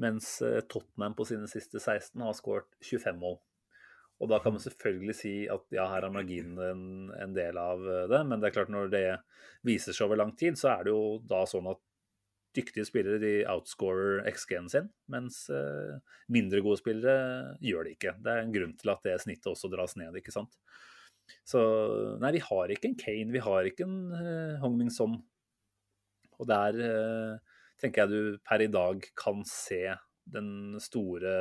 Mens 0.00 0.38
Tottenham 0.72 1.12
på 1.14 1.26
sine 1.28 1.44
siste 1.50 1.76
16 1.76 2.16
har 2.24 2.32
skåret 2.34 2.70
25 2.80 3.18
mål. 3.20 3.36
Og 4.24 4.30
da 4.30 4.38
kan 4.40 4.54
man 4.54 4.62
selvfølgelig 4.64 5.14
si 5.18 5.34
at 5.52 5.66
ja, 5.74 5.84
her 5.92 6.06
er 6.06 6.14
marginen 6.14 6.56
en, 6.64 6.84
en 7.12 7.36
del 7.36 7.58
av 7.60 7.84
det, 8.08 8.22
men 8.24 8.40
det 8.40 8.48
er 8.48 8.56
klart 8.56 8.72
når 8.72 8.88
det 8.90 9.06
viser 9.66 9.92
seg 9.92 10.08
over 10.08 10.22
lang 10.22 10.32
tid, 10.38 10.56
så 10.58 10.72
er 10.72 10.86
det 10.86 10.94
jo 10.94 11.18
da 11.28 11.42
sånn 11.50 11.68
at 11.74 11.82
dyktige 12.56 12.86
spillere 12.88 13.20
de 13.22 13.32
outscorer 13.50 14.22
XG-en 14.32 14.68
sin, 14.72 14.88
mens 15.12 15.44
eh, 15.52 15.98
mindre 16.32 16.62
gode 16.64 16.80
spillere 16.80 17.56
gjør 17.64 17.88
det 17.88 17.96
ikke. 17.96 18.16
Det 18.22 18.32
er 18.32 18.42
en 18.42 18.54
grunn 18.54 18.74
til 18.80 18.92
at 18.92 19.04
det 19.06 19.18
snittet 19.24 19.50
også 19.52 19.70
dras 19.72 19.96
ned, 20.00 20.16
ikke 20.20 20.34
sant. 20.34 20.56
Så 21.46 21.60
nei, 22.20 22.34
vi 22.36 22.42
har 22.44 22.72
ikke 22.72 22.90
en 22.90 22.98
Kane, 22.98 23.32
vi 23.32 23.42
har 23.42 23.68
ikke 23.68 23.86
en 23.86 23.98
uh, 24.12 24.58
Hong 24.62 24.74
Min 24.78 24.90
Son. 24.92 25.14
Og 26.38 26.48
der 26.50 26.78
uh, 26.82 27.60
tenker 27.80 28.04
jeg 28.04 28.10
du 28.10 28.42
per 28.46 28.64
i 28.64 28.70
dag 28.72 29.06
kan 29.18 29.44
se 29.48 29.84
den 30.32 30.80
store 30.82 31.32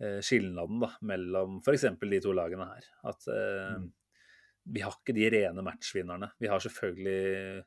uh, 0.00 0.18
skilnaden 0.24 0.82
da, 0.82 0.92
mellom 1.10 1.60
f.eks. 1.62 1.88
de 2.00 2.20
to 2.24 2.34
lagene 2.36 2.68
her. 2.68 2.90
At 3.10 3.24
eh, 3.32 3.80
vi 4.68 4.82
har 4.84 4.94
ikke 4.94 5.14
de 5.16 5.30
rene 5.32 5.64
matchvinnerne. 5.66 6.28
Vi 6.38 6.50
har 6.50 6.62
selvfølgelig 6.62 7.64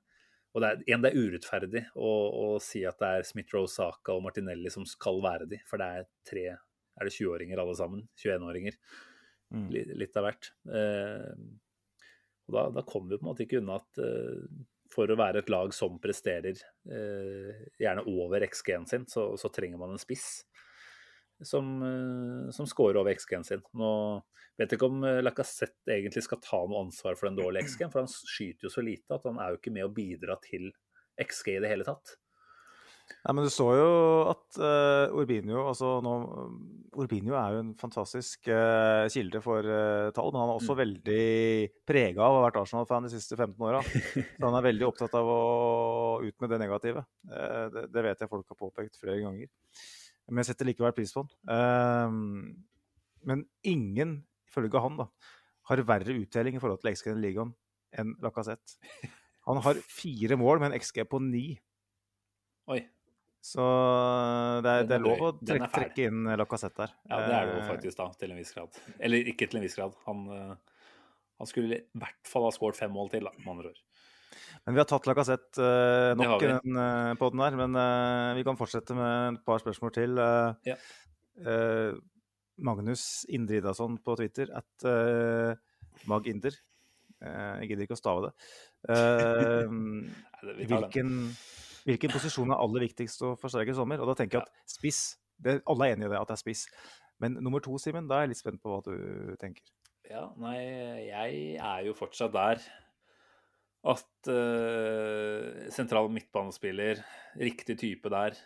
Og 0.52 0.64
det 0.64 0.70
er, 0.70 0.82
en, 0.92 1.04
det 1.04 1.12
er 1.12 1.22
urettferdig 1.22 1.84
å, 1.96 2.10
å 2.36 2.48
si 2.64 2.84
at 2.88 3.00
det 3.00 3.12
er 3.18 3.28
Smith-Roe, 3.28 3.70
Saka 3.72 4.16
og 4.18 4.26
Martinelli 4.26 4.72
som 4.74 4.88
skal 4.88 5.22
være 5.24 5.48
de, 5.52 5.62
for 5.70 5.80
det 5.80 5.88
er 5.88 6.10
tre 6.28 6.46
Er 6.52 7.08
det 7.08 7.14
20-åringer 7.16 7.62
alle 7.62 7.76
sammen? 7.80 8.04
21-åringer. 8.20 8.76
Mm. 9.56 9.70
Litt, 9.72 10.18
av 10.20 10.28
hvert. 10.28 10.52
Eh, 10.68 11.32
og 12.48 12.58
da, 12.58 12.66
da 12.76 12.84
kommer 12.88 13.14
vi 13.14 13.20
på 13.20 13.26
en 13.26 13.30
måte 13.32 13.46
ikke 13.46 13.62
unna 13.62 13.80
at 13.80 14.02
eh, 14.04 14.44
for 14.92 15.12
å 15.12 15.18
være 15.20 15.42
et 15.42 15.52
lag 15.52 15.72
som 15.76 15.96
presterer 16.04 16.60
eh, 16.92 17.64
gjerne 17.80 18.04
over 18.12 18.44
XG-en 18.48 18.88
sin, 18.90 19.08
så, 19.08 19.30
så 19.40 19.52
trenger 19.54 19.80
man 19.80 19.96
en 19.96 20.02
spiss 20.02 20.44
som, 21.48 21.74
eh, 21.84 22.52
som 22.56 22.70
scorer 22.70 23.02
over 23.02 23.14
XG-en 23.16 23.46
sin. 23.48 23.64
Nå 23.78 23.92
vet 24.60 24.72
jeg 24.72 24.80
ikke 24.80 24.90
om 24.92 25.04
eh, 25.08 25.22
Lacassette 25.24 25.96
egentlig 25.96 26.26
skal 26.26 26.42
ta 26.44 26.64
noe 26.66 26.86
ansvar 26.86 27.18
for 27.20 27.30
den 27.30 27.40
dårlige 27.40 27.70
XG-en, 27.70 27.94
for 27.94 28.04
han 28.04 28.12
skyter 28.12 28.68
jo 28.68 28.74
så 28.74 28.86
lite 28.86 29.18
at 29.18 29.28
han 29.30 29.40
er 29.42 29.54
jo 29.54 29.62
ikke 29.62 29.76
med 29.76 29.88
å 29.88 29.94
bidra 29.96 30.38
til 30.44 30.72
XG 31.22 31.56
i 31.58 31.62
det 31.64 31.72
hele 31.72 31.88
tatt. 31.88 32.18
Nei, 33.12 33.34
men 33.36 33.46
Du 33.46 33.52
så 33.54 33.68
jo 33.76 33.90
at 34.32 34.60
uh, 34.62 35.14
Urbinio 35.20 35.66
altså 35.68 35.98
nå, 36.04 36.14
Urbinio 37.02 37.36
er 37.38 37.56
jo 37.56 37.64
en 37.66 37.72
fantastisk 37.80 38.48
uh, 38.52 39.06
kilde 39.12 39.42
for 39.44 39.68
uh, 39.68 40.10
tall, 40.16 40.32
men 40.32 40.42
han 40.44 40.54
er 40.54 40.62
også 40.62 40.76
mm. 40.76 40.82
veldig 40.82 41.26
prega 41.88 42.24
av 42.26 42.36
å 42.36 42.40
ha 42.40 42.46
vært 42.48 42.62
Arsenal-fan 42.64 43.08
de 43.08 43.14
siste 43.14 43.38
15 43.38 43.68
åra. 43.68 43.82
Så 43.84 44.44
han 44.46 44.58
er 44.58 44.68
veldig 44.70 44.88
opptatt 44.88 45.18
av 45.20 45.32
å 45.32 45.42
ut 46.24 46.38
med 46.44 46.54
det 46.54 46.62
negative. 46.62 47.04
Det, 47.26 47.88
det, 47.92 48.06
vet 48.06 48.24
jeg 48.24 48.32
folk 48.32 48.48
har 48.52 48.60
påpekt 48.60 49.00
flere 49.02 49.22
ganger. 49.24 49.52
Men 50.32 50.42
jeg 50.42 50.54
setter 50.54 50.70
likevel 50.70 50.94
pris 50.96 51.12
på 51.12 51.26
han. 51.28 52.46
men 53.28 53.44
ingen, 53.68 54.14
ifølge 54.48 54.82
han, 54.82 54.96
da, 54.98 55.10
har 55.70 55.84
verre 55.88 56.16
uttelling 56.16 56.56
i 56.56 56.62
forhold 56.62 56.80
til 56.82 56.96
XG 56.96 57.12
i 57.12 57.18
ligaen 57.20 57.52
enn 58.00 58.16
Lacassette. 58.24 58.80
Han 59.50 59.60
har 59.66 59.80
fire 60.02 60.38
mål 60.40 60.64
med 60.64 60.72
en 60.72 60.80
XG 60.82 61.04
på 61.12 61.20
ni. 61.24 61.46
Oi. 62.72 62.82
Så 63.42 63.64
det 64.62 64.72
er, 64.72 64.84
det 64.86 64.98
er 65.00 65.02
lov 65.02 65.24
å 65.26 65.32
trekke, 65.40 65.70
trekke 65.74 66.10
inn 66.12 66.30
Lacassette 66.38 66.84
der. 66.84 66.92
Ja, 67.10 67.22
det 67.26 67.38
er 67.38 67.48
det 67.48 67.56
jo 67.56 67.62
eh, 67.64 67.70
faktisk, 67.72 67.98
da, 67.98 68.10
til 68.22 68.34
en 68.34 68.42
viss 68.42 68.54
grad. 68.54 68.82
Eller 69.02 69.32
ikke 69.34 69.48
til 69.50 69.60
en 69.60 69.66
viss 69.66 69.78
grad. 69.80 69.96
Han, 70.06 70.28
eh, 70.36 70.84
han 71.42 71.50
skulle 71.50 71.80
i 71.82 72.02
hvert 72.04 72.30
fall 72.30 72.46
ha 72.46 72.52
skåret 72.54 72.78
fem 72.78 72.94
mål 72.94 73.10
til, 73.14 73.26
da, 73.26 73.34
med 73.42 73.54
andre 73.56 73.74
ord. 73.74 73.82
Men 74.66 74.76
vi 74.76 74.82
har 74.82 74.88
tatt 74.90 75.08
Lacassette 75.10 75.62
uh, 75.62 76.14
nok 76.20 76.44
i 76.44 76.50
den 76.52 76.80
uh, 76.80 77.14
poden 77.20 77.44
her. 77.44 77.58
Men 77.60 77.78
uh, 77.78 78.32
vi 78.38 78.46
kan 78.48 78.60
fortsette 78.60 78.98
med 78.98 79.38
et 79.38 79.46
par 79.48 79.62
spørsmål 79.64 79.94
til. 79.98 80.22
Ja. 80.68 80.78
Magnus 82.62 83.24
Indridason 83.34 83.96
på 84.04 84.14
Twitter, 84.20 84.52
at 84.54 84.86
Mag 86.10 86.28
Inder. 86.30 86.54
jeg 87.22 87.70
gidder 87.70 87.88
ikke 87.88 87.98
å 87.98 88.02
stave 88.02 88.28
det. 88.28 88.34
hvilken 90.70 91.16
Hvilken 91.82 92.14
posisjon 92.14 92.52
er 92.54 92.62
aller 92.62 92.86
viktigst 92.86 93.24
å 93.26 93.32
forsterke 93.42 93.74
i 93.74 93.78
sommer? 93.78 94.02
Og 94.02 94.12
da 94.12 94.18
tenker 94.20 94.38
jeg 94.38 94.46
at 94.46 94.70
spiss 94.70 95.02
det, 95.42 95.58
Alle 95.70 95.88
er 95.88 95.96
enig 95.96 96.06
i 96.06 96.12
det, 96.12 96.20
at 96.20 96.30
det 96.30 96.36
er 96.36 96.42
spiss. 96.44 96.68
Men 97.22 97.38
nummer 97.42 97.62
to, 97.64 97.74
Simen, 97.82 98.10
da 98.10 98.20
er 98.20 98.28
jeg 98.28 98.36
litt 98.36 98.42
spent 98.42 98.62
på 98.62 98.70
hva 98.70 98.82
du 98.86 99.34
tenker. 99.42 99.66
Ja, 100.10 100.28
nei, 100.42 100.58
jeg 101.08 101.42
er 101.56 101.84
jo 101.88 101.96
fortsatt 101.98 102.34
der 102.36 102.62
at 103.82 104.30
uh, 104.30 105.70
sentral 105.74 106.10
midtbanespiller, 106.14 107.02
riktig 107.42 107.80
type 107.82 108.12
der, 108.14 108.38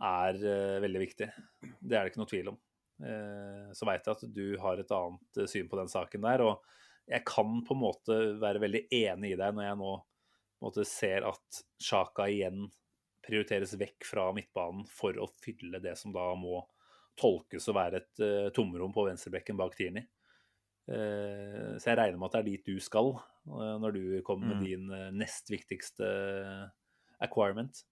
er 0.00 0.38
uh, 0.40 0.78
veldig 0.84 1.02
viktig. 1.02 1.28
Det 1.60 1.96
er 1.96 2.06
det 2.06 2.12
ikke 2.12 2.22
noe 2.22 2.30
tvil 2.30 2.50
om. 2.54 2.58
Uh, 3.02 3.68
så 3.76 3.88
veit 3.88 4.08
jeg 4.08 4.16
at 4.16 4.24
du 4.32 4.46
har 4.62 4.80
et 4.80 4.96
annet 4.96 5.42
syn 5.52 5.68
på 5.68 5.80
den 5.80 5.92
saken 5.92 6.24
der. 6.24 6.46
Og 6.46 7.12
jeg 7.12 7.26
kan 7.28 7.60
på 7.66 7.76
en 7.76 7.82
måte 7.82 8.18
være 8.40 8.64
veldig 8.64 8.86
enig 8.96 9.34
i 9.34 9.38
deg 9.38 9.54
når 9.54 9.68
jeg 9.68 9.80
nå 9.82 9.92
måte 10.64 10.86
ser 10.88 11.26
at 11.28 11.60
Sjaka 11.84 12.30
igjen 12.32 12.64
prioriteres 13.26 13.74
vekk 13.76 14.06
fra 14.08 14.30
midtbanen 14.32 14.86
for 14.88 15.18
å 15.20 15.28
fylle 15.44 15.82
det 15.84 15.92
som 16.00 16.14
da 16.14 16.30
må 16.38 16.62
tolkes 17.18 17.68
å 17.68 17.74
være 17.76 18.00
et 18.00 18.52
tomrom 18.56 18.92
på 18.94 19.04
venstrebekken 19.04 19.58
bak 19.58 19.74
Tierney. 19.76 20.06
Så 20.86 21.90
jeg 21.90 21.98
regner 21.98 22.16
med 22.20 22.28
at 22.28 22.36
det 22.36 22.40
er 22.40 22.48
dit 22.48 22.70
du 22.70 22.80
skal 22.80 23.12
når 23.46 23.94
du 23.94 24.00
kommer 24.26 24.50
med 24.50 24.58
mm. 24.58 24.64
din 24.66 25.18
nest 25.18 25.50
viktigste 25.52 26.06
acquirement. 27.22 27.84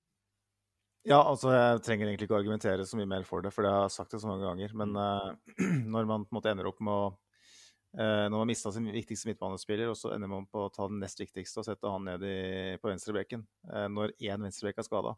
Ja, 1.05 1.21
altså 1.21 1.53
jeg 1.53 1.83
trenger 1.85 2.09
egentlig 2.09 2.27
ikke 2.27 2.37
å 2.37 2.41
argumentere 2.41 2.87
så 2.89 2.97
mye 2.99 3.09
mer 3.09 3.27
for 3.29 3.45
det, 3.45 3.53
for 3.55 3.67
det 3.67 3.73
har 3.73 3.87
jeg 3.87 3.95
sagt 3.99 4.17
det 4.17 4.23
så 4.23 4.31
mange 4.31 4.47
ganger. 4.49 4.73
Men 4.77 4.95
når 5.95 6.09
man 6.11 6.25
på 6.25 6.33
en 6.33 6.39
måte 6.39 6.55
ender 6.55 6.71
opp 6.71 6.81
med 6.83 6.95
å 6.95 7.11
uh, 7.99 8.27
når 8.31 8.37
man 8.37 8.51
mista 8.51 8.73
sin 8.75 8.89
viktigste 8.93 9.31
midtbanespiller, 9.31 9.91
og 9.91 9.99
så 9.99 10.15
ender 10.15 10.31
man 10.31 10.49
på 10.51 10.67
å 10.67 10.73
ta 10.75 10.89
den 10.91 11.03
nest 11.03 11.21
viktigste 11.21 11.63
og 11.63 11.69
sette 11.69 11.93
han 11.93 12.09
ned 12.09 12.25
i, 12.27 12.39
på 12.81 12.91
venstrebeken 12.91 13.45
uh, 13.71 13.87
når 13.93 14.17
én 14.19 14.49
venstrebekk 14.49 14.83
er 14.83 14.89
skada, 14.89 15.15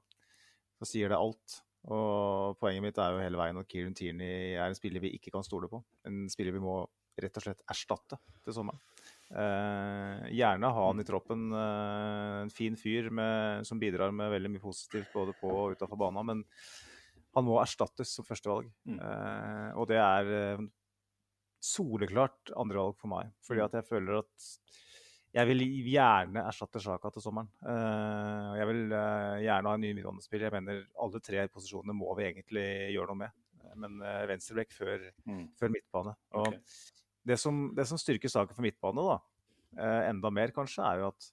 så 0.81 0.91
sier 0.91 1.13
det 1.13 1.21
alt. 1.21 1.61
Og 1.87 2.59
poenget 2.59 2.83
mitt 2.83 2.99
er 2.99 3.15
jo 3.15 3.23
hele 3.23 3.39
veien 3.39 3.59
at 3.61 3.69
Kieran 3.71 3.95
Tierney 3.95 4.57
er 4.57 4.67
en 4.67 4.77
spiller 4.77 5.05
vi 5.05 5.15
ikke 5.15 5.31
kan 5.35 5.47
stole 5.47 5.71
på. 5.71 5.81
En 6.09 6.25
spiller 6.33 6.57
vi 6.57 6.63
må 6.65 6.81
rett 7.23 7.39
og 7.39 7.45
slett 7.47 7.63
erstatte 7.71 8.19
til 8.45 8.57
sommeren. 8.57 8.81
Eh, 9.27 10.27
gjerne 10.39 10.71
ha 10.71 10.87
han 10.87 11.03
i 11.03 11.07
troppen. 11.07 11.49
Eh, 11.53 12.41
en 12.45 12.53
fin 12.55 12.77
fyr 12.79 13.11
med, 13.11 13.67
som 13.67 13.81
bidrar 13.83 14.15
med 14.15 14.33
veldig 14.37 14.53
mye 14.55 14.63
positivt 14.63 15.13
både 15.15 15.35
på 15.41 15.51
og 15.51 15.77
utafor 15.77 16.01
banen. 16.01 16.31
Men 16.31 16.45
han 17.37 17.47
må 17.47 17.59
erstattes 17.61 18.15
som 18.17 18.27
førstevalg. 18.27 18.71
Mm. 18.89 18.99
Eh, 19.03 19.71
og 19.77 19.89
det 19.91 20.01
er 20.01 20.33
eh, 20.41 20.67
soleklart 21.63 22.55
andrevalg 22.57 22.99
for 23.01 23.13
meg. 23.13 23.33
Fordi 23.47 23.63
mm. 23.63 23.67
at 23.67 23.79
jeg 23.81 23.91
føler 23.91 24.21
at 24.23 24.51
jeg 25.37 25.49
vil 25.51 25.65
gjerne 25.91 26.45
erstatte 26.49 26.81
Sjaka 26.81 27.11
til 27.13 27.21
sommeren. 27.21 27.51
Uh, 27.61 28.55
jeg 28.57 28.69
vil 28.71 28.95
uh, 28.95 29.35
gjerne 29.43 29.69
ha 29.69 29.77
en 29.77 29.83
ny 29.85 29.91
midtbanespiller. 29.99 30.47
Jeg 30.49 30.55
mener 30.55 30.79
alle 31.05 31.21
tre 31.21 31.43
posisjonene 31.53 31.97
må 31.97 32.15
vi 32.17 32.25
egentlig 32.31 32.65
gjøre 32.95 33.11
noe 33.11 33.21
med. 33.27 33.43
Men 33.77 33.99
uh, 34.01 34.23
venstreblekk 34.31 34.73
før, 34.73 35.05
mm. 35.29 35.43
før, 35.61 35.75
midtbane. 35.75 36.15
Og 36.39 36.47
okay. 36.47 36.63
Det, 37.27 37.39
som, 37.43 37.67
det, 37.77 37.89
som, 37.91 38.01
styrker 38.01 38.31
saken 38.33 38.57
for 38.57 38.65
midtbane, 38.65 39.05
da, 39.07 39.19
enda 40.09 40.31
mer 40.33 40.55
kanskje, 40.57 40.85
er 40.87 41.03
jo 41.03 41.11
at 41.11 41.31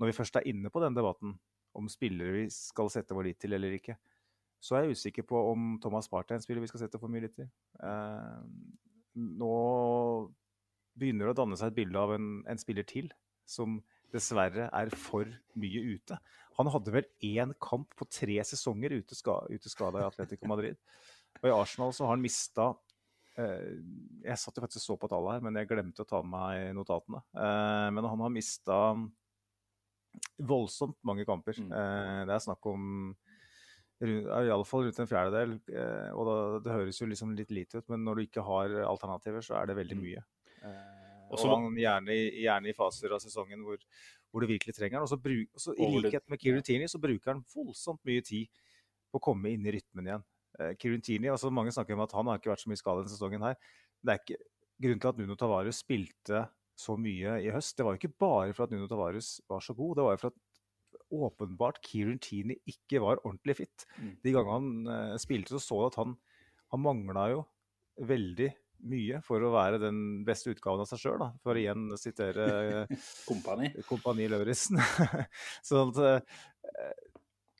når 0.00 0.10
vi 0.10 0.16
først 0.16 0.38
er 0.38 0.48
inne 0.48 0.70
på 0.72 0.80
den 0.82 0.96
debatten 0.96 1.34
om 1.76 1.88
spillere 1.90 2.42
vi 2.42 2.46
skal 2.52 2.90
sette 2.92 3.16
vår 3.16 3.30
lit 3.30 3.40
til 3.42 3.56
eller 3.56 3.74
ikke, 3.76 3.96
så 4.62 4.78
er 4.78 4.86
jeg 4.86 4.98
usikker 4.98 5.26
på 5.26 5.38
om 5.50 5.74
Thomas 5.82 6.08
Barth 6.10 6.30
er 6.30 6.38
en 6.38 6.44
spiller 6.44 6.62
vi 6.62 6.70
skal 6.70 6.84
sette 6.84 7.00
for 7.02 7.10
mye 7.10 7.24
lit 7.24 7.34
til 7.40 7.50
nå 9.16 9.56
begynner 10.98 11.28
det 11.28 11.34
å 11.34 11.40
danne 11.42 11.58
seg 11.58 11.72
et 11.72 11.78
bilde 11.80 12.00
av 12.00 12.14
en, 12.16 12.28
en, 12.48 12.60
spiller 12.60 12.86
til 12.88 13.10
som 13.48 13.80
dessverre 14.12 14.68
er 14.68 14.92
for 14.92 15.28
mye 15.58 15.82
ute. 15.96 16.18
Han 16.58 16.68
hadde 16.72 16.92
vel 16.94 17.08
én 17.24 17.54
kamp 17.64 17.94
på 17.96 18.06
tre 18.12 18.38
sesonger 18.44 18.92
ute, 18.98 19.16
ska, 19.16 19.38
ute 19.48 19.72
skada 19.72 20.02
i 20.02 20.06
Atletico 20.06 20.48
Madrid. 20.50 20.76
Og 21.40 21.48
i 21.48 21.54
Arsenal 21.54 21.94
så 21.96 22.04
har 22.04 22.16
han 22.16 22.24
mista 22.24 22.68
eh, 22.68 22.91
Jeg 23.36 24.38
satt 24.38 24.58
jo 24.58 24.64
faktisk 24.64 24.84
så 24.84 24.96
på 25.00 25.08
tallet 25.08 25.38
her, 25.38 25.44
men 25.46 25.56
jeg 25.56 25.70
glemte 25.70 26.04
å 26.04 26.08
ta 26.08 26.20
med 26.20 26.32
meg 26.34 26.72
notatene. 26.76 27.22
Eh, 27.32 27.88
men 27.96 28.08
han 28.08 28.24
har 28.24 28.32
mista 28.32 28.78
voldsomt 30.36 30.98
mange 31.08 31.24
kamper. 31.28 31.56
Mm. 31.56 31.70
Eh, 31.72 32.22
det 32.28 32.34
er 32.36 32.44
snakk 32.44 32.68
om 32.68 33.14
Iallfall 34.02 34.88
rundt 34.88 35.00
en 35.00 35.08
fjerdedel. 35.08 35.54
Eh, 35.72 36.10
og 36.12 36.28
da, 36.28 36.36
det 36.64 36.76
høres 36.76 37.00
jo 37.00 37.08
liksom 37.08 37.36
litt 37.38 37.54
lite 37.54 37.80
ut, 37.80 37.88
men 37.92 38.04
når 38.04 38.18
du 38.18 38.26
ikke 38.26 38.44
har 38.46 38.76
alternativer, 38.84 39.44
så 39.44 39.56
er 39.60 39.70
det 39.70 39.78
veldig 39.80 39.98
mm. 39.98 40.04
mye. 40.08 40.24
Også, 41.32 41.48
og 41.48 41.54
han 41.54 41.78
gjerne, 41.80 42.16
gjerne, 42.42 42.68
i 42.68 42.76
faser 42.76 43.14
av 43.16 43.22
sesongen 43.24 43.62
hvor, 43.64 43.80
hvor 44.28 44.44
du 44.44 44.50
virkelig 44.50 44.76
trenger 44.76 44.98
han. 44.98 45.06
Og 45.06 45.12
så 45.14 45.16
bruk, 45.16 45.48
også, 45.56 45.72
I 45.80 45.88
likhet 46.04 46.28
med 46.28 46.42
Kirutini 46.42 46.90
så 46.90 47.00
bruker 47.00 47.32
han 47.32 47.40
voldsomt 47.54 48.02
mye 48.08 48.24
tid 48.26 48.52
på 49.12 49.20
å 49.20 49.24
komme 49.30 49.52
inn 49.54 49.64
i 49.64 49.72
rytmen 49.72 50.10
igjen. 50.10 50.26
Eh, 50.60 50.74
Kirutini, 50.80 51.30
altså 51.32 51.50
Mange 51.54 51.72
snakker 51.74 51.96
om 51.96 52.04
at 52.04 52.14
han 52.16 52.28
har 52.28 52.40
ikke 52.40 52.52
vært 52.52 52.64
så 52.64 52.72
mye 52.72 52.80
skadet 52.80 53.04
denne 53.04 53.14
sesongen. 53.14 53.46
her. 53.46 53.56
Det 54.02 54.14
er 54.14 54.24
ikke 54.24 54.40
Grunnen 54.82 54.98
til 55.02 55.12
at 55.12 55.18
Nuno 55.20 55.36
Tavares 55.38 55.78
spilte 55.78 56.46
så 56.78 56.96
mye 56.98 57.36
i 57.44 57.50
høst, 57.54 57.76
det 57.76 57.84
var 57.86 57.94
jo 57.94 58.00
ikke 58.00 58.16
bare 58.18 58.54
for 58.56 58.64
at 58.64 58.72
Nuno 58.72 58.88
Tavares 58.90 59.36
var 59.46 59.62
så 59.62 59.76
god. 59.78 59.98
Det 59.98 60.06
var 60.06 60.16
jo 60.16 60.22
for 60.24 60.32
at 60.32 60.40
åpenbart 61.12 61.78
Kirin 61.84 62.18
Teaney 62.18 62.56
ikke 62.66 63.02
var 63.04 63.20
ordentlig 63.22 63.60
fit. 63.60 63.86
Mm. 64.00 64.16
De 64.24 64.32
gangene 64.34 64.56
han 64.56 65.12
uh, 65.12 65.20
spilte, 65.22 65.54
så 65.54 65.60
så 65.62 65.78
du 65.78 65.86
at 65.90 66.00
han, 66.00 66.16
han 66.72 66.82
mangla 66.82 67.28
jo 67.30 67.44
veldig 68.08 68.48
mye 68.90 69.20
for 69.22 69.44
å 69.44 69.52
være 69.54 69.78
den 69.78 70.00
beste 70.26 70.50
utgaven 70.50 70.82
av 70.82 70.88
seg 70.90 71.04
sjøl, 71.04 71.22
for 71.44 71.54
å 71.54 71.62
igjen 71.62 71.92
sitere 72.00 72.48
Kompani. 73.28 73.70
Kompani 73.86 74.26
Lauritzen. 74.32 74.80
sånn 75.68 75.92
at 75.92 76.32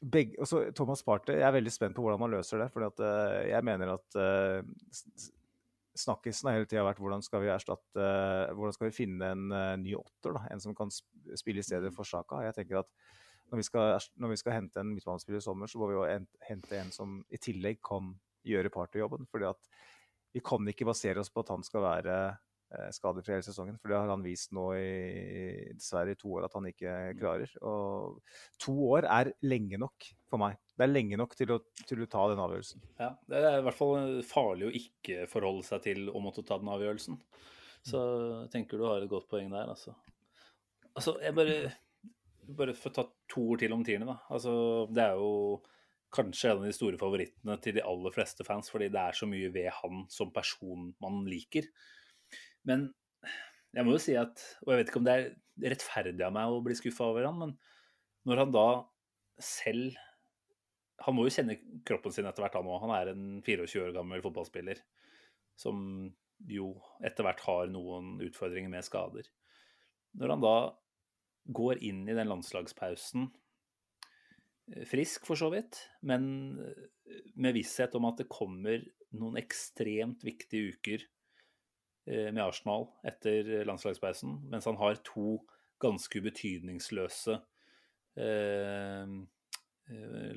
begge, 0.02 0.38
også 0.42 0.64
Thomas 0.76 1.04
Party, 1.06 1.36
jeg 1.38 1.46
er 1.46 1.54
veldig 1.54 1.72
spent 1.72 1.96
på 1.96 2.02
hvordan 2.04 2.20
man 2.20 2.34
løser 2.34 2.62
det. 2.62 2.68
for 2.74 2.84
uh, 2.84 3.38
jeg 3.48 3.64
mener 3.64 3.94
at 3.94 4.18
uh, 4.18 4.60
snakkisen 5.98 6.48
har 6.48 6.58
hele 6.58 6.68
tida 6.70 6.84
vært 6.86 7.00
hvordan 7.02 7.22
skal 7.22 7.42
vi 7.44 7.50
erstatte 7.52 8.06
Hvordan 8.56 8.72
skal 8.72 8.88
vi 8.88 8.96
finne 8.96 9.32
en 9.34 9.42
ny 9.82 9.92
åtter? 9.98 10.32
da, 10.32 10.46
En 10.50 10.62
som 10.62 10.74
kan 10.74 10.90
spille 10.90 11.60
i 11.60 11.66
stedet 11.66 11.92
mm. 11.92 11.96
for 11.98 12.08
Sjaka. 12.08 12.40
Jeg 12.46 12.56
tenker 12.56 12.80
at 12.80 12.88
når 13.52 13.60
vi, 13.60 13.64
skal, 13.68 13.98
når 14.16 14.30
vi 14.32 14.36
skal 14.40 14.54
hente 14.56 14.80
en 14.80 14.94
midtbanespiller 14.94 15.42
i 15.42 15.44
sommer, 15.44 15.68
så 15.68 15.76
må 15.76 15.90
vi 15.90 15.98
jo 15.98 16.06
hente 16.48 16.78
en 16.78 16.92
som 16.94 17.18
i 17.28 17.36
tillegg 17.36 17.82
kan 17.84 18.14
gjøre 18.48 18.72
partyjobben. 18.72 19.26
fordi 19.28 19.50
at 19.50 19.68
vi 20.32 20.40
kan 20.40 20.68
ikke 20.68 20.88
basere 20.88 21.20
oss 21.20 21.30
på 21.30 21.44
at 21.44 21.52
han 21.52 21.64
skal 21.66 21.84
være 21.84 22.14
eh, 22.30 22.38
skadefri 22.94 23.36
hele 23.36 23.47
sesongen. 23.47 23.78
For 23.81 23.93
det 23.93 23.99
har 24.01 24.11
han 24.12 24.24
vist 24.24 24.53
nå 24.57 24.66
i 24.78 25.73
dessverre 25.77 26.15
i 26.15 26.19
to 26.19 26.32
år 26.39 26.49
at 26.49 26.57
han 26.59 26.69
ikke 26.70 26.93
mm. 26.93 27.20
klarer. 27.20 27.55
Og 27.69 28.19
to 28.62 28.74
år 28.90 29.09
er 29.09 29.32
lenge 29.44 29.81
nok 29.82 30.09
for 30.31 30.43
meg. 30.43 30.59
Det 30.73 30.86
er 30.86 30.93
lenge 30.93 31.20
nok 31.20 31.36
til 31.39 31.55
å, 31.55 31.61
til 31.89 32.05
å 32.05 32.11
ta 32.11 32.27
den 32.32 32.43
avgjørelsen. 32.43 32.85
Ja, 33.03 33.12
Det 33.28 33.43
er 33.43 33.59
i 33.61 33.66
hvert 33.66 33.78
fall 33.78 34.20
farlig 34.27 34.69
å 34.69 34.77
ikke 34.82 35.27
forholde 35.31 35.66
seg 35.69 35.85
til 35.89 36.09
å 36.11 36.23
måtte 36.24 36.44
ta 36.49 36.59
den 36.61 36.73
avgjørelsen. 36.73 37.20
Så 37.82 38.01
jeg 38.44 38.53
tenker 38.53 38.78
du 38.78 38.86
har 38.86 39.03
et 39.03 39.11
godt 39.11 39.28
poeng 39.31 39.51
der, 39.51 39.73
altså. 39.73 39.94
Altså, 40.93 41.16
jeg 41.24 41.35
bare 41.35 41.57
bare 42.57 42.74
for 42.77 42.90
å 42.90 42.97
ta 42.97 43.05
to 43.31 43.44
ord 43.53 43.62
til 43.62 43.74
om 43.74 43.85
tierne, 43.86 44.09
da. 44.09 44.19
Altså, 44.35 44.53
det 44.93 45.05
er 45.05 45.20
jo 45.20 45.61
kanskje 46.12 46.51
en 46.51 46.61
av 46.61 46.66
de 46.69 46.74
store 46.77 47.01
favorittene 47.01 47.57
til 47.65 47.77
de 47.78 47.85
aller 47.89 48.15
fleste 48.15 48.44
fans, 48.44 48.69
fordi 48.73 48.90
det 48.93 49.01
er 49.01 49.16
så 49.16 49.28
mye 49.28 49.51
ved 49.55 49.70
han 49.78 50.05
som 50.12 50.32
person 50.35 50.90
man 51.03 51.23
liker. 51.28 51.69
Men 52.68 52.89
jeg 53.72 53.86
må 53.86 53.97
jo 53.97 54.02
si 54.05 54.14
at 54.18 54.43
Og 54.62 54.72
jeg 54.72 54.78
vet 54.80 54.90
ikke 54.90 55.01
om 55.01 55.06
det 55.09 55.14
er 55.16 55.28
rettferdig 55.72 56.24
av 56.26 56.34
meg 56.34 56.52
å 56.52 56.62
bli 56.64 56.76
skuffa 56.78 57.10
over 57.10 57.26
han, 57.28 57.39
men 57.39 57.52
når 58.28 58.40
han 58.44 58.55
da 58.55 58.66
selv 59.43 59.98
han 61.02 61.16
må 61.16 61.26
jo 61.26 61.32
kjenne 61.34 61.59
kroppen 61.89 62.14
sin 62.14 62.28
etter 62.28 62.44
hvert, 62.44 62.56
han 62.59 62.68
òg. 62.70 62.82
Han 62.84 62.93
er 62.94 63.10
en 63.10 63.24
24 63.43 63.89
år 63.89 63.94
gammel 63.97 64.22
fotballspiller 64.24 64.80
som 65.59 65.76
jo 66.48 66.72
etter 67.05 67.26
hvert 67.26 67.43
har 67.47 67.70
noen 67.70 68.16
utfordringer 68.24 68.70
med 68.72 68.86
skader. 68.86 69.26
Når 70.18 70.34
han 70.34 70.44
da 70.44 70.56
går 71.59 71.82
inn 71.82 72.05
i 72.06 72.16
den 72.16 72.30
landslagspausen 72.30 73.26
eh, 74.72 74.84
frisk, 74.89 75.26
for 75.26 75.39
så 75.39 75.51
vidt, 75.55 75.80
men 76.06 76.24
eh, 76.62 77.24
med 77.34 77.56
visshet 77.59 77.94
om 77.98 78.06
at 78.10 78.22
det 78.22 78.30
kommer 78.32 78.84
noen 79.18 79.40
ekstremt 79.40 80.22
viktige 80.26 80.76
uker 80.76 81.06
med 82.06 82.40
Arsenal 82.42 82.88
etter 83.06 83.62
landslagspausen, 83.68 84.40
mens 84.50 84.66
han 84.66 84.78
har 84.80 84.96
to 85.06 85.36
ganske 85.82 86.18
ubetydningsløse 86.22 87.36
eh, 88.18 89.14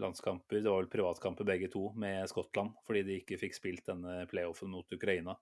landskamper, 0.02 0.62
det 0.62 0.70
var 0.70 0.84
vel 0.84 0.92
privatkamper 0.92 1.48
begge 1.48 1.70
to, 1.74 1.90
med 2.00 2.28
Skottland, 2.30 2.74
fordi 2.88 3.04
de 3.08 3.20
ikke 3.22 3.40
fikk 3.42 3.58
spilt 3.58 3.86
denne 3.90 4.24
playoffen 4.32 4.72
mot 4.74 4.94
Ukraina. 4.94 5.38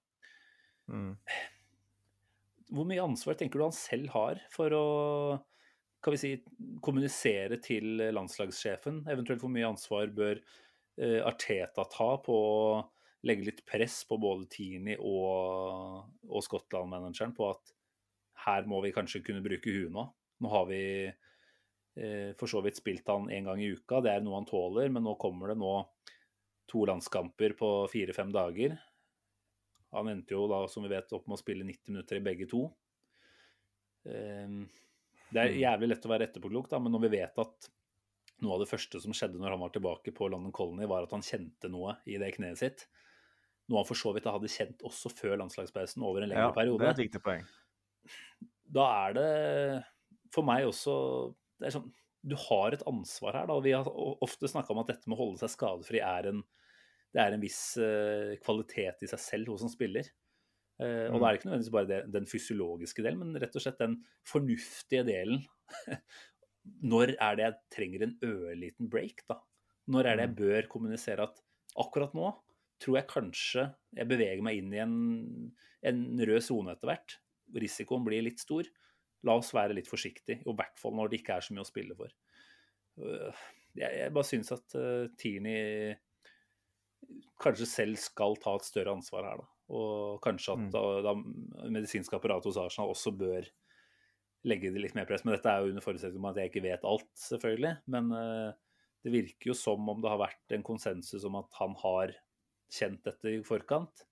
Mm. 0.92 1.16
Hvor 2.74 2.88
mye 2.90 3.04
ansvar 3.04 3.38
tenker 3.40 3.60
du 3.60 3.68
han 3.68 3.76
selv 3.76 4.12
har 4.16 4.44
for 4.52 4.76
å 4.76 4.86
kan 6.04 6.12
vi 6.12 6.20
si, 6.20 6.34
kommunisere 6.84 7.56
til 7.64 8.02
landslagssjefen? 8.12 9.06
Eventuelt 9.08 9.40
hvor 9.44 9.52
mye 9.54 9.70
ansvar 9.70 10.10
bør 10.12 10.42
eh, 11.00 11.22
Arteta 11.24 11.86
ta 11.88 12.10
på 12.26 12.36
å 12.36 12.58
legge 13.28 13.48
litt 13.48 13.64
press 13.68 14.02
på 14.08 14.18
både 14.20 14.48
Tini 14.52 14.98
og, 15.00 16.04
og 16.28 16.44
Skottland-manageren 16.44 17.36
på 17.36 17.48
at 17.54 17.74
her 18.44 18.68
må 18.68 18.82
vi 18.84 18.92
kanskje 18.96 19.24
kunne 19.24 19.44
bruke 19.46 19.72
huet 19.72 19.94
nå. 19.94 20.04
Nå 20.44 20.52
har 20.52 20.66
vi 20.68 20.84
eh, 21.08 22.32
for 22.40 22.52
så 22.52 22.64
vidt 22.66 22.82
spilt 22.82 23.08
han 23.08 23.30
én 23.32 23.48
gang 23.48 23.62
i 23.64 23.72
uka, 23.72 24.02
det 24.04 24.12
er 24.12 24.24
noe 24.26 24.42
han 24.42 24.50
tåler, 24.50 24.92
men 24.92 25.06
nå 25.08 25.16
kommer 25.22 25.54
det 25.54 25.60
nå 25.62 25.76
to 26.70 26.84
landskamper 26.90 27.56
på 27.60 27.70
fire-fem 27.92 28.32
dager. 28.34 28.76
Han 29.94 30.10
endte 30.10 30.34
jo 30.36 30.48
da, 30.50 30.64
som 30.68 30.84
vi 30.84 30.92
vet, 30.92 31.12
opp 31.14 31.28
med 31.30 31.38
å 31.38 31.42
spille 31.44 31.68
90 31.68 31.94
minutter 31.94 32.18
i 32.18 32.26
begge 32.26 32.48
to. 32.50 32.66
Ehm, 34.10 34.66
det 35.30 35.40
er 35.40 35.54
mm. 35.54 35.60
jævlig 35.62 35.90
lett 35.92 36.08
å 36.08 36.12
være 36.12 36.28
etterpåklok, 36.30 36.70
da, 36.72 36.80
men 36.82 36.96
når 36.96 37.06
vi 37.06 37.14
vet 37.20 37.40
at 37.44 37.70
noe 38.44 38.58
av 38.58 38.64
det 38.64 38.70
første 38.72 39.00
som 39.04 39.16
skjedde 39.16 39.40
når 39.40 39.56
han 39.56 39.62
var 39.62 39.74
tilbake 39.76 40.14
på 40.16 40.28
London 40.34 40.56
Colony, 40.56 40.88
var 40.90 41.06
at 41.06 41.14
han 41.16 41.26
kjente 41.26 41.70
noe 41.72 41.98
i 42.10 42.18
det 42.22 42.34
kneet 42.36 42.60
sitt. 42.60 42.88
Noe 43.74 43.82
han 43.82 43.90
for 43.90 43.98
så 43.98 44.14
vidt 44.14 44.30
hadde 44.30 44.52
kjent 44.52 44.84
også 44.86 45.10
før 45.10 45.40
landslagspausen, 45.42 46.06
over 46.06 46.22
en 46.22 46.30
lengre 46.30 46.52
ja, 46.52 46.54
periode. 46.54 46.84
Det 46.84 46.92
er 46.92 46.98
et 46.98 47.06
viktig 47.08 47.22
poeng. 47.26 47.46
Da 48.74 48.86
er 49.08 49.18
det 49.18 49.30
for 50.34 50.46
meg 50.46 50.68
også 50.68 50.96
det 51.62 51.70
er 51.70 51.76
sånn, 51.78 51.92
Du 52.24 52.36
har 52.40 52.76
et 52.76 52.84
ansvar 52.88 53.36
her. 53.38 53.48
da, 53.50 53.58
Vi 53.64 53.74
har 53.76 53.88
ofte 54.24 54.50
snakka 54.50 54.74
om 54.74 54.82
at 54.84 54.94
dette 54.94 55.10
med 55.10 55.18
å 55.18 55.24
holde 55.26 55.42
seg 55.42 55.52
skadefri 55.56 56.04
er 56.04 56.30
en 56.32 56.44
det 57.14 57.22
er 57.22 57.36
en 57.36 57.44
viss 57.44 57.62
uh, 57.78 58.34
kvalitet 58.42 59.04
i 59.06 59.10
seg 59.12 59.22
selv 59.22 59.54
hos 59.54 59.62
en 59.66 59.72
spiller. 59.72 60.08
Uh, 60.82 61.14
og 61.14 61.20
da 61.20 61.28
er 61.28 61.28
det 61.28 61.40
ikke 61.40 61.50
nødvendigvis 61.52 61.76
bare 61.76 61.90
det, 61.92 62.00
den 62.16 62.26
fysiologiske 62.26 63.06
delen, 63.06 63.20
men 63.22 63.38
rett 63.44 63.54
og 63.54 63.62
slett 63.62 63.78
den 63.78 64.00
fornuftige 64.26 65.04
delen. 65.06 65.44
Når 66.94 67.14
er 67.14 67.38
det 67.38 67.46
jeg 67.46 67.60
trenger 67.76 68.08
en 68.08 68.16
ørliten 68.26 68.90
break, 68.90 69.22
da? 69.30 69.38
Når 69.94 70.10
er 70.10 70.18
det 70.18 70.26
jeg 70.26 70.34
mm. 70.34 70.40
bør 70.42 70.70
kommunisere 70.72 71.28
at 71.28 71.42
akkurat 71.84 72.18
nå 72.18 72.32
tror 72.84 73.00
jeg 73.00 73.10
kanskje 73.10 73.68
jeg 73.98 74.10
beveger 74.10 74.44
meg 74.46 74.60
inn 74.60 74.74
i 74.76 74.82
en, 74.84 74.96
en 75.90 76.04
rød 76.20 76.44
sone 76.46 76.76
etter 76.76 76.92
hvert. 76.92 77.18
Risikoen 77.64 78.06
blir 78.08 78.26
litt 78.26 78.44
stor. 78.44 78.68
La 79.24 79.38
oss 79.40 79.54
være 79.56 79.76
litt 79.78 79.88
forsiktige, 79.88 80.42
i 80.44 80.56
hvert 80.58 80.80
fall 80.80 80.96
når 80.98 81.12
det 81.12 81.22
ikke 81.22 81.38
er 81.38 81.46
så 81.46 81.56
mye 81.56 81.64
å 81.64 81.70
spille 81.70 81.96
for. 81.96 82.12
Uh, 83.00 83.44
jeg, 83.74 83.90
jeg 84.02 84.14
bare 84.14 84.28
syns 84.28 84.52
at 84.54 84.76
uh, 84.76 85.08
Tierney 85.20 85.94
kanskje 87.44 87.68
selv 87.68 88.00
skal 88.02 88.38
ta 88.42 88.56
et 88.58 88.68
større 88.68 88.94
ansvar 88.96 89.28
her, 89.28 89.42
da. 89.44 89.50
Og 89.74 90.20
kanskje 90.24 90.58
at 90.58 90.66
mm. 90.66 90.72
da, 90.74 90.84
da 91.06 91.70
medisinske 91.72 92.18
apparatet 92.18 92.52
hos 92.52 92.60
Arsenal 92.60 92.92
også 92.92 93.14
bør 93.16 93.48
legge 94.48 94.74
det 94.76 94.84
litt 94.84 94.98
mer 94.98 95.08
press. 95.08 95.24
Men 95.24 95.38
dette 95.38 95.50
er 95.50 95.64
jo 95.64 95.72
under 95.72 95.86
forutsetning 95.86 96.20
om 96.20 96.30
at 96.34 96.42
jeg 96.42 96.52
ikke 96.52 96.66
vet 96.66 96.86
alt, 96.88 97.10
selvfølgelig. 97.22 97.74
Men 97.96 98.12
uh, 98.12 98.52
det 99.04 99.14
virker 99.16 99.52
jo 99.52 99.58
som 99.58 99.90
om 99.90 100.04
det 100.04 100.12
har 100.12 100.22
vært 100.22 100.56
en 100.56 100.66
konsensus 100.68 101.26
om 101.28 101.40
at 101.40 101.60
han 101.60 101.76
har 101.84 102.16
kjent 102.74 103.04
dette 103.06 103.32
i 103.32 103.44
forkant. 103.46 104.06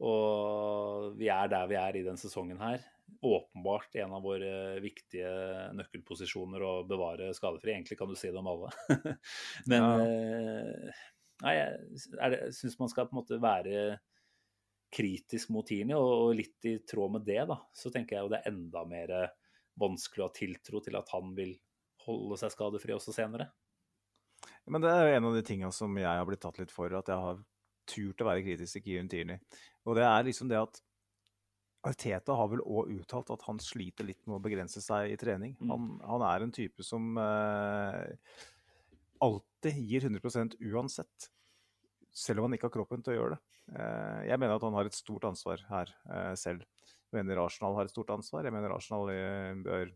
Og 0.00 1.12
vi 1.20 1.28
er 1.32 1.50
der 1.52 1.68
vi 1.68 1.76
er 1.76 1.98
i 1.98 2.04
den 2.06 2.18
sesongen 2.20 2.60
her. 2.62 2.82
Åpenbart 3.26 3.96
en 4.00 4.14
av 4.16 4.24
våre 4.24 4.80
viktige 4.80 5.30
nøkkelposisjoner 5.76 6.64
å 6.64 6.74
bevare 6.88 7.32
skadefri. 7.36 7.74
Egentlig 7.74 7.98
kan 8.00 8.08
du 8.08 8.16
si 8.16 8.30
det 8.30 8.40
om 8.40 8.48
alle. 8.48 8.70
Men 9.70 9.84
ja. 9.84 9.96
uh, 10.00 11.02
Nei, 11.40 11.54
jeg 11.56 12.52
syns 12.52 12.76
man 12.76 12.90
skal 12.92 13.06
på 13.08 13.14
en 13.14 13.20
måte 13.22 13.38
være 13.40 13.84
kritisk 14.92 15.52
mot 15.54 15.64
Tierney, 15.64 15.96
og 15.96 16.34
litt 16.36 16.66
i 16.68 16.74
tråd 16.84 17.14
med 17.14 17.24
det, 17.24 17.38
da, 17.48 17.56
så 17.72 17.92
tenker 17.94 18.16
jeg 18.16 18.26
jo 18.26 18.32
det 18.32 18.40
er 18.40 18.50
enda 18.50 18.82
mer 18.90 19.12
vanskelig 19.80 20.24
å 20.24 20.28
ha 20.28 20.34
tiltro 20.36 20.82
til 20.84 20.98
at 20.98 21.12
han 21.14 21.32
vil 21.36 21.54
holde 22.04 22.36
seg 22.40 22.52
skadefri 22.52 22.92
også 22.96 23.14
senere. 23.14 23.48
Men 24.70 24.84
det 24.84 24.92
er 24.92 25.02
jo 25.02 25.16
en 25.16 25.26
av 25.30 25.34
de 25.36 25.42
tinga 25.46 25.70
som 25.74 25.96
jeg 25.98 26.06
har 26.08 26.28
blitt 26.28 26.42
tatt 26.44 26.60
litt 26.60 26.72
for, 26.74 26.92
at 26.94 27.10
jeg 27.10 27.24
har 27.24 27.42
turt 27.90 28.22
å 28.22 28.28
være 28.28 28.44
kritisk 28.46 28.76
til 28.76 28.84
Kieran 28.84 29.10
Tierney. 29.10 29.40
Og 29.88 29.98
det 29.98 30.06
er 30.06 30.26
liksom 30.28 30.50
det 30.50 30.60
at 30.60 30.80
Arteta 31.88 32.36
har 32.36 32.48
vel 32.52 32.60
òg 32.60 32.90
uttalt 32.92 33.32
at 33.32 33.44
han 33.46 33.60
sliter 33.62 34.04
litt 34.04 34.20
med 34.26 34.36
å 34.36 34.44
begrense 34.44 34.82
seg 34.84 35.14
i 35.14 35.18
trening. 35.20 35.54
Mm. 35.58 35.70
Han, 35.72 35.86
han 36.04 36.24
er 36.28 36.44
en 36.44 36.52
type 36.52 36.84
som 36.84 37.16
eh, 37.18 38.40
alltid 39.24 39.78
gir 39.88 40.06
100 40.10 40.58
uansett. 40.72 41.30
Selv 42.12 42.40
om 42.40 42.48
han 42.48 42.58
ikke 42.58 42.68
har 42.68 42.74
kroppen 42.74 43.04
til 43.04 43.14
å 43.14 43.16
gjøre 43.16 43.38
det. 43.38 43.40
Eh, 43.70 44.20
jeg 44.28 44.42
mener 44.42 44.58
at 44.58 44.66
han 44.66 44.76
har 44.76 44.90
et 44.90 44.98
stort 44.98 45.24
ansvar 45.30 45.64
her 45.70 45.94
eh, 46.10 46.34
selv. 46.38 46.66
Jeg 47.10 47.24
mener 47.24 47.40
Arsenal 47.42 47.78
har 47.78 47.88
et 47.88 47.94
stort 47.94 48.12
ansvar. 48.12 48.44
Jeg 48.44 48.54
mener 48.54 48.76
Arsenal 48.76 49.12
eh, 49.14 49.54
bør 49.64 49.94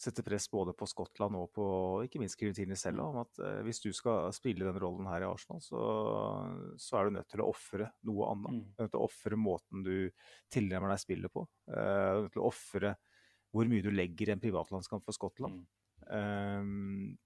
sette 0.00 0.24
press 0.24 0.46
både 0.48 0.72
på 0.76 0.88
Skottland 0.88 1.36
og 1.36 1.50
på 1.52 1.64
ikke 2.06 2.22
minst 2.22 2.38
Kiritini 2.40 2.76
selv 2.78 3.02
om 3.04 3.18
at 3.20 3.40
hvis 3.66 3.82
du 3.84 3.90
skal 3.92 4.30
spille 4.32 4.64
den 4.64 4.78
rollen 4.80 5.08
her 5.10 5.26
i 5.26 5.28
Arsenal, 5.28 5.60
så, 5.60 5.82
så 6.80 6.96
er 6.96 7.08
du 7.08 7.18
nødt 7.18 7.28
til 7.28 7.42
å 7.44 7.50
ofre 7.52 7.90
noe 8.08 8.30
annet. 8.32 8.56
Mm. 8.56 8.62
Du 8.64 8.80
er 8.80 8.86
nødt 8.86 8.94
til 8.94 9.02
å 9.02 9.08
ofre 9.10 9.40
måten 9.40 9.84
du 9.84 9.94
tilnærmer 10.52 10.94
deg 10.94 11.02
spillet 11.04 11.34
på. 11.34 11.44
Du 11.68 11.76
er 11.76 12.22
nødt 12.24 12.32
til 12.32 12.44
å 12.44 12.48
ofre 12.48 12.94
hvor 13.50 13.68
mye 13.70 13.84
du 13.84 13.90
legger 13.92 14.30
i 14.30 14.34
en 14.36 14.42
privatlandskamp 14.42 15.04
for 15.04 15.16
Skottland. 15.16 15.60
Mm. 15.60 15.68
Um, 16.10 17.18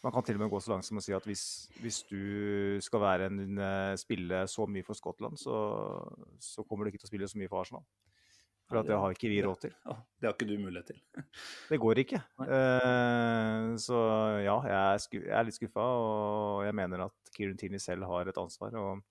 man 0.00 0.14
kan 0.14 0.24
til 0.24 0.38
og 0.38 0.44
med 0.44 0.52
gå 0.52 0.60
så 0.64 0.72
langt 0.72 0.86
som 0.86 0.96
å 0.96 1.02
si 1.04 1.12
at 1.12 1.26
hvis, 1.28 1.44
hvis 1.82 1.98
du 2.08 2.20
skal 2.84 3.02
være 3.02 3.26
en, 3.28 3.58
eh, 3.60 3.96
spille 4.00 4.46
så 4.48 4.64
mye 4.64 4.86
for 4.86 4.96
Skottland, 4.96 5.36
så, 5.36 5.56
så, 6.40 6.64
kommer 6.64 6.84
du 6.84 6.90
ikke 6.90 7.02
til 7.02 7.10
å 7.10 7.12
spille 7.12 7.28
så 7.28 7.40
mye 7.40 7.50
for 7.52 7.60
Arsenal. 7.60 7.84
For 8.70 8.86
det, 8.86 8.94
har 9.02 9.14
ikke 9.14 9.30
vi 9.32 9.40
råd 9.42 9.64
til. 9.64 9.72
Ja, 9.88 9.96
det 10.20 10.28
har 10.28 10.34
ikke 10.36 10.46
du 10.46 10.58
mulighet 10.62 10.92
til. 10.92 11.00
det 11.72 11.78
går 11.82 12.00
ikke. 12.04 12.20
Uh, 12.38 13.74
så 13.82 13.98
ja, 14.44 14.56
jeg 14.70 14.76
er, 14.78 15.06
jeg 15.16 15.32
er 15.40 15.48
litt 15.48 15.56
skuffa, 15.58 15.86
og 16.04 16.62
jeg 16.68 16.76
mener 16.78 17.08
at 17.08 17.32
Kieran 17.34 17.58
Tierney 17.58 17.82
selv 17.82 18.06
har 18.06 18.30
et 18.30 18.38
ansvar. 18.38 18.76
og 18.78 19.02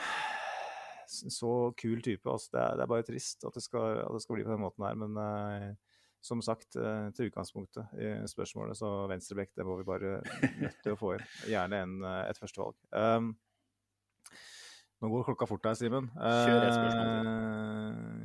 så 1.38 1.52
kul 1.78 2.02
type. 2.02 2.26
Altså, 2.26 2.50
det, 2.56 2.64
er, 2.64 2.80
det, 2.80 2.82
er, 2.82 2.92
bare 2.96 3.06
trist 3.06 3.46
at 3.46 3.54
det, 3.54 3.62
skal, 3.62 4.02
at 4.02 4.10
det, 4.16 4.24
skal, 4.24 4.40
bli 4.40 4.48
på 4.48 4.56
den 4.56 4.64
måten 4.66 4.88
her. 4.88 4.98
Men 4.98 5.14
uh, 5.14 5.70
som 6.20 6.42
sagt, 6.44 6.76
eh, 6.76 7.06
til 7.16 7.30
utgangspunktet 7.30 7.94
i 7.96 8.10
spørsmålet, 8.28 8.76
så 8.76 9.06
venstrebekk, 9.08 9.54
det 9.56 9.64
må 9.64 9.78
vi 9.78 9.86
bare 9.88 10.18
nødt 10.60 10.82
til 10.84 10.92
å 10.92 10.98
få 11.00 11.14
inn. 11.16 11.22
Gjerne 11.48 11.78
en, 11.80 11.94
et 12.26 12.36
førstevalg. 12.36 12.76
Um, 12.92 13.30
nå 15.00 15.10
går 15.10 15.26
klokka 15.30 15.48
fort 15.48 15.66
her, 15.68 15.76
Simen. 15.78 16.10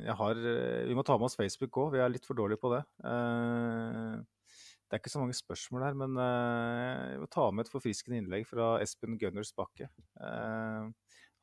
Jeg 0.06 0.16
har, 0.20 0.40
vi 0.86 0.96
må 0.96 1.02
ta 1.06 1.16
med 1.18 1.26
oss 1.30 1.38
Facebook 1.38 1.76
òg, 1.82 1.92
vi 1.96 2.02
er 2.04 2.12
litt 2.12 2.28
for 2.28 2.38
dårlige 2.38 2.60
på 2.62 2.72
det. 2.74 2.82
Det 4.86 4.94
er 4.94 5.00
ikke 5.00 5.10
så 5.10 5.18
mange 5.22 5.34
spørsmål 5.34 5.82
her, 5.82 5.96
men 5.98 6.14
jeg 6.20 7.18
må 7.22 7.26
ta 7.32 7.48
med 7.50 7.66
et 7.66 7.72
forfriskende 7.72 8.20
innlegg 8.20 8.46
fra 8.46 8.76
Espen 8.84 9.16
Gunners 9.18 9.50
Bakke. 9.56 9.88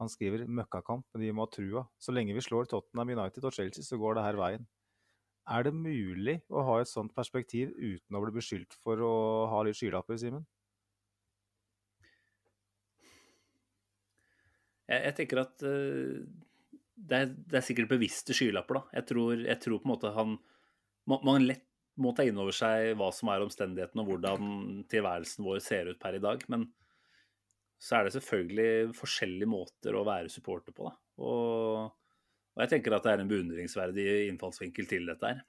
Han 0.01 0.09
skriver 0.09 0.45
'møkkakamp, 0.47 1.05
men 1.13 1.21
vi 1.21 1.31
må 1.35 1.45
ha 1.45 1.51
trua'. 1.51 1.85
Så 1.99 2.15
lenge 2.15 2.33
vi 2.33 2.41
slår 2.41 2.65
Tottenham 2.69 3.13
United 3.13 3.43
og 3.43 3.53
Chelsea, 3.53 3.83
så 3.83 3.99
går 3.99 4.15
det 4.15 4.23
her 4.23 4.39
veien. 4.39 4.65
Er 5.43 5.63
det 5.63 5.73
mulig 5.75 6.41
å 6.49 6.63
ha 6.63 6.79
et 6.79 6.87
sånt 6.87 7.13
perspektiv 7.15 7.73
uten 7.75 8.15
å 8.15 8.21
bli 8.23 8.31
beskyldt 8.31 8.73
for 8.79 8.95
å 9.03 9.13
ha 9.51 9.61
litt 9.63 9.75
skylapper, 9.75 10.15
Simen? 10.17 10.45
Jeg, 14.89 14.99
jeg, 14.99 15.15
tenker 15.19 15.43
at 15.43 15.65
uh, 15.65 16.23
det, 16.95 17.19
er, 17.19 17.29
det, 17.31 17.57
er, 17.59 17.65
sikkert 17.65 17.91
bevisste 17.93 18.35
skylapper, 18.35 18.79
da. 18.79 18.99
Jeg 18.99 19.09
tror, 19.11 19.33
jeg 19.39 19.61
tror, 19.63 19.79
på 19.79 19.89
en 19.89 19.93
måte 19.93 20.13
han 20.17 20.37
man, 21.09 21.47
lett 21.47 21.67
må 21.99 22.09
ta 22.15 22.23
inn 22.25 22.39
over 22.41 22.55
seg 22.55 22.95
hva 22.97 23.11
som 23.13 23.29
er 23.29 23.43
omstendighetene 23.43 24.01
og 24.01 24.07
hvordan 24.09 24.45
tilværelsen 24.89 25.45
vår 25.45 25.59
ser 25.61 25.91
ut 25.91 25.99
per 26.01 26.15
i 26.17 26.21
dag. 26.23 26.41
Men 26.49 26.63
så 27.77 27.99
er 27.99 28.07
det 28.07 28.15
selvfølgelig 28.15 28.95
forskjellige 28.97 29.51
måter 29.51 29.93
å 29.99 30.05
være 30.07 30.31
supporter 30.33 30.73
på. 30.73 30.87
Da. 30.87 30.95
Og 31.21 31.91
og 32.53 32.61
jeg 32.61 32.75
tenker 32.75 32.93
at 32.93 33.05
det 33.05 33.13
er 33.13 33.23
en 33.23 33.31
beundringsverdig 33.31 34.07
innfallsvinkel 34.29 34.89
til 34.89 35.09
dette 35.09 35.31
her. 35.31 35.41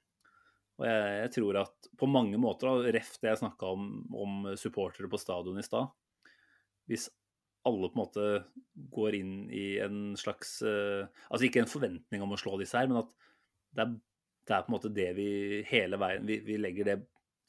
Og 0.75 0.87
jeg, 0.89 1.11
jeg, 1.21 1.33
tror 1.37 1.59
at 1.61 1.89
på 1.95 2.09
mange 2.09 2.39
måter, 2.41 2.89
ref 2.91 3.13
det 3.21 3.31
jeg 3.31 3.41
snakka 3.43 3.69
om, 3.77 3.85
om 4.11 4.49
supportere 4.59 5.07
på 5.11 5.19
stadion 5.21 5.61
i 5.61 5.63
stad 5.63 5.87
Hvis 6.89 7.07
alle 7.65 7.89
på 7.89 7.97
en 7.97 8.03
måte 8.03 8.25
går 8.93 9.17
inn 9.17 9.33
i 9.53 9.65
en 9.83 10.13
slags 10.19 10.57
uh, 10.65 11.07
Altså 11.29 11.47
ikke 11.47 11.63
en 11.63 11.71
forventning 11.71 12.23
om 12.23 12.35
å 12.35 12.39
slå 12.39 12.57
disse 12.61 12.77
her, 12.77 12.89
men 12.91 13.01
at 13.01 13.11
det 13.75 13.85
er, 13.85 13.95
det 14.45 14.55
er 14.55 14.65
på 14.65 14.71
en 14.71 14.75
måte 14.77 14.93
det 14.95 15.09
vi 15.17 15.29
hele 15.69 15.99
veien 15.99 16.27
vi, 16.27 16.39
vi, 16.45 16.59
legger 16.61 16.91
det 16.91 16.99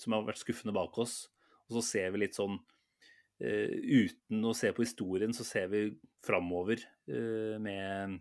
som 0.01 0.17
har 0.17 0.27
vært 0.27 0.43
skuffende 0.43 0.75
bak 0.77 0.97
oss, 1.01 1.27
og 1.69 1.79
så 1.79 1.85
ser 1.85 2.11
vi 2.15 2.25
litt 2.25 2.39
sånn 2.39 2.59
uh, 2.59 3.71
Uten 3.77 4.49
å 4.49 4.57
se 4.57 4.73
på 4.75 4.85
historien, 4.85 5.37
så 5.37 5.47
ser 5.47 5.71
vi 5.73 5.87
framover 6.27 6.83
uh, 7.13 7.57
med, 7.63 8.19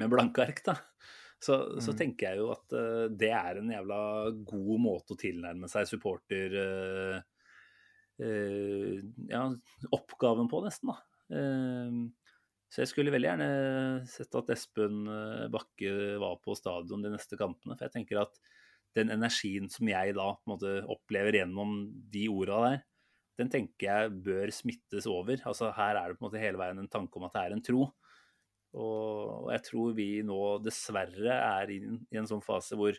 med 0.00 0.12
blanke 0.12 0.44
ark, 0.44 0.64
da. 0.66 0.78
Så, 1.38 1.54
mm. 1.54 1.80
så, 1.80 1.94
tenker 1.94 2.32
jeg 2.32 2.40
jo 2.40 2.48
at 2.50 2.74
uh, 2.74 3.04
det 3.14 3.30
er 3.30 3.60
en 3.60 3.70
jævla 3.70 3.98
god 4.48 4.80
måte 4.82 5.14
å 5.14 5.20
tilnærme 5.20 5.70
seg 5.70 5.86
supporter 5.86 6.56
uh, 6.58 7.20
uh, 8.24 8.96
ja, 9.30 9.44
oppgaven 9.94 10.50
på, 10.50 10.64
nesten, 10.66 10.90
da. 10.90 10.98
Så 11.28 12.82
jeg 12.82 12.90
skulle 12.90 13.12
veldig 13.12 13.28
gjerne 13.28 13.48
sett 14.08 14.36
at 14.40 14.52
Espen 14.54 15.02
Bakke 15.52 15.92
var 16.20 16.38
på 16.44 16.56
stadion 16.56 17.04
de 17.04 17.12
neste 17.12 17.36
kampene. 17.40 17.76
For 17.76 17.86
jeg 17.86 17.96
tenker 17.96 18.22
at 18.22 18.40
den 18.96 19.12
energien 19.12 19.68
som 19.72 19.88
jeg 19.90 20.14
da 20.16 20.30
måte 20.48 20.78
opplever 20.88 21.40
gjennom 21.40 21.80
de 22.12 22.24
orda 22.32 22.60
der, 22.64 22.80
den 23.38 23.50
tenker 23.52 23.86
jeg 23.86 24.14
bør 24.26 24.50
smittes 24.54 25.06
over. 25.10 25.38
Altså 25.46 25.70
Her 25.76 26.00
er 26.00 26.10
det 26.10 26.18
på 26.18 26.24
en 26.24 26.28
måte 26.28 26.42
hele 26.42 26.58
veien 26.60 26.80
en 26.82 26.90
tanke 26.90 27.20
om 27.20 27.28
at 27.28 27.36
det 27.36 27.44
er 27.44 27.54
en 27.54 27.64
tro. 27.64 27.84
Og 28.78 29.48
jeg 29.54 29.64
tror 29.68 29.94
vi 29.96 30.08
nå 30.26 30.40
dessverre 30.60 31.36
er 31.36 31.70
i 31.72 31.78
en 32.18 32.28
sånn 32.28 32.44
fase 32.44 32.76
hvor 32.76 32.98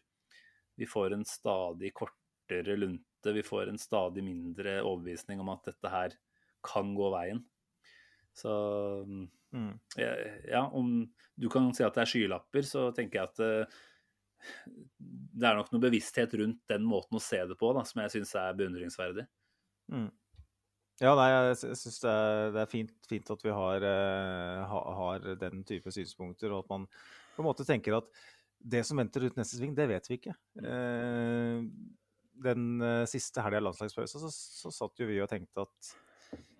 vi 0.79 0.87
får 0.87 1.13
en 1.13 1.27
stadig 1.27 1.91
kortere 1.97 2.77
lunte. 2.79 3.33
Vi 3.35 3.43
får 3.43 3.69
en 3.69 3.81
stadig 3.81 4.23
mindre 4.23 4.79
overbevisning 4.79 5.41
om 5.43 5.51
at 5.53 5.67
dette 5.67 5.91
her 5.91 6.15
kan 6.65 6.95
gå 6.95 7.11
veien. 7.13 7.43
Så 8.39 8.53
mm. 9.51 9.73
ja, 9.99 10.63
om 10.65 11.03
du 11.35 11.49
kan 11.51 11.71
si 11.75 11.85
at 11.85 11.97
det 11.97 12.05
er 12.05 12.11
skylapper, 12.13 12.65
så 12.67 12.89
tenker 12.95 13.19
jeg 13.19 13.31
at 13.31 13.43
uh, 13.43 13.81
det 15.39 15.49
er 15.49 15.59
nok 15.59 15.71
noe 15.73 15.83
bevissthet 15.83 16.33
rundt 16.39 16.61
den 16.71 16.87
måten 16.87 17.19
å 17.19 17.23
se 17.23 17.41
det 17.47 17.57
på 17.59 17.73
da, 17.75 17.83
som 17.87 18.03
jeg 18.03 18.15
syns 18.15 18.33
er 18.39 18.57
beundringsverdig. 18.59 19.27
Mm. 19.91 20.09
Ja, 20.99 21.13
nei, 21.15 21.29
jeg 21.31 21.59
syns 21.79 22.01
det, 22.03 22.17
det, 22.55 22.63
er 22.63 22.71
fint, 22.71 22.91
fint, 23.07 23.31
at 23.31 23.43
vi 23.45 23.53
har, 23.55 23.85
ha, 24.67 24.79
har, 24.97 25.29
den 25.39 25.63
type 25.67 25.91
synspunkter, 25.95 26.51
og 26.51 26.65
at 26.65 26.73
man 26.73 26.87
på 27.35 27.43
en 27.43 27.47
måte 27.47 27.67
tenker 27.67 27.95
at 28.01 28.09
det 28.59 28.83
som 28.87 28.99
venter 28.99 29.23
rundt 29.23 29.39
neste 29.39 29.55
sving, 29.55 29.71
det 29.77 29.87
vet 29.87 30.09
vi 30.09 30.17
ikke. 30.19 30.35
Den 32.43 32.83
siste 33.07 33.43
helga 33.45 33.61
av 33.61 33.69
landslagspausen 33.69 34.25
så, 34.25 34.31
så 34.31 34.73
satt 34.75 34.99
jo 34.99 35.07
vi 35.07 35.21
og 35.23 35.31
tenkte 35.31 35.63
at 35.63 35.93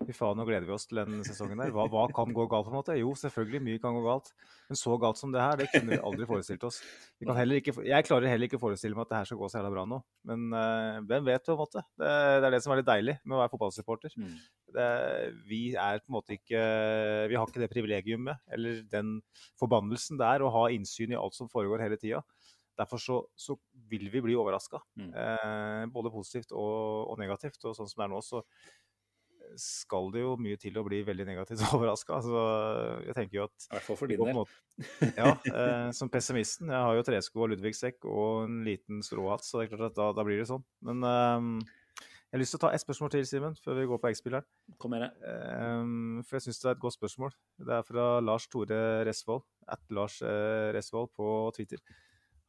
Fy 0.09 0.13
faen, 0.17 0.39
nå 0.39 0.45
gleder 0.47 0.65
vi 0.65 0.73
oss 0.73 0.87
til 0.89 0.97
den 0.97 1.19
sesongen 1.21 1.59
der. 1.61 1.69
Hva, 1.69 1.83
hva, 1.91 2.07
kan 2.15 2.31
gå 2.33 2.47
galt? 2.49 2.65
på 2.65 2.71
en 2.71 2.77
måte? 2.79 2.95
Jo, 2.97 3.11
selvfølgelig, 3.19 3.59
mye 3.61 3.81
kan 3.83 3.93
gå 3.93 3.99
galt. 4.01 4.31
Men 4.65 4.79
så 4.79 4.95
galt 5.01 5.19
som 5.19 5.29
det 5.35 5.43
her, 5.43 5.59
det 5.59 5.67
kunne 5.69 5.93
vi 5.93 5.99
aldri 6.09 6.25
forestilt 6.25 6.65
oss. 6.65 6.79
Vi 7.21 7.27
ikke, 7.59 7.75
jeg 7.85 8.07
klarer 8.07 8.31
heller 8.31 8.49
ikke 8.49 8.57
å 8.57 8.63
forestille 8.63 8.97
meg 8.97 9.05
at 9.05 9.11
det 9.11 9.19
her 9.19 9.29
skal 9.29 9.41
gå 9.43 9.49
så 9.51 9.59
jævla 9.59 9.71
bra 9.75 9.83
nå. 9.91 9.99
Men 10.31 10.47
uh, 10.55 10.97
hvem 11.11 11.29
vet, 11.29 11.45
på 11.45 11.53
en 11.53 11.61
måte. 11.61 11.83
Det, 11.93 12.09
det, 12.09 12.49
er 12.49 12.55
det 12.55 12.61
som 12.65 12.73
er 12.73 12.81
litt 12.81 12.89
deilig 12.89 13.15
med 13.21 13.37
å 13.37 13.43
være 13.43 13.53
fotballsupporter. 13.53 14.17
Mm. 14.17 14.33
Det, 14.79 14.89
vi 15.51 15.61
er 15.77 16.01
på 16.01 16.09
en 16.09 16.17
måte 16.17 16.35
ikke 16.37 16.59
Vi 17.29 17.37
har 17.37 17.49
ikke 17.49 17.61
det 17.61 17.71
privilegiumet 17.71 18.43
eller 18.53 18.83
den 18.89 19.15
forbannelsen 19.57 20.19
det 20.21 20.27
er 20.29 20.45
å 20.45 20.51
ha 20.53 20.67
innsyn 20.73 21.13
i 21.13 21.17
alt 21.17 21.37
som 21.37 21.49
foregår 21.53 21.85
hele 21.85 22.01
tida. 22.01 22.23
Derfor 22.79 22.97
så, 22.97 23.21
så, 23.35 23.57
vil 23.89 24.05
vi 24.13 24.21
bli 24.21 24.35
overraska. 24.37 24.79
Mm. 24.95 25.09
Eh, 25.09 25.85
både 25.91 26.11
positivt 26.13 26.53
og, 26.53 27.09
og, 27.09 27.15
negativt. 27.19 27.57
Og 27.65 27.73
sånn 27.75 27.89
som 27.89 27.99
det 27.99 28.05
er 28.05 28.11
nå, 28.13 28.19
så 28.23 28.43
skal 29.59 30.11
det 30.13 30.23
jo 30.23 30.35
mye 30.41 30.59
til 30.61 30.77
å 30.79 30.83
bli 30.85 31.01
veldig 31.07 31.25
negativt 31.29 31.63
overraska. 31.75 32.19
Altså, 32.19 32.43
jeg 33.07 33.17
tenker 33.17 33.39
jo 33.39 33.47
at 33.47 33.67
I 33.67 33.73
hvert 33.75 33.87
fall 33.87 33.99
for 33.99 34.11
din 34.11 34.23
del. 34.23 34.41
ja, 35.17 35.33
eh, 35.33 35.89
som 35.95 36.11
pessimisten. 36.11 36.71
Jeg 36.73 36.87
har 36.87 36.99
jo 36.99 37.05
tresko 37.07 37.43
og 37.45 37.51
Ludvigsekk 37.53 38.07
og 38.09 38.45
en 38.45 38.61
liten 38.67 39.03
stråhatt, 39.05 39.45
så 39.47 39.59
det 39.59 39.67
er 39.67 39.75
klart 39.75 39.91
at 39.91 39.99
da, 39.99 40.09
da 40.17 40.25
blir 40.27 40.41
det 40.41 40.49
sånn. 40.51 40.65
Men 40.85 41.05
eh, 41.09 41.69
jeg 42.29 42.37
har 42.37 42.41
lyst 42.43 42.53
til 42.53 42.59
å 42.59 42.61
ta 42.61 42.69
ett 42.75 42.83
spørsmål 42.83 43.09
til, 43.09 43.23
Simen, 43.25 43.55
før 43.57 43.79
vi 43.79 43.87
går 43.89 43.99
på 44.03 44.09
X-spilleren. 44.11 44.45
Kom 44.77 44.91
med 44.93 45.01
det. 45.01 45.09
Um, 45.49 46.19
for 46.21 46.37
jeg 46.37 46.45
syns 46.45 46.59
det 46.61 46.67
er 46.69 46.75
et 46.75 46.83
godt 46.83 46.93
spørsmål. 46.93 47.33
Det 47.65 47.73
er 47.73 47.87
fra 47.87 48.03
Lars 48.21 48.45
Tore 48.53 48.77
Resvold, 49.07 49.47
at 49.65 49.81
Lars 49.97 50.19
uh, 50.21 50.69
Resvold 50.75 51.09
på 51.17 51.25
Twitter. 51.57 51.81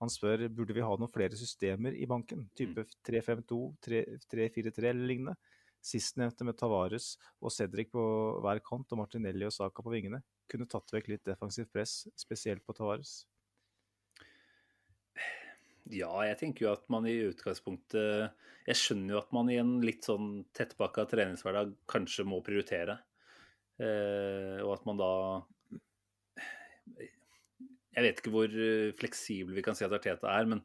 Han 0.04 0.12
spør 0.12 0.44
burde 0.52 0.76
vi 0.76 0.84
ha 0.84 0.98
noen 1.00 1.12
flere 1.12 1.36
systemer 1.36 1.96
i 1.96 2.04
banken, 2.08 2.46
type 2.56 2.84
352, 3.08 3.62
343 3.88 4.92
eller 4.92 5.08
lignende. 5.08 5.56
Sistnevnte 5.80 6.44
med 6.44 6.58
Tavares 6.60 7.14
og 7.40 7.52
Cedric 7.54 7.88
på 7.94 8.02
hver 8.44 8.60
kant 8.64 8.92
og 8.92 9.00
Martinelli 9.00 9.46
og 9.48 9.54
Saka 9.54 9.84
på 9.84 9.92
vingene 9.94 10.20
kunne 10.50 10.68
tatt 10.68 10.92
vekk 10.92 11.12
litt 11.12 11.28
defensivt 11.28 11.70
press, 11.72 12.04
spesielt 12.18 12.64
på 12.66 12.74
Tavares. 12.76 13.22
Ja, 15.90 16.10
jeg 16.26 16.36
tenker 16.38 16.66
jo 16.66 16.72
at 16.74 16.84
man 16.92 17.06
i 17.08 17.16
utgangspunktet 17.26 18.30
Jeg 18.68 18.78
skjønner 18.78 19.16
jo 19.16 19.20
at 19.22 19.30
man 19.34 19.48
i 19.50 19.56
en 19.58 19.78
litt 19.82 20.06
sånn 20.06 20.44
tettpakka 20.54 21.06
treningshverdag 21.10 21.72
kanskje 21.90 22.26
må 22.28 22.38
prioritere. 22.46 23.00
Eh, 23.80 24.60
og 24.60 24.74
at 24.76 24.84
man 24.86 25.00
da 25.00 25.12
Jeg 27.96 28.04
vet 28.04 28.20
ikke 28.20 28.34
hvor 28.34 28.60
fleksibel 29.00 29.56
vi 29.56 29.64
kan 29.66 29.78
si 29.78 29.86
at 29.86 29.96
Arteta 29.96 30.30
er, 30.30 30.46
men 30.52 30.60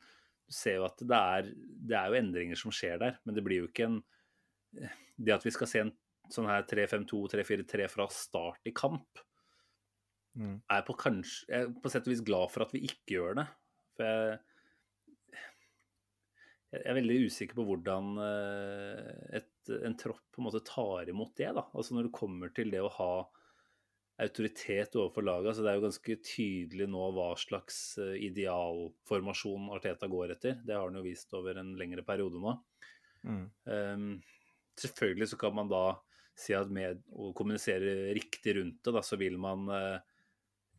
du 0.46 0.54
ser 0.54 0.78
jo 0.78 0.86
at 0.86 1.00
det 1.02 1.18
er, 1.18 1.48
det 1.90 1.96
er 1.98 2.12
jo 2.12 2.20
endringer 2.20 2.60
som 2.60 2.74
skjer 2.76 3.00
der. 3.02 3.18
Men 3.26 3.38
det 3.38 3.44
blir 3.48 3.64
jo 3.64 3.70
ikke 3.72 3.88
en 3.88 3.98
det 5.16 5.36
at 5.36 5.46
vi 5.46 5.54
skal 5.54 5.70
se 5.70 5.84
en 5.84 5.94
sånn 6.32 6.50
her 6.50 6.66
3-5-2-3-4-3 6.70 7.88
fra 7.92 8.08
start 8.12 8.70
i 8.70 8.74
kamp, 8.76 9.22
mm. 10.40 10.58
er 10.74 10.84
på 10.88 10.96
kanskje 11.00 11.46
Jeg 11.52 11.68
er 11.68 11.78
på 11.82 11.92
sett 11.94 12.08
og 12.10 12.16
vis 12.16 12.26
glad 12.26 12.52
for 12.54 12.66
at 12.66 12.74
vi 12.76 12.84
ikke 12.88 13.18
gjør 13.18 13.40
det. 13.42 13.48
For 13.96 14.10
jeg, 14.10 14.40
jeg 16.76 16.90
er 16.92 16.98
veldig 16.98 17.20
usikker 17.30 17.60
på 17.60 17.68
hvordan 17.70 18.18
eh, 18.26 19.40
et, 19.40 19.74
en 19.86 19.98
tropp 20.00 20.26
på 20.34 20.42
en 20.42 20.50
måte 20.50 20.66
tar 20.68 21.12
imot 21.12 21.36
det. 21.38 21.54
da. 21.56 21.68
Altså 21.74 21.96
Når 21.96 22.10
det 22.10 22.18
kommer 22.18 22.54
til 22.56 22.74
det 22.74 22.84
å 22.84 22.94
ha 22.98 23.14
autoritet 24.22 24.96
overfor 24.96 25.26
laget. 25.28 25.50
Altså 25.52 25.64
det 25.64 25.72
er 25.72 25.80
jo 25.80 25.88
ganske 25.90 26.16
tydelig 26.24 26.88
nå 26.88 27.08
hva 27.16 27.32
slags 27.40 27.80
eh, 28.02 28.16
idealformasjon 28.30 29.72
Arteta 29.76 30.10
går 30.12 30.36
etter. 30.38 30.62
Det 30.64 30.76
har 30.76 30.88
han 30.88 31.00
jo 31.00 31.04
vist 31.06 31.34
over 31.36 31.60
en 31.60 31.74
lengre 31.80 32.06
periode 32.08 32.40
nå. 32.42 32.56
Mm. 33.26 33.46
Um, 33.66 34.10
Selvfølgelig 34.80 35.30
så 35.32 35.40
kan 35.40 35.56
man 35.56 35.72
da 35.72 35.86
si 36.36 36.56
at 36.56 36.72
med 36.74 37.00
å 37.16 37.32
kommunisere 37.36 38.12
riktig 38.16 38.58
rundt 38.58 38.82
det, 38.84 38.94
da, 38.98 39.02
så 39.06 39.16
vil 39.20 39.38
man 39.40 39.70
uh, 39.72 40.02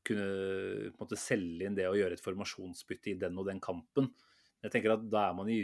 kunne 0.06 0.26
på 0.92 0.98
en 0.98 1.00
måte 1.00 1.18
selge 1.18 1.66
inn 1.66 1.76
det 1.78 1.88
å 1.88 1.96
gjøre 1.96 2.18
et 2.18 2.24
formasjonsbytte 2.24 3.14
i 3.14 3.18
den 3.20 3.38
og 3.40 3.48
den 3.48 3.62
kampen. 3.64 4.10
Jeg 4.64 4.74
tenker 4.74 4.96
at 4.96 5.08
da 5.10 5.28
er 5.30 5.38
man 5.38 5.50
i 5.52 5.62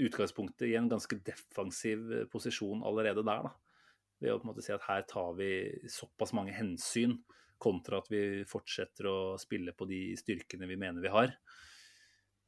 utgangspunktet 0.00 0.68
i 0.68 0.76
en 0.78 0.88
ganske 0.90 1.18
defensiv 1.24 2.12
eh, 2.14 2.28
posisjon 2.30 2.84
allerede 2.86 3.24
der. 3.26 3.48
da. 3.48 3.82
Ved 4.20 4.32
å 4.32 4.38
på 4.38 4.46
en 4.46 4.52
måte 4.52 4.64
si 4.64 4.72
at 4.74 4.86
her 4.86 5.04
tar 5.08 5.34
vi 5.38 5.50
såpass 5.90 6.34
mange 6.36 6.54
hensyn, 6.56 7.18
kontra 7.60 7.98
at 8.00 8.08
vi 8.08 8.40
fortsetter 8.48 9.08
å 9.10 9.16
spille 9.40 9.74
på 9.76 9.84
de 9.88 10.14
styrkene 10.16 10.68
vi 10.68 10.78
mener 10.80 11.04
vi 11.04 11.12
har. 11.12 11.34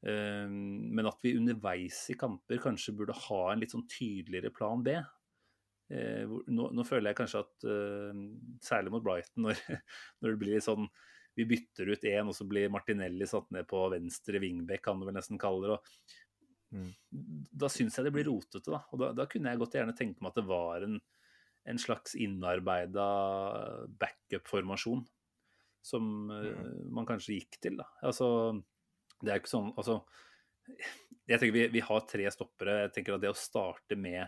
Ehm, 0.09 0.91
men 0.95 1.07
at 1.07 1.21
vi 1.23 1.37
underveis 1.39 2.05
i 2.11 2.19
kamper 2.19 2.61
kanskje 2.63 2.95
burde 2.99 3.17
ha 3.29 3.43
en 3.53 3.63
litt 3.63 3.75
sånn 3.75 3.87
tydeligere 3.91 4.53
plan 4.55 4.83
B. 4.83 4.97
Eh, 5.93 6.27
nå, 6.27 6.69
nå 6.75 6.85
føler 6.89 7.13
jeg 7.13 7.21
kanskje 7.21 7.43
at 7.45 7.67
eh, 7.69 8.23
særlig 8.65 8.95
mot 8.95 9.05
Brighton, 9.05 9.47
når, 9.47 9.63
når 10.23 10.35
det 10.35 10.41
blir 10.43 10.65
sånn 10.65 10.89
vi 11.39 11.47
bytter 11.49 11.89
ut 11.89 12.03
én, 12.05 12.29
og 12.29 12.37
så 12.37 12.45
blir 12.45 12.73
Martinelli 12.73 13.25
satt 13.29 13.47
ned 13.55 13.65
på 13.71 13.87
venstre 13.89 14.41
wingback, 14.43 14.83
kan 14.85 14.99
du 15.01 15.07
vel 15.09 15.17
nesten 15.17 15.41
kalle 15.41 15.65
det. 15.65 15.79
Og, 15.79 16.19
mm. 16.77 16.91
Da 17.63 17.71
syns 17.73 17.97
jeg 17.97 18.05
det 18.05 18.13
blir 18.13 18.29
rotete, 18.29 18.67
da. 18.69 18.83
Og 18.93 19.01
da, 19.01 19.15
da, 19.17 19.25
kunne 19.31 19.55
jeg 19.55 19.63
godt 19.63 19.79
gjerne 19.79 19.97
tenke 19.97 20.21
meg 20.21 20.35
at 20.35 20.43
det 20.43 20.45
var 20.51 20.85
en, 20.85 20.99
en 21.73 21.81
slags 21.81 22.19
innarbeida 22.21 23.07
backup-formasjon 24.03 25.07
som 25.83 26.13
mm. 26.29 26.93
man 26.95 27.09
kanskje 27.09 27.39
gikk 27.39 27.57
til, 27.65 27.81
da. 27.81 27.89
Altså 28.05 28.29
det 29.23 29.33
er 29.33 29.41
ikke 29.41 29.53
sånn 29.53 29.73
Altså, 29.79 30.01
jeg 31.31 31.39
tenker 31.39 31.55
vi, 31.55 31.67
vi, 31.77 31.83
har 31.87 32.07
tre 32.11 32.29
stoppere. 32.35 32.79
Jeg 32.87 32.95
tenker 32.97 33.17
at 33.17 33.25
det 33.25 33.33
å 33.33 33.39
starte 33.39 33.99
med 33.99 34.27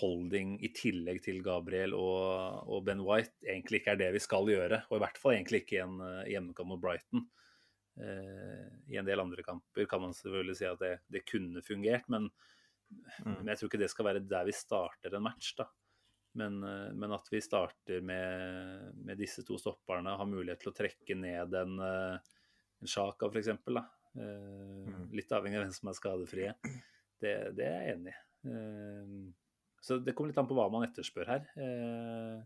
Holding 0.00 0.54
i 0.64 0.70
tillegg 0.72 1.20
til 1.26 1.42
Gabriel 1.44 1.92
og, 1.92 2.62
og, 2.64 2.78
Ben 2.86 3.02
White 3.04 3.44
egentlig 3.44 3.82
ikke 3.82 3.92
er 3.92 4.00
det 4.00 4.08
vi 4.14 4.22
skal 4.24 4.48
gjøre. 4.48 4.80
Og 4.88 4.96
i 4.96 5.02
hvert 5.02 5.20
fall 5.20 5.36
egentlig 5.36 5.62
ikke 5.64 5.76
i 5.76 5.82
en 5.84 5.98
uh, 6.00 6.22
hjemmekamp 6.30 6.70
mot 6.70 6.80
Brighton. 6.80 7.26
Uh, 8.00 8.70
I 8.88 8.96
en 9.02 9.08
del 9.08 9.20
andre 9.20 9.44
kamper 9.44 9.86
kan 9.90 10.00
man 10.06 10.16
selvfølgelig 10.16 10.56
si 10.58 10.68
at 10.70 10.80
det, 10.80 10.94
det 11.12 11.26
kunne 11.28 11.60
fungert, 11.66 12.08
men, 12.08 12.30
mm. 12.88 13.34
men, 13.34 13.50
jeg 13.52 13.60
tror 13.60 13.68
ikke 13.68 13.82
det 13.82 13.90
skal 13.92 14.08
være 14.08 14.24
der 14.24 14.48
vi 14.48 14.56
starter 14.56 15.18
en 15.18 15.26
match. 15.28 15.52
da. 15.60 15.68
Men, 16.40 16.62
uh, 16.64 16.88
men 16.96 17.12
at 17.18 17.28
vi 17.28 17.44
starter 17.44 18.00
med, 18.00 18.94
med, 18.96 19.18
disse 19.20 19.44
to 19.44 19.60
stopperne, 19.60 20.16
har 20.16 20.30
mulighet 20.30 20.64
til 20.64 20.72
å 20.72 20.78
trekke 20.78 21.18
ned 21.20 21.58
en, 21.66 21.82
en 21.84 22.88
Sjaka 22.88 23.28
f.eks 23.28 23.52
Uh, 23.72 24.01
Litt 24.12 25.32
avhengig 25.32 25.58
av 25.58 25.64
hvem 25.64 25.76
som 25.76 25.88
er 25.90 25.96
skadefrie. 25.96 26.54
Det, 27.22 27.32
det 27.56 27.68
er 27.68 27.78
jeg 27.86 27.96
enig 27.96 28.12
i. 28.12 28.18
Uh, 28.42 29.30
så 29.82 29.98
det 30.02 30.14
kommer 30.14 30.30
litt 30.30 30.38
an 30.42 30.48
på 30.50 30.56
hva 30.58 30.68
man 30.72 30.86
etterspør 30.86 31.30
her. 31.30 31.46
Uh, 31.56 32.42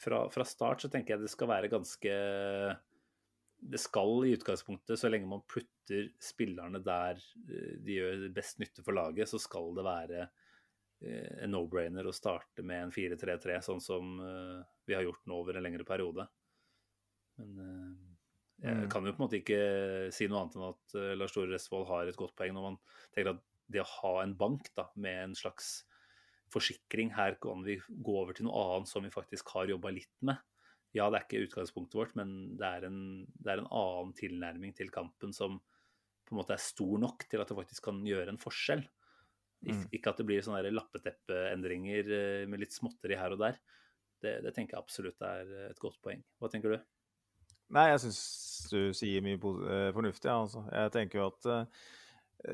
fra, 0.00 0.26
fra, 0.32 0.44
start 0.48 0.84
så 0.84 0.90
tenker 0.92 1.14
jeg 1.14 1.24
det 1.24 1.32
skal 1.32 1.48
være 1.48 1.70
ganske 1.72 2.16
Det 3.72 3.80
skal 3.80 4.26
i 4.26 4.34
utgangspunktet, 4.36 4.98
så 5.00 5.08
lenge 5.08 5.28
man 5.30 5.44
putter 5.48 6.10
spillerne 6.20 6.82
der 6.84 7.22
de 7.46 7.94
gjør 7.96 8.26
best 8.36 8.60
nytte 8.60 8.84
for 8.84 8.96
laget, 8.96 9.30
så 9.30 9.40
skal 9.40 9.72
det 9.76 9.86
være 9.86 10.26
en 11.06 11.52
no-brainer 11.52 12.08
å 12.08 12.12
starte 12.12 12.64
med 12.64 12.86
en 12.86 12.92
4-3-3, 12.92 13.56
sånn 13.64 13.80
som 13.84 14.14
vi 14.88 14.96
har 14.96 15.04
gjort 15.04 15.24
nå 15.28 15.40
over 15.40 15.56
en 15.56 15.64
lengre 15.64 15.84
periode. 15.88 16.24
Men 17.40 17.96
jeg 18.62 18.86
mm. 18.86 18.88
kan 18.92 19.04
jo 19.04 19.12
på 19.12 19.20
en 19.20 19.26
måte 19.26 19.38
ikke 19.40 19.60
si 20.14 20.28
noe 20.30 20.40
annet 20.42 20.56
enn 20.56 20.70
at 20.70 20.96
uh, 20.96 21.12
Lars 21.18 21.34
Tore 21.34 21.50
Restvold 21.50 21.86
har 21.90 22.08
et 22.08 22.18
godt 22.18 22.36
poeng 22.38 22.54
når 22.56 22.70
man 22.70 22.78
tenker 23.12 23.34
at 23.34 23.42
det 23.72 23.82
å 23.82 23.90
ha 23.98 24.12
en 24.22 24.34
bank 24.38 24.70
da, 24.78 24.86
med 24.94 25.18
en 25.24 25.36
slags 25.36 25.80
forsikring 26.54 27.10
Her 27.16 27.34
kan 27.42 27.64
vi 27.66 27.74
gå 27.90 28.12
over 28.20 28.36
til 28.36 28.46
noe 28.46 28.60
annet 28.76 28.88
som 28.88 29.02
vi 29.02 29.10
faktisk 29.10 29.50
har 29.56 29.66
jobba 29.66 29.90
litt 29.90 30.12
med. 30.24 30.38
Ja, 30.94 31.08
det 31.10 31.18
er 31.18 31.24
ikke 31.26 31.48
utgangspunktet 31.48 31.98
vårt, 31.98 32.12
men 32.16 32.54
det 32.56 32.68
er, 32.68 32.86
en, 32.86 33.00
det 33.34 33.50
er 33.52 33.60
en 33.60 33.72
annen 33.74 34.12
tilnærming 34.16 34.76
til 34.78 34.92
kampen 34.94 35.34
som 35.36 35.58
på 35.58 36.34
en 36.34 36.38
måte 36.38 36.54
er 36.54 36.62
stor 36.62 37.02
nok 37.02 37.26
til 37.26 37.42
at 37.42 37.50
det 37.50 37.58
faktisk 37.58 37.88
kan 37.90 37.98
gjøre 38.06 38.32
en 38.32 38.40
forskjell. 38.40 38.86
Mm. 39.66 39.82
Ikke 39.98 40.14
at 40.14 40.22
det 40.22 40.28
blir 40.28 40.46
sånne 40.46 40.70
lappeteppeendringer 40.70 42.12
eh, 42.14 42.46
med 42.48 42.62
litt 42.62 42.74
småtteri 42.74 43.18
her 43.18 43.34
og 43.34 43.42
der. 43.42 43.58
Det, 44.22 44.38
det 44.46 44.54
tenker 44.54 44.76
jeg 44.76 44.86
absolutt 44.86 45.26
er 45.26 45.50
et 45.66 45.82
godt 45.82 45.98
poeng. 46.06 46.22
Hva 46.38 46.50
tenker 46.52 46.76
du? 46.76 46.78
Nei, 47.74 47.86
jeg 47.90 48.02
syns 48.04 48.20
du 48.70 48.80
sier 48.96 49.22
mye 49.24 49.36
eh, 49.36 49.92
fornuftig. 49.94 50.28
Ja, 50.30 50.40
altså. 50.44 50.64
Jeg 50.72 50.92
tenker 50.94 51.20
jo 51.20 51.28
at 51.30 51.48
uh, 51.50 51.86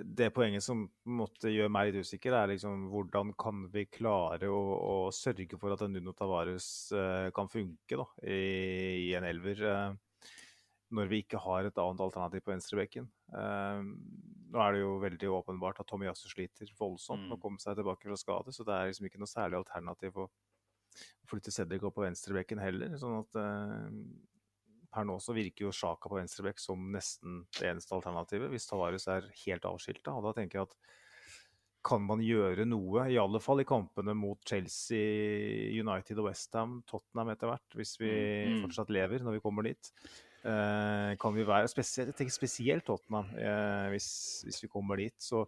det 0.04 0.30
poenget 0.32 0.64
som 0.64 0.86
måtte 1.08 1.52
gjøre 1.52 1.72
meg 1.72 1.90
litt 1.90 2.06
usikker, 2.06 2.36
er 2.36 2.52
liksom 2.52 2.86
hvordan 2.92 3.34
kan 3.40 3.66
vi 3.72 3.86
klare 3.92 4.48
å, 4.48 4.62
å 4.78 4.94
sørge 5.14 5.58
for 5.60 5.74
at 5.74 5.84
en 5.84 5.92
Nuno 5.96 6.14
Tavares 6.16 6.66
uh, 6.96 7.28
kan 7.36 7.50
funke 7.52 7.98
da, 8.00 8.08
i, 8.24 8.40
i 9.08 9.12
en 9.18 9.28
elver, 9.28 9.64
uh, 9.68 10.32
når 10.92 11.12
vi 11.12 11.22
ikke 11.24 11.40
har 11.44 11.68
et 11.68 11.80
annet 11.80 12.04
alternativ 12.04 12.44
på 12.44 12.52
venstrebekken. 12.52 13.06
nå 13.32 14.58
er 14.60 14.74
det 14.74 14.80
jo 14.82 14.90
veldig 15.00 15.30
åpenbart 15.38 15.78
at 15.80 15.88
Tommy 15.88 16.04
Yasu 16.04 16.26
sliter 16.28 16.68
voldsomt 16.76 17.22
med 17.22 17.32
å 17.32 17.38
mm. 17.38 17.40
komme 17.40 17.62
seg 17.62 17.78
tilbake 17.78 18.04
fra 18.04 18.18
skade, 18.20 18.52
så 18.52 18.66
det 18.68 18.74
er 18.76 18.90
liksom 18.90 19.08
ikke 19.08 19.22
noe 19.22 19.30
særlig 19.30 19.56
alternativ 19.62 20.18
å 20.20 20.26
flytte 21.30 21.54
Cedric 21.54 21.86
opp 21.88 21.96
på 21.96 22.04
venstrebekken 22.04 22.60
heller. 22.60 22.92
sånn 23.00 23.22
at 23.22 23.40
per 24.92 25.06
nå 25.08 25.18
så 25.22 25.34
virker 25.36 25.66
jo 25.66 25.74
Sjaka 25.74 26.10
på 26.10 26.18
venstrebekk 26.18 26.60
som 26.60 26.90
nesten 26.92 27.42
det 27.58 27.70
eneste 27.70 27.94
alternativet, 27.96 28.50
hvis 28.52 28.68
Tavares 28.68 29.08
er 29.10 29.30
helt 29.44 29.68
avskilta. 29.68 30.14
Og 30.16 30.26
da 30.26 30.34
tenker 30.36 30.60
jeg 30.60 30.68
at 30.68 30.92
kan 31.82 32.02
man 32.06 32.20
gjøre 32.22 32.64
noe, 32.68 33.08
i 33.10 33.18
alle 33.18 33.40
fall 33.42 33.62
i 33.62 33.66
kampene 33.66 34.14
mot 34.14 34.38
Chelsea, 34.46 35.72
United 35.74 36.20
og 36.22 36.28
Westham, 36.28 36.76
Tottenham 36.86 37.32
etter 37.32 37.50
hvert, 37.50 37.78
hvis 37.78 37.96
vi 37.98 38.10
mm. 38.12 38.52
mm. 38.52 38.60
fortsatt 38.66 38.92
lever 38.94 39.24
når 39.26 39.38
vi 39.38 39.42
kommer 39.42 39.66
dit. 39.66 39.90
Eh, 40.42 41.10
kan 41.22 41.34
vi 41.34 41.46
være 41.46 41.70
spesielt, 41.70 42.12
Jeg 42.12 42.18
tenker 42.20 42.34
spesielt 42.34 42.86
Tottenham, 42.86 43.32
eh, 43.38 43.88
hvis, 43.94 44.08
hvis, 44.46 44.62
vi 44.62 44.70
kommer 44.70 45.02
dit. 45.02 45.16
Så 45.22 45.42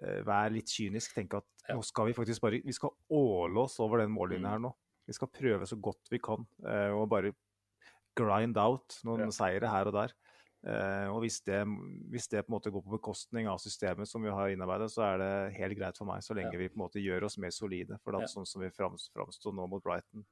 eh, 0.00 0.20
vær 0.26 0.50
litt 0.54 0.70
kynisk. 0.70 1.14
Tenk 1.14 1.38
at 1.38 1.48
nå 1.70 1.80
skal 1.86 2.10
vi 2.10 2.16
faktisk 2.16 2.42
bare 2.44 2.60
Vi 2.64 2.74
skal 2.76 2.92
åle 3.14 3.64
oss 3.64 3.78
over 3.80 4.02
den 4.02 4.12
mållinja 4.14 4.48
mm. 4.48 4.52
her 4.52 4.66
nå. 4.66 4.74
Vi 5.04 5.14
skal 5.16 5.32
prøve 5.32 5.66
så 5.68 5.76
godt 5.76 6.08
vi 6.10 6.20
kan 6.22 6.46
eh, 6.64 6.90
og 6.94 7.08
bare 7.12 7.34
grind 8.18 8.58
out 8.60 8.98
noen 9.06 9.28
ja. 9.28 9.34
seire 9.34 9.70
her 9.72 9.90
og 9.90 9.98
der. 9.98 10.14
Uh, 10.64 11.12
og 11.12 11.18
hvis 11.20 11.42
det, 11.44 11.58
hvis 12.08 12.30
det, 12.32 12.40
på 12.46 12.48
en 12.48 12.54
måte 12.56 12.70
går 12.72 12.80
på 12.86 12.94
bekostning 12.94 13.48
av 13.52 13.60
systemet 13.60 14.08
som 14.08 14.24
vi 14.24 14.32
har 14.32 14.48
innarbeidet, 14.48 14.88
så 14.94 15.02
er 15.10 15.18
det 15.20 15.32
helt 15.58 15.76
greit 15.76 16.00
for 16.00 16.08
meg, 16.08 16.24
så 16.24 16.36
lenge 16.36 16.54
ja. 16.56 16.60
vi 16.62 16.70
på 16.72 16.78
en 16.78 16.84
måte 16.86 17.02
gjør 17.04 17.26
oss 17.28 17.36
mer 17.42 17.52
solide. 17.52 17.98
For 18.00 18.16
det 18.16 18.24
ja. 18.24 18.30
sånn 18.32 18.48
som 18.48 18.64
vi 18.64 18.72
framsto 18.72 19.52
nå 19.52 19.68
mot 19.68 19.84
Brighton, 19.84 20.24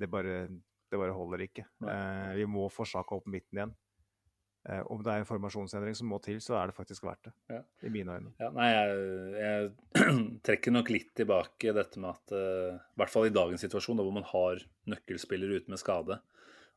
det 0.00 0.08
bare, 0.08 0.46
det 0.48 1.00
bare 1.00 1.16
holder 1.16 1.44
ikke. 1.44 1.66
Uh, 1.84 2.32
vi 2.38 2.48
må 2.48 2.70
forsake 2.72 3.18
opp 3.18 3.28
midten 3.28 3.60
igjen. 3.60 3.76
Uh, 4.64 4.80
om 4.94 5.04
det 5.04 5.12
er 5.12 5.20
en 5.20 5.28
formasjonsendring 5.28 5.98
som 5.98 6.08
må 6.08 6.22
til, 6.24 6.40
så 6.40 6.56
er 6.56 6.72
det 6.72 6.78
faktisk 6.80 7.04
verdt 7.04 7.28
det. 7.28 7.36
Ja. 7.52 7.62
I 7.84 7.92
mine 7.92 8.16
øyne. 8.16 8.32
Ja, 8.40 8.48
nei, 8.56 8.70
jeg, 8.72 9.08
jeg, 9.44 10.04
trekker 10.48 10.72
nok 10.72 10.94
litt 10.94 11.12
tilbake 11.20 11.76
dette 11.76 12.00
med 12.00 12.16
at 12.16 12.38
I 12.40 12.78
hvert 12.96 13.12
fall 13.12 13.28
i 13.28 13.36
dagens 13.42 13.68
situasjon, 13.68 14.00
da, 14.00 14.08
hvor 14.08 14.22
man 14.22 14.30
har 14.32 14.64
nøkkelspillere 14.88 15.60
ute 15.60 15.74
med 15.74 15.84
skade, 15.84 16.16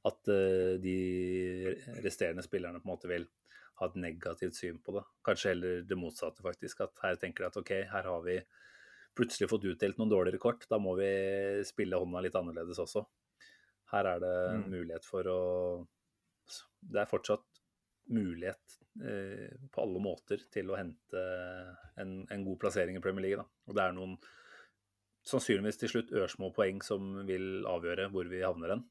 at 0.05 0.29
uh, 0.29 0.75
de 0.81 0.97
resterende 2.05 2.45
spillerne 2.45 2.81
på 2.81 2.87
en 2.87 2.93
måte 2.93 3.09
vil 3.09 3.25
ha 3.77 3.89
et 3.89 3.97
negativt 4.01 4.57
syn 4.57 4.79
på 4.81 4.95
det. 4.95 5.03
Kanskje 5.25 5.51
heller 5.53 5.83
det 5.85 5.97
motsatte, 5.99 6.43
faktisk. 6.45 6.81
At 6.85 7.03
her 7.03 7.19
tenker 7.21 7.45
de 7.45 7.51
at 7.51 7.59
OK, 7.61 7.73
her 7.91 8.09
har 8.09 8.23
vi 8.25 8.39
plutselig 9.17 9.49
fått 9.49 9.67
utdelt 9.69 9.99
noen 9.99 10.13
dårligere 10.13 10.41
kort. 10.41 10.65
Da 10.69 10.79
må 10.81 10.95
vi 10.97 11.11
spille 11.67 11.99
hånda 11.99 12.23
litt 12.25 12.37
annerledes 12.37 12.81
også. 12.81 13.05
Her 13.93 14.09
er 14.15 14.23
det 14.23 14.37
mm. 14.57 14.65
mulighet 14.73 15.05
for 15.07 15.29
å 15.31 15.41
Det 16.81 16.99
er 17.01 17.09
fortsatt 17.09 17.45
mulighet 18.13 18.77
eh, 19.03 19.53
på 19.71 19.83
alle 19.83 20.01
måter 20.01 20.41
til 20.51 20.71
å 20.71 20.77
hente 20.79 21.23
en, 21.99 22.21
en, 22.23 22.43
god 22.45 22.59
plassering 22.61 22.97
i 22.97 23.03
Premier 23.03 23.25
League. 23.25 23.41
Da. 23.41 23.67
Og 23.67 23.77
det 23.77 23.83
er 23.83 23.95
noen 23.97 24.15
sannsynligvis 25.27 25.81
til 25.81 25.91
slutt 25.91 26.13
ørsmå 26.15 26.53
poeng 26.55 26.79
som 26.85 27.25
vil 27.27 27.67
avgjøre 27.67 28.07
hvor 28.13 28.29
vi 28.31 28.45
havner 28.45 28.77
hen. 28.77 28.85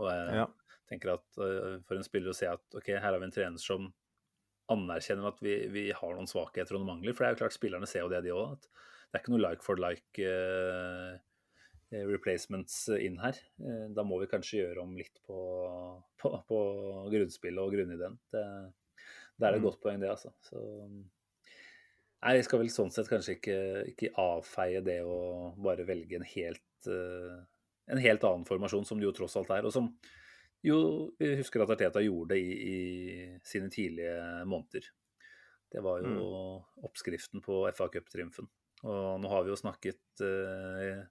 Og 0.00 0.08
jeg 0.10 0.38
ja. 0.40 0.46
tenker 0.90 1.14
at 1.16 1.26
uh, 1.40 1.76
for 1.86 1.98
en 1.98 2.06
spiller 2.06 2.32
å 2.32 2.36
se 2.36 2.48
at 2.50 2.78
ok, 2.80 2.94
her 2.96 3.06
har 3.10 3.20
vi 3.20 3.28
en 3.28 3.34
trener 3.34 3.62
som 3.62 3.90
anerkjenner 4.72 5.28
at 5.28 5.42
vi, 5.44 5.58
vi 5.72 5.84
har 5.92 6.16
noen 6.16 6.30
svakheter 6.30 6.76
og 6.76 6.82
noen 6.82 6.94
mangler. 6.94 7.14
For 7.14 7.24
det 7.24 7.30
er 7.30 7.36
jo 7.36 7.42
klart 7.44 7.56
spillerne 7.56 7.88
ser 7.90 8.06
jo 8.06 8.12
det, 8.12 8.24
de 8.24 8.32
òg. 8.34 8.64
Det 8.64 9.18
er 9.18 9.22
ikke 9.22 9.34
noe 9.34 9.44
like 9.44 9.62
for 9.62 9.78
like 9.78 10.30
uh, 10.30 11.18
replacements 12.10 12.78
inn 12.96 13.20
her. 13.22 13.36
Da 13.94 14.02
må 14.06 14.18
vi 14.22 14.30
kanskje 14.30 14.62
gjøre 14.62 14.82
om 14.82 14.96
litt 14.98 15.20
på, 15.28 15.36
på, 16.18 16.32
på 16.48 16.62
grunnspillet 17.12 17.62
og 17.62 17.76
grunnideen. 17.76 18.16
Det, 18.34 18.44
det 19.38 19.46
er 19.46 19.58
et 19.58 19.62
mm. 19.62 19.68
godt 19.68 19.82
poeng, 19.84 20.00
det, 20.02 20.10
altså. 20.10 20.32
Så, 20.42 20.62
nei, 22.24 22.34
vi 22.38 22.44
skal 22.46 22.62
vel 22.62 22.72
sånn 22.72 22.92
sett 22.94 23.10
kanskje 23.10 23.36
ikke, 23.38 23.58
ikke 23.92 24.12
avfeie 24.20 24.82
det 24.86 25.00
å 25.06 25.18
bare 25.60 25.86
velge 25.88 26.18
en 26.18 26.26
helt 26.34 26.88
uh, 26.90 27.38
en 27.92 28.00
helt 28.00 28.24
annen 28.24 28.46
formasjon, 28.48 28.86
som 28.88 29.00
det 29.00 29.08
jo 29.08 29.14
tross 29.16 29.36
alt 29.40 29.52
er. 29.54 29.66
Og 29.68 29.74
som 29.74 29.90
jo 30.64 30.78
vi 31.20 31.34
husker 31.36 31.60
at 31.60 31.74
Arteta 31.74 32.00
gjorde 32.00 32.38
i, 32.40 32.52
i 32.54 32.78
sine 33.44 33.68
tidlige 33.72 34.44
måneder. 34.48 34.86
Det 35.74 35.82
var 35.84 36.04
jo 36.04 36.14
mm. 36.14 36.84
oppskriften 36.86 37.42
på 37.44 37.64
FA 37.76 37.88
Cup-triumfen. 37.92 38.48
Og 38.84 39.20
nå 39.20 39.30
har 39.32 39.44
vi 39.44 39.52
jo 39.52 39.58
snakket 39.58 40.22
uh, 40.22 41.04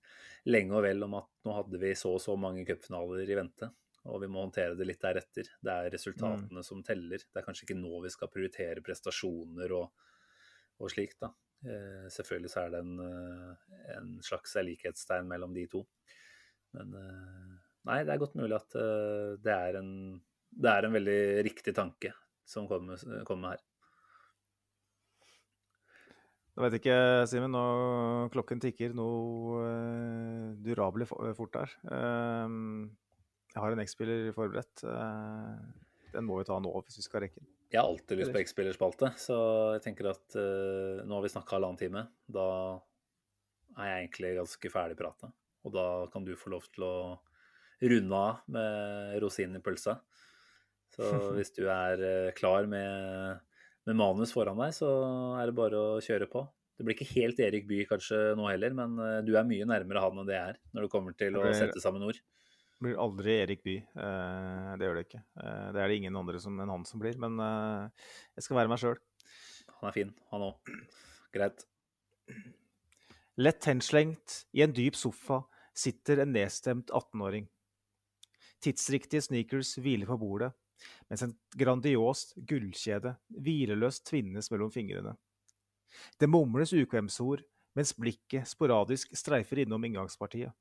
lenge 0.50 0.78
og 0.78 0.86
vel 0.86 1.06
om 1.06 1.18
at 1.20 1.30
nå 1.46 1.56
hadde 1.58 1.82
vi 1.82 1.94
så 1.98 2.14
og 2.16 2.22
så 2.22 2.36
mange 2.40 2.66
cupfinaler 2.68 3.30
i 3.30 3.38
vente. 3.38 3.70
Og 4.08 4.20
vi 4.24 4.30
må 4.32 4.44
håndtere 4.44 4.78
det 4.80 4.88
litt 4.88 5.02
deretter. 5.04 5.50
Det 5.64 5.74
er 5.74 5.92
resultatene 5.94 6.62
mm. 6.62 6.66
som 6.66 6.84
teller. 6.86 7.24
Det 7.24 7.40
er 7.40 7.46
kanskje 7.46 7.68
ikke 7.68 7.80
nå 7.80 8.02
vi 8.04 8.12
skal 8.14 8.32
prioritere 8.32 8.84
prestasjoner 8.86 9.74
og, 9.78 10.10
og 10.80 10.94
slikt, 10.94 11.22
da. 11.24 11.34
Uh, 11.64 12.08
selvfølgelig 12.12 12.52
så 12.52 12.66
er 12.66 12.74
det 12.74 12.84
en, 12.84 12.98
uh, 13.00 13.78
en 13.98 14.16
slags 14.26 14.58
likhetstegn 14.64 15.30
mellom 15.30 15.56
de 15.56 15.68
to. 15.72 15.86
Men 16.78 16.96
eh, 17.00 17.52
nei, 17.90 18.00
det 18.06 18.16
er 18.16 18.22
godt 18.22 18.38
mulig 18.40 18.58
at 18.58 18.78
eh, 18.80 19.36
det 19.44 19.54
er 19.54 19.80
en, 19.82 19.92
det 20.54 20.74
er 20.74 20.88
en 20.88 20.98
veldig 20.98 21.22
riktig 21.46 21.76
tanke 21.78 22.14
som 22.50 22.68
kommer, 22.70 23.00
kommer 23.28 23.56
her. 23.56 23.64
Jeg 26.54 26.62
vet 26.68 26.76
ikke, 26.78 26.98
Simen. 27.32 27.54
Nå 27.56 28.30
klokken 28.34 28.60
tikker 28.62 28.94
noe 28.94 29.62
uh, 29.64 30.52
durabelig 30.62 31.08
fort 31.10 31.58
her. 31.58 31.72
Uh, 31.88 32.86
jeg 33.54 33.62
har 33.64 33.74
en 33.74 33.82
X-spiller 33.82 34.30
forberedt. 34.36 34.84
Uh, 34.86 35.58
den 36.14 36.28
må 36.28 36.38
vi 36.38 36.46
ta 36.46 36.60
nå 36.62 36.70
hvis 36.84 37.00
vi 37.00 37.06
skal 37.08 37.26
rekke 37.26 37.42
den. 37.42 37.50
Jeg 37.74 37.82
har 37.82 37.90
alltid 37.90 38.20
lyst 38.20 38.36
på 38.36 38.42
X-spillerspalte, 38.44 39.10
så 39.18 39.38
jeg 39.74 39.82
tenker 39.88 40.12
at 40.12 40.38
uh, 40.38 41.02
nå 41.02 41.18
har 41.18 41.26
vi 41.26 41.34
snakka 41.34 41.58
halvannen 41.58 41.80
time. 41.80 42.06
Da 42.30 42.46
er 43.80 43.90
jeg 43.90 44.04
egentlig 44.04 44.36
ganske 44.38 44.74
ferdig 44.76 45.00
prata. 45.00 45.32
Og 45.64 45.74
da 45.76 45.86
kan 46.14 46.26
du 46.28 46.36
få 46.40 46.52
lov 46.54 46.66
til 46.74 46.86
å 46.88 46.96
runde 47.84 48.20
av 48.20 48.44
med 48.52 49.18
rosinen 49.24 49.60
i 49.60 49.64
pølsa. 49.64 49.98
Så 50.94 51.08
hvis 51.38 51.54
du 51.56 51.66
er 51.72 52.04
eh, 52.04 52.34
klar 52.38 52.68
med, 52.70 53.40
med, 53.88 53.98
manus 53.98 54.34
foran 54.36 54.60
deg, 54.62 54.76
så 54.76 54.90
er 55.40 55.50
det 55.50 55.58
bare 55.58 55.80
å 55.80 56.04
kjøre 56.04 56.30
på. 56.32 56.46
Det 56.74 56.86
blir 56.86 56.98
ikke 56.98 57.12
helt 57.14 57.42
Erik 57.44 57.68
Bye 57.70 57.88
kanskje 57.90 58.20
nå 58.38 58.48
heller, 58.50 58.76
men 58.78 58.96
eh, 59.02 59.20
du 59.26 59.36
er 59.38 59.48
mye 59.50 59.68
nærmere 59.70 60.04
han 60.04 60.22
enn 60.22 60.30
det 60.30 60.40
er 60.40 60.62
når 60.72 60.88
det 60.88 60.94
kommer 60.94 61.18
til 61.18 61.38
å 61.40 61.46
sette 61.56 61.84
sammen 61.84 62.06
ord. 62.08 62.20
Det 62.74 62.90
blir 62.90 63.00
aldri 63.00 63.38
Erik 63.44 63.64
Bye. 63.66 63.86
Eh, 63.96 64.74
det 64.80 64.90
gjør 64.90 65.00
det 65.00 65.08
ikke. 65.08 65.24
Det 65.38 65.84
er 65.84 65.88
det 65.88 66.02
ingen 66.02 66.20
andre 66.20 66.42
som, 66.44 66.58
enn 66.60 66.74
han 66.74 66.88
som 66.90 67.02
blir. 67.04 67.20
Men 67.22 67.40
jeg 67.40 68.48
skal 68.48 68.60
være 68.62 68.74
meg 68.74 68.82
sjøl. 68.82 69.00
Han 69.80 69.90
er 69.90 69.96
fin, 69.96 70.12
han 70.32 70.46
òg. 70.50 70.74
Greit. 71.34 71.64
Lett 73.42 73.66
henslengt 73.66 74.44
i 74.54 74.62
en 74.66 74.76
dyp 74.76 74.98
sofa 75.00 75.42
sitter 75.74 76.24
en 76.24 76.34
nedstemt 76.36 76.92
18-åring. 76.94 77.48
Tidsriktige 78.64 79.24
sneakers 79.26 79.76
hviler 79.82 80.08
på 80.08 80.18
bordet, 80.22 80.54
mens 81.10 81.24
en 81.26 81.36
grandiost 81.58 82.36
gullkjede 82.50 83.16
hvileløst 83.44 84.06
tvinnes 84.08 84.50
mellom 84.52 84.72
fingrene. 84.72 85.16
Det 86.20 86.30
mumles 86.30 86.74
ukvemsord 86.74 87.44
mens 87.78 87.94
blikket 87.98 88.48
sporadisk 88.50 89.14
streifer 89.18 89.64
innom 89.64 89.84
inngangspartiet. 89.86 90.54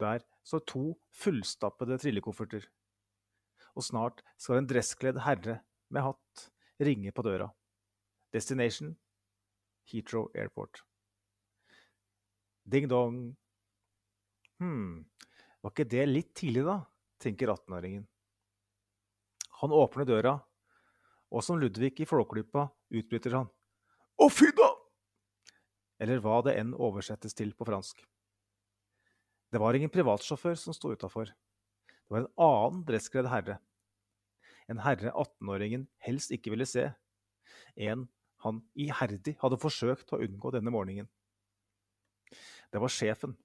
Der 0.00 0.22
står 0.44 0.62
to 0.68 0.84
fullstappede 1.16 1.98
trillekofferter, 1.98 2.66
og 3.74 3.84
snart 3.84 4.22
skal 4.38 4.60
en 4.60 4.68
dresskledd 4.70 5.22
herre 5.24 5.60
med 5.90 6.04
hatt 6.04 6.46
ringe 6.82 7.12
på 7.16 7.24
døra. 7.24 7.48
Destination 8.34 8.94
Heathrow 9.88 10.28
Airport. 10.34 10.82
Ding-dong. 12.66 13.36
Hm, 14.62 15.04
var 15.60 15.74
ikke 15.74 15.88
det 15.92 16.04
litt 16.08 16.34
tidlig, 16.38 16.64
da? 16.66 16.80
tenker 17.20 17.48
18-åringen. 17.48 18.04
Han 19.62 19.72
åpner 19.72 20.04
døra, 20.08 20.34
og 21.32 21.44
som 21.44 21.60
Ludvig 21.60 21.94
i 22.00 22.08
Flåklypa 22.08 22.66
utbryter 22.92 23.38
han. 23.38 23.48
Å, 24.20 24.28
fy 24.32 24.50
da! 24.56 24.68
Eller 26.00 26.20
hva 26.20 26.42
det 26.44 26.58
enn 26.60 26.74
oversettes 26.76 27.36
til 27.36 27.54
på 27.56 27.64
fransk. 27.68 28.02
Det 29.52 29.60
var 29.62 29.76
ingen 29.78 29.92
privatsjåfør 29.92 30.58
som 30.60 30.76
sto 30.76 30.92
utafor. 30.92 31.30
Det 31.88 32.12
var 32.12 32.24
en 32.24 32.32
annen 32.46 32.84
dresskledd 32.88 33.30
herre. 33.32 33.58
En 34.68 34.82
herre 34.84 35.12
18-åringen 35.12 35.86
helst 36.04 36.32
ikke 36.34 36.52
ville 36.52 36.68
se. 36.68 36.90
En 37.76 38.08
han 38.44 38.60
iherdig 38.78 39.36
hadde 39.40 39.58
forsøkt 39.60 40.12
å 40.12 40.20
unngå 40.22 40.52
denne 40.54 40.72
morgenen. 40.74 41.08
Det 42.72 42.82
var 42.82 42.92
sjefen. 42.92 43.36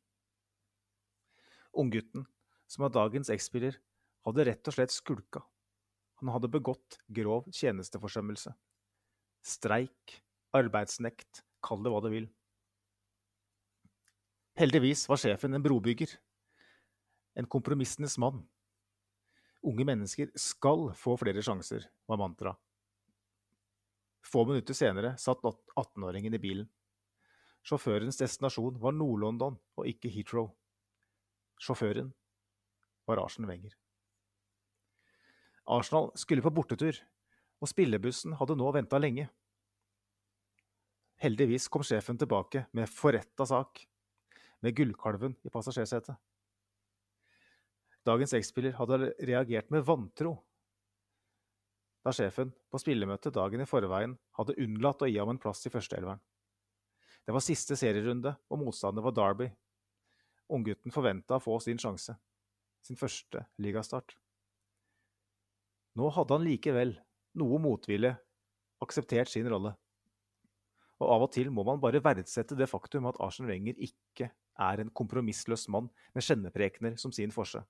Unggutten, 1.74 2.26
som 2.68 2.84
var 2.86 2.94
dagens 2.96 3.30
X-spiller, 3.32 3.78
hadde 4.26 4.46
rett 4.48 4.68
og 4.68 4.76
slett 4.76 4.94
skulka. 4.94 5.44
Han 6.22 6.30
hadde 6.34 6.52
begått 6.52 7.00
grov 7.10 7.48
tjenesteforsømmelse. 7.56 8.54
Streik, 9.42 10.20
arbeidsnekt, 10.54 11.44
kall 11.66 11.82
det 11.82 11.94
hva 11.94 12.02
du 12.04 12.12
vil. 12.14 12.28
Heldigvis 14.60 15.08
var 15.10 15.18
sjefen 15.18 15.56
en 15.56 15.64
brobygger. 15.64 16.12
En 17.40 17.48
kompromissenes 17.50 18.18
mann. 18.22 18.44
Unge 19.66 19.86
mennesker 19.88 20.30
skal 20.38 20.90
få 20.98 21.16
flere 21.22 21.42
sjanser, 21.46 21.88
var 22.10 22.20
mantraet. 22.20 22.60
Få 24.22 24.44
minutter 24.46 24.78
senere 24.78 25.16
satt 25.18 25.42
18-åringen 25.42 26.36
i 26.38 26.42
bilen. 26.42 26.68
Sjåførens 27.66 28.18
destinasjon 28.22 28.78
var 28.82 28.94
Nord-London 28.96 29.58
og 29.78 29.88
ikke 29.90 30.12
Heathrow. 30.14 30.52
Sjåføren 31.62 32.10
var 33.06 33.22
Arsen 33.22 33.46
Wenger. 33.50 33.76
Arsenal 35.70 36.10
skulle 36.18 36.44
på 36.44 36.54
bortetur, 36.54 36.98
og 37.62 37.70
spillebussen 37.70 38.34
hadde 38.40 38.58
nå 38.58 38.72
venta 38.74 38.98
lenge. 38.98 39.28
Heldigvis 41.22 41.70
kom 41.70 41.86
sjefen 41.86 42.18
tilbake 42.18 42.66
med 42.74 42.90
forretta 42.90 43.46
sak 43.46 43.84
med 44.66 44.76
gullkalven 44.78 45.38
i 45.46 45.54
passasjersetet. 45.54 46.18
Dagens 48.06 48.34
X-spiller 48.34 48.74
hadde 48.80 49.12
reagert 49.22 49.70
med 49.70 49.86
vantro 49.86 50.40
da 52.02 52.10
sjefen 52.16 52.50
på 52.74 52.80
spillemøtet 52.82 53.36
dagen 53.36 53.62
i 53.62 53.68
forveien 53.70 54.16
hadde 54.38 54.58
unnlatt 54.62 55.04
å 55.06 55.10
gi 55.10 55.20
ham 55.22 55.30
en 55.34 55.40
plass 55.42 55.62
i 55.70 55.72
førsteelveren. 55.74 56.22
Det 57.22 57.36
var 57.36 57.44
siste 57.46 57.78
serierunde, 57.78 58.34
og 58.50 58.64
motstander 58.64 59.06
var 59.06 59.14
Derby. 59.14 59.52
Unggutten 60.52 60.92
forventa 60.92 61.38
å 61.38 61.44
få 61.44 61.58
sin 61.64 61.80
sjanse, 61.80 62.18
sin 62.84 63.00
første 63.00 63.46
ligastart. 63.64 64.18
Nå 65.96 66.10
hadde 66.16 66.36
han 66.36 66.46
likevel, 66.48 66.94
noe 67.40 67.60
motvillig, 67.64 68.12
akseptert 68.84 69.32
sin 69.32 69.48
rolle. 69.52 69.74
Og 71.02 71.10
av 71.16 71.26
og 71.26 71.32
til 71.34 71.50
må 71.54 71.64
man 71.68 71.82
bare 71.82 72.04
verdsette 72.04 72.58
det 72.58 72.70
faktum 72.70 73.08
at 73.10 73.20
Arsen 73.24 73.48
Wenger 73.50 73.80
ikke 73.82 74.30
er 74.62 74.84
en 74.84 74.92
kompromissløs 74.94 75.68
mann 75.74 75.90
med 76.14 76.26
skjenneprekener 76.26 76.98
som 77.02 77.14
sin 77.16 77.34
forse. 77.34 77.64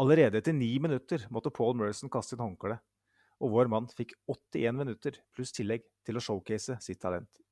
Allerede 0.00 0.40
etter 0.40 0.56
ni 0.56 0.72
minutter 0.82 1.26
måtte 1.30 1.52
Paul 1.54 1.76
Merson 1.78 2.10
kaste 2.10 2.34
inn 2.34 2.42
håndkleet, 2.42 2.82
og 3.42 3.52
vår 3.52 3.70
mann 3.70 3.86
fikk 3.90 4.14
81 4.30 4.78
minutter 4.78 5.18
pluss 5.34 5.52
tillegg 5.54 5.84
til 6.06 6.18
å 6.18 6.22
showcase 6.22 6.78
sitt 6.82 7.02
talent. 7.02 7.43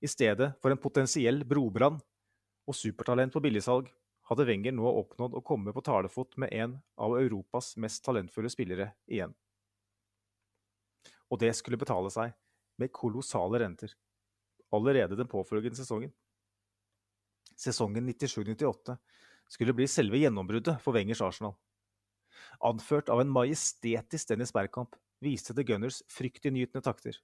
I 0.00 0.08
stedet 0.08 0.52
for 0.62 0.70
en 0.70 0.80
potensiell 0.80 1.42
brobrann 1.48 1.98
og 2.68 2.76
supertalent 2.76 3.34
på 3.34 3.42
billigsalg, 3.42 3.88
hadde 4.28 4.44
Wenger 4.44 4.74
nå 4.76 4.84
oppnådd 4.84 5.38
å 5.38 5.44
komme 5.44 5.72
på 5.72 5.82
talefot 5.86 6.36
med 6.36 6.52
en 6.52 6.74
av 7.00 7.16
Europas 7.16 7.72
mest 7.80 8.02
talentfulle 8.04 8.50
spillere 8.52 8.90
igjen. 9.08 9.32
Og 11.32 11.40
det 11.40 11.54
skulle 11.56 11.80
betale 11.80 12.12
seg 12.12 12.34
med 12.78 12.92
kolossale 12.94 13.60
renter 13.64 13.94
allerede 14.74 15.16
den 15.16 15.30
påfølgende 15.30 15.80
sesongen. 15.80 16.12
Sesongen 17.58 18.06
97-98 18.12 18.98
skulle 19.48 19.74
bli 19.74 19.88
selve 19.88 20.20
gjennombruddet 20.20 20.76
for 20.84 20.94
Wengers 20.94 21.24
Arsenal. 21.24 21.56
Anført 22.60 23.08
av 23.08 23.22
en 23.22 23.32
majestetisk 23.32 24.28
Dennis 24.28 24.52
Bergkamp 24.54 24.94
viste 25.24 25.56
The 25.56 25.64
Gunners 25.66 26.02
fryktinngytende 26.12 26.84
takter. 26.84 27.16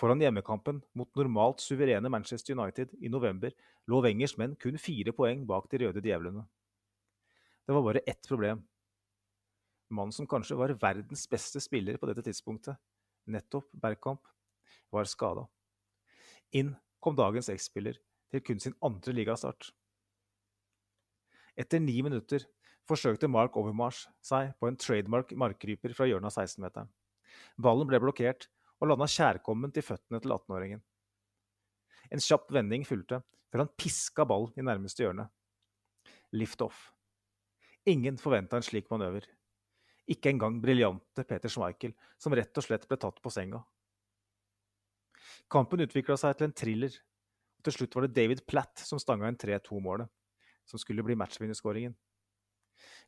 Foran 0.00 0.22
hjemmekampen 0.22 0.80
mot 0.98 1.10
normalt 1.14 1.62
suverene 1.62 2.10
Manchester 2.10 2.56
United 2.56 2.94
i 2.98 3.10
november 3.12 3.54
lå 3.90 4.00
Wengers 4.02 4.34
menn 4.40 4.56
kun 4.58 4.78
fire 4.80 5.14
poeng 5.14 5.44
bak 5.46 5.68
de 5.70 5.84
røde 5.84 6.02
djevlene. 6.02 6.42
Det 7.64 7.74
var 7.76 7.84
bare 7.86 8.02
ett 8.06 8.26
problem. 8.28 8.64
Mannen 9.94 10.12
som 10.12 10.26
kanskje 10.26 10.58
var 10.58 10.74
verdens 10.80 11.28
beste 11.30 11.62
spiller 11.62 12.00
på 12.00 12.08
dette 12.10 12.24
tidspunktet, 12.26 12.76
nettopp 13.30 13.68
Bergkamp, 13.70 14.26
var 14.90 15.06
skada. 15.08 15.46
Inn 16.52 16.74
kom 17.00 17.16
dagens 17.16 17.48
X-spiller 17.52 18.00
til 18.32 18.42
kun 18.42 18.60
sin 18.60 18.74
andre 18.82 19.14
ligastart. 19.14 19.70
Etter 21.54 21.78
ni 21.78 22.00
minutter 22.02 22.42
forsøkte 22.88 23.30
Mark 23.30 23.56
Overmarsh 23.56 24.08
seg 24.24 24.52
på 24.58 24.68
en 24.68 24.78
trademark 24.80 25.30
markryper 25.38 25.94
fra 25.94 26.08
hjørnet 26.10 26.32
av 26.32 26.42
16-meteren. 26.42 26.90
Ballen 27.62 27.88
ble 27.88 28.00
blokkert 28.02 28.48
og 28.84 28.92
landa 28.92 29.08
kjærkomment 29.10 29.78
i 29.80 29.84
føttene 29.84 30.20
til 30.22 30.34
18-åringen. 30.34 30.82
En 32.12 32.22
kjapp 32.22 32.50
vending 32.52 32.84
fulgte 32.86 33.22
før 33.50 33.64
han 33.64 33.72
piska 33.80 34.26
ballen 34.28 34.52
i 34.60 34.66
nærmeste 34.66 35.04
hjørne. 35.04 35.28
Lift 36.36 36.62
off. 36.64 36.90
Ingen 37.88 38.18
forventa 38.20 38.58
en 38.58 38.66
slik 38.66 38.90
manøver. 38.92 39.26
Ikke 40.10 40.32
engang 40.32 40.58
briljante 40.60 41.24
Peter 41.24 41.52
Schmeichel, 41.52 41.94
som 42.20 42.34
rett 42.36 42.56
og 42.60 42.66
slett 42.66 42.84
ble 42.88 42.98
tatt 43.00 43.20
på 43.24 43.32
senga. 43.32 43.62
Kampen 45.52 45.84
utvikla 45.84 46.16
seg 46.20 46.36
til 46.36 46.48
en 46.48 46.56
thriller, 46.56 46.96
og 47.58 47.66
til 47.66 47.76
slutt 47.78 47.94
var 47.96 48.06
det 48.06 48.16
David 48.16 48.42
Platt 48.48 48.82
som 48.84 49.00
stanga 49.00 49.30
inn 49.30 49.38
3-2-målet, 49.40 50.10
som 50.68 50.80
skulle 50.80 51.04
bli 51.06 51.16
matchvinnerskåringen. 51.16 51.94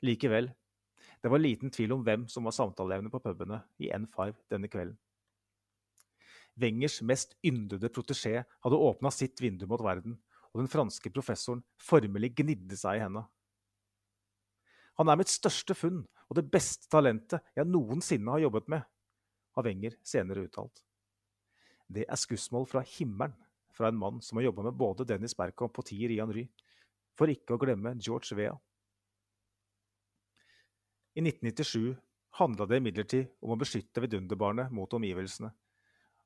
Likevel, 0.07 0.49
det 1.21 1.33
var 1.33 1.43
liten 1.43 1.73
tvil 1.73 1.97
om 1.97 2.05
hvem 2.07 2.29
som 2.33 2.47
var 2.47 2.55
samtaleevne 2.57 3.13
på 3.13 3.21
pubene 3.25 3.61
i 3.83 3.91
N5 3.93 4.37
denne 4.53 4.71
kvelden. 4.73 4.97
Wengers 6.61 7.01
mest 7.05 7.37
yndede 7.45 7.91
protesjé 7.93 8.41
hadde 8.43 8.83
åpna 8.89 9.13
sitt 9.13 9.41
vindu 9.43 9.67
mot 9.69 9.83
verden, 9.85 10.17
og 10.55 10.63
den 10.63 10.71
franske 10.73 11.13
professoren 11.13 11.63
formelig 11.83 12.33
gnidde 12.39 12.79
seg 12.81 12.99
i 12.99 13.03
henda. 13.05 13.27
Han 14.97 15.13
er 15.13 15.19
mitt 15.21 15.29
største 15.29 15.77
funn 15.77 16.07
og 16.27 16.39
det 16.39 16.47
beste 16.51 16.91
talentet 16.91 17.45
jeg 17.57 17.69
noensinne 17.71 18.33
har 18.35 18.43
jobbet 18.47 18.71
med, 18.73 18.85
har 19.57 19.67
Wenger 19.67 19.97
senere 20.05 20.47
uttalt. 20.47 20.83
Det 21.87 22.07
er 22.09 22.19
skussmål 22.19 22.67
fra 22.69 22.83
himmelen 22.97 23.37
fra 23.77 23.91
en 23.91 23.99
mann 24.01 24.23
som 24.25 24.39
har 24.39 24.49
jobba 24.49 24.65
med 24.67 24.79
både 24.81 25.05
Dennis 25.07 25.37
Bergkamp 25.37 25.77
og 25.79 25.87
Thierry 25.87 26.17
Henry, 26.19 26.47
for 27.17 27.31
ikke 27.31 27.55
å 27.55 27.61
glemme 27.61 27.95
George 28.01 28.37
Vea. 28.37 28.55
I 31.17 31.23
1997 31.23 31.95
handla 32.41 32.67
det 32.69 32.81
imidlertid 32.81 33.31
om 33.45 33.55
å 33.55 33.61
beskytte 33.61 34.03
vidunderbarnet 34.05 34.73
mot 34.75 34.93
omgivelsene, 34.97 35.53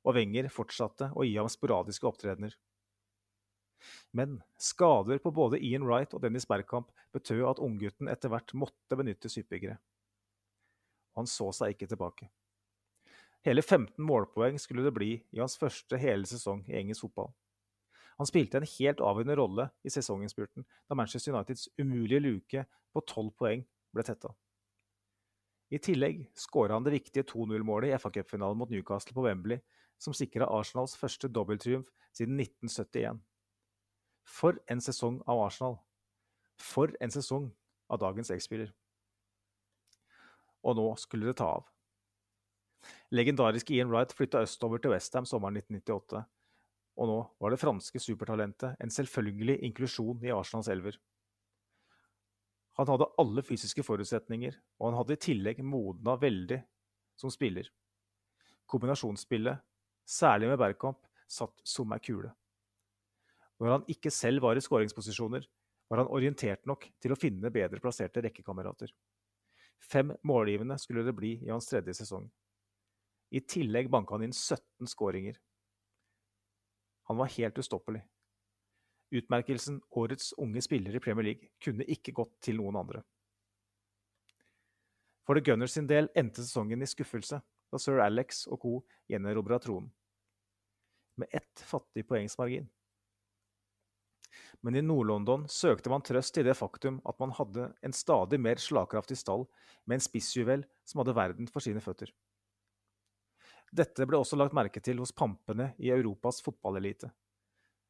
og 0.04 0.16
Wenger 0.16 0.48
fortsatte 0.52 1.10
å 1.14 1.26
gi 1.26 1.36
ham 1.36 1.48
sporadiske 1.50 2.08
opptredener. 2.08 2.56
Men 4.12 4.40
skader 4.60 5.20
på 5.22 5.32
både 5.32 5.60
Ian 5.64 5.86
Wright 5.88 6.12
og 6.14 6.22
Dennis 6.24 6.48
Bergkamp 6.48 6.90
betød 7.14 7.46
at 7.48 7.62
unggutten 7.64 8.10
etter 8.12 8.32
hvert 8.32 8.52
måtte 8.56 8.98
benyttes 8.98 9.36
syppbyggere. 9.36 9.78
Han 11.18 11.28
så 11.28 11.50
seg 11.56 11.74
ikke 11.74 11.88
tilbake. 11.90 12.28
Hele 13.46 13.62
15 13.64 14.04
målpoeng 14.04 14.58
skulle 14.60 14.84
det 14.84 14.92
bli 14.96 15.14
i 15.16 15.40
hans 15.40 15.56
første 15.60 15.96
hele 16.00 16.28
sesong 16.28 16.60
i 16.68 16.76
engelsk 16.76 17.06
fotball. 17.06 17.32
Han 18.20 18.28
spilte 18.28 18.60
en 18.60 18.68
helt 18.68 19.00
avgjørende 19.00 19.36
rolle 19.38 19.64
i 19.80 19.92
sesonginnspurten 19.92 20.66
da 20.68 20.96
Manchester 20.98 21.32
Uniteds 21.32 21.70
umulige 21.80 22.20
luke 22.20 22.66
på 22.92 23.02
12 23.06 23.30
poeng 23.40 23.62
ble 23.96 24.04
tetta. 24.04 24.34
I 25.72 25.78
tillegg 25.80 26.26
skåra 26.36 26.76
han 26.76 26.84
det 26.84 26.92
viktige 26.98 27.24
2-0-målet 27.30 27.92
i 27.92 27.96
FA-cupfinalen 27.96 28.58
mot 28.58 28.72
Newcastle 28.72 29.14
på 29.16 29.24
Wembley, 29.24 29.62
som 30.00 30.16
sikra 30.16 30.48
Arsenals 30.48 30.96
første 30.98 31.28
dobbelttriumf 31.28 31.90
siden 32.16 32.40
1971. 32.40 33.20
For 34.26 34.58
en 34.70 34.80
sesong 34.80 35.20
av 35.28 35.44
Arsenal! 35.46 35.78
For 36.60 36.92
en 37.00 37.12
sesong 37.12 37.50
av 37.90 38.00
dagens 38.02 38.30
X-spiller. 38.32 38.72
Og 40.64 40.76
nå 40.76 40.86
skulle 41.00 41.30
det 41.30 41.38
ta 41.40 41.48
av. 41.58 41.68
Legendariske 43.12 43.74
Ian 43.74 43.90
Wright 43.92 44.12
flytta 44.16 44.44
østover 44.44 44.80
til 44.80 44.92
Westham 44.94 45.26
sommeren 45.28 45.58
1998, 45.60 46.20
og 47.00 47.08
nå 47.08 47.18
var 47.42 47.52
det 47.52 47.60
franske 47.60 48.00
supertalentet 48.00 48.80
en 48.80 48.92
selvfølgelig 48.92 49.58
inklusjon 49.66 50.24
i 50.24 50.32
Arsenals 50.32 50.68
elver. 50.72 50.96
Han 52.78 52.88
hadde 52.88 53.10
alle 53.20 53.42
fysiske 53.44 53.84
forutsetninger, 53.84 54.54
og 54.78 54.88
han 54.88 54.98
hadde 55.00 55.16
i 55.16 55.22
tillegg 55.26 55.64
modna 55.66 56.14
veldig 56.20 56.60
som 57.20 57.32
spiller. 57.32 57.66
Kombinasjonsspillet, 58.70 59.60
særlig 60.10 60.50
med 60.50 60.58
Bergkamp, 60.58 60.98
satt 61.30 61.62
som 61.64 61.92
ei 61.94 62.02
kule. 62.02 62.32
Når 63.60 63.74
han 63.76 63.86
ikke 63.92 64.10
selv 64.10 64.42
var 64.42 64.58
i 64.58 64.64
skåringsposisjoner, 64.64 65.44
var 65.90 66.02
han 66.02 66.10
orientert 66.10 66.66
nok 66.66 66.86
til 67.02 67.12
å 67.12 67.18
finne 67.18 67.52
bedre 67.52 67.82
plasserte 67.82 68.22
rekkekamerater. 68.24 68.90
Fem 69.80 70.12
målgivende 70.26 70.78
skulle 70.78 71.04
det 71.06 71.14
bli 71.16 71.34
i 71.44 71.50
hans 71.50 71.68
tredje 71.70 71.94
sesong. 72.00 72.26
I 73.30 73.42
tillegg 73.46 73.90
banka 73.90 74.16
han 74.16 74.26
inn 74.26 74.34
17 74.34 74.90
skåringer. 74.90 75.38
Han 77.10 77.18
var 77.18 77.30
helt 77.36 77.58
ustoppelig. 77.58 78.02
Utmerkelsen 79.10 79.80
Årets 79.98 80.32
unge 80.38 80.62
spiller 80.62 80.94
i 80.94 81.02
Premier 81.02 81.26
League 81.26 81.50
kunne 81.62 81.86
ikke 81.90 82.14
gått 82.14 82.36
til 82.46 82.60
noen 82.60 82.78
andre. 82.78 83.02
For 85.26 85.38
The 85.38 85.44
Gunners 85.46 85.74
sin 85.74 85.88
del 85.90 86.10
endte 86.18 86.42
sesongen 86.42 86.82
i 86.82 86.90
skuffelse 86.90 87.40
da 87.70 87.78
sir 87.78 88.00
Alex 88.02 88.46
og 88.50 88.60
co. 88.62 88.72
gjenerobra 89.10 89.58
tronen. 89.62 89.90
Med 91.20 91.28
ett 91.36 91.64
fattig 91.68 92.06
poengsmargin. 92.08 92.68
Men 94.64 94.76
i 94.76 94.82
Nord-London 94.84 95.46
søkte 95.48 95.90
man 95.92 96.04
trøst 96.04 96.38
i 96.40 96.44
det 96.46 96.54
faktum 96.56 97.00
at 97.08 97.18
man 97.20 97.32
hadde 97.36 97.70
en 97.84 97.94
stadig 97.96 98.38
mer 98.40 98.60
slagkraftig 98.60 99.18
stall 99.20 99.46
med 99.84 99.98
en 99.98 100.04
spissjuvel 100.04 100.64
som 100.88 101.02
hadde 101.02 101.16
verden 101.16 101.48
for 101.50 101.64
sine 101.64 101.82
føtter. 101.84 102.12
Dette 103.70 104.06
ble 104.08 104.18
også 104.18 104.38
lagt 104.38 104.56
merke 104.56 104.82
til 104.82 104.98
hos 105.02 105.14
pampene 105.14 105.70
i 105.78 105.92
Europas 105.94 106.40
fotballelite. 106.44 107.10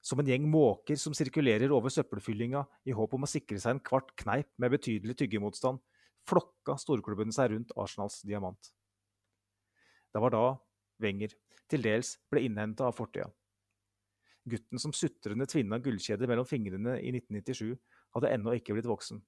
Som 0.04 0.20
en 0.20 0.28
gjeng 0.28 0.46
måker 0.48 0.96
som 1.00 1.14
sirkulerer 1.16 1.72
over 1.76 1.92
søppelfyllinga 1.92 2.62
i 2.88 2.94
håp 2.96 3.14
om 3.16 3.26
å 3.26 3.30
sikre 3.30 3.60
seg 3.60 3.76
en 3.76 3.84
kvart 3.84 4.14
kneip 4.20 4.48
med 4.60 4.72
betydelig 4.76 5.16
tyggemotstand, 5.20 5.80
flokka 6.28 6.76
storklubben 6.80 7.32
seg 7.34 7.52
rundt 7.52 7.74
Arsenals 7.80 8.20
diamant. 8.24 8.72
Det 10.10 10.22
var 10.22 10.32
da 10.34 10.44
Wenger 11.00 11.34
til 11.70 11.84
dels 11.84 12.16
ble 12.30 12.44
innhenta 12.46 12.88
av 12.88 12.96
fortida. 12.98 13.28
Gutten 14.50 14.80
som 14.80 14.94
sutrende 14.96 15.46
tvinna 15.48 15.78
gullkjeder 15.82 16.30
mellom 16.30 16.48
fingrene 16.48 16.96
i 16.98 17.12
1997, 17.12 17.76
hadde 18.16 18.30
ennå 18.34 18.54
ikke 18.56 18.74
blitt 18.74 18.88
voksen. 18.88 19.20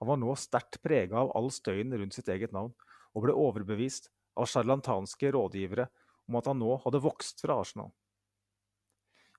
Han 0.00 0.08
var 0.08 0.20
nå 0.20 0.34
sterkt 0.38 0.78
prega 0.84 1.18
av 1.20 1.32
all 1.36 1.50
støyen 1.52 1.92
rundt 1.92 2.16
sitt 2.16 2.28
eget 2.32 2.54
navn, 2.56 2.72
og 3.16 3.24
ble 3.26 3.34
overbevist 3.36 4.08
av 4.38 4.48
sjarlantanske 4.48 5.32
rådgivere 5.34 5.88
om 6.30 6.38
at 6.38 6.46
han 6.48 6.60
nå 6.62 6.76
hadde 6.84 7.02
vokst 7.02 7.42
fra 7.42 7.58
Arsenal. 7.60 7.90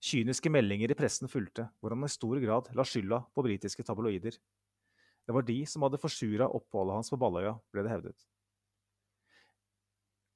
Kyniske 0.01 0.49
meldinger 0.49 0.91
i 0.91 0.97
pressen 0.97 1.29
fulgte, 1.29 1.67
hvor 1.79 1.93
han 1.93 2.05
i 2.05 2.11
stor 2.11 2.41
grad 2.41 2.71
la 2.77 2.85
skylda 2.85 3.21
på 3.33 3.45
britiske 3.45 3.85
tabloider. 3.85 4.33
Det 4.33 5.35
var 5.35 5.45
de 5.45 5.59
som 5.69 5.85
hadde 5.85 6.01
forsura 6.01 6.49
oppholdet 6.49 6.97
hans 6.97 7.13
på 7.13 7.19
Balløya, 7.21 7.53
ble 7.71 7.85
det 7.85 7.93
hevdet. 7.93 8.30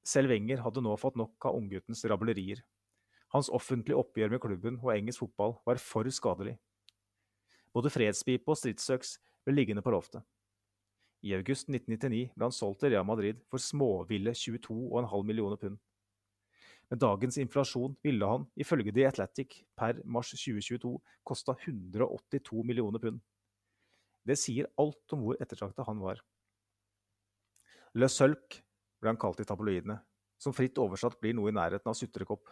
Selv 0.06 0.30
Wenger 0.30 0.62
hadde 0.62 0.82
nå 0.84 0.92
fått 1.00 1.18
nok 1.18 1.48
av 1.48 1.56
ungguttens 1.58 2.04
rablerier. 2.06 2.60
Hans 3.34 3.50
offentlige 3.50 3.98
oppgjør 3.98 4.30
med 4.36 4.42
klubben 4.44 4.78
og 4.84 4.92
engelsk 4.94 5.24
fotball 5.24 5.56
var 5.66 5.80
for 5.82 6.06
skadelig. 6.14 6.54
Både 7.74 7.90
fredspipe 7.90 8.52
og 8.52 8.58
stridsøks 8.60 9.16
ble 9.44 9.56
liggende 9.56 9.82
på 9.82 9.92
loftet. 9.92 10.22
I 11.26 11.34
august 11.34 11.66
1999 11.72 12.36
ble 12.36 12.46
han 12.46 12.54
solgt 12.54 12.84
til 12.84 12.92
Real 12.94 13.06
Madrid 13.08 13.40
for 13.50 13.62
småville 13.62 14.30
22,5 14.36 15.26
millioner 15.26 15.58
pund. 15.58 15.80
Med 16.86 17.00
dagens 17.02 17.38
inflasjon 17.42 17.96
ville 18.06 18.28
han, 18.30 18.44
ifølge 18.54 18.94
The 18.94 19.08
Athletic, 19.08 19.64
per 19.74 19.98
mars 20.04 20.30
2022 20.38 20.92
kosta 21.26 21.56
182 21.58 22.62
millioner 22.62 23.02
pund. 23.02 23.18
Det 24.26 24.38
sier 24.38 24.70
alt 24.78 25.14
om 25.16 25.24
hvor 25.26 25.40
ettertrakta 25.42 25.82
han 25.86 25.98
var. 26.02 26.22
Le 27.98 28.06
Sølk 28.12 28.60
ble 29.06 29.14
han 29.14 29.22
kalt 29.22 29.40
i 29.40 29.46
tabloidene, 29.46 30.00
som 30.38 30.54
fritt 30.54 30.78
oversatt 30.82 31.20
blir 31.22 31.36
noe 31.38 31.52
i 31.52 31.54
nærheten 31.54 31.90
av 31.90 31.94
sutrekopp. 31.94 32.50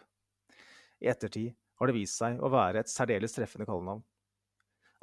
I 1.03 1.11
ettertid 1.11 1.51
har 1.75 1.91
det 1.91 1.97
vist 1.97 2.21
seg 2.21 2.39
å 2.39 2.51
være 2.51 2.81
et 2.81 2.91
særdeles 2.91 3.35
treffende 3.35 3.67
kallenavn. 3.67 4.03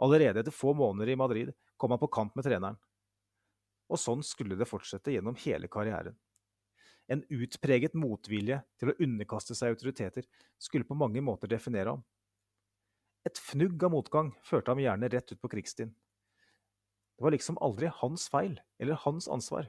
Allerede 0.03 0.41
etter 0.41 0.55
få 0.55 0.73
måneder 0.75 1.13
i 1.13 1.19
Madrid 1.21 1.53
kom 1.77 1.93
han 1.93 2.01
på 2.01 2.09
kamp 2.15 2.35
med 2.39 2.47
treneren. 2.47 2.79
Og 3.93 4.01
sånn 4.01 4.25
skulle 4.25 4.57
det 4.57 4.71
fortsette 4.71 5.13
gjennom 5.13 5.37
hele 5.45 5.69
karrieren. 5.69 6.17
En 7.13 7.21
utpreget 7.35 7.93
motvilje 7.99 8.63
til 8.81 8.89
å 8.89 8.97
underkaste 9.05 9.55
seg 9.59 9.75
autoriteter 9.75 10.25
skulle 10.57 10.89
på 10.89 10.97
mange 10.97 11.21
måter 11.21 11.51
definere 11.51 11.93
ham. 11.93 12.07
Et 13.29 13.39
fnugg 13.39 13.85
av 13.85 13.93
motgang 13.93 14.33
førte 14.47 14.73
ham 14.73 14.81
gjerne 14.81 15.11
rett 15.13 15.35
ut 15.35 15.43
på 15.43 15.53
krigsstien. 15.53 15.93
Det 15.93 17.27
var 17.27 17.37
liksom 17.37 17.61
aldri 17.63 17.93
hans 18.01 18.25
feil 18.33 18.57
eller 18.81 18.99
hans 19.05 19.29
ansvar. 19.31 19.69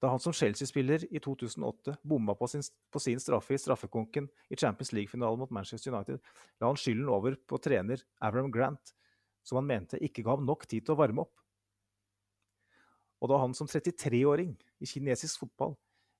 Da 0.00 0.10
han 0.12 0.20
som 0.20 0.34
Chelsea-spiller 0.36 1.06
i 1.08 1.20
2008 1.24 1.96
bomma 2.04 2.34
på 2.36 2.48
sin, 2.52 2.62
på 2.92 3.00
sin 3.00 3.20
straffe 3.20 3.54
i 3.56 3.60
straffekonken 3.60 4.28
i 4.52 4.56
Champions 4.56 4.92
League-finalen 4.92 5.40
mot 5.40 5.54
Manchester 5.54 5.94
United, 5.94 6.20
la 6.60 6.68
han 6.68 6.76
skylden 6.80 7.08
over 7.08 7.38
på 7.48 7.58
trener 7.64 8.04
Avram 8.20 8.50
Grant, 8.52 8.92
som 9.46 9.56
han 9.60 9.68
mente 9.68 10.00
ikke 10.04 10.24
ga 10.26 10.36
ham 10.36 10.44
nok 10.44 10.66
tid 10.68 10.84
til 10.84 10.96
å 10.96 11.00
varme 11.00 11.24
opp. 11.24 11.32
Og 13.24 13.32
da 13.32 13.40
han 13.40 13.56
som 13.56 13.68
33-åring 13.70 14.52
i 14.84 14.88
kinesisk 14.90 15.40
fotball 15.46 15.78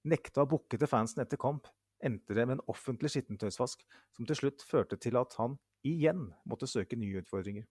nekta 0.08 0.46
å 0.46 0.48
bukke 0.48 0.78
til 0.80 0.88
fansen 0.88 1.20
etter 1.20 1.40
kamp, 1.40 1.68
endte 2.00 2.36
det 2.36 2.46
med 2.46 2.58
en 2.58 2.66
offentlig 2.72 3.10
skittentøysvask 3.12 3.82
som 4.16 4.28
til 4.28 4.38
slutt 4.40 4.64
førte 4.64 4.96
til 5.00 5.18
at 5.20 5.36
han 5.40 5.58
igjen 5.86 6.30
måtte 6.48 6.68
søke 6.70 6.96
nye 6.96 7.20
utfordringer. 7.20 7.66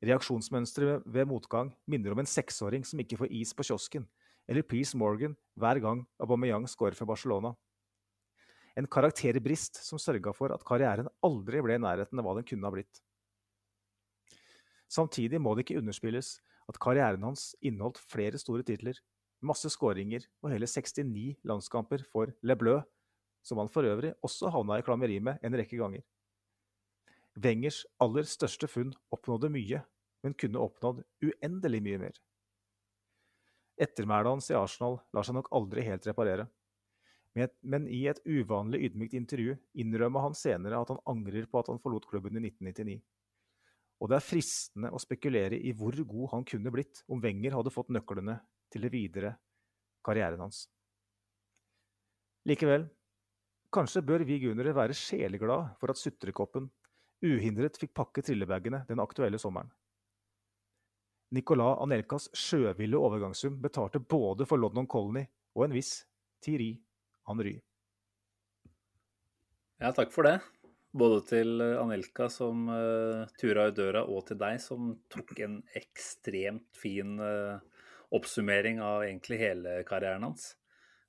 Reaksjonsmønsteret 0.00 1.04
ved 1.04 1.28
motgang 1.28 1.74
minner 1.90 2.14
om 2.14 2.22
en 2.22 2.28
seksåring 2.28 2.86
som 2.88 3.00
ikke 3.02 3.18
får 3.20 3.32
is 3.36 3.52
på 3.56 3.66
kiosken, 3.68 4.06
eller 4.50 4.66
Peace 4.66 4.98
Morgan 4.98 5.36
hver 5.60 5.78
gang 5.82 6.02
Aubameyang 6.18 6.66
scorer 6.68 6.96
for 6.98 7.06
Barcelona. 7.06 7.54
En 8.78 8.88
karakterbrist 8.90 9.78
som 9.84 10.00
sørga 10.00 10.32
for 10.34 10.50
at 10.54 10.64
karrieren 10.66 11.10
aldri 11.26 11.62
ble 11.62 11.76
i 11.78 11.82
nærheten 11.82 12.18
av 12.18 12.26
hva 12.26 12.34
den 12.38 12.46
kunne 12.48 12.66
ha 12.66 12.74
blitt. 12.74 13.02
Samtidig 14.90 15.38
må 15.38 15.54
det 15.54 15.66
ikke 15.66 15.78
underspilles 15.78 16.38
at 16.70 16.78
karrieren 16.82 17.22
hans 17.26 17.52
inneholdt 17.62 18.00
flere 18.10 18.38
store 18.42 18.66
titler, 18.66 18.96
masse 19.40 19.70
skåringer 19.72 20.26
og 20.42 20.50
hele 20.52 20.66
69 20.66 21.38
landskamper 21.46 22.02
for 22.10 22.32
Le 22.42 22.56
Bleu, 22.58 22.80
som 23.46 23.60
han 23.62 23.70
for 23.72 23.86
øvrig 23.86 24.12
også 24.26 24.50
havna 24.52 24.80
i 24.80 24.86
klammeri 24.86 25.20
med 25.22 25.38
en 25.46 25.56
rekke 25.56 25.78
ganger. 25.78 26.02
Wengers 27.38 27.84
aller 28.02 28.26
største 28.26 28.66
funn 28.68 28.90
oppnådde 29.14 29.52
mye, 29.54 29.84
men 30.26 30.34
kunne 30.34 30.60
oppnådd 30.60 31.04
uendelig 31.22 31.80
mye 31.86 32.02
mer. 32.02 32.18
Ettermælet 33.80 34.34
hans 34.34 34.50
i 34.52 34.56
Arsenal 34.58 34.98
lar 35.14 35.24
seg 35.24 35.38
nok 35.38 35.48
aldri 35.56 35.84
helt 35.86 36.06
reparere. 36.08 36.46
Men 37.62 37.86
i 37.88 38.02
et 38.10 38.18
uvanlig 38.26 38.82
ydmykt 38.88 39.14
intervju 39.16 39.54
innrømmer 39.78 40.26
han 40.26 40.36
senere 40.36 40.80
at 40.82 40.90
han 40.92 41.00
angrer 41.08 41.46
på 41.48 41.60
at 41.60 41.70
han 41.70 41.80
forlot 41.80 42.08
klubben 42.10 42.36
i 42.36 42.42
1999. 42.50 42.98
Og 44.00 44.10
det 44.10 44.16
er 44.16 44.24
fristende 44.24 44.90
å 44.92 45.00
spekulere 45.00 45.58
i 45.60 45.72
hvor 45.76 45.96
god 45.96 46.32
han 46.34 46.46
kunne 46.48 46.72
blitt 46.74 47.02
om 47.08 47.20
Wenger 47.22 47.56
hadde 47.56 47.72
fått 47.72 47.92
nøklene 47.94 48.38
til 48.72 48.84
det 48.84 48.92
videre 48.92 49.34
karrieren 50.04 50.40
hans. 50.40 50.64
Likevel, 52.48 52.86
kanskje 53.72 54.04
bør 54.04 54.24
vi 54.26 54.40
gunnere 54.42 54.74
være 54.76 54.96
sjeleglade 54.96 55.74
for 55.80 55.92
at 55.92 56.00
sutrekoppen 56.00 56.70
uhindret 57.20 57.76
fikk 57.76 57.92
pakke 57.96 58.24
trillebagene 58.24 58.86
den 58.88 59.02
aktuelle 59.04 59.38
sommeren. 59.38 59.68
Nicolas 61.30 61.78
Anelkas 61.84 62.26
sjøville 62.34 62.98
overgangssum 62.98 63.60
betalte 63.62 64.02
både 64.02 64.46
for 64.50 64.58
London 64.58 64.88
Colony 64.90 65.22
og 65.54 65.66
en 65.66 65.74
viss 65.76 66.00
Thierry 66.42 66.72
Henry. 67.28 67.60
Ja, 69.80 69.92
takk 69.96 70.10
for 70.12 70.26
det. 70.26 70.40
Både 70.90 71.20
til 71.28 71.62
Anelka 71.62 72.26
som 72.32 72.66
uh, 72.66 73.22
tura 73.38 73.68
i 73.70 73.74
døra, 73.76 74.02
og 74.10 74.26
til 74.26 74.40
deg 74.40 74.58
som 74.62 74.90
tok 75.12 75.36
en 75.44 75.60
ekstremt 75.78 76.66
fin 76.76 77.14
uh, 77.22 77.62
oppsummering 78.10 78.82
av 78.82 79.06
egentlig 79.06 79.38
hele 79.40 79.78
karrieren 79.86 80.26
hans. 80.26 80.56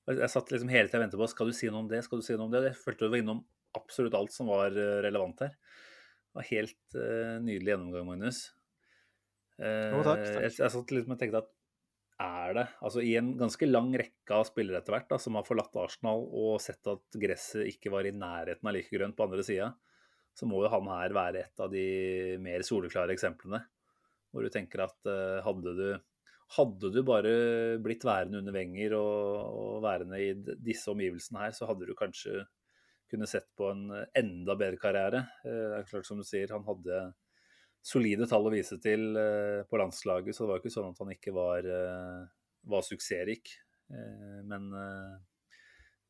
Jeg 0.05 0.29
satt 0.29 0.53
liksom 0.53 0.69
hele 0.69 0.89
tida 0.89 1.01
og 1.01 1.07
ventet 1.07 1.21
på 1.21 1.29
skal 1.33 1.49
du 1.49 1.57
si 1.57 1.69
noe 1.71 1.81
om 1.81 1.89
det, 1.89 2.03
skal 2.05 2.21
du 2.21 2.25
si 2.25 2.37
noe 2.37 2.45
om 2.45 2.53
det. 2.53 2.63
Jeg 2.69 2.77
følte 2.83 3.07
du 3.07 3.13
var 3.15 3.23
innom 3.23 3.43
absolutt 3.77 4.15
alt 4.17 4.37
som 4.37 4.53
var 4.53 4.77
uh, 4.77 5.01
relevant 5.01 5.47
her. 5.47 5.57
Det 5.57 6.39
var 6.39 6.47
helt 6.47 6.93
nydelig 7.43 7.73
gjennomgang, 7.73 8.05
Magnus. 8.07 8.45
Jo, 9.61 10.03
takk, 10.05 10.23
takk. 10.25 10.43
Jeg, 10.47 10.55
jeg 10.57 10.73
satt 10.73 10.93
liksom 10.95 11.15
og 11.15 11.19
tenkte 11.21 11.43
at 11.43 11.51
er 12.21 12.55
det 12.57 12.65
altså 12.85 13.01
I 13.05 13.15
en 13.19 13.31
ganske 13.39 13.67
lang 13.69 13.91
rekke 13.97 14.35
av 14.35 14.45
spillere 14.49 14.81
etter 14.81 14.95
hvert 14.95 15.09
da, 15.09 15.17
som 15.21 15.37
har 15.37 15.47
forlatt 15.47 15.77
Arsenal 15.81 16.25
og 16.27 16.59
sett 16.63 16.85
at 16.91 17.19
gresset 17.21 17.69
ikke 17.71 17.93
var 17.93 18.07
i 18.07 18.13
nærheten 18.15 18.67
av 18.67 18.75
like 18.75 18.93
grønt 18.93 19.17
på 19.17 19.25
andre 19.25 19.45
sida, 19.45 19.71
så 20.37 20.47
må 20.49 20.61
jo 20.63 20.71
han 20.71 20.89
her 20.91 21.15
være 21.15 21.45
et 21.45 21.63
av 21.63 21.71
de 21.73 21.85
mer 22.43 22.63
soleklare 22.67 23.15
eksemplene. 23.15 23.63
Hvor 24.31 24.45
du 24.45 24.53
tenker 24.53 24.85
at 24.85 25.09
uh, 25.09 25.41
hadde, 25.43 25.73
du, 25.75 25.87
hadde 26.57 26.91
du 26.93 27.01
bare 27.07 27.33
blitt 27.83 28.05
værende 28.07 28.39
under 28.39 28.55
Wenger 28.55 28.95
og, 28.95 29.57
og 29.63 29.81
værende 29.83 30.21
i 30.23 30.31
disse 30.63 30.91
omgivelsene 30.93 31.47
her, 31.47 31.55
så 31.57 31.67
hadde 31.67 31.89
du 31.89 31.97
kanskje 31.99 32.45
kunne 33.11 33.27
sett 33.27 33.49
på 33.59 33.73
en 33.73 33.89
enda 34.15 34.55
bedre 34.55 34.79
karriere. 34.79 35.25
Uh, 35.43 35.65
det 35.73 35.81
er 35.81 35.89
klart 35.89 36.07
som 36.07 36.21
du 36.21 36.27
sier, 36.27 36.53
han 36.53 36.63
hadde 36.69 37.01
solide 37.85 38.27
tall 38.29 38.45
å 38.47 38.53
vise 38.53 38.77
til 38.83 39.11
uh, 39.17 39.63
på 39.69 39.79
landslaget, 39.81 40.35
så 40.35 40.43
det 40.43 40.51
var 40.51 40.59
jo 40.59 40.63
ikke 40.65 40.75
sånn 40.77 40.91
at 40.91 41.01
han 41.01 41.13
ikke 41.15 41.35
var, 41.35 41.67
var 42.69 42.85
suksessrik. 42.85 43.55
men 44.47 44.69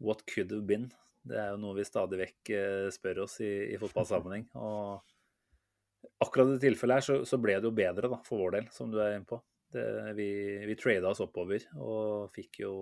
what 0.01 0.25
could 0.25 0.51
have 0.51 0.65
been? 0.67 0.91
Det 1.21 1.37
er 1.37 1.53
jo 1.53 1.61
noe 1.61 1.77
vi 1.77 1.85
stadig 1.85 2.19
vekk 2.21 2.51
eh, 2.57 2.87
spør 2.93 3.23
oss 3.27 3.37
i, 3.45 3.51
i 3.73 3.79
fotballsammenheng. 3.81 4.47
Og 4.65 6.25
akkurat 6.25 6.49
i 6.49 6.55
det 6.55 6.63
tilfellet 6.65 6.99
her 6.99 7.05
så, 7.05 7.17
så, 7.29 7.39
ble 7.41 7.59
det 7.59 7.69
jo 7.69 7.77
bedre 7.77 8.09
da, 8.09 8.19
for 8.25 8.41
vår 8.41 8.57
del, 8.57 8.71
som 8.73 8.89
du 8.91 8.97
er 9.01 9.19
inne 9.19 9.29
på. 9.29 9.39
Det, 9.71 9.85
vi 10.17 10.27
vi 10.67 10.75
trada 10.75 11.13
oss 11.13 11.21
oppover 11.23 11.63
og 11.79 12.33
fikk 12.35 12.63
jo 12.65 12.73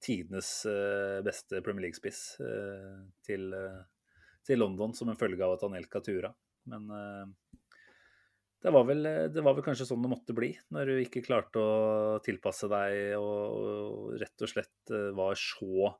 tidenes 0.00 0.48
beste 1.24 1.60
Premier 1.64 1.84
League-spiss 1.84 2.20
til, 3.24 3.44
til, 4.44 4.58
London 4.60 4.94
som 4.96 5.10
en 5.12 5.18
følge 5.20 5.44
av 5.44 5.58
at 5.58 5.66
Anelka 5.68 6.00
tura. 6.04 6.30
Men 6.72 6.88
det 8.64 8.72
var, 8.72 8.86
vel, 8.88 9.04
det 9.34 9.42
var 9.44 9.56
vel 9.58 9.64
kanskje 9.66 9.84
sånn 9.84 10.00
det 10.04 10.08
måtte 10.08 10.36
bli, 10.36 10.48
når 10.72 10.88
du 10.88 11.00
ikke 11.02 11.24
klarte 11.26 11.60
å 11.60 12.18
tilpasse 12.24 12.70
deg 12.72 13.18
og, 13.18 14.14
rett 14.22 14.44
og 14.46 14.50
slett 14.50 14.94
var 15.18 15.36
så 15.36 15.90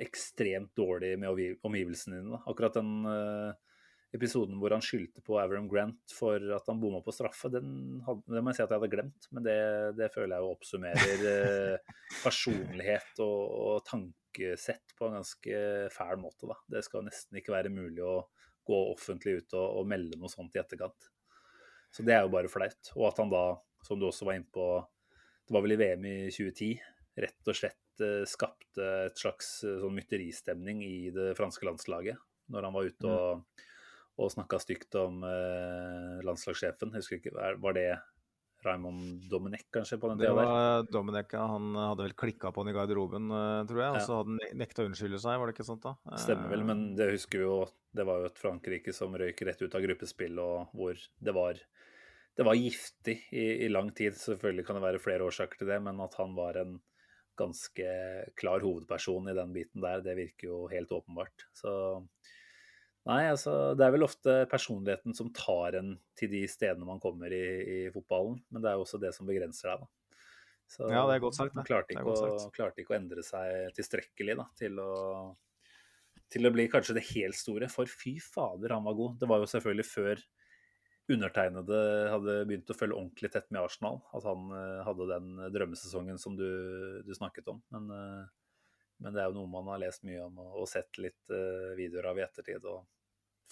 ekstremt 0.00 0.72
dårlig 0.76 1.16
med 1.18 1.58
omgivelsene 1.66 2.20
dine. 2.20 2.40
Akkurat 2.48 2.76
den 2.78 2.92
uh, 3.06 3.52
episoden 4.16 4.58
hvor 4.60 4.74
han 4.74 4.84
skyldte 4.84 5.22
på 5.24 5.38
Avram 5.40 5.68
Grant 5.70 6.14
for 6.14 6.42
at 6.56 6.66
han 6.70 6.80
bomma 6.82 7.02
på 7.04 7.14
straffe, 7.14 7.50
den, 7.52 8.00
hadde, 8.06 8.24
det 8.34 8.42
må 8.42 8.52
jeg 8.52 8.60
si 8.60 8.64
at 8.64 8.72
jeg 8.72 8.80
hadde 8.80 8.92
glemt. 8.94 9.28
Men 9.34 9.46
det, 9.46 9.60
det 9.98 10.10
føler 10.14 10.36
jeg 10.36 10.46
jo 10.46 10.56
oppsummerer 10.56 11.24
uh, 11.26 11.94
personlighet 12.26 13.24
og, 13.26 13.38
og, 13.60 13.78
tankesett 13.88 14.96
på 14.98 15.08
en 15.08 15.20
ganske 15.20 15.62
fæl 15.94 16.20
måte. 16.22 16.50
Da. 16.50 16.58
Det 16.76 16.84
skal 16.86 17.06
nesten 17.06 17.40
ikke 17.40 17.56
være 17.56 17.72
mulig 17.74 18.04
å 18.06 18.20
gå 18.66 18.84
offentlig 18.92 19.40
ut 19.40 19.56
og, 19.58 19.80
og 19.80 19.88
melde 19.90 20.20
noe 20.20 20.32
sånt 20.32 20.56
i 20.56 20.62
etterkant. 20.62 21.10
Så 21.90 22.06
det 22.06 22.14
er 22.14 22.24
jo 22.24 22.32
bare 22.32 22.50
flaut. 22.50 22.92
Og 22.96 23.08
at 23.10 23.20
han 23.22 23.32
da, 23.32 23.44
som 23.86 23.98
du 24.00 24.06
også 24.08 24.28
var 24.28 24.38
inne 24.38 24.50
på, 24.54 24.66
det 25.46 25.56
var 25.56 25.64
vel 25.64 25.74
i 25.74 25.80
VM 25.80 26.04
i 26.06 26.16
2010, 26.30 26.74
rett 27.20 27.50
og 27.50 27.58
slett 27.58 27.80
Eh, 28.00 28.24
skapte 28.28 28.86
et 29.08 29.20
slags 29.20 29.60
eh, 29.66 29.78
sånn 29.82 29.96
mytteristemning 29.96 30.82
i 30.86 31.10
det 31.14 31.34
franske 31.38 31.66
landslaget. 31.68 32.20
Når 32.50 32.66
han 32.66 32.76
var 32.76 32.88
ute 32.88 33.06
mm. 33.06 33.12
og, 33.14 33.66
og 34.20 34.32
snakka 34.34 34.60
stygt 34.62 34.96
om 34.98 35.20
eh, 35.26 36.16
landslagssjefen. 36.26 36.94
Jeg 36.94 37.04
husker 37.04 37.20
ikke, 37.20 37.34
Var 37.62 37.76
det 37.76 37.88
Raymond 38.66 39.26
Domenech 39.30 39.66
kanskje 39.72 39.96
på 40.00 40.10
den 40.10 40.20
tida? 40.20 40.46
Domenech, 40.92 41.32
ja. 41.32 41.46
Han 41.48 41.72
hadde 41.78 42.06
vel 42.08 42.16
klikka 42.18 42.52
på 42.52 42.64
han 42.64 42.72
i 42.72 42.76
garderoben, 42.76 43.30
eh, 43.32 43.60
tror 43.70 43.82
jeg. 43.84 43.94
Og 43.96 44.06
så 44.06 44.18
hadde 44.20 44.34
han 44.36 44.60
nekta 44.60 44.84
å 44.84 44.90
unnskylde 44.90 45.20
seg, 45.22 45.38
var 45.40 45.48
det 45.48 45.56
ikke 45.56 45.68
sånt 45.70 45.86
da? 45.86 45.94
Stemmer 46.20 46.52
vel, 46.52 46.64
men 46.68 46.82
det 46.98 47.12
husker 47.14 47.40
vi 47.40 47.46
jo. 47.46 47.60
Det 47.96 48.06
var 48.06 48.20
jo 48.20 48.30
et 48.30 48.40
Frankrike 48.40 48.94
som 48.94 49.16
røyk 49.18 49.40
rett 49.48 49.64
ut 49.64 49.76
av 49.76 49.84
gruppespill, 49.86 50.38
og 50.42 50.76
hvor 50.76 51.00
det 51.00 51.36
var 51.36 51.62
det 52.38 52.46
var 52.46 52.56
giftig 52.56 53.16
i, 53.36 53.66
i, 53.66 53.68
lang 53.68 53.90
tid. 53.92 54.14
Selvfølgelig 54.16 54.64
kan 54.66 54.78
det 54.78 54.84
være 54.84 55.02
flere 55.02 55.26
årsaker 55.26 55.60
til 55.60 55.68
det, 55.72 55.80
men 55.84 55.98
at 56.00 56.14
han 56.16 56.36
var 56.36 56.56
en 56.60 56.78
ganske 57.40 57.88
klar 58.38 58.62
hovedperson 58.64 59.28
i 59.28 59.36
den 59.36 59.52
biten 59.52 59.82
der. 59.84 60.04
Det 60.04 60.14
virker 60.16 60.48
jo 60.48 60.60
helt 60.72 60.92
åpenbart. 60.94 61.48
Så 61.56 61.72
Nei, 63.10 63.24
altså 63.26 63.72
det 63.74 63.82
er 63.82 63.94
vel 63.94 64.06
ofte 64.06 64.34
personligheten 64.50 65.16
som 65.18 65.32
tar 65.34 65.80
en 65.80 65.96
til 66.18 66.30
de 66.30 66.44
stedene 66.50 66.86
man 66.86 67.00
kommer 67.02 67.32
i, 67.34 67.46
i 67.60 67.78
fotballen, 67.94 68.38
men 68.52 68.62
det 68.62 68.70
er 68.70 68.78
jo 68.78 68.84
også 68.84 69.00
det 69.02 69.10
som 69.16 69.26
begrenser 69.26 69.72
deg, 69.72 69.82
da. 69.82 69.94
Så 70.70 70.86
ja, 70.86 71.02
det 71.08 71.16
er 71.16 71.22
godt 71.24 71.34
sagt. 71.34 71.56
Man 71.58 71.66
klarte 71.66 71.96
ikke, 71.96 72.06
å, 72.06 72.50
klarte 72.54 72.82
ikke 72.82 72.94
å 72.94 72.98
endre 73.00 73.24
seg 73.26 73.72
tilstrekkelig 73.74 74.36
da, 74.38 74.44
til 74.58 74.76
å, 74.78 74.92
til 76.30 76.46
å 76.46 76.52
bli 76.54 76.68
kanskje 76.70 76.94
det 77.00 77.08
helt 77.08 77.34
store. 77.34 77.66
For 77.72 77.90
fy 77.90 78.20
fader, 78.22 78.76
han 78.76 78.86
var 78.86 78.94
god. 79.00 79.16
Det 79.18 79.28
var 79.30 79.42
jo 79.42 79.48
selvfølgelig 79.50 79.86
før 79.88 80.22
undertegnede 81.10 81.80
hadde 82.12 82.36
begynt 82.46 82.70
å 82.70 82.76
følge 82.78 83.00
ordentlig 83.00 83.32
tett 83.34 83.50
med 83.50 83.64
Arsenal. 83.64 83.98
At 84.14 84.28
han 84.30 84.46
uh, 84.54 84.84
hadde 84.86 85.10
den 85.10 85.32
drømmesesongen 85.56 86.22
som 86.22 86.38
du, 86.38 86.46
du 87.02 87.10
snakket 87.18 87.50
om. 87.50 87.58
Men, 87.74 87.90
uh, 87.90 88.62
men, 89.02 89.10
det 89.10 89.24
er 89.24 89.26
jo 89.32 89.40
noe 89.40 89.50
man 89.50 89.72
har 89.74 89.82
lest 89.82 90.06
mye 90.06 90.22
om 90.28 90.38
og, 90.38 90.54
og 90.62 90.70
sett 90.70 91.02
litt 91.02 91.34
videoer 91.74 92.12
av 92.12 92.22
i 92.22 92.26
ettertid. 92.28 92.70
Og 92.70 92.86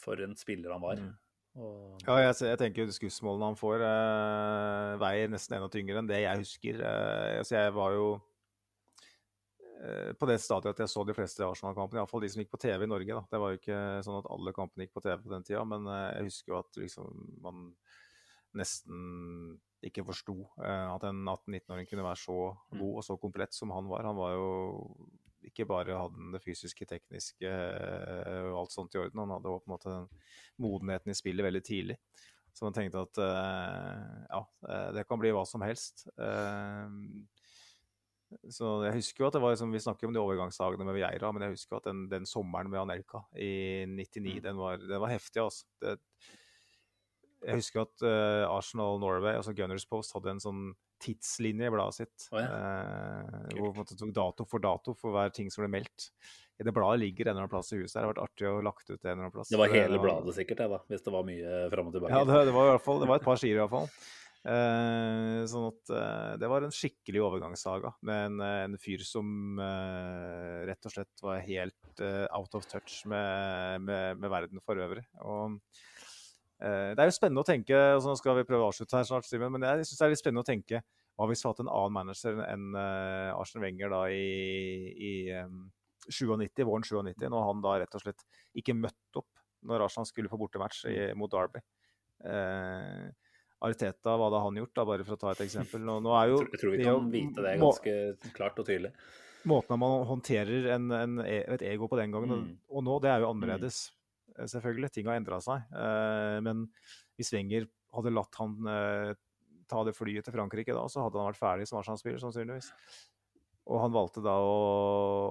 for 0.01 0.21
en 0.25 0.37
spiller 0.39 0.75
han 0.75 0.85
var. 0.85 1.03
Mm. 1.03 1.15
Og... 1.59 1.99
Ja, 2.05 2.21
jeg, 2.23 2.35
jeg, 2.47 2.59
tenker 2.61 2.91
skussmålene 2.95 3.51
han 3.51 3.59
får, 3.59 3.83
veier 5.03 5.31
nesten 5.33 5.57
enda 5.59 5.71
tyngre 5.73 5.99
enn 5.99 6.11
det 6.11 6.21
jeg 6.23 6.45
husker. 6.45 6.83
altså 6.87 7.57
jeg 7.59 7.75
var 7.75 7.97
jo 7.97 8.09
Eh, 9.79 10.13
på 10.19 10.27
det 10.27 10.41
stadiet 10.43 10.75
at 10.75 10.81
jeg 10.83 10.91
så 10.91 11.05
de 11.07 11.15
fleste 11.15 11.45
Arsenal-kampene, 11.47 12.01
iallfall 12.01 12.25
de 12.25 12.31
som 12.33 12.43
gikk 12.43 12.51
på 12.51 12.61
TV 12.65 12.83
i 12.83 12.91
Norge. 12.91 13.15
Da. 13.15 13.23
Det 13.31 13.41
var 13.43 13.53
jo 13.53 13.61
ikke 13.61 13.79
sånn 14.07 14.19
at 14.19 14.29
alle 14.35 14.55
kampene 14.57 14.87
gikk 14.87 14.97
på 14.97 15.05
TV 15.05 15.17
på 15.23 15.33
den 15.35 15.47
tida, 15.47 15.63
men 15.69 15.87
eh, 15.93 16.11
jeg 16.19 16.31
husker 16.31 16.55
jo 16.55 16.59
at 16.59 16.81
liksom, 16.83 17.23
man 17.45 17.69
nesten 18.59 19.59
ikke 19.87 20.03
forsto 20.09 20.35
eh, 20.65 20.87
at 20.91 21.07
en 21.07 21.23
18-19-åring 21.23 21.87
kunne 21.91 22.09
være 22.09 22.23
så 22.25 22.39
mm. 22.51 22.81
god 22.81 22.93
og 22.97 23.07
så 23.07 23.19
komplett 23.23 23.55
som 23.55 23.75
han 23.77 23.91
var. 23.91 24.09
Han 24.09 24.19
var 24.19 24.35
jo 24.35 24.49
ikke 25.49 25.67
bare 25.69 25.97
hadde 25.99 26.21
han 26.21 26.35
det 26.37 26.43
fysiske, 26.45 26.87
tekniske 26.89 27.53
og 28.49 28.59
alt 28.63 28.75
sånt 28.75 28.95
i 28.97 29.03
orden, 29.03 29.25
han 29.25 29.35
hadde 29.37 29.53
også 29.53 29.65
på 29.65 29.71
en 29.71 29.75
måte 29.75 29.95
den 29.95 30.09
modenheten 30.65 31.13
i 31.13 31.19
spillet 31.19 31.49
veldig 31.49 31.65
tidlig. 31.67 31.99
Så 32.57 32.67
man 32.67 32.75
tenkte 32.75 33.05
at 33.05 33.21
ja, 33.23 34.41
det 34.97 35.05
kan 35.07 35.21
bli 35.21 35.31
hva 35.35 35.45
som 35.47 35.63
helst. 35.63 36.09
Så 38.53 38.71
jeg 38.85 38.97
husker 38.99 39.25
jo 39.25 39.29
at 39.29 39.37
det 39.37 39.41
var 39.41 39.55
liksom, 39.55 39.73
Vi 39.73 39.81
snakker 39.81 40.09
om 40.09 40.17
de 40.17 40.21
overgangsdagene 40.21 40.85
med 40.85 40.99
Vieira, 40.99 41.31
men 41.33 41.47
jeg 41.47 41.57
husker 41.57 41.79
at 41.79 41.89
den, 41.89 42.05
den 42.11 42.29
sommeren 42.29 42.69
med 42.71 42.83
Anelka 42.83 43.23
i 43.33 43.87
99, 43.89 44.21
mm. 44.21 44.43
den, 44.45 44.61
var, 44.61 44.83
den, 44.83 45.01
var, 45.01 45.13
heftig. 45.13 45.43
altså. 45.43 45.65
Det, 45.81 45.97
jeg 47.47 47.61
husker 47.61 47.85
at 47.85 48.05
uh, 48.05 48.51
Arsenal 48.51 48.99
Norway, 49.03 49.37
altså 49.39 49.55
Gunners 49.57 49.87
Post, 49.89 50.15
hadde 50.17 50.35
en 50.35 50.43
sånn 50.43 50.67
tidslinje 51.03 51.69
i 51.69 51.73
bladet 51.73 52.01
sitt. 52.01 52.27
Oh, 52.33 52.41
ja. 52.43 52.51
uh, 52.51 53.49
hvor 53.55 53.77
man 53.77 53.89
tok 53.89 54.13
dato 54.15 54.47
for 54.49 54.63
dato 54.63 54.95
for 54.99 55.15
hver 55.15 55.33
ting 55.35 55.51
som 55.55 55.65
ble 55.65 55.73
meldt. 55.79 56.11
I 56.59 56.67
det 56.67 56.75
bladet 56.75 57.05
ligger 57.05 57.29
en 57.29 57.37
eller 57.37 57.45
annen 57.47 57.53
plass 57.53 57.71
i 57.71 57.79
huset. 57.79 57.95
Det 57.95 58.03
har 58.03 58.11
vært 58.11 58.25
artig 58.25 58.49
å 58.51 58.57
lagt 58.67 58.89
ut 58.89 58.97
det 58.97 59.05
en 59.07 59.13
eller 59.13 59.29
annen 59.29 59.35
plass. 59.37 59.51
Det 59.53 59.61
var 59.61 59.71
hele 59.71 59.93
det 59.95 60.01
var, 60.01 60.09
bladet 60.09 60.39
sikkert, 60.41 60.63
det 60.63 60.71
da, 60.73 60.81
hvis 60.91 61.05
det 61.05 61.13
var 61.15 61.29
mye 61.29 61.59
fram 61.75 61.91
og 61.91 61.95
tilbake? 61.95 62.15
Ja, 62.17 62.23
det, 62.27 62.39
det, 62.49 62.55
var 62.57 62.71
i 62.71 62.73
hvert 62.75 62.87
fall, 62.89 63.03
det 63.03 63.11
var 63.13 63.21
et 63.21 63.29
par 63.29 63.43
sider 63.43 63.61
i 63.61 63.63
hvert 63.63 63.77
fall. 63.77 63.93
Eh, 64.49 65.45
sånn 65.51 65.69
at 65.69 65.93
det 66.41 66.51
var 66.51 66.65
en 66.65 66.75
skikkelig 66.75 67.23
overgangssaga 67.27 67.93
med 68.07 68.27
en, 68.31 68.43
en 68.49 68.77
fyr 68.81 69.03
som 69.07 69.61
rett 70.67 70.91
og 70.91 70.95
slett 70.95 71.23
var 71.23 71.43
helt 71.47 72.03
out 72.35 72.59
of 72.59 72.67
touch 72.67 73.05
med, 73.11 73.87
med, 73.87 74.19
med, 74.19 74.31
verden 74.35 74.63
for 74.67 74.83
øvrig. 74.83 75.07
Og 75.23 75.61
det 76.59 76.99
er 76.99 77.07
jo 77.07 77.15
spennende 77.15 77.43
å 77.45 77.47
tenke, 77.47 77.77
altså 77.95 78.11
Nå 78.11 78.19
skal 78.19 78.35
vi 78.41 78.47
prøve 78.49 78.65
å 78.67 78.71
avslutte 78.73 78.97
her 78.99 79.05
snart, 79.07 79.27
Simon, 79.29 79.53
men 79.55 79.63
jeg 79.63 79.87
syns 79.87 80.01
det 80.01 80.07
er 80.07 80.11
litt 80.11 80.21
spennende 80.23 80.43
å 80.43 80.49
tenke 80.49 80.81
hva 81.19 81.27
hvis 81.27 81.43
vi 81.43 81.51
hadde 81.51 81.65
en 81.65 81.73
annen 81.73 81.95
manager 81.97 82.41
enn 82.47 82.67
uh, 82.79 83.35
Arsen 83.35 83.63
Wenger 83.63 83.91
da 83.91 84.05
i, 84.15 84.91
i 84.95 85.13
um, 85.35 85.65
97, 86.07 86.63
våren 86.67 86.87
97, 86.87 87.27
når 87.27 87.47
han 87.49 87.63
da 87.65 87.75
rett 87.83 87.97
og 87.99 88.05
slett 88.05 88.23
ikke 88.59 88.77
møtte 88.79 89.23
opp 89.23 89.43
når 89.67 89.89
Arsenal 89.89 90.07
skulle 90.07 90.31
få 90.31 90.39
bortematch 90.39 90.85
i, 90.87 90.95
mot 91.19 91.31
Derby. 91.33 91.63
Uh, 92.23 93.09
Arteta, 93.67 94.15
hva 94.15 94.29
hadde 94.29 94.43
han 94.45 94.61
gjort, 94.61 94.75
da, 94.79 94.85
bare 94.87 95.07
for 95.07 95.17
å 95.17 95.21
ta 95.21 95.33
et 95.35 95.43
eksempel? 95.49 95.83
Nå, 95.83 95.99
nå 96.05 96.15
jo, 96.31 96.43
jeg 96.47 96.63
tror 96.63 96.75
vi 96.77 96.85
kan 96.87 97.11
vite 97.11 97.43
det 97.43 97.57
ganske 97.59 97.95
klart 98.37 98.61
og 98.63 98.69
tydelig. 98.69 98.93
Måten 99.49 99.81
man 99.81 100.05
håndterer 100.07 100.69
en, 100.77 100.87
en, 100.95 101.19
e, 101.25 101.41
et 101.57 101.65
ego 101.73 101.89
på 101.91 101.99
den 101.99 102.15
gangen, 102.15 102.45
mm. 102.45 102.53
og 102.71 102.85
nå, 102.87 102.99
det 103.03 103.11
er 103.11 103.25
jo 103.25 103.33
annerledes. 103.33 103.89
Mm. 103.89 103.98
Selvfølgelig, 104.47 104.93
ting 104.95 105.09
har 105.11 105.19
endra 105.19 105.41
seg. 105.43 105.65
Uh, 105.75 106.39
men 106.45 106.67
hvis 107.19 107.33
Wenger 107.35 107.67
hadde 107.97 108.15
latt 108.15 108.39
han 108.39 108.55
uh, 108.69 109.13
ta 109.69 109.85
det 109.85 109.97
flyet 109.97 110.27
til 110.27 110.35
Frankrike 110.35 110.75
da, 110.77 110.87
så 110.91 111.05
hadde 111.05 111.21
han 111.21 111.31
vært 111.31 111.41
ferdig 111.41 111.69
som 111.69 111.81
Arsenal-spiller, 111.81 112.21
sannsynligvis. 112.23 112.73
Og 113.69 113.83
han 113.83 113.93
valgte 113.93 114.23
da 114.25 114.33
å, 114.41 114.55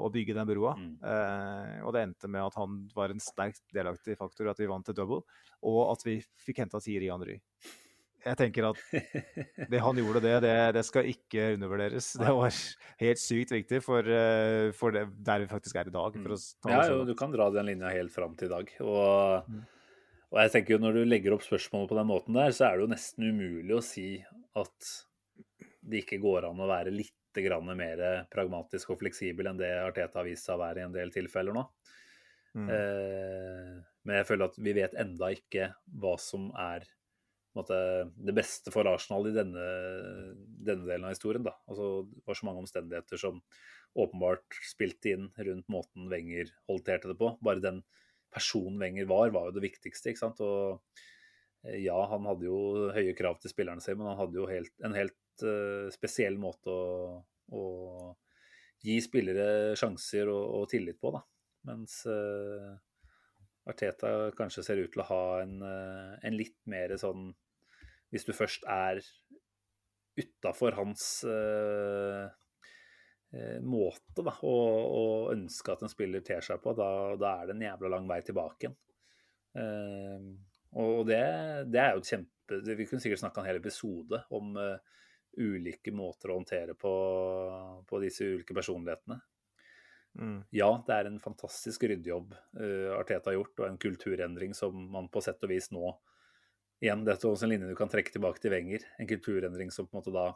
å 0.05 0.09
bygge 0.13 0.35
den 0.37 0.45
broa. 0.45 0.75
Mm. 0.77 0.91
Eh, 1.01 1.77
og 1.81 1.95
det 1.95 2.03
endte 2.05 2.29
med 2.29 2.45
at 2.45 2.57
han 2.59 2.83
var 2.93 3.09
en 3.09 3.23
sterkt 3.23 3.63
delaktig 3.73 4.17
faktor, 4.19 4.51
at 4.51 4.61
vi 4.61 4.69
vant 4.69 4.85
til 4.85 4.97
double, 4.97 5.23
og 5.65 5.79
at 5.89 6.05
vi 6.05 6.19
fikk 6.45 6.61
henta 6.61 6.81
Tiri 6.83 7.09
Henry 7.09 7.39
jeg 8.25 8.37
tenker 8.39 8.67
at 8.69 8.79
det 9.71 9.79
han 9.83 9.99
gjorde, 10.01 10.21
det, 10.23 10.33
det, 10.43 10.53
det, 10.77 10.83
skal 10.87 11.09
ikke 11.11 11.53
undervurderes. 11.55 12.09
Det 12.19 12.33
var 12.39 12.59
helt 13.03 13.21
sykt 13.21 13.53
viktig 13.55 13.81
for, 13.85 14.07
eh, 14.11 14.69
for 14.75 14.95
det, 14.95 15.05
der 15.25 15.43
vi 15.43 15.49
faktisk 15.51 15.79
er 15.79 15.91
i 15.91 15.95
dag. 15.95 16.17
Mm. 16.17 16.37
ja, 16.71 16.81
jo, 16.91 17.01
du 17.07 17.13
kan 17.19 17.33
dra 17.33 17.49
den 17.53 17.69
linja 17.69 17.91
helt 17.93 18.13
fram 18.13 18.35
til 18.39 18.49
i 18.49 18.53
dag. 18.55 18.73
Og, 18.83 19.51
mm. 19.51 19.61
og, 20.31 20.39
jeg 20.43 20.55
tenker 20.55 20.75
jo 20.75 20.81
når 20.83 20.97
du 20.97 21.03
legger 21.07 21.35
opp 21.35 21.45
spørsmålet 21.45 21.93
på 21.93 21.99
den 21.99 22.09
måten 22.09 22.39
der, 22.39 22.55
så 22.55 22.69
er 22.69 22.77
det 22.77 22.87
jo 22.87 22.93
nesten 22.95 23.29
umulig 23.29 23.77
å 23.77 23.85
si 23.85 24.09
at 24.57 24.91
det 25.87 26.03
ikke 26.03 26.21
går 26.23 26.49
an 26.49 26.63
å 26.63 26.69
være 26.69 26.93
litt 26.95 27.13
mer 27.37 27.99
pragmatisk 28.33 28.95
og 28.95 28.97
fleksibel 28.97 29.45
enn 29.45 29.59
det 29.59 29.67
Arteta 29.77 30.17
har 30.17 30.25
vist 30.25 30.47
seg 30.47 30.55
å 30.55 30.63
være 30.63 30.81
i 30.81 30.85
en 30.87 30.95
del 30.95 31.11
tilfeller 31.13 31.53
nå. 31.53 31.61
Mm. 32.57 32.69
Eh, 32.73 33.73
men 34.07 34.17
jeg 34.17 34.25
føler 34.25 34.49
at 34.49 34.57
vi 34.57 34.73
vet 34.73 34.95
enda 34.97 35.29
ikke 35.35 35.67
hva 36.01 36.15
som 36.17 36.47
er 36.57 36.87
måte, 37.57 37.77
det 38.15 38.35
beste 38.37 38.71
for 38.73 38.87
Arsenal 38.89 39.27
i 39.29 39.35
denne, 39.35 39.65
denne, 40.37 40.85
delen 40.87 41.07
av 41.07 41.15
historien. 41.15 41.45
Da. 41.45 41.55
Altså, 41.67 42.07
det 42.11 42.25
var 42.27 42.39
så 42.39 42.47
mange 42.47 42.63
omstendigheter 42.63 43.21
som 43.21 43.41
åpenbart 43.97 44.59
spilte 44.67 45.13
inn 45.15 45.29
rundt 45.37 45.69
måten 45.71 46.09
Wenger 46.11 46.51
håndterte 46.69 47.11
det 47.11 47.17
på. 47.19 47.33
Bare 47.43 47.63
den 47.63 47.81
personen 48.33 48.79
Wenger 48.81 49.07
var, 49.09 49.31
var 49.35 49.49
jo 49.49 49.57
det 49.57 49.65
viktigste. 49.67 50.11
ikke 50.11 50.23
sant? 50.23 50.41
Og 50.43 50.81
eh, 51.65 51.79
ja, 51.85 51.97
han 52.11 52.27
hadde 52.29 52.49
jo 52.49 52.89
høye 52.95 53.15
krav 53.17 53.39
til 53.41 53.53
spillerne 53.53 53.83
sine, 53.83 53.99
men 54.01 54.11
han 54.11 54.21
hadde 54.21 54.39
jo 54.39 54.49
helt, 54.49 54.73
en 54.85 54.97
helt 54.97 55.45
uh, 55.45 55.87
spesiell 55.93 56.37
måte 56.41 56.73
å, 56.73 57.21
å, 57.53 57.63
gi 58.85 58.99
spillere 59.01 59.73
sjanser 59.79 60.29
og, 60.29 60.43
og 60.59 60.69
tillit 60.71 60.99
på, 61.01 61.11
da. 61.15 61.23
Mens 61.67 62.03
uh, 62.05 62.75
Arteta 63.67 64.29
kanskje 64.37 64.63
ser 64.63 64.83
ut 64.83 64.93
til 64.93 65.01
å 65.03 65.09
ha 65.09 65.23
en, 65.41 65.57
en 65.65 66.35
litt 66.37 66.55
mer 66.71 66.93
sånn 67.01 67.33
Hvis 68.13 68.27
du 68.27 68.33
først 68.35 68.63
er 68.71 69.01
utafor 70.17 70.77
hans 70.77 71.03
måte 73.61 74.23
da, 74.23 74.31
å, 74.47 74.53
å, 74.87 75.01
ønske 75.33 75.73
at 75.73 75.83
en 75.83 75.91
spiller 75.91 76.23
ter 76.25 76.41
seg 76.45 76.61
på, 76.63 76.71
da, 76.77 76.87
da, 77.19 77.33
er 77.41 77.49
det 77.49 77.57
en 77.57 77.65
jævla 77.67 77.91
lang 77.91 78.07
vei 78.09 78.21
tilbake 78.25 78.69
igjen. 78.69 78.77
og 80.79 81.01
det, 81.09 81.19
det, 81.67 81.81
er 81.81 81.91
jo 81.91 82.01
et 82.01 82.11
kjempe 82.13 82.61
Vi 82.79 82.87
kunne 82.87 83.03
sikkert 83.03 83.21
snakka 83.25 83.43
en 83.43 83.49
hel 83.49 83.59
episode 83.59 84.21
om 84.33 84.55
eh, 84.61 84.79
ulike 85.37 85.91
måter 85.93 86.31
å 86.31 86.39
håndtere 86.39 86.73
på, 86.77 86.93
på 87.87 87.99
disse 88.01 88.25
ulike 88.25 88.55
personlighetene. 88.57 89.19
Mm. 90.17 90.39
Ja, 90.55 90.69
det 90.87 90.95
er 90.95 91.09
en 91.09 91.19
fantastisk 91.21 91.83
ryddejobb 91.85 92.31
uh, 92.33 92.93
Arteta 92.97 93.29
har 93.29 93.37
gjort, 93.37 93.59
og 93.59 93.67
en 93.67 93.77
kulturendring 93.81 94.55
som 94.57 94.73
man 94.93 95.09
på 95.13 95.21
sett 95.21 95.43
og 95.45 95.51
vis 95.51 95.69
nå 95.75 95.91
Igjen, 96.83 97.05
dette 97.07 97.25
er 97.25 97.33
også 97.33 97.47
en 97.47 97.53
linje 97.55 97.69
du 97.71 97.77
kan 97.77 97.89
trekke 97.89 98.13
tilbake 98.13 98.41
til 98.41 98.53
Wenger. 98.53 98.83
En 99.01 99.09
kulturendring 99.09 99.71
som 99.73 99.87
på 99.87 99.95
en 99.95 100.01
måte 100.01 100.13
da 100.13 100.27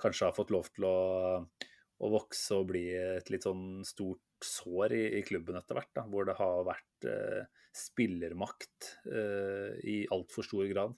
kanskje 0.00 0.28
har 0.28 0.36
fått 0.36 0.52
lov 0.54 0.70
til 0.72 0.86
å, 0.88 0.96
å 1.44 2.10
vokse 2.12 2.56
og 2.56 2.70
bli 2.70 2.86
et 2.96 3.28
litt 3.32 3.44
sånn 3.44 3.84
stort 3.84 4.22
sår 4.44 4.94
i, 4.96 5.02
i 5.18 5.22
klubben 5.26 5.58
etter 5.58 5.76
hvert. 5.76 5.92
Da, 5.96 6.06
hvor 6.08 6.28
det 6.28 6.36
har 6.38 6.64
vært 6.68 7.08
eh, 7.10 7.44
spillermakt 7.76 8.92
eh, 9.10 9.76
i 9.84 9.98
altfor 10.12 10.48
stor 10.48 10.64
grad. 10.70 10.96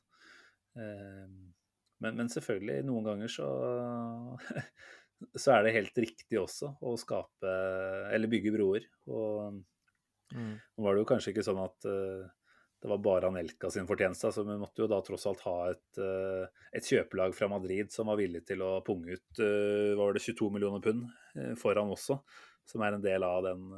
Eh, 0.78 1.26
men, 1.98 2.14
men, 2.14 2.30
selvfølgelig, 2.30 2.84
noen 2.86 3.10
ganger 3.10 3.34
så, 3.34 3.50
så 5.42 5.56
er 5.56 5.66
det 5.66 5.76
helt 5.80 6.02
riktig 6.06 6.38
også 6.38 6.76
å 6.86 6.94
skape 7.00 7.54
Eller 8.14 8.30
bygge 8.30 8.54
broer. 8.54 8.86
Og 9.10 9.58
mm. 10.34 10.54
nå 10.54 10.86
var 10.86 10.94
det 10.94 11.02
jo 11.02 11.10
kanskje 11.10 11.34
ikke 11.34 11.46
sånn 11.46 11.64
at 11.64 11.88
uh, 11.90 12.28
det 12.82 12.90
var 12.92 13.00
bare 13.02 13.30
Anelka 13.30 13.70
sin 13.74 13.88
fortjeneste. 13.88 14.30
Så 14.34 14.44
Vi 14.46 14.58
måtte 14.60 14.84
jo 14.84 14.88
da 14.90 15.00
tross 15.04 15.26
alt 15.30 15.42
ha 15.46 15.56
et, 15.72 16.00
uh, 16.00 16.66
et 16.72 16.86
kjøpelag 16.86 17.34
fra 17.36 17.50
Madrid 17.50 17.90
som 17.94 18.10
var 18.10 18.20
villig 18.20 18.44
til 18.48 18.62
å 18.62 18.78
punge 18.86 19.18
ut 19.18 19.42
uh, 19.42 19.96
var 19.98 20.14
det 20.14 20.22
22 20.24 20.52
millioner 20.54 20.84
pund 20.84 21.08
foran 21.58 21.90
også, 21.94 22.16
som 22.66 22.82
er 22.82 22.96
en 22.96 23.04
del 23.04 23.22
av 23.22 23.44
den 23.44 23.68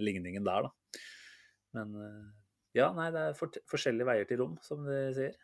ligningen 0.00 0.46
der, 0.46 0.68
da. 0.68 1.02
Men 1.76 1.92
ja, 2.76 2.86
nei, 2.96 3.10
det 3.12 3.26
er 3.26 3.36
for, 3.36 3.52
forskjellige 3.68 4.08
veier 4.08 4.28
til 4.28 4.40
rom, 4.40 4.54
som 4.64 4.86
de 4.86 5.02
sier. 5.16 5.36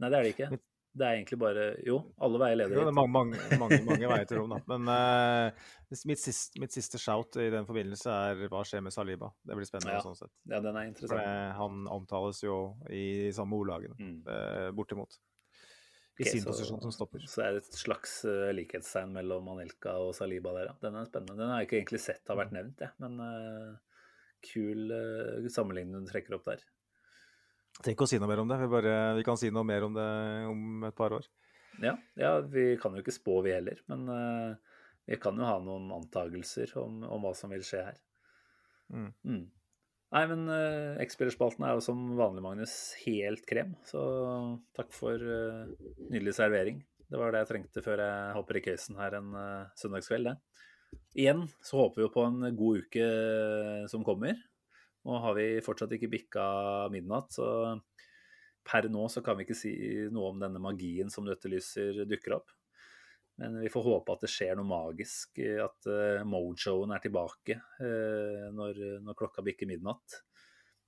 Nei, 0.00 0.08
det 0.08 0.16
er 0.16 0.24
det 0.24 0.32
ikke. 0.32 0.48
Det 0.96 1.04
er 1.04 1.18
egentlig 1.18 1.38
bare 1.40 1.64
Jo, 1.84 1.98
alle 2.24 2.40
veier 2.40 2.58
leder. 2.62 2.78
Det 2.78 2.88
er 2.88 2.96
mange, 2.96 3.12
mange, 3.12 3.58
mange, 3.60 3.78
mange 3.84 4.10
veier 4.10 4.28
til 4.28 4.40
rom, 4.40 4.54
da. 4.54 4.60
Men 4.72 4.90
uh, 4.90 5.68
mitt, 6.08 6.20
siste, 6.22 6.60
mitt, 6.62 6.72
siste, 6.74 7.00
shout 7.00 7.36
i 7.42 7.48
den 7.52 7.68
forbindelse 7.68 8.12
er 8.12 8.44
hva 8.52 8.62
skjer 8.66 8.84
med 8.86 8.94
Saliba? 8.94 9.30
Det 9.44 9.58
blir 9.58 9.68
spennende 9.68 9.98
ja. 9.98 10.02
sånn 10.04 10.16
sett. 10.18 10.32
Ja, 10.48 10.60
den 10.64 10.76
er 10.76 10.88
interessant. 10.88 11.20
For 11.20 11.56
han 11.60 11.88
omtales 11.92 12.40
jo 12.44 12.58
i 12.88 13.32
samme 13.36 13.58
ordlagene, 13.60 13.96
mm. 13.98 14.20
uh, 14.28 14.68
bortimot. 14.76 15.18
I 16.16 16.24
okay, 16.24 16.30
sin 16.32 16.46
så, 16.46 16.54
posisjon 16.54 16.80
som 16.86 16.94
stopper. 16.96 17.26
Så 17.28 17.42
er 17.44 17.58
det 17.58 17.66
et 17.66 17.76
slags 17.76 18.22
uh, 18.24 18.48
likhetstegn 18.56 19.12
mellom 19.18 19.50
Anelka 19.52 19.98
og 20.00 20.14
Saliba 20.16 20.54
der, 20.56 20.70
ja. 20.70 20.78
Den 20.86 20.96
er 20.96 21.10
spennende. 21.10 21.36
Den 21.42 21.52
har 21.52 21.60
jeg 21.60 21.68
ikke 21.68 21.82
egentlig 21.82 22.00
sett 22.06 22.32
har 22.32 22.40
vært 22.40 22.54
mm. 22.54 22.60
nevnt, 22.62 22.86
jeg. 22.86 22.96
Men 23.04 23.20
kul 24.46 24.96
sammenligning 25.50 26.06
du 26.06 26.08
trekker 26.08 26.38
opp 26.38 26.48
der. 26.48 26.64
Tenk 27.84 28.00
å 28.00 28.08
si 28.08 28.18
noe 28.20 28.30
mer 28.30 28.40
om 28.40 28.48
det. 28.48 28.58
Vi, 28.62 28.68
bare, 28.72 28.94
vi, 29.18 29.24
kan 29.26 29.38
si 29.40 29.50
noe 29.52 29.66
mer 29.66 29.84
om 29.86 29.96
det 29.96 30.06
om 30.48 30.86
et 30.88 30.96
par 30.96 31.12
år. 31.16 31.26
Ja, 31.82 31.96
ja 32.16 32.38
vi 32.40 32.70
kan 32.80 32.96
jo 32.96 33.02
ikke 33.04 33.14
spå, 33.14 33.40
vi 33.44 33.52
heller. 33.56 33.82
Men 33.90 34.06
uh, 34.08 34.78
vi 35.08 35.18
kan 35.20 35.36
jo 35.36 35.48
ha 35.48 35.58
noen 35.62 35.90
antagelser 35.98 36.72
om, 36.80 37.02
om 37.04 37.26
hva 37.26 37.34
som 37.36 37.52
vil 37.52 37.64
skje 37.66 37.84
her. 37.90 38.00
Mm. 38.92 39.10
Mm. 39.26 39.44
Nei, 40.16 40.24
men 40.30 40.48
uh, 40.48 40.96
X-spillerspalten 41.04 41.66
er 41.66 41.76
jo 41.76 41.84
som 41.84 42.02
vanlig, 42.16 42.44
Magnus, 42.46 42.76
helt 43.04 43.44
krem. 43.48 43.76
Så 43.88 44.00
takk 44.78 44.94
for 44.96 45.20
uh, 45.20 45.66
nydelig 46.08 46.36
servering. 46.38 46.80
Det 47.06 47.20
var 47.20 47.34
det 47.34 47.44
jeg 47.44 47.52
trengte 47.52 47.84
før 47.84 48.02
jeg 48.02 48.34
hopper 48.34 48.58
i 48.58 48.64
køysen 48.64 48.96
her 48.98 49.14
en 49.14 49.28
søndagskveld, 49.78 50.26
det. 50.26 50.64
Igjen 51.14 51.44
så 51.62 51.78
håper 51.78 52.00
vi 52.00 52.04
jo 52.06 52.12
på 52.14 52.24
en 52.26 52.48
god 52.58 52.80
uke 52.82 53.04
som 53.92 54.02
kommer. 54.06 54.34
Nå 55.06 55.20
har 55.22 55.36
vi 55.38 55.46
fortsatt 55.62 55.92
ikke 55.94 56.10
bikka 56.10 56.44
midnatt, 56.90 57.30
så 57.36 57.78
per 58.66 58.88
nå 58.90 59.04
så 59.12 59.22
kan 59.22 59.38
vi 59.38 59.46
ikke 59.46 59.54
si 59.54 59.72
noe 60.10 60.32
om 60.32 60.40
denne 60.42 60.58
magien 60.62 61.12
som 61.12 61.26
du 61.26 61.30
etterlyser 61.30 62.02
dukker 62.10 62.40
opp. 62.40 62.50
Men 63.38 63.60
vi 63.60 63.70
får 63.70 63.84
håpe 63.84 64.16
at 64.16 64.24
det 64.24 64.32
skjer 64.32 64.56
noe 64.58 64.66
magisk, 64.66 65.38
at 65.62 65.88
uh, 65.92 66.24
mojoen 66.26 66.94
er 66.96 67.04
tilbake 67.04 67.58
uh, 67.60 68.48
når, 68.56 68.82
når, 69.04 69.18
klokka 69.18 69.44
bikker 69.46 69.70
midnatt. 69.70 70.22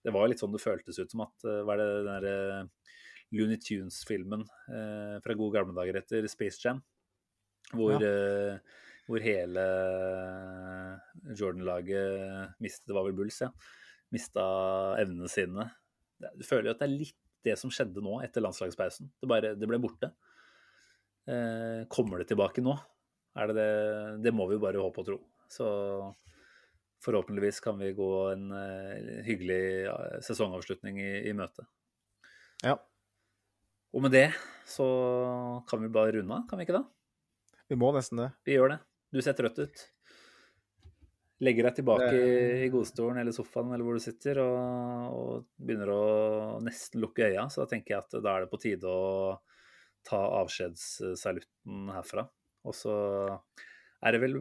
Det 0.03 0.15
var 0.15 0.31
litt 0.31 0.43
sånn 0.43 0.55
det 0.55 0.65
føltes 0.65 0.99
ut 0.99 1.13
som 1.13 1.25
at 1.27 1.45
Var 1.45 1.65
Hva 1.67 1.75
er 1.75 1.81
det 1.83 1.89
den 1.93 2.09
derre 2.09 2.37
Looney 3.35 3.59
Tunes-filmen 3.61 4.45
fra 5.21 5.35
gode 5.37 5.59
gamle 5.59 5.75
dager 5.77 5.99
etter 5.99 6.29
Space 6.31 6.63
Jam? 6.63 6.79
Hvor, 7.75 7.99
ja. 8.01 8.55
hvor 9.11 9.21
hele 9.21 9.65
Jordan-laget 11.37 12.55
mistet 12.63 12.87
Det 12.89 12.97
var 12.97 13.05
vel 13.11 13.19
Bulls, 13.19 13.43
ja 13.43 13.51
mista 14.15 14.45
evnene 15.01 15.31
sine. 15.31 15.67
Du 16.35 16.45
føler 16.47 16.71
jo 16.71 16.77
at 16.77 16.83
det 16.83 16.89
er 16.89 16.97
litt 16.97 17.19
det 17.47 17.55
som 17.61 17.73
skjedde 17.73 18.03
nå 18.03 18.19
etter 18.25 18.43
landslagspausen. 18.45 19.11
Det, 19.21 19.29
bare, 19.31 19.55
det 19.59 19.69
ble 19.71 19.79
borte. 19.83 20.11
Eh, 21.29 21.85
kommer 21.93 22.23
det 22.23 22.31
tilbake 22.33 22.65
nå? 22.65 22.75
Det, 23.39 23.55
det, 23.55 23.69
det 24.25 24.33
må 24.35 24.49
vi 24.49 24.57
jo 24.57 24.65
bare 24.65 24.83
håpe 24.83 25.05
og 25.05 25.09
tro. 25.09 25.19
Så 25.53 25.69
forhåpentligvis 27.05 27.61
kan 27.63 27.79
vi 27.79 27.93
gå 27.97 28.11
en 28.33 28.49
eh, 28.53 29.21
hyggelig 29.29 29.63
uh, 29.87 30.17
sesongavslutning 30.25 30.99
i, 30.99 31.13
i 31.31 31.35
møte. 31.37 31.69
Ja. 32.65 32.75
Og 33.95 34.03
med 34.05 34.17
det 34.17 34.29
så 34.69 34.89
kan 35.71 35.85
vi 35.85 35.93
bare 35.93 36.17
runde 36.19 36.35
av, 36.35 36.49
kan 36.51 36.59
vi 36.59 36.67
ikke 36.67 36.81
da? 36.81 36.83
Vi 37.71 37.79
må 37.79 37.93
nesten 37.95 38.25
det. 38.25 38.33
Vi 38.49 38.57
gjør 38.57 38.75
det. 38.75 38.81
Du 39.15 39.23
ser 39.25 39.37
trøtt 39.39 39.61
ut 39.63 39.87
legger 41.45 41.69
deg 41.69 41.79
tilbake 41.79 42.11
det... 42.15 42.65
i 42.67 42.71
godstolen 42.73 43.21
eller 43.21 43.35
sofaen 43.35 43.71
eller 43.73 43.87
hvor 43.87 43.99
du 43.99 44.03
sitter, 44.03 44.41
og, 44.43 45.15
og, 45.15 45.47
begynner 45.61 45.93
å 45.95 46.03
nesten 46.65 47.03
lukke 47.03 47.29
øya, 47.31 47.47
så 47.53 47.63
da 47.63 47.71
tenker 47.75 47.95
jeg 47.95 48.05
at 48.05 48.19
da 48.25 48.35
er 48.35 48.45
det 48.45 48.53
på 48.53 48.61
tide 48.63 48.91
å 48.91 49.39
ta 50.09 50.21
avskjedssalutten 50.41 51.91
herfra. 51.95 52.27
Og 52.67 52.75
så 52.75 52.95
er 53.99 54.15
det 54.15 54.21
vel 54.23 54.37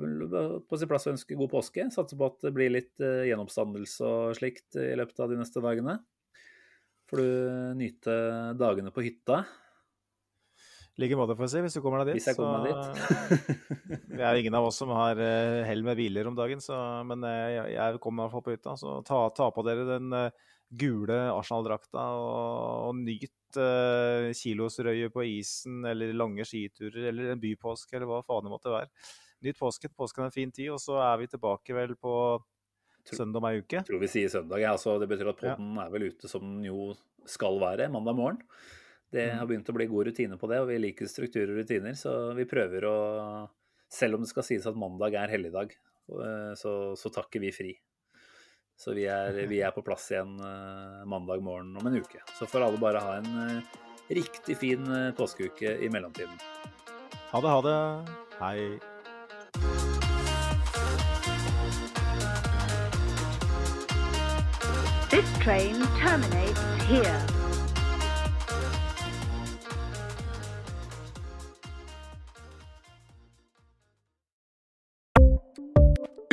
på 0.69 0.79
sin 0.79 0.89
plass 0.89 1.07
å 1.07 1.13
ønske 1.13 1.37
god 1.37 1.51
påske. 1.51 1.87
Satser 1.93 2.19
på 2.19 2.29
at 2.29 2.43
det 2.45 2.53
blir 2.55 2.73
litt 2.73 2.93
uh, 3.03 3.25
gjenoppstandelse 3.27 4.05
og 4.05 4.37
slikt 4.37 4.77
i 4.79 4.93
løpet 4.97 5.21
av 5.23 5.33
de 5.33 5.39
neste 5.39 5.63
dagene. 5.63 5.97
Får 7.07 7.21
du 7.23 7.31
nyte 7.79 8.17
dagene 8.59 8.91
på 8.93 9.05
hytta 9.05 9.43
like 10.97 11.17
måte, 11.19 11.35
får 11.37 11.45
vi 11.45 11.49
si, 11.51 11.63
hvis 11.65 11.77
du 11.77 11.81
kommer 11.85 12.01
deg 12.01 12.15
dit. 12.15 12.19
Hvis 12.19 12.31
jeg 12.31 12.37
kommer 12.39 12.63
meg 12.65 12.73
dit. 12.73 14.03
det 14.17 14.23
er 14.25 14.39
ingen 14.41 14.57
av 14.57 14.67
oss 14.69 14.79
som 14.81 14.91
har 14.97 15.19
uh, 15.21 15.63
hell 15.67 15.83
med 15.85 15.99
biler 15.99 16.29
om 16.29 16.37
dagen, 16.37 16.61
så, 16.63 16.77
men 17.07 17.25
uh, 17.25 17.33
jeg, 17.53 17.75
jeg 17.75 18.01
kommer 18.03 18.23
i 18.23 18.25
hvert 18.25 18.37
fall 18.37 18.45
på 18.47 18.55
hytta. 18.55 18.75
Så 18.81 18.99
ta, 19.07 19.21
ta, 19.37 19.49
på 19.53 19.65
dere 19.67 19.85
den 19.91 20.09
uh, 20.15 20.47
gule 20.67 21.19
Arsenal-drakta 21.31 22.07
og, 22.17 22.89
og 22.89 22.99
nyt 22.99 23.59
uh, 23.61 24.33
kilosrøye 24.35 25.11
på 25.13 25.25
isen, 25.37 25.83
eller 25.87 26.17
lange 26.17 26.45
skiturer, 26.47 27.11
eller 27.11 27.33
en 27.35 27.45
bypåske, 27.45 27.93
eller 27.95 28.09
hva 28.09 28.23
faen 28.25 28.49
det 28.49 28.53
måtte 28.55 28.73
være. 28.73 28.91
Nyt 29.45 29.59
påsken. 29.59 29.93
Påsken 29.93 30.25
er 30.25 30.31
en 30.31 30.37
fin 30.39 30.53
tid, 30.53 30.71
og 30.73 30.81
så 30.81 30.97
er 31.05 31.21
vi 31.21 31.29
tilbake 31.29 31.77
vel 31.77 31.93
på 32.01 32.15
søndag 33.07 33.39
om 33.39 33.47
ei 33.49 33.61
uke. 33.61 33.83
Tror 33.87 34.01
vi 34.01 34.09
sier 34.11 34.31
søndag. 34.31 34.61
Ja. 34.63 34.73
Altså, 34.73 34.97
det 35.01 35.09
betyr 35.11 35.31
at 35.31 35.39
podden 35.39 35.77
ja. 35.77 35.85
er 35.85 35.93
vel 35.93 36.09
ute 36.09 36.31
som 36.31 36.43
den 36.43 36.65
jo 36.67 36.89
skal 37.27 37.59
være 37.61 37.89
mandag 37.93 38.17
morgen. 38.17 38.41
Det 39.11 39.29
mm. 39.31 39.37
har 39.39 39.47
begynt 39.47 39.69
å 39.69 39.75
bli 39.75 39.87
god 39.87 40.09
rutine 40.09 40.37
på 40.39 40.49
det, 40.51 40.59
og 40.61 40.69
vi 40.71 40.79
liker 40.81 41.07
strukturer 41.07 41.53
og 41.53 41.61
rutiner. 41.61 41.95
Så 41.95 42.13
vi 42.37 42.47
prøver 42.49 42.89
å 42.89 42.97
Selv 43.87 44.17
om 44.17 44.23
det 44.23 44.27
skal 44.27 44.43
sies 44.43 44.65
at 44.67 44.75
mandag 44.75 45.13
er 45.15 45.31
helligdag, 45.31 45.71
eh, 46.11 46.49
så, 46.59 46.71
så 46.99 47.07
takker 47.07 47.39
vi 47.39 47.53
fri. 47.55 47.69
Så 48.75 48.91
vi 48.91 49.05
er, 49.07 49.31
vi 49.51 49.61
er, 49.63 49.71
på 49.71 49.79
plass 49.79 50.09
igjen 50.11 50.33
eh, 50.43 51.05
mandag 51.07 51.39
morgen 51.39 51.71
om 51.79 51.87
en 51.87 51.95
uke. 51.95 52.19
Så 52.35 52.49
får 52.51 52.65
alle 52.65 52.81
bare 52.81 52.99
ha 52.99 53.13
en 53.21 53.31
eh, 53.45 53.77
riktig 54.19 54.57
fin 54.59 54.83
påskeuke 55.15 55.77
i 55.79 55.87
mellomtiden. 55.87 56.35
Ha 57.31 57.39
det, 57.39 57.55
ha 57.55 57.61
det. 57.63 57.79
Hei. 58.41 58.79
This 65.09 65.31
train 65.39 65.79
terminates 65.95 66.83
here. 66.91 67.36